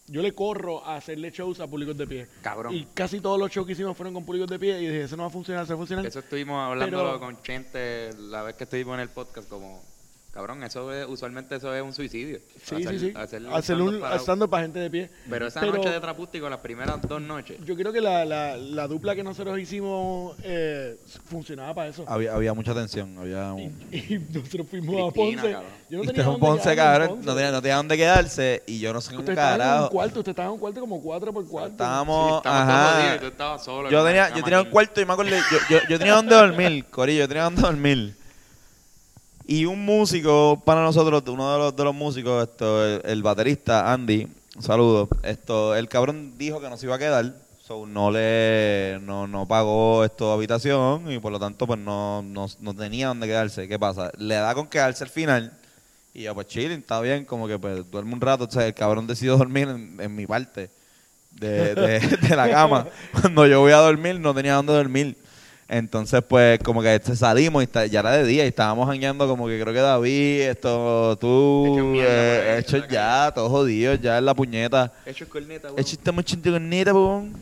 Yo 0.08 0.22
le 0.22 0.36
corro 0.36 0.86
a 0.86 0.98
hacerle 0.98 1.32
shows 1.32 1.60
a 1.62 1.66
públicos 1.68 1.98
de 1.98 2.06
pie. 2.06 2.28
Cabrón. 2.44 2.76
Y 2.76 2.86
casi 2.94 3.20
todos 3.20 3.40
los 3.40 3.50
shows 3.50 3.66
que 3.66 3.74
hicimos 3.74 3.98
fueron 3.98 4.14
con 4.14 4.24
públicos 4.24 4.48
de 4.48 4.60
pie 4.60 4.80
y 4.80 4.86
dije, 4.86 5.02
eso 5.06 5.18
no 5.18 5.24
va 5.24 5.30
a 5.30 5.32
funcionar, 5.32 5.64
eso 5.64 5.74
va 5.74 5.76
a 5.76 5.78
funcionar. 5.80 6.06
Eso 6.06 6.20
estuvimos 6.20 6.60
hablando 6.64 6.96
Pero- 6.98 7.20
con 7.20 7.42
Chente 7.42 8.12
la 8.30 8.44
vez 8.44 8.56
que 8.56 8.66
estuvimos 8.66 8.94
en 8.94 9.00
el 9.00 9.10
podcast, 9.10 9.50
como, 9.50 9.82
cabrón, 10.36 10.62
eso 10.64 10.94
es, 10.94 11.08
usualmente 11.08 11.56
eso 11.56 11.74
es 11.74 11.82
un 11.82 11.94
suicidio. 11.94 12.40
Sí, 12.62 12.76
Hacer- 12.76 13.00
sí, 13.00 13.00
sí. 13.00 13.14
hacer 13.16 13.42
Hacer 13.52 13.82
un 13.82 14.00
para- 14.02 14.18
stand 14.18 14.48
para 14.50 14.64
gente 14.64 14.80
de 14.80 14.90
pie. 14.92 15.10
Pero 15.30 15.48
esa 15.48 15.62
Pero- 15.62 15.74
noche 15.78 15.90
de 15.90 16.00
Trapústico, 16.00 16.50
las 16.50 16.60
primeras 16.60 17.02
dos 17.08 17.22
noches, 17.22 17.58
Yo 17.66 17.76
creo 17.76 17.94
que 17.94 18.02
la, 18.02 18.26
la, 18.26 18.58
la 18.58 18.88
dupla 18.88 19.16
que 19.16 19.24
nosotros 19.24 19.58
hicimos 19.58 20.36
eh, 20.44 20.98
funcionaba 21.30 21.74
para 21.74 21.90
eso. 21.90 22.04
Había, 22.08 22.36
había 22.36 22.54
mucha 22.54 22.74
tensión, 22.76 23.18
había 23.18 23.54
un... 23.54 23.74
Y 23.92 24.20
nosotros 24.38 24.68
fuimos 24.70 25.10
a 25.10 25.14
Ponce. 25.16 25.36
cabrón. 25.52 25.64
Yo 25.90 25.98
no 26.00 26.04
Y 26.04 26.08
tenía 26.08 26.24
dónde 26.26 26.40
Ponce, 26.40 26.76
cabrón, 26.76 27.08
Ponce. 27.08 27.26
no 27.26 27.34
tenía, 27.36 27.52
no 27.52 27.62
tenía 27.62 27.76
dónde 27.78 27.98
quedarse 27.98 28.64
y 28.68 28.80
yo 28.80 28.92
no 28.92 29.00
sé 29.02 29.12
cómo 29.12 29.20
Usted 29.22 29.32
estaba 29.34 29.50
en 29.56 29.62
un 29.62 29.68
carajo. 29.68 29.90
cuarto, 29.90 30.20
usted 30.20 30.30
estaba 30.32 30.48
en 30.50 30.54
un 30.54 30.60
cuarto 30.60 30.80
como 30.82 31.02
4 31.02 31.34
por 31.34 31.48
4 31.48 31.72
Estábamos, 31.72 32.42
ajá. 32.46 32.94
jodidos 32.94 33.16
y 33.16 33.20
tú 33.20 33.26
estabas 33.28 33.64
solo. 33.64 33.90
Yo 33.90 34.04
tenía, 34.04 34.30
yo 34.36 34.44
tenía 34.44 34.62
un 34.62 34.70
cuarto 34.70 35.00
y 35.00 35.06
me 35.06 35.14
acuerdo, 35.14 35.32
yo, 35.32 35.58
yo, 35.70 35.78
yo 35.90 35.98
tenía 35.98 36.14
donde 36.16 36.36
dormir, 36.36 36.86
Corillo, 36.92 37.22
yo 37.22 37.28
tenía 37.30 37.44
donde 37.44 37.62
dormir. 37.62 38.16
Y 39.48 39.66
un 39.66 39.86
músico 39.86 40.62
para 40.66 40.82
nosotros, 40.82 41.24
uno 41.28 41.52
de 41.54 41.60
los, 41.60 41.76
de 41.76 41.84
los 41.84 41.94
músicos, 41.94 42.50
esto, 42.50 42.84
el, 42.84 43.02
el 43.06 43.22
baterista, 43.22 43.94
Andy, 43.94 44.28
un 44.56 44.64
saludo, 44.64 45.08
esto, 45.22 45.76
el 45.76 45.88
cabrón 45.88 46.34
dijo 46.38 46.60
que 46.60 46.70
nos 46.70 46.84
iba 46.84 46.96
a 46.96 47.00
quedar, 47.00 47.36
so 47.64 47.86
no 47.86 48.10
le, 48.10 49.00
no, 49.04 49.28
no 49.28 49.48
pagó 49.48 50.04
esto 50.04 50.32
habitación 50.32 51.12
y 51.12 51.20
por 51.20 51.32
lo 51.32 51.40
tanto 51.40 51.68
pues 51.68 51.80
no, 51.80 52.24
no, 52.24 52.48
no 52.60 52.74
tenía 52.74 53.10
donde 53.10 53.28
quedarse. 53.28 53.68
¿Qué 53.68 53.78
pasa? 53.78 54.12
Le 54.18 54.36
da 54.36 54.56
con 54.56 54.68
quedarse 54.68 55.04
al 55.04 55.10
final 55.12 55.54
y 56.14 56.24
yo 56.24 56.34
pues 56.34 56.48
chilling, 56.48 56.80
está 56.80 57.00
bien, 57.02 57.26
como 57.26 57.48
que 57.48 57.60
pues 57.60 57.90
duerme 57.92 58.14
un 58.14 58.22
rato, 58.22 58.46
o 58.46 58.52
sea, 58.52 58.66
el 58.66 58.74
cabrón 58.74 59.06
decidió 59.06 59.38
dormir 59.38 59.68
en, 59.68 59.98
en 60.00 60.16
mi 60.16 60.26
parte 60.26 60.72
de, 61.32 61.76
de, 61.76 62.00
de 62.00 62.36
la 62.36 62.50
cama. 62.50 62.88
Cuando 63.22 63.46
yo 63.46 63.60
voy 63.60 63.74
a 63.74 63.78
dormir, 63.78 64.20
no 64.20 64.34
tenía 64.34 64.56
dónde 64.56 64.74
dormir. 64.74 65.18
Entonces, 65.68 66.22
pues, 66.28 66.60
como 66.60 66.82
que 66.82 66.94
este, 66.94 67.16
salimos 67.16 67.64
y 67.64 67.90
ya 67.90 68.00
era 68.00 68.12
de 68.12 68.24
día 68.24 68.46
y 68.46 68.50
estábamos 68.50 68.88
jangueando 68.88 69.28
como 69.28 69.48
que 69.48 69.60
creo 69.60 69.74
que 69.74 69.80
David, 69.80 70.42
esto, 70.42 71.18
tú, 71.20 71.66
Hechos 71.66 71.86
por 71.86 71.96
eh, 72.06 72.58
hechos 72.60 72.80
la 72.82 72.88
ya, 72.88 73.32
todos 73.34 73.50
jodidos, 73.50 74.00
ya 74.00 74.20
en 74.20 74.26
la 74.26 74.36
puñeta. 74.36 74.94
Hecho 75.06 75.28
corneta, 75.28 75.70
weón. 75.70 75.80
Hechiste 75.80 76.12
mucho 76.12 76.38
con 76.44 76.70
neta, 76.70 76.92
pum. 76.92 77.34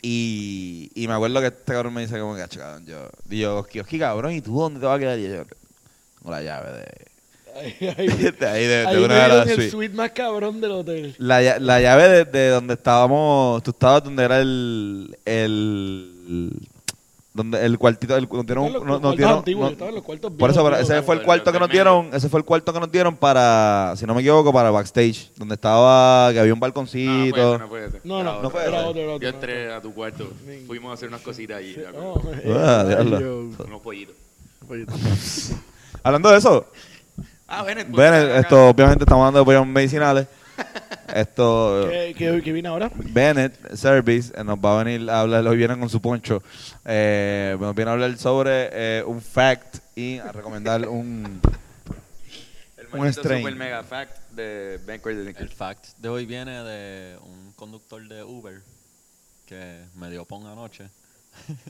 Y, 0.00 0.90
y 0.94 1.08
me 1.08 1.14
acuerdo 1.14 1.40
que 1.40 1.46
este 1.48 1.72
cabrón 1.72 1.94
me 1.94 2.00
dice 2.02 2.18
como 2.18 2.34
que, 2.34 2.42
"Acho, 2.42 2.60
cabrón, 2.60 2.86
yo, 2.86 3.08
digo, 3.24 3.58
Oski, 3.58 3.98
cabrón, 3.98 4.32
¿y 4.32 4.40
tú 4.40 4.56
dónde 4.58 4.78
te 4.80 4.86
vas 4.86 4.96
a 4.96 5.00
quedar? 5.00 5.18
Y 5.18 5.24
yo, 5.24 5.44
tengo 5.44 6.30
la 6.30 6.42
llave 6.42 6.72
de, 6.72 7.12
Ahí, 7.54 7.76
ahí, 7.98 8.06
de, 8.40 8.46
ahí 8.48 8.66
de, 8.66 8.68
de 8.68 8.86
ahí 8.86 9.04
una 9.04 9.22
de 9.22 9.28
las 9.28 9.48
el 9.48 9.70
suite 9.70 9.94
más 9.94 10.12
cabrón 10.12 10.60
del 10.60 10.70
hotel. 10.70 11.14
La, 11.18 11.58
la 11.58 11.80
llave 11.80 12.08
de, 12.08 12.24
de 12.24 12.48
donde 12.48 12.74
estábamos, 12.74 13.62
tú 13.62 13.72
estabas 13.72 14.04
donde 14.04 14.24
era 14.24 14.40
el, 14.40 15.16
el, 15.24 16.52
donde 17.34 17.64
el 17.64 17.78
cuartito, 17.78 18.14
el, 18.16 18.28
los 18.30 19.00
nos 19.00 19.16
dieron, 19.16 19.38
antiguos, 19.38 19.78
no- 19.78 19.90
los 19.90 20.02
cuartos 20.02 20.32
por 20.32 20.50
eso, 20.50 20.62
pero 20.64 20.76
ese 20.76 21.00
fue 21.02 21.14
el 21.16 21.22
cuarto 21.22 21.50
que 21.50 21.58
nos 21.58 21.70
dieron, 21.70 22.10
ese 22.12 22.28
fue 22.28 22.40
el 22.40 22.44
cuarto 22.44 22.72
que 22.72 22.80
nos 22.80 22.92
dieron 22.92 23.16
para, 23.16 23.94
si 23.96 24.04
no 24.04 24.14
me 24.14 24.20
equivoco, 24.20 24.52
para 24.52 24.70
backstage, 24.70 25.30
donde 25.36 25.54
estaba, 25.54 26.30
que 26.32 26.40
había 26.40 26.52
un 26.52 26.60
balconcito. 26.60 27.58
no 27.58 27.68
puede 27.68 27.90
ser, 27.90 28.00
No, 28.04 28.22
no, 28.22 28.42
no. 28.42 29.18
Yo 29.18 29.28
entré 29.28 29.72
a 29.72 29.80
tu 29.80 29.94
cuarto, 29.94 30.30
fuimos 30.66 30.90
a 30.90 30.94
hacer 30.94 31.08
unas 31.08 31.22
cositas 31.22 31.56
allí, 31.58 31.76
Oh, 31.98 32.20
Ah, 32.54 32.84
unos 33.66 33.80
pollitos. 33.80 34.14
Hablando 36.02 36.30
de 36.30 36.38
eso, 36.38 36.66
Ah, 37.48 37.62
Bennett, 37.64 37.88
pues, 37.90 38.10
Bennett, 38.10 38.36
esto 38.44 38.68
obviamente 38.68 39.04
estamos 39.04 39.22
hablando 39.22 39.40
de 39.40 39.44
pollos 39.44 39.66
medicinales. 39.66 40.26
Esto, 41.14 41.88
¿Qué, 41.90 42.14
qué, 42.16 42.40
qué 42.42 42.52
viene 42.52 42.68
ahora? 42.68 42.90
Bennett 42.94 43.74
Service 43.74 44.32
eh, 44.34 44.42
nos 44.44 44.58
va 44.58 44.80
a 44.80 44.84
venir 44.84 45.10
a 45.10 45.20
hablar, 45.20 45.46
hoy 45.46 45.56
vienen 45.56 45.78
con 45.80 45.90
su 45.90 46.00
poncho, 46.00 46.42
eh, 46.84 47.56
nos 47.60 47.74
viene 47.74 47.90
a 47.90 47.94
hablar 47.94 48.16
sobre 48.16 48.70
eh, 48.72 49.04
un 49.04 49.20
fact 49.20 49.78
y 49.94 50.18
a 50.18 50.32
recomendar 50.32 50.88
un... 50.88 51.40
El 52.76 52.98
un 52.98 53.12
strain. 53.12 53.42
super 53.42 53.56
mega 53.56 53.82
fact 53.82 54.30
de 54.30 54.78
Ben 54.86 55.00
Crazy 55.00 55.34
El 55.38 55.48
fact 55.48 55.98
de 55.98 56.08
hoy 56.08 56.26
viene 56.26 56.62
de 56.62 57.18
un 57.22 57.52
conductor 57.56 58.06
de 58.06 58.22
Uber 58.22 58.62
que 59.46 59.84
me 59.96 60.10
dio 60.10 60.24
pon 60.24 60.46
anoche. 60.46 60.88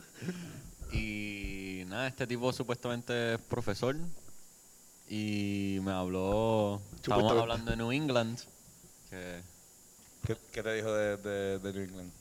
y 0.93 1.83
nada, 1.87 2.07
este 2.07 2.27
tipo 2.27 2.51
supuestamente 2.53 3.33
es 3.33 3.39
profesor 3.41 3.95
y 5.09 5.79
me 5.81 5.91
habló, 5.91 6.81
estábamos 6.95 7.39
hablando 7.39 7.71
de 7.71 7.77
New 7.77 7.91
England, 7.91 8.39
que 9.13 9.41
¿Qué, 10.27 10.37
qué 10.51 10.63
te 10.63 10.73
dijo 10.73 10.93
de, 10.93 11.17
de, 11.17 11.59
de 11.59 11.73
New 11.73 11.83
England? 11.83 12.11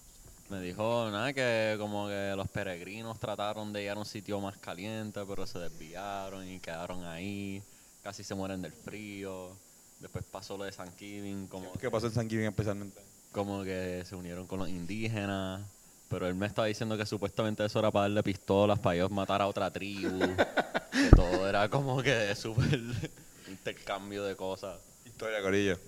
me 0.48 0.60
dijo 0.60 1.08
nada 1.10 1.32
que 1.32 1.76
como 1.78 2.08
que 2.08 2.34
los 2.36 2.46
peregrinos 2.48 3.18
trataron 3.18 3.72
de 3.72 3.84
ir 3.84 3.90
a 3.90 3.94
un 3.94 4.04
sitio 4.04 4.38
más 4.38 4.58
caliente, 4.58 5.20
pero 5.26 5.46
se 5.46 5.58
desviaron 5.58 6.46
y 6.46 6.58
quedaron 6.60 7.04
ahí, 7.04 7.62
casi 8.02 8.22
se 8.22 8.34
mueren 8.34 8.60
del 8.60 8.72
frío. 8.72 9.56
Después 9.98 10.24
pasó 10.30 10.58
lo 10.58 10.64
de 10.64 10.72
San 10.72 10.90
Kevin, 10.92 11.46
como 11.46 11.72
¿Qué 11.74 11.90
pasó 11.90 12.08
en 12.08 12.12
San 12.12 12.28
Giving 12.28 12.48
especialmente? 12.48 13.00
como 13.30 13.62
que 13.64 14.02
se 14.04 14.14
unieron 14.14 14.46
con 14.46 14.58
los 14.58 14.68
indígenas. 14.68 15.62
Pero 16.10 16.26
él 16.28 16.34
me 16.34 16.44
estaba 16.46 16.66
diciendo 16.66 16.98
que 16.98 17.06
supuestamente 17.06 17.64
eso 17.64 17.78
era 17.78 17.90
para 17.90 18.02
darle 18.02 18.22
pistolas, 18.22 18.78
para 18.78 18.96
ellos 18.96 19.10
matar 19.10 19.40
a 19.40 19.46
otra 19.46 19.70
tribu. 19.70 20.18
que 20.92 21.16
todo 21.16 21.48
era 21.48 21.70
como 21.70 22.02
que 22.02 22.34
súper 22.34 22.78
intercambio 23.48 24.22
de 24.24 24.36
cosas. 24.36 24.78
Historia, 25.06 25.40
Corillo. 25.40 25.78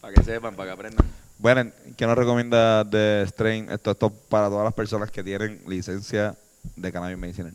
Para 0.00 0.14
que 0.14 0.22
sepan, 0.24 0.54
para 0.56 0.70
que 0.70 0.74
aprendan. 0.74 1.06
Bueno, 1.38 1.70
¿qué 1.96 2.06
nos 2.06 2.16
recomienda 2.16 2.84
de 2.84 3.24
Strain? 3.28 3.70
Esto, 3.70 3.90
esto 3.92 4.10
para 4.10 4.48
todas 4.48 4.64
las 4.64 4.74
personas 4.74 5.10
que 5.10 5.22
tienen 5.22 5.62
licencia 5.66 6.36
de 6.76 6.92
cannabis 6.92 7.18
medicinal. 7.18 7.54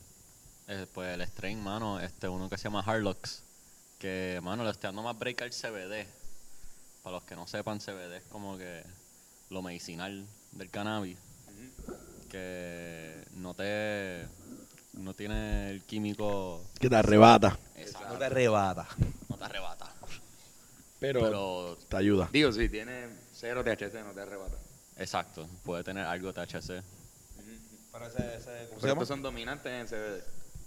Eh, 0.68 0.88
pues 0.94 1.14
el 1.14 1.22
strain, 1.28 1.62
mano, 1.62 2.00
este 2.00 2.28
uno 2.28 2.50
que 2.50 2.58
se 2.58 2.64
llama 2.64 2.84
Harlocks. 2.86 3.44
Que, 4.00 4.40
mano, 4.44 4.64
le 4.64 4.72
estoy 4.72 4.88
dando 4.88 5.04
más 5.04 5.18
break 5.18 5.42
al 5.44 5.52
CBD. 5.52 6.08
Para 7.04 7.18
los 7.18 7.24
que 7.24 7.36
no 7.36 7.46
sepan, 7.46 7.80
CBD 7.80 8.18
es 8.18 8.24
como 8.32 8.58
que 8.58 8.84
lo 9.52 9.62
medicinal 9.62 10.26
del 10.54 10.70
cannabis. 10.72 11.18
Que 12.32 13.24
no 13.36 13.54
te. 13.54 14.26
No 14.94 15.14
tiene 15.14 15.70
el 15.72 15.84
químico. 15.84 16.64
Que 16.80 16.90
te 16.90 16.96
arrebata. 16.96 17.58
Exacto, 17.76 18.14
No 18.14 18.18
te 18.20 18.26
arrebata. 18.26 18.88
no 19.30 19.38
te 19.38 19.44
arrebata. 19.44 19.85
Pero, 21.06 21.20
Pero, 21.22 21.78
te 21.88 21.98
ayuda. 21.98 22.30
Digo, 22.32 22.52
si 22.52 22.68
tiene 22.70 23.08
cero 23.34 23.64
THC, 23.64 23.94
no 24.04 24.12
te 24.14 24.22
arrebata. 24.22 24.58
exacto, 24.98 25.48
puede 25.64 25.84
tener 25.84 26.06
algo 26.06 26.34
THC. 26.34 26.82
Pero 27.92 28.08
ese, 28.08 28.36
ese, 28.38 28.68
¿Cómo 28.70 28.80
se 28.80 28.82
Pero 28.82 28.82
llama? 28.82 28.92
estos 28.94 29.08
son 29.08 29.22
dominantes 29.22 29.72
en 29.72 29.88
CBD. 29.88 30.24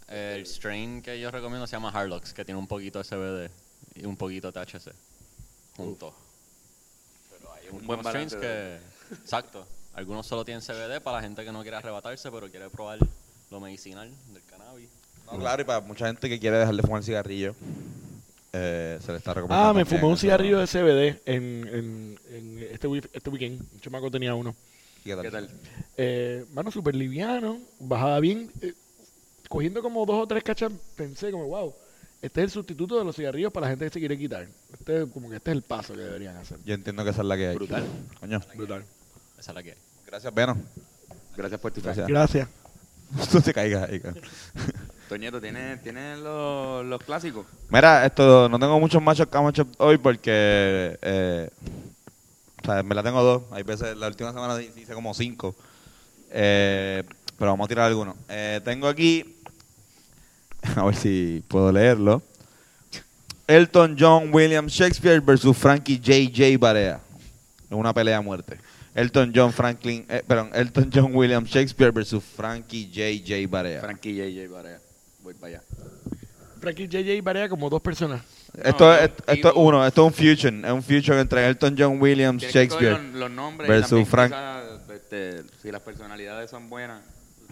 El 0.09 0.47
strain 0.47 1.03
que 1.03 1.21
yo 1.21 1.31
recomiendo 1.31 1.67
se 1.67 1.73
llama 1.73 1.91
Harlocks, 1.91 2.33
que 2.33 2.45
tiene 2.45 2.59
un 2.59 2.67
poquito 2.67 2.99
de 3.03 3.05
CBD 3.05 3.51
y 3.97 4.07
un 4.07 4.17
poquito 4.17 4.51
de 4.51 4.65
THC 4.65 4.93
juntos. 5.77 6.15
Pero 7.31 7.53
hay 7.53 7.69
Un 7.71 7.87
buen 7.87 8.01
balance 8.03 8.39
que, 8.39 8.79
exacto, 9.13 9.67
algunos 9.95 10.27
solo 10.27 10.45
tienen 10.45 10.63
CBD 10.63 11.01
para 11.03 11.19
la 11.19 11.23
gente 11.23 11.45
que 11.45 11.53
no 11.53 11.63
quiere 11.63 11.77
arrebatarse, 11.77 12.31
pero 12.31 12.49
quiere 12.51 12.71
probar 12.71 12.99
lo 13.51 13.61
medicinal 13.61 14.11
del 14.33 14.43
cannabis. 14.45 14.89
No, 15.27 15.39
claro, 15.39 15.61
y 15.63 15.65
para 15.67 15.81
mucha 15.81 16.07
gente 16.07 16.29
que 16.29 16.39
quiere 16.41 16.57
dejar 16.59 16.75
de 16.75 16.83
fumar 16.83 17.03
cigarrillo, 17.03 17.55
eh, 18.53 18.99
se 19.05 19.13
le 19.13 19.19
está 19.19 19.35
recomendando. 19.35 19.71
Ah, 19.71 19.73
me 19.75 19.85
fumé 19.85 20.05
un 20.05 20.17
cigarrillo 20.17 20.59
de 20.59 20.67
CBD 20.67 21.21
en, 21.27 21.69
en, 21.69 22.21
en 22.31 22.59
este, 22.71 22.89
este 23.13 23.31
weekend. 23.31 23.61
Un 23.75 23.81
chamaco 23.81 24.11
tenía 24.11 24.35
uno. 24.35 24.55
¿Y 25.05 25.09
¿Qué 25.11 25.15
tal? 25.15 25.23
¿Qué 25.25 25.31
tal? 25.31 25.51
Eh, 25.97 26.45
mano, 26.53 26.71
súper 26.71 26.95
liviano. 26.95 27.59
Bajaba 27.81 28.19
bien. 28.21 28.51
eh, 28.61 28.75
cogiendo 29.49 29.81
como 29.83 30.05
dos 30.05 30.23
o 30.23 30.27
tres 30.27 30.43
cachas, 30.45 30.73
pensé 30.97 31.31
como, 31.31 31.47
wow. 31.47 31.75
Este 32.21 32.41
es 32.41 32.45
el 32.47 32.51
sustituto 32.51 32.99
de 32.99 33.05
los 33.05 33.15
cigarrillos 33.15 33.53
para 33.53 33.67
la 33.67 33.71
gente 33.71 33.85
que 33.85 33.91
se 33.93 33.99
quiere 34.01 34.19
quitar. 34.19 34.49
Este 34.73 35.03
es 35.03 35.09
como 35.11 35.31
que 35.31 35.37
este 35.37 35.53
es 35.53 35.57
el 35.57 35.63
paso 35.63 35.95
que 35.95 36.01
deberían 36.01 36.37
hacer. 36.37 36.59
Yo 36.65 36.75
entiendo 36.75 37.05
que 37.05 37.11
esa 37.11 37.21
es 37.23 37.27
la 37.29 37.37
que 37.37 37.49
hay. 37.49 37.55
Brutal. 37.55 37.85
Coño. 38.19 38.41
Brutal. 38.57 38.85
Esa 39.39 39.53
es 39.53 39.55
la 39.55 39.63
que 39.63 39.71
hay. 39.71 39.79
Gracias, 40.07 40.35
Beno. 40.35 40.57
Gracias 41.37 41.61
por 41.61 41.71
tu 41.73 41.81
Gracias. 41.81 42.09
Gracias. 42.09 42.49
No 43.33 43.41
te 43.41 43.55
caigas. 43.55 43.89
Toñeto, 45.09 45.41
¿tienes, 45.41 45.83
¿tienes 45.83 46.19
los, 46.19 46.85
los 46.85 47.03
clásicos? 47.03 47.47
Mira, 47.71 48.05
esto, 48.05 48.49
no 48.49 48.59
tengo 48.59 48.79
muchos 48.79 49.03
machos 49.03 49.27
camachos 49.29 49.67
hoy 49.79 49.97
porque, 49.97 50.99
eh, 51.01 51.51
o 52.63 52.67
sea, 52.67 52.83
me 52.83 52.95
la 52.95 53.03
tengo 53.03 53.23
dos. 53.23 53.43
Hay 53.51 53.63
veces, 53.63 53.97
la 53.97 54.09
última 54.09 54.33
semana 54.33 54.61
hice 54.63 54.93
como 54.93 55.15
cinco. 55.15 55.57
Eh, 56.31 57.03
pero 57.39 57.53
vamos 57.53 57.65
a 57.65 57.69
tirar 57.69 57.87
algunos. 57.87 58.17
Eh, 58.29 58.61
tengo 58.65 58.87
aquí, 58.87 59.37
a 60.77 60.85
ver 60.85 60.95
si 60.95 61.43
puedo 61.49 61.73
leerlo. 61.73 62.23
Elton 63.47 63.97
John 63.99 64.29
William 64.31 64.67
Shakespeare 64.67 65.21
versus 65.21 65.57
Frankie 65.57 65.97
J.J. 65.97 66.59
Barea. 66.59 67.01
En 67.71 67.79
una 67.79 67.95
pelea 67.95 68.19
a 68.19 68.21
muerte. 68.21 68.59
Elton 68.95 69.33
John 69.35 69.53
Franklin, 69.53 70.05
eh, 70.09 70.23
perdón, 70.27 70.51
Elton 70.53 70.91
John 70.93 71.15
William 71.15 71.45
Shakespeare 71.45 71.93
versus 71.93 72.23
Frankie 72.23 72.91
J.J. 72.93 73.47
Barea. 73.49 73.81
Frankie 73.81 74.15
J.J. 74.15 74.53
Barea. 74.53 74.81
Voy 75.29 75.35
para 75.35 75.57
allá. 75.59 75.63
Frankie 76.59 76.89
JJ 76.89 77.21
varía 77.23 77.51
como 77.51 77.69
dos 77.69 77.83
personas. 77.83 78.23
Esto, 78.65 78.87
No, 78.87 78.95
es, 78.95 79.11
no, 79.27 79.33
esto 79.35 79.49
es 79.49 79.55
uno, 79.57 79.87
esto 79.87 80.01
es 80.01 80.07
un 80.07 80.15
fusion, 80.15 80.65
es 80.65 80.73
un 80.73 80.83
fusion 80.83 81.19
entre 81.19 81.47
Elton 81.47 81.75
John 81.79 82.01
Williams, 82.01 82.43
Shakespeare. 82.45 82.93
Los, 82.99 83.15
los 83.15 83.31
nombres 83.31 83.69
versus 83.69 84.01
y 84.01 84.05
Frank- 84.07 84.33
este, 84.95 85.43
si 85.61 85.71
las 85.71 85.83
personalidades 85.83 86.49
son 86.51 86.71
buenas, 86.71 87.03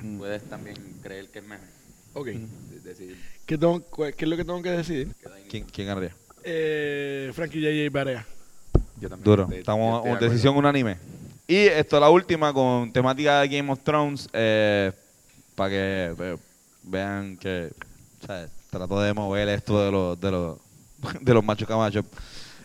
Mm. 0.00 0.16
puedes 0.18 0.42
también 0.48 0.76
creer 1.02 1.28
que 1.28 1.40
es 1.40 1.44
mejor. 1.46 1.66
Ok. 2.14 2.26
De- 2.28 2.80
Decidir. 2.82 3.18
¿Qué, 3.44 3.58
tengo- 3.58 3.84
qué 3.94 4.14
es 4.24 4.28
lo 4.28 4.36
que 4.38 4.44
tengo 4.46 4.62
que 4.62 4.70
decidir? 4.70 5.14
¿Quién, 5.50 5.64
quién 5.64 5.86
ganaría? 5.88 6.14
Eh, 6.44 7.30
Frankie 7.34 7.60
JJ 7.60 7.90
Barea. 7.90 8.26
Yo 9.00 9.10
también 9.10 9.24
Duro, 9.24 9.48
estamos 9.52 9.98
acuerdo. 9.98 10.28
decisión 10.30 10.56
unánime. 10.56 10.96
Y 11.46 11.56
esto, 11.56 12.00
la 12.00 12.08
última, 12.08 12.54
con 12.54 12.90
temática 12.90 13.42
de 13.42 13.48
Game 13.48 13.70
of 13.70 13.80
Thrones, 13.82 14.28
eh, 14.32 14.92
para 15.54 15.70
que 15.70 16.14
eh, 16.18 16.36
vean 16.86 17.36
que 17.36 17.70
o 18.22 18.26
sea, 18.26 18.48
trato 18.70 19.00
de 19.00 19.12
mover 19.12 19.48
esto 19.50 19.84
de 19.84 19.90
los, 19.90 20.20
de 20.20 20.30
los, 20.30 20.56
de 21.20 21.34
los 21.34 21.44
machos 21.44 21.68
camachos. 21.68 22.04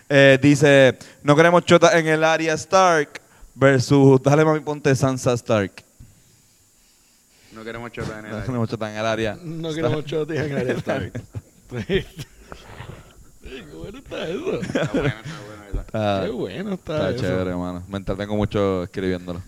Eh, 0.10 0.38
dice, 0.42 0.98
no 1.24 1.36
queremos 1.36 1.66
chota 1.66 1.98
en 1.98 2.08
el 2.08 2.24
área 2.24 2.54
Stark 2.54 3.22
versus, 3.56 4.22
dale 4.22 4.44
mami, 4.46 4.60
ponte 4.62 4.96
Sansa 4.96 5.34
Stark. 5.34 5.84
No 7.54 7.64
queremos 7.64 7.92
chotar 7.92 8.20
en 8.20 8.26
el 8.26 8.32
No 8.32 8.36
aire. 8.38 8.46
queremos 8.48 8.70
chota 8.70 8.92
en 8.92 8.98
el 8.98 9.06
área. 9.06 9.38
No 9.42 9.74
queremos 9.74 10.06
chotis 10.06 10.40
en 10.40 10.58
área 10.58 10.74
Stark. 10.74 11.12
Sí. 11.88 12.06
Qué 13.44 13.64
bueno 13.74 13.98
está 13.98 14.28
eso. 14.28 14.62
Está 14.62 14.84
bueno, 14.94 15.08
está 15.08 15.40
bueno. 15.46 15.82
Está, 15.82 16.22
Qué 16.26 16.32
bueno 16.32 16.74
está, 16.74 16.94
está 16.96 17.10
eso. 17.12 17.20
chévere, 17.22 17.50
hermano. 17.52 17.84
Me 17.90 17.98
entretengo 17.98 18.36
mucho 18.36 18.84
escribiéndolo. 18.84 19.42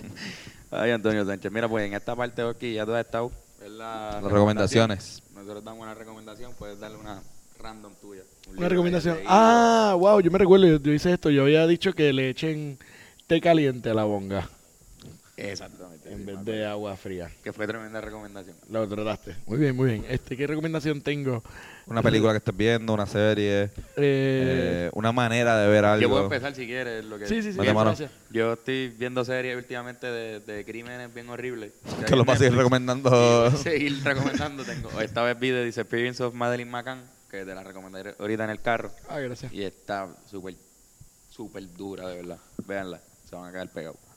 Ay, 0.70 0.90
Antonio 0.90 1.24
Sánchez. 1.24 1.50
Mira, 1.52 1.68
pues 1.68 1.86
en 1.86 1.94
esta 1.94 2.14
parte 2.16 2.42
de 2.42 2.50
aquí 2.50 2.74
ya 2.74 2.84
tú 2.84 2.94
has 2.94 3.04
estado. 3.04 3.30
La 3.68 4.20
Las 4.22 4.32
recomendaciones. 4.32 5.22
Nosotros 5.34 5.64
damos 5.64 5.82
una 5.82 5.94
recomendación, 5.94 6.52
puedes 6.58 6.80
darle 6.80 6.98
una 6.98 7.22
random 7.58 7.92
tuya. 8.00 8.22
Un 8.48 8.58
Una 8.58 8.68
recomendación. 8.68 9.18
Ah, 9.26 9.94
wow, 9.98 10.20
yo 10.20 10.30
me 10.30 10.38
recuerdo, 10.38 10.66
yo, 10.66 10.80
yo 10.80 10.92
hice 10.92 11.12
esto. 11.12 11.30
Yo 11.30 11.42
había 11.42 11.66
dicho 11.66 11.92
que 11.92 12.12
le 12.12 12.30
echen 12.30 12.78
té 13.26 13.40
caliente 13.40 13.90
a 13.90 13.94
la 13.94 14.04
bonga 14.04 14.48
Exactamente. 15.36 15.97
En 16.10 16.18
sí, 16.18 16.24
vez 16.24 16.44
de 16.44 16.66
agua 16.66 16.96
fría. 16.96 17.30
Que 17.42 17.52
fue 17.52 17.66
tremenda 17.66 18.00
recomendación. 18.00 18.56
Lo 18.70 18.88
trataste. 18.88 19.36
Muy 19.46 19.58
bien, 19.58 19.76
muy 19.76 19.90
bien. 19.90 20.04
Este, 20.08 20.36
¿Qué 20.36 20.46
recomendación 20.46 21.00
tengo? 21.00 21.42
Una 21.86 22.02
película 22.02 22.32
que 22.32 22.38
estés 22.38 22.56
viendo, 22.56 22.92
una 22.92 23.06
serie, 23.06 23.62
Eh, 23.64 23.70
eh, 23.96 24.90
una 24.92 25.10
manera 25.10 25.56
de 25.58 25.68
ver 25.68 25.84
algo. 25.84 26.02
Yo 26.02 26.08
puedo 26.10 26.24
empezar 26.24 26.54
si 26.54 26.66
quieres. 26.66 27.04
Lo 27.04 27.18
que 27.18 27.26
sí, 27.26 27.42
sí, 27.42 27.52
sí. 27.52 27.58
Gracias. 27.58 28.10
Yo 28.30 28.52
estoy 28.52 28.88
viendo 28.88 29.24
series 29.24 29.56
últimamente 29.56 30.06
de, 30.06 30.40
de 30.40 30.64
crímenes 30.64 31.12
bien 31.12 31.28
horribles. 31.30 31.72
Que 32.06 32.14
lo 32.16 32.24
vas 32.24 32.36
a 32.36 32.38
seguir 32.44 32.56
recomendando. 32.56 33.50
Seguir 33.56 34.02
recomendando. 34.04 34.64
Tengo, 34.64 35.00
esta 35.00 35.22
vez 35.22 35.38
vi 35.38 35.48
The 35.50 35.64
Disappearance 35.64 36.22
of 36.22 36.34
Madeline 36.34 36.70
McCann, 36.70 37.02
que 37.30 37.44
te 37.44 37.54
la 37.54 37.62
recomendaré 37.62 38.14
ahorita 38.18 38.44
en 38.44 38.50
el 38.50 38.60
carro. 38.60 38.90
Ah, 39.08 39.18
gracias. 39.20 39.52
Y 39.52 39.62
está 39.62 40.08
súper, 40.30 40.54
súper 41.30 41.66
dura, 41.74 42.08
de 42.08 42.16
verdad. 42.16 42.38
Véanla, 42.66 43.00
se 43.28 43.36
van 43.36 43.48
a 43.48 43.52
quedar 43.52 43.68
pegados. 43.70 44.07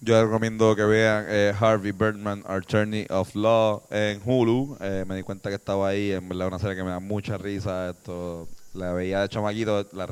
Yo 0.00 0.14
les 0.14 0.24
recomiendo 0.24 0.76
que 0.76 0.84
vean 0.84 1.24
eh, 1.26 1.54
Harvey 1.58 1.92
Birdman, 1.92 2.44
Attorney 2.46 3.06
of 3.08 3.34
Law 3.34 3.82
en 3.90 4.20
Hulu. 4.22 4.76
Eh, 4.80 5.04
me 5.06 5.16
di 5.16 5.22
cuenta 5.22 5.48
que 5.48 5.54
estaba 5.54 5.88
ahí. 5.88 6.12
En 6.12 6.28
verdad, 6.28 6.48
una 6.48 6.58
serie 6.58 6.76
que 6.76 6.84
me 6.84 6.90
da 6.90 7.00
mucha 7.00 7.38
risa. 7.38 7.90
Esto 7.90 8.46
la 8.74 8.92
veía 8.92 9.22
de 9.22 9.28
chamaquito. 9.30 9.86
La 9.92 10.06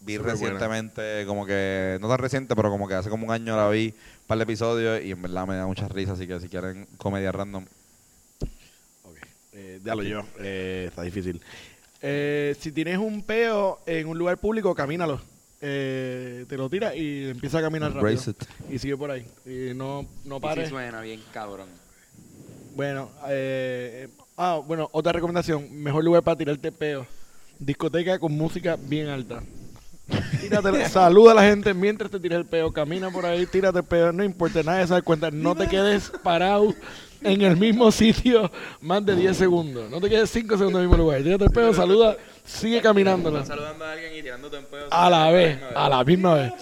vi 0.00 0.18
recientemente, 0.18 1.24
como 1.26 1.46
que, 1.46 1.98
no 2.00 2.08
tan 2.08 2.18
reciente, 2.18 2.56
pero 2.56 2.70
como 2.70 2.88
que 2.88 2.94
hace 2.94 3.08
como 3.08 3.26
un 3.26 3.32
año 3.32 3.56
la 3.56 3.68
vi, 3.68 3.94
un 4.22 4.26
par 4.26 4.38
de 4.38 4.44
episodios. 4.44 5.04
Y 5.04 5.12
en 5.12 5.22
verdad 5.22 5.46
me 5.46 5.54
da 5.54 5.64
mucha 5.64 5.86
risa. 5.86 6.12
Así 6.12 6.26
que 6.26 6.40
si 6.40 6.48
quieren 6.48 6.88
comedia 6.96 7.30
random, 7.30 7.64
Ok. 9.04 9.16
Eh, 9.52 9.78
dalo 9.84 10.02
yo. 10.02 10.24
Eh, 10.40 10.86
está 10.88 11.02
difícil. 11.02 11.40
Eh, 12.02 12.56
si 12.58 12.72
tienes 12.72 12.98
un 12.98 13.22
peo 13.22 13.80
en 13.86 14.08
un 14.08 14.18
lugar 14.18 14.38
público, 14.38 14.74
camínalo. 14.74 15.20
Eh, 15.62 16.46
te 16.48 16.56
lo 16.56 16.70
tira 16.70 16.94
y 16.96 17.30
empieza 17.30 17.58
a 17.58 17.62
caminar 17.62 17.92
rápido. 17.92 18.12
it. 18.30 18.44
Y 18.70 18.78
sigue 18.78 18.96
por 18.96 19.10
ahí. 19.10 19.26
Y 19.44 19.74
no, 19.74 20.06
no 20.24 20.36
Y 20.36 20.38
sí 20.38 20.42
pares. 20.42 20.68
suena 20.70 21.00
bien 21.02 21.20
cabrón. 21.32 21.68
Bueno, 22.74 23.10
eh, 23.28 24.08
ah, 24.36 24.60
bueno, 24.66 24.88
otra 24.92 25.12
recomendación. 25.12 25.68
Mejor 25.82 26.02
lugar 26.04 26.22
para 26.22 26.38
tirarte 26.38 26.72
peo. 26.72 27.06
Discoteca 27.58 28.18
con 28.18 28.32
música 28.32 28.76
bien 28.80 29.08
alta. 29.08 29.42
Tírate, 30.40 30.88
saluda 30.88 31.32
a 31.32 31.34
la 31.34 31.42
gente 31.42 31.74
mientras 31.74 32.10
te 32.10 32.18
tiras 32.18 32.38
el 32.38 32.46
peo. 32.46 32.72
Camina 32.72 33.10
por 33.10 33.26
ahí, 33.26 33.44
tírate 33.46 33.80
el 33.80 33.84
peo. 33.84 34.12
No 34.12 34.24
importa, 34.24 34.62
nadie 34.62 34.86
se 34.86 34.94
da 34.94 35.02
cuenta. 35.02 35.30
No 35.30 35.54
te 35.54 35.68
quedes 35.68 36.10
parado 36.22 36.74
en 37.22 37.42
el 37.42 37.56
mismo 37.56 37.90
sitio 37.92 38.50
más 38.80 39.04
de 39.04 39.16
10 39.16 39.36
segundos. 39.36 39.90
No 39.90 40.00
te 40.00 40.08
quedes 40.08 40.30
5 40.30 40.56
segundos 40.56 40.80
en 40.80 40.84
el 40.84 40.88
mismo 40.88 41.02
lugar. 41.04 41.22
Tírate 41.22 41.44
el 41.44 41.50
peo, 41.50 41.74
saluda, 41.74 42.16
sigue 42.44 42.80
caminándola. 42.80 43.44
Saludando 43.44 43.84
a 43.84 43.92
alguien 43.92 44.14
y 44.16 44.22
tirándote 44.22 44.56
en 44.58 44.64
pedo. 44.66 44.88
A 44.90 45.10
la 45.10 45.30
vez, 45.30 45.58
a 45.74 45.88
la 45.88 46.04
misma 46.04 46.34
vez. 46.34 46.52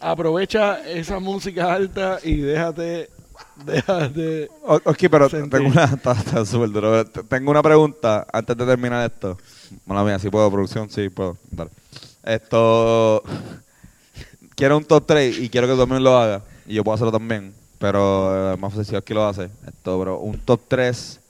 Aprovecha 0.00 0.88
esa 0.88 1.18
música 1.20 1.72
alta 1.72 2.18
y 2.22 2.36
déjate, 2.36 3.10
déjate. 3.64 4.50
Ok, 4.62 4.98
pero 5.10 5.28
Sentir. 5.28 5.50
tengo 5.50 5.68
una, 5.70 5.84
está, 5.94 6.12
está 6.12 6.44
súper 6.44 6.70
duro. 6.70 7.04
Tengo 7.04 7.50
una 7.50 7.62
pregunta 7.62 8.26
antes 8.32 8.56
de 8.56 8.66
terminar 8.66 9.10
esto. 9.10 9.38
Mala 9.86 10.04
mía, 10.04 10.18
si 10.18 10.28
puedo, 10.30 10.50
producción, 10.50 10.90
sí 10.90 11.08
puedo. 11.08 11.36
Dale. 11.50 11.70
Esto. 12.24 13.22
Quiero 14.54 14.78
un 14.78 14.84
top 14.84 15.04
3 15.06 15.38
y 15.38 15.48
quiero 15.48 15.66
que 15.66 15.74
tú 15.74 15.80
también 15.80 16.02
lo 16.02 16.16
hagas. 16.16 16.42
Y 16.66 16.74
yo 16.74 16.84
puedo 16.84 16.94
hacerlo 16.94 17.12
también. 17.12 17.54
Pero 17.78 18.54
eh, 18.54 18.56
más 18.56 18.74
si 18.86 18.96
aquí 18.96 19.12
lo 19.14 19.26
hace. 19.26 19.50
Esto, 19.66 19.98
pero 19.98 20.18
un 20.18 20.38
top 20.38 20.60
3 20.68 21.20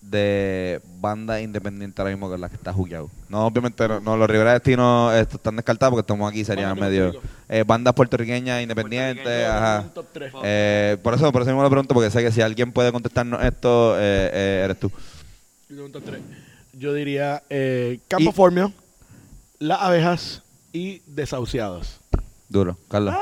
de 0.00 0.80
banda 1.00 1.40
independiente 1.40 2.00
ahora 2.00 2.12
mismo 2.12 2.28
con 2.28 2.40
la 2.40 2.48
que 2.48 2.56
está 2.56 2.72
jugueado. 2.72 3.10
No, 3.28 3.46
obviamente, 3.46 3.88
no, 3.88 4.00
no, 4.00 4.16
los 4.16 4.28
Rivera 4.28 4.52
Destino 4.52 5.12
esto, 5.12 5.36
están 5.36 5.56
descartados 5.56 5.92
porque 5.92 6.00
estamos 6.02 6.30
aquí, 6.30 6.44
serían 6.44 6.78
medio. 6.78 7.20
Eh, 7.48 7.64
bandas 7.66 7.94
puertorriqueñas 7.94 8.62
independientes, 8.62 9.46
ajá. 9.48 9.84
Top 9.94 10.06
3. 10.12 10.32
Eh, 10.42 10.96
por 11.02 11.14
eso, 11.14 11.32
por 11.32 11.42
eso 11.42 11.50
mismo 11.50 11.62
lo 11.62 11.70
pregunto, 11.70 11.94
porque 11.94 12.10
sé 12.10 12.22
que 12.22 12.30
si 12.32 12.42
alguien 12.42 12.70
puede 12.72 12.92
contestarnos 12.92 13.42
esto, 13.42 13.96
eh, 13.98 14.30
eh, 14.32 14.62
eres 14.64 14.78
tú. 14.78 14.90
Yo 15.68 15.86
un 15.86 15.92
top 15.92 16.04
tres. 16.04 16.20
Yo 16.74 16.92
diría 16.92 17.42
eh, 17.48 17.98
Campo 18.08 18.30
Y- 18.30 18.32
Formio, 18.32 18.72
Las 19.58 19.80
Abejas 19.80 20.42
y 20.72 21.00
Desahuciados. 21.06 22.00
Duro, 22.48 22.76
Carlos. 22.88 23.14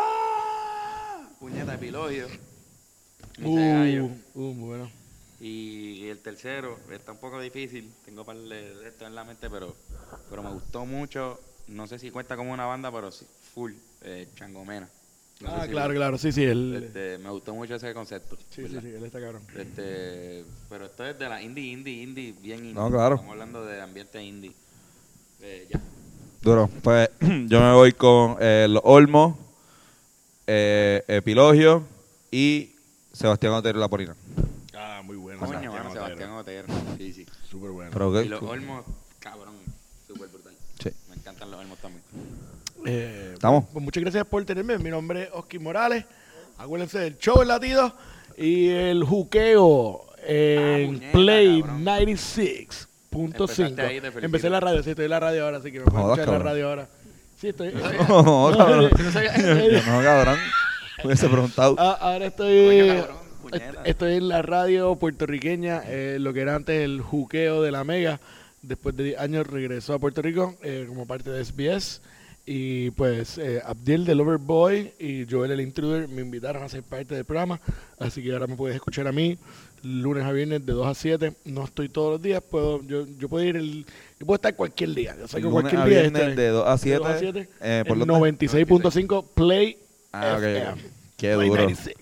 Puñeta, 1.43 1.77
gallo. 1.77 2.29
Uh, 4.35 4.41
uh, 4.41 4.55
bueno. 4.55 4.89
Y 5.41 6.07
el 6.07 6.19
tercero 6.19 6.79
está 6.93 7.11
un 7.11 7.19
poco 7.19 7.41
difícil. 7.41 7.93
Tengo 8.05 8.25
par 8.25 8.37
de 8.37 8.87
esto 8.87 9.09
en 9.09 9.15
la 9.17 9.25
mente, 9.25 9.51
pero, 9.51 9.75
pero 10.31 10.45
me 10.45 10.53
gustó 10.53 10.87
mucho. 10.87 11.41
No 11.67 11.89
sé 11.89 11.99
si 11.99 12.13
cuenta 12.13 12.37
como 12.37 12.53
una 12.53 12.67
banda, 12.67 12.93
pero 12.93 13.11
sí, 13.11 13.27
full. 13.55 13.73
Eh, 14.03 14.29
Changomena. 14.37 14.89
No 15.41 15.49
Ah, 15.49 15.65
si- 15.65 15.73
claro, 15.73 15.93
claro, 15.95 16.17
sí, 16.17 16.31
sí. 16.31 16.45
Él, 16.45 16.85
Este, 16.85 17.19
me 17.19 17.31
gustó 17.31 17.53
mucho 17.55 17.75
ese 17.75 17.93
concepto. 17.93 18.37
sí, 18.37 18.45
sí, 18.55 18.63
¿verdad? 18.63 18.83
sí, 18.83 18.89
él 18.91 19.05
está 19.05 19.21
cabrón. 19.21 19.43
Este, 19.57 20.45
pero 20.69 20.85
esto 20.87 21.05
es 21.05 21.19
de 21.19 21.29
la 21.29 21.43
indie, 21.43 21.73
indie, 21.73 22.03
indie, 22.05 22.35
bien 22.41 22.61
indie. 22.61 22.75
No, 22.75 22.89
claro. 22.89 23.17
Estamos 23.17 23.33
hablando 23.33 23.67
de 23.67 23.81
ambiente 23.81 24.23
indie. 24.23 24.53
Eh, 25.41 25.67
ya. 25.69 25.81
Duro. 26.41 26.71
Pues 26.83 27.11
yo 27.21 27.61
me 27.61 27.73
voy 27.73 27.93
con 27.95 28.37
eh, 28.41 28.67
Los 28.69 28.83
Olmos, 28.85 29.35
eh, 30.47 31.03
Epilogio 31.09 31.85
y 32.31 32.75
Sebastián 33.13 33.53
Otero 33.53 33.79
y 33.79 33.81
La 33.81 33.89
Porina. 33.89 34.17
Ah, 34.75 35.03
muy 35.05 35.17
bueno. 35.17 35.41
Coño, 35.41 35.73
mano, 35.73 35.93
Sebastián 35.93 36.31
Otero. 36.33 36.67
Sí, 36.97 37.13
sí. 37.13 37.27
Súper 37.49 37.71
bueno. 37.71 37.91
Pero 37.93 38.23
Y 38.23 38.29
los 38.29 38.43
Olmos, 38.43 38.85
cabrón, 39.19 39.55
súper 40.07 40.29
brutal. 40.29 40.55
Sí. 40.83 40.91
Me 41.09 41.17
encantan 41.17 41.51
los 41.51 41.61
Olmos 41.61 41.79
también. 41.79 42.03
Eh, 42.85 43.31
¿Estamos? 43.35 43.65
Pues 43.73 43.85
muchas 43.85 44.03
gracias 44.03 44.27
por 44.27 44.45
tenerme. 44.45 44.79
Mi 44.79 44.91
nombre 44.91 45.25
es 45.25 45.29
Oski 45.33 45.59
Morales. 45.59 46.05
Acuérdense 46.59 46.99
del 46.99 47.19
show 47.19 47.41
El 47.43 47.49
Latido 47.49 47.95
y 48.37 48.69
el 48.69 49.05
juqueo 49.05 50.07
en 50.25 50.87
puñeta, 50.95 51.13
Play 51.13 51.61
cabrón. 51.61 51.85
96. 51.85 52.89
punto 53.11 53.45
Empezaste 53.45 53.67
cinco. 53.69 53.83
ahí, 53.83 53.95
te 53.97 54.01
felicito. 54.03 54.27
Empecé 54.27 54.51
la 54.51 54.61
radio, 54.61 54.83
sí, 54.83 54.91
estoy 54.91 55.05
en 55.05 55.11
la 55.11 55.21
radio 55.21 55.45
ahora, 55.45 55.59
así 55.59 55.71
que 55.71 55.81
me 55.81 55.85
pueden 55.85 56.01
escuchar 56.11 56.29
en 56.29 56.33
la 56.35 56.39
radio 56.39 56.69
ahora. 56.69 56.89
Sí, 57.43 57.49
estoy. 57.49 57.73
No, 58.09 58.53
cabrón. 58.57 60.39
Hubiese 61.05 61.29
preguntado. 61.29 61.75
Ah, 61.79 61.99
ahora 62.01 62.27
estoy, 62.27 62.67
Coño, 62.69 62.95
cabrón, 63.03 63.17
puñeta. 63.43 63.67
est- 63.67 63.79
estoy 63.89 64.13
en 64.15 64.29
la 64.29 64.43
radio 64.43 64.95
puertorriqueña, 64.97 65.83
eh, 65.87 66.19
lo 66.21 66.33
que 66.33 66.41
era 66.43 66.55
antes 66.55 66.81
el 66.85 67.01
juqueo 67.01 67.61
de 67.63 67.73
la 67.73 67.83
Mega. 67.85 68.21
Después 68.63 68.97
de 68.97 69.03
10 69.03 69.19
años 69.19 69.47
regresó 69.49 69.95
a 69.95 69.99
Puerto 69.99 70.23
Rico 70.23 70.55
eh, 70.63 70.85
como 70.89 71.05
parte 71.07 71.31
de 71.31 71.45
SBS. 71.45 72.01
Y 72.47 72.91
pues 72.93 73.39
eh, 73.39 73.61
Abdiel 73.65 74.05
del 74.05 74.21
Overboy 74.21 74.95
y 74.99 75.27
Joel 75.31 75.51
el 75.53 75.61
Intruder 75.61 76.09
me 76.09 76.23
invitaron 76.23 76.63
a 76.63 76.69
ser 76.69 76.83
parte 76.85 77.15
del 77.17 77.25
programa. 77.25 77.61
Así 77.99 78.23
que 78.23 78.33
ahora 78.33 78.47
me 78.47 78.55
puedes 78.57 78.77
escuchar 78.77 79.07
a 79.09 79.13
mí 79.13 79.37
lunes 79.83 80.25
a 80.25 80.33
viernes 80.33 80.65
de 80.65 80.73
2 80.73 80.87
a 80.87 80.95
7. 80.95 81.33
No 81.47 81.65
estoy 81.65 81.89
todos 81.89 82.13
los 82.13 82.23
días, 82.23 82.43
puedo, 82.43 82.83
yo, 82.87 83.07
yo 83.19 83.29
puedo 83.29 83.45
ir 83.45 83.57
el, 83.57 83.85
yo 84.19 84.27
puedo 84.27 84.37
estar 84.37 84.55
cualquier 84.57 84.95
día. 84.95 85.17
Yo 85.19 85.27
que 85.27 85.41
Lunes 85.41 85.53
cualquier 85.53 85.81
a 85.81 85.85
día 85.87 86.01
viernes 86.03 86.37
de 86.37 86.49
2 86.49 86.67
a 86.69 86.79
7. 86.79 86.99
2 86.99 87.07
a 87.09 87.19
7 87.19 87.49
eh, 87.61 87.85
¿por 87.87 87.99
en 87.99 88.07
dónde? 88.07 88.31
96.5 88.33 89.25
Play 89.35 89.77
Ah, 90.13 90.37
FM. 90.39 90.71
ok. 90.73 90.79
Qué 91.17 91.35
Play 91.37 91.49
duro. 91.49 91.63
96. 91.63 91.97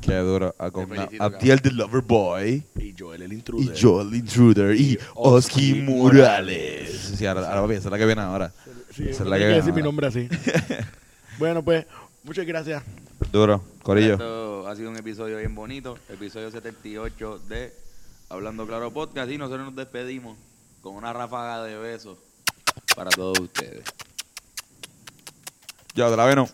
Qué 0.00 0.14
duro. 0.16 0.54
Ah, 0.58 0.70
con 0.70 0.88
Abdiel 1.18 1.60
the 1.60 1.72
Lover 1.72 2.02
Boy. 2.02 2.62
Y 2.78 2.94
Joel 2.98 3.22
el 3.22 3.32
Y 3.32 3.36
Intruder. 3.36 3.76
Joel 3.80 4.14
Intruder. 4.14 4.74
Y 4.80 4.98
Oski 5.14 5.72
Oski 5.72 5.82
Morales. 5.82 6.90
Sí, 7.16 7.26
ahora, 7.26 7.48
ahora 7.48 7.62
papi, 7.62 7.74
esa 7.74 7.88
es 7.88 7.92
la 7.92 7.98
que 7.98 8.06
viene 8.06 8.20
ahora. 8.22 8.52
Sí, 8.94 9.08
Esa 9.08 9.22
es 9.24 9.28
la 9.28 9.36
que 9.38 9.42
que 9.42 9.48
decir 9.48 9.72
viene 9.72 9.72
mi 9.72 9.80
ahora. 9.80 9.84
nombre 9.84 10.06
así. 10.06 10.28
bueno, 11.38 11.62
pues, 11.64 11.84
muchas 12.22 12.46
gracias. 12.46 12.82
Duro. 13.28 13.62
Corillo. 13.82 14.14
Esto 14.14 14.66
ha 14.66 14.74
sido 14.74 14.90
un 14.90 14.96
episodio 14.96 15.38
bien 15.38 15.54
bonito, 15.54 15.98
episodio 16.08 16.50
78 16.50 17.38
de 17.48 17.72
Hablando 18.28 18.66
Claro 18.66 18.90
Podcast 18.90 19.30
y 19.30 19.38
nosotros 19.38 19.66
nos 19.66 19.76
despedimos 19.76 20.36
con 20.80 20.94
una 20.94 21.12
ráfaga 21.12 21.62
de 21.64 21.76
besos 21.76 22.18
para 22.96 23.10
todos 23.10 23.38
ustedes. 23.38 23.84
Ya, 25.94 26.08
te 26.08 26.16
la 26.16 26.24
veno. 26.24 26.48